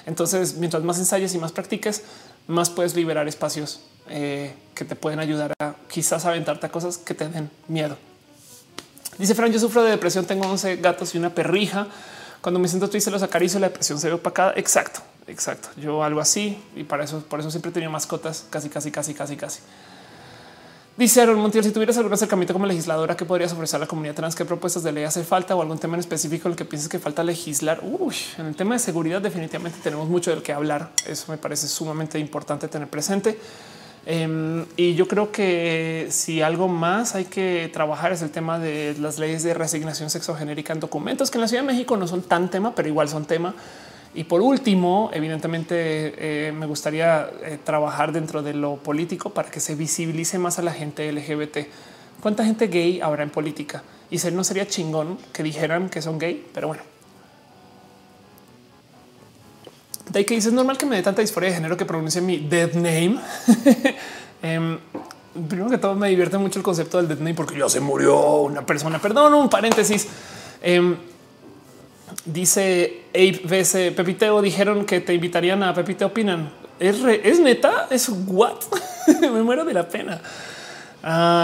[0.08, 2.04] Entonces, mientras más ensayes y más practiques,
[2.48, 3.82] más puedes liberar espacios
[4.12, 7.98] eh, que te pueden ayudar a quizás aventarte a cosas que te den miedo.
[9.18, 11.88] Dice Fran, yo sufro de depresión, tengo 11 gatos y una perrija.
[12.42, 14.54] Cuando me siento triste, los acaricio, la depresión se ve opacada.
[14.56, 15.70] Exacto, exacto.
[15.78, 19.14] Yo algo así y para eso, por eso siempre he tenido mascotas casi, casi, casi,
[19.14, 19.60] casi, casi.
[20.98, 24.14] Dice Aaron Montiel, si tuvieras algún acercamiento como legisladora, ¿qué podrías ofrecer a la comunidad
[24.14, 24.36] trans?
[24.36, 26.90] ¿Qué propuestas de ley hace falta o algún tema en específico en el que pienses
[26.90, 27.80] que falta legislar?
[27.82, 30.92] Uy, en el tema de seguridad definitivamente tenemos mucho del que hablar.
[31.08, 33.40] Eso me parece sumamente importante tener presente.
[34.06, 38.96] Em, y yo creo que si algo más hay que trabajar es el tema de
[39.00, 42.24] las leyes de resignación sexogenérica en documentos, que en la Ciudad de México no son
[42.24, 43.54] tan tema, pero igual son tema.
[44.14, 45.78] Y por último, evidentemente
[46.48, 50.64] eh, me gustaría eh, trabajar dentro de lo político para que se visibilice más a
[50.64, 51.68] la gente LGBT.
[52.22, 53.84] ¿Cuánta gente gay habrá en política?
[54.10, 56.84] Y ser no sería chingón que dijeran que son gay, pero bueno.
[60.12, 62.38] De que dice es normal que me dé tanta disforia de género que pronuncie mi
[62.38, 63.20] dead name.
[64.44, 64.80] Em,
[65.48, 68.38] primero que todo me divierte mucho el concepto del dead name porque ya se murió
[68.38, 69.00] una persona.
[69.00, 70.08] Perdón, un paréntesis.
[70.62, 70.98] Em,
[72.26, 76.52] dice Abe VS Pepiteo dijeron que te invitarían a Pepiteo opinan.
[76.80, 78.58] Es, neta, es what
[79.22, 80.20] me muero de la pena.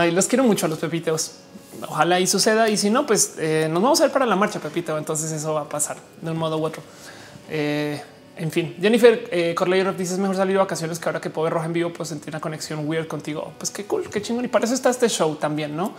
[0.08, 1.36] y los quiero mucho a los Pepiteos.
[1.88, 2.68] Ojalá y suceda.
[2.68, 4.98] Y si no, pues eh, nos vamos a ver para la marcha, Pepito.
[4.98, 6.82] Entonces eso va a pasar de un modo u otro.
[7.50, 8.02] Eh,
[8.40, 9.56] en fin, Jennifer eh,
[9.98, 12.09] dice es mejor salir de vacaciones que ahora que puedo ver roja en vivo, pues
[12.09, 13.53] sentir una conexión weird contigo.
[13.57, 14.45] Pues qué cool, qué chingón.
[14.45, 15.93] Y para eso está este show también, no?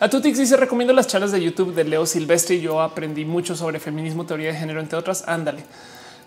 [0.00, 2.60] A Tutix dice recomiendo las charlas de YouTube de Leo Silvestre.
[2.60, 5.24] Yo aprendí mucho sobre feminismo, teoría de género, entre otras.
[5.28, 5.64] Ándale.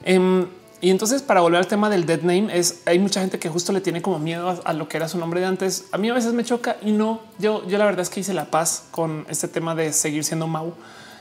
[0.04, 0.46] Em,
[0.80, 3.72] y entonces, para volver al tema del dead name, es hay mucha gente que justo
[3.72, 5.86] le tiene como miedo a, lo que era su nombre de antes.
[5.92, 7.22] A mí a veces me choca y no.
[7.40, 10.48] Yo, yo la verdad es que hice la paz con este tema de seguir siendo
[10.48, 10.74] Mau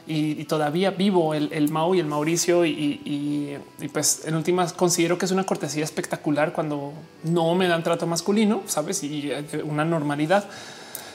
[0.06, 2.64] y, todavía vivo el, Mau y el Mauricio.
[2.64, 3.58] Y,
[3.92, 6.92] pues en últimas considero que es una cortesía espectacular cuando
[7.24, 9.30] no me dan trato masculino, sabes, y
[9.64, 10.44] una normalidad.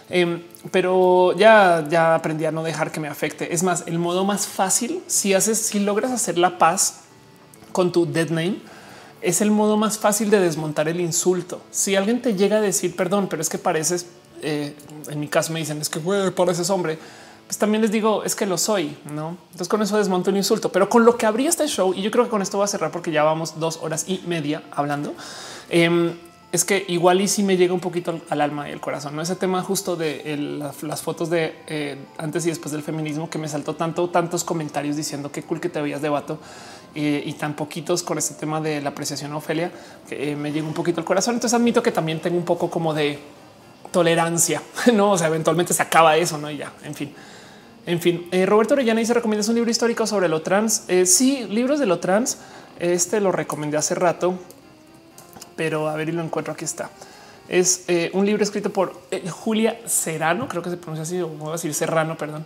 [0.10, 0.42] Em,
[0.72, 3.54] pero ya, ya aprendí a no dejar que me afecte.
[3.54, 7.02] Es más, el modo más fácil si haces, si logras hacer la paz
[7.74, 8.58] con tu dead name,
[9.22, 11.62] es el modo más fácil de desmontar el insulto.
[11.72, 14.06] Si alguien te llega a decir perdón, pero es que pareces,
[14.42, 14.74] eh,
[15.10, 16.98] en mi caso me dicen es que pareces hombre,
[17.48, 19.38] pues también les digo es que lo soy, no?
[19.46, 22.12] Entonces con eso desmonto el insulto, pero con lo que abrí este show y yo
[22.12, 25.14] creo que con esto voy a cerrar porque ya vamos dos horas y media hablando.
[25.70, 26.14] Em,
[26.52, 29.16] es que igual y si me llega un poquito al alma y al corazón.
[29.16, 30.38] No ese tema justo de
[30.82, 34.96] las, fotos de eh, antes y después del feminismo que me saltó tanto, tantos comentarios
[34.96, 36.40] diciendo qué cool que te veías de vato
[36.96, 39.72] eh, y tan poquitos con ese tema de la apreciación a Ofelia
[40.08, 41.36] que eh, me llega un poquito al corazón.
[41.36, 43.20] Entonces admito que también tengo un poco como de
[43.92, 44.62] tolerancia,
[44.94, 45.12] no?
[45.12, 46.50] O sea, eventualmente se acaba eso, no?
[46.50, 47.14] Y ya, en fin.
[47.88, 50.84] En fin, Roberto Orellana dice recomiendas un libro histórico sobre lo trans.
[51.06, 52.38] sí, libros de lo trans.
[52.80, 54.38] Este lo recomendé hace rato
[55.58, 56.54] pero a ver y lo encuentro.
[56.54, 56.90] Aquí está.
[57.50, 61.28] Es eh, un libro escrito por eh, Julia Serrano, creo que se pronuncia así, o
[61.28, 62.46] voy a decir Serrano, perdón.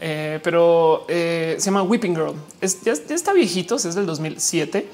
[0.00, 2.34] Eh, pero se llama Weeping Girl.
[2.60, 4.88] Ya, está viejito, es del 2007,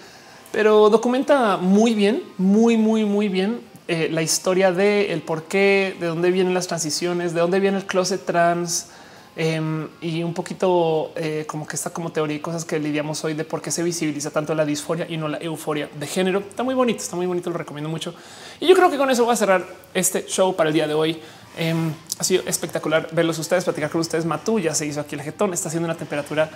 [0.53, 6.07] pero documenta muy bien, muy, muy, muy bien la historia de el por qué, de
[6.07, 8.87] dónde vienen las transiciones, de dónde viene el closet trans,
[9.35, 13.33] Em, y un poquito eh, como que está como teoría y cosas que lidiamos hoy
[13.33, 16.41] de por qué se visibiliza tanto la disforia y no la euforia de género.
[16.41, 18.15] Está muy bonito, está muy bonito, lo recomiendo mucho.
[18.61, 20.93] Y yo creo que con eso voy a cerrar este show para el día de
[20.93, 21.19] hoy.
[21.57, 24.27] Em, ha sido espectacular verlos ustedes, platicar con ustedes.
[24.27, 26.51] Matú ya se hizo aquí el jetón, está haciendo una temperatura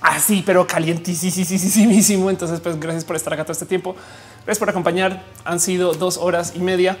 [0.00, 2.30] así, pero calientísimo.
[2.30, 3.94] Entonces, pues gracias por estar acá todo este tiempo.
[4.44, 5.22] Gracias por acompañar.
[5.44, 6.96] Han sido dos horas y media.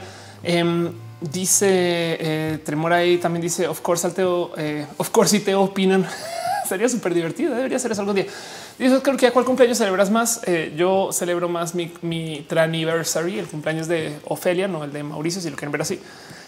[1.30, 6.06] Dice eh, Tremor ahí también dice of course Alteo, eh, of course si te opinan
[6.68, 7.54] sería súper divertido.
[7.54, 8.26] Debería ser eso algún día.
[8.78, 10.40] Dice creo que a cuál cumpleaños celebras más.
[10.46, 15.40] Eh, yo celebro más mi, mi anniversary, el cumpleaños de Ofelia, no el de Mauricio,
[15.40, 16.00] si lo quieren ver así.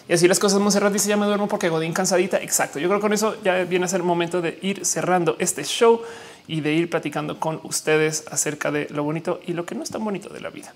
[0.07, 0.59] Y así las cosas.
[0.59, 2.37] Monserrat dice ya me duermo porque Godín cansadita.
[2.37, 2.79] Exacto.
[2.79, 5.63] Yo creo que con eso ya viene a ser el momento de ir cerrando este
[5.63, 6.01] show
[6.47, 9.89] y de ir platicando con ustedes acerca de lo bonito y lo que no es
[9.89, 10.73] tan bonito de la vida.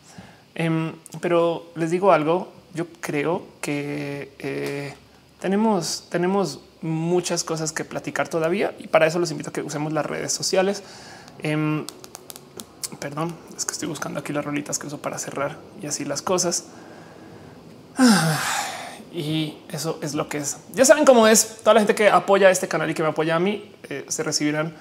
[0.55, 4.93] Em, pero les digo algo, yo creo que eh,
[5.39, 9.93] tenemos, tenemos muchas cosas que platicar todavía y para eso los invito a que usemos
[9.93, 10.83] las redes sociales.
[11.39, 11.85] Em,
[12.99, 16.21] perdón, es que estoy buscando aquí las rolitas que uso para cerrar y así las
[16.21, 16.65] cosas.
[19.11, 20.57] Y eso es lo que es.
[20.75, 21.57] Ya saben cómo es.
[21.63, 24.21] Toda la gente que apoya este canal y que me apoya a mí eh, se
[24.21, 24.75] recibirán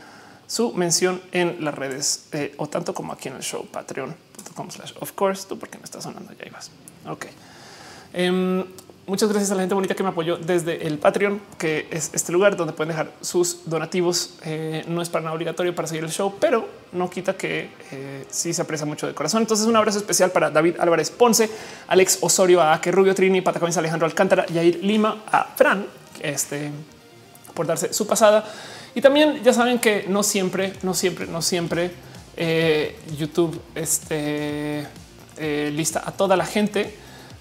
[0.46, 4.92] su mención en las redes eh, o tanto como aquí en el show patreon.com slash
[5.00, 6.70] of course tú porque me está sonando ya ibas.
[7.06, 7.26] Ok.
[8.12, 8.64] Em,
[9.06, 12.32] muchas gracias a la gente bonita que me apoyó desde el Patreon, que es este
[12.32, 14.38] lugar donde pueden dejar sus donativos.
[14.44, 18.24] Eh, no es para nada obligatorio para seguir el show, pero no quita que eh,
[18.30, 19.42] sí se aprecia mucho de corazón.
[19.42, 21.50] Entonces, un abrazo especial para David Álvarez Ponce,
[21.88, 25.86] Alex Osorio, a que Rubio Trini, Patacones, Alejandro Alcántara, Yair Lima, a Fran,
[26.20, 26.70] este
[27.54, 28.44] por darse su pasada
[28.94, 31.90] y también ya saben que no siempre, no siempre, no siempre
[32.36, 34.86] eh, YouTube este,
[35.36, 36.94] eh, lista a toda la gente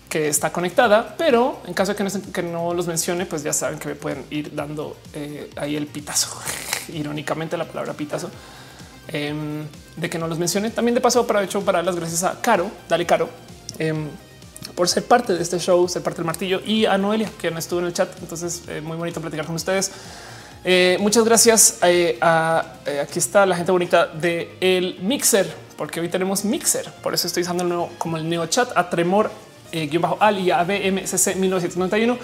[0.10, 3.53] que está conectada, pero en caso de que no, que no los mencione, pues ya
[3.53, 6.30] saben que me pueden ir dando eh, ahí el pitazo.
[6.94, 8.30] Irónicamente la palabra pitazo
[9.08, 10.69] em, de que no los mencione.
[10.69, 13.30] También de paso, para hecho, para las gracias a Caro, dale Caro,
[13.80, 14.08] em,
[14.76, 17.60] por ser parte de este show, ser parte del martillo y a Noelia, que no
[17.60, 18.10] estuvo en el chat.
[18.22, 19.92] Entonces, muy bonito platicar con ustedes.
[20.69, 26.00] Eh, muchas gracias eh, a, eh, aquí está la gente bonita de el Mixer, porque
[26.02, 26.92] hoy tenemos Mixer.
[27.02, 29.32] Por eso estoy usando el nuevo, como el neo chat a Tremor
[29.72, 32.18] guion bajo al y a BMCC 1991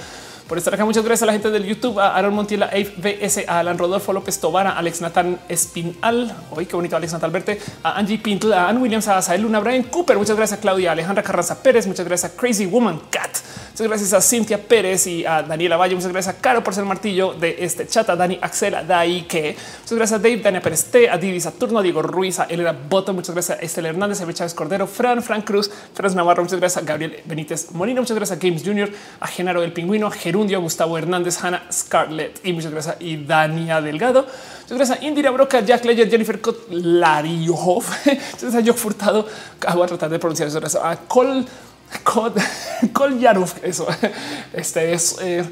[0.47, 0.85] por estar acá.
[0.85, 4.13] Muchas gracias a la gente del YouTube, a Aaron Montiela, a BS, a Alan Rodolfo
[4.13, 6.35] López Tobar, a Alex Natán Espinal.
[6.51, 9.59] Hoy qué bonito Alex Natal verte, a Angie Pinto, a Ann Williams, a Sael Luna,
[9.59, 10.17] Brian Cooper.
[10.17, 11.87] Muchas gracias a Claudia, Alejandra Carranza Pérez.
[11.87, 13.37] Muchas gracias a Crazy Woman Cat.
[13.71, 15.95] Muchas gracias a Cintia Pérez y a Daniela Valle.
[15.95, 18.07] Muchas gracias a Caro por ser martillo de este chat.
[18.09, 18.83] A Dani Axel, a.
[18.83, 22.71] Muchas gracias a Dave, Dania Pérez T, a Didi Saturno, a Diego Ruiz, a Elena
[22.71, 23.13] Boto.
[23.13, 26.43] Muchas gracias a Estela Hernández, a Chávez Cordero, Fran, Fran Cruz, Fran Navarro.
[26.43, 28.01] Muchas gracias a Gabriel Benítez Molina.
[28.01, 32.43] Muchas gracias a Games Junior, a Genaro del Pingüino, a Gerundio, Gustavo Hernández, Hannah Scarlett
[32.43, 32.95] y muchas gracias.
[32.99, 34.25] Y Dania Delgado.
[34.63, 37.83] Muchas gracias Indira Broca, Jack Ledger, Jennifer Kotlariov.
[38.05, 39.27] Muchas gracias Yo Furtado.
[39.75, 40.83] Voy a tratar de pronunciar eso.
[40.83, 41.45] A Col
[42.03, 43.63] Kol Yaruf.
[43.63, 43.85] Eso
[44.53, 45.17] este es.
[45.21, 45.45] Eh,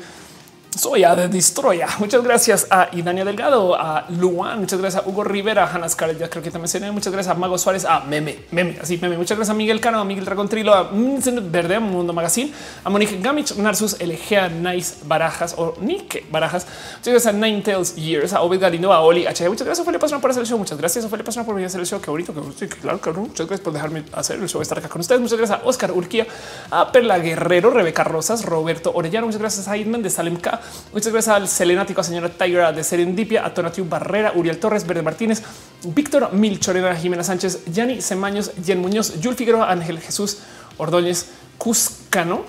[0.76, 1.88] soy a de Destroya.
[2.00, 6.20] Muchas gracias a Idania Delgado, a Luan, muchas gracias a Hugo Rivera, a Hannah Scarlett,
[6.20, 6.92] ya creo que también mencioné.
[6.92, 9.18] Muchas gracias a Mago Suárez, a Meme, Meme, así Meme.
[9.18, 12.90] Muchas gracias a Miguel Cano, a Miguel Dragón Trilo, a Verde, a Mundo Magazine, a
[12.90, 16.66] Monique Gamich, Narsus, Elegea, Nice Barajas o Nike Barajas.
[16.98, 19.50] Muchas gracias a Nine Tails Years, a Obed Galindo, a Oli, H.
[19.50, 20.58] Muchas gracias, Ophelia Pastrana, por hacer el show.
[20.58, 22.00] Muchas gracias, Ophelia Pastrana, por venir a hacer el show.
[22.00, 23.22] Qué bonito, que sí, claro, claro.
[23.22, 25.20] Muchas gracias por dejarme hacer el show, estar acá con ustedes.
[25.20, 26.26] Muchas gracias a Oscar Urquía,
[26.70, 29.26] a Perla Guerrero, Rebeca Rosas, Roberto Orellano.
[29.26, 30.61] Muchas gracias a Idman de Salem K.
[30.94, 35.02] Muchas gracias al Selenático, a señora Tiger de Serendipia, a Tonatiu Barrera, Uriel Torres, Verde
[35.02, 35.42] Martínez,
[35.84, 40.40] Víctor Milchorena, Jimena Sánchez, Yanni Semaños, Jen Muñoz, Yul Figueroa, Ángel Jesús
[40.78, 42.46] Ordóñez, Cuscano.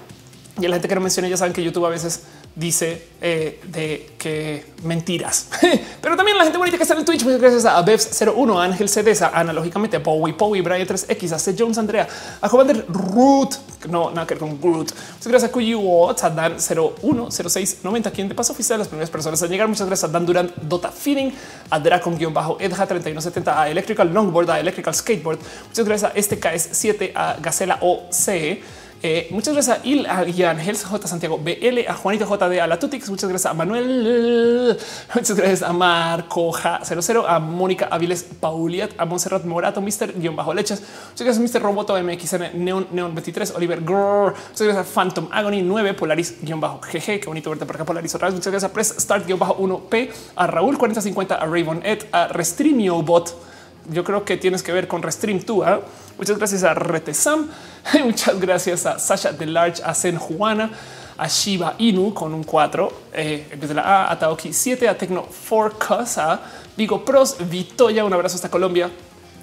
[0.61, 2.23] Y la gente que no mencioné ya saben que YouTube a veces
[2.55, 5.49] dice eh, de que mentiras,
[6.01, 7.25] pero también la gente bonita que está en el Twitch.
[7.25, 11.39] Muchas gracias a Bevs 01, a Ángel Cedesa, analógicamente a Bowie, Bowie, Brian 3X, a
[11.39, 11.55] C.
[11.59, 12.07] Jones, Andrea,
[12.41, 13.55] a Commander Root,
[13.89, 14.93] no nada que ver con Groot.
[14.93, 19.47] Muchas gracias a Watts, a Dan 010690, quien de paso de las primeras personas a
[19.47, 19.69] llegar.
[19.69, 21.33] Muchas gracias a Dan Durant, Dota Feeding,
[21.71, 25.39] a Dracon bajo Edja 3170, a Electrical Longboard, a Electrical Skateboard.
[25.69, 30.77] Muchas gracias a este KS7, a Gacela OC eh, muchas gracias a Il, a Ángel
[30.77, 31.09] J.
[31.09, 33.11] Santiago BL, a Juanito JD, a la Tutix.
[33.11, 34.79] Muchas gracias a Manuel.
[35.15, 40.13] Muchas gracias a Marco J00, a Mónica Aviles Pauliat, a Monserrat Morato, Mr.
[40.15, 40.81] guion bajo lechas.
[40.81, 41.63] Muchas gracias a Mr.
[41.63, 44.35] Roboto MXN, Neon, Neon 23, Oliver Grrr.
[44.35, 47.21] Muchas gracias a Phantom Agony 9, Polaris guion bajo GG.
[47.21, 48.35] Qué bonito verte por acá, Polaris otra vez.
[48.35, 52.29] Muchas gracias a Press Start guion bajo 1P, a Raúl 4050, a Raven Ed, a
[52.29, 53.52] Restreamio Bot
[53.91, 55.65] yo creo que tienes que ver con Restream tú.
[55.65, 55.81] ¿eh?
[56.19, 57.49] Muchas gracias a Retesam,
[58.05, 60.71] muchas gracias a Sasha de Large, a Zen Juana,
[61.17, 66.05] a Shiba Inu con un 4, eh, la A, a Taoki 7, a Tecno 4
[66.17, 66.41] a
[66.77, 68.91] Vigo Pros, Vitoya, un abrazo hasta Colombia.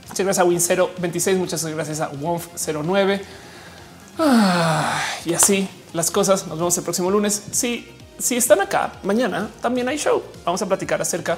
[0.10, 0.60] Muchas gracias a Win
[0.98, 3.22] 026, muchas gracias a Wonf 09.
[4.18, 6.48] Ah, y así las cosas.
[6.48, 7.42] Nos vemos el próximo lunes.
[7.52, 7.88] Si,
[8.18, 10.24] si están acá mañana, también hay show.
[10.46, 11.38] Vamos a platicar acerca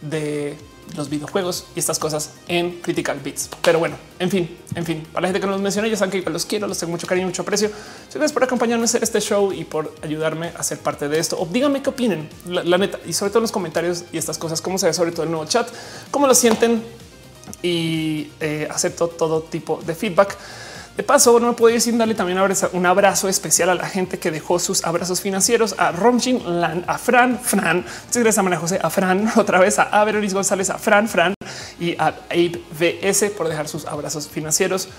[0.00, 0.56] de
[0.96, 3.48] los videojuegos y estas cosas en Critical Beats.
[3.62, 6.22] Pero bueno, en fin, en fin, para la gente que no los mencioné, ya saben
[6.22, 7.70] que los quiero, los tengo mucho cariño, mucho aprecio.
[8.12, 11.40] Gracias por acompañarme a hacer este show y por ayudarme a ser parte de esto.
[11.40, 14.60] O díganme qué opinen, la, neta, y sobre todo en los comentarios y estas cosas,
[14.60, 15.68] cómo se ve sobre todo el nuevo chat,
[16.10, 16.82] cómo lo sienten
[17.62, 20.36] y eh, acepto todo tipo de feedback.
[21.00, 22.38] De paso, no me puedo ir sin darle también
[22.74, 26.98] un abrazo especial a la gente que dejó sus abrazos financieros, a Romjin Land, a
[26.98, 31.08] Fran, Fran, gracias a María José, a Fran, otra vez a Averonis González, a Fran,
[31.08, 31.32] Fran
[31.80, 34.90] y a Abe VS por dejar sus abrazos financieros.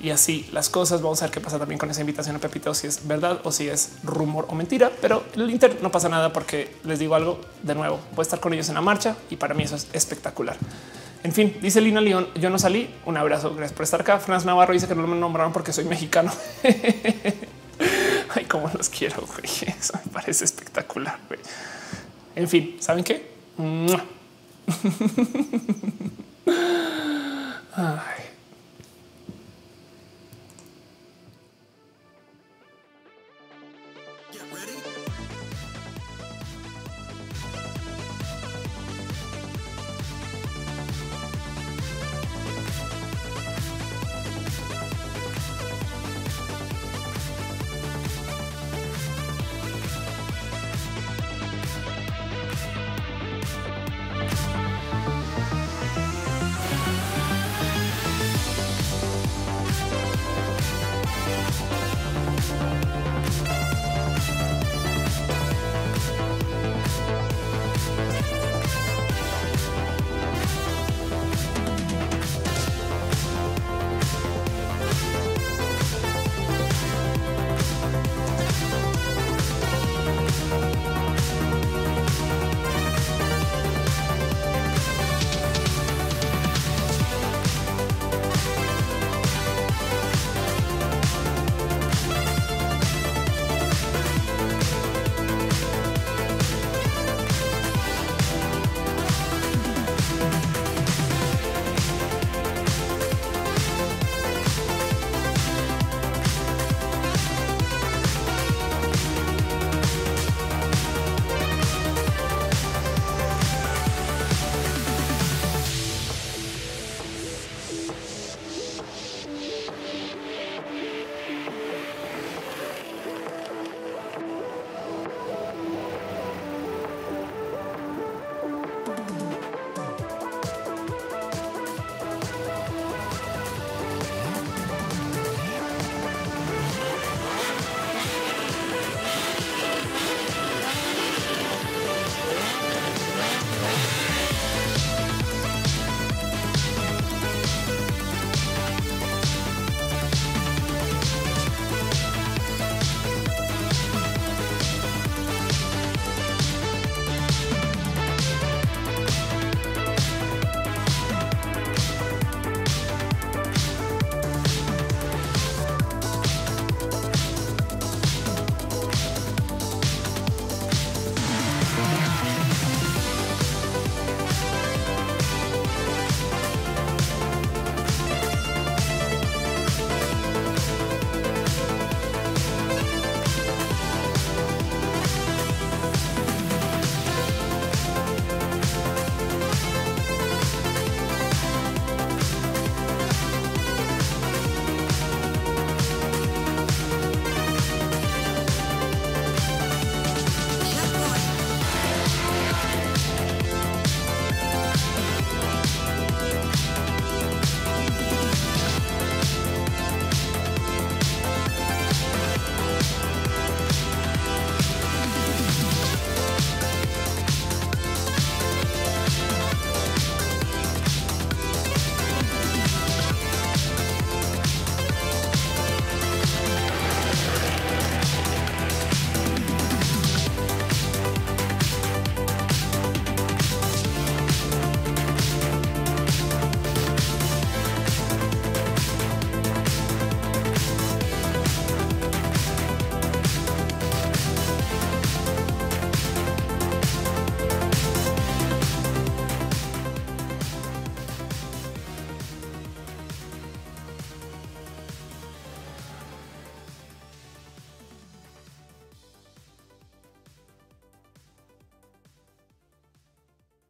[0.00, 1.02] Y así las cosas.
[1.02, 3.50] Vamos a ver qué pasa también con esa invitación a Pepito, si es verdad o
[3.50, 4.92] si es rumor o mentira.
[5.00, 7.98] Pero el Inter no pasa nada porque les digo algo de nuevo.
[8.12, 10.56] Voy a estar con ellos en la marcha y para mí eso es espectacular.
[11.24, 12.94] En fin, dice Lina León, yo no salí.
[13.04, 14.18] Un abrazo, gracias por estar acá.
[14.18, 16.30] Franz Navarro dice que no me nombraron porque soy mexicano.
[18.34, 19.24] Ay, cómo los quiero.
[19.42, 21.18] Eso me parece espectacular.
[22.36, 23.32] En fin, ¿saben qué?
[27.74, 28.27] Ay.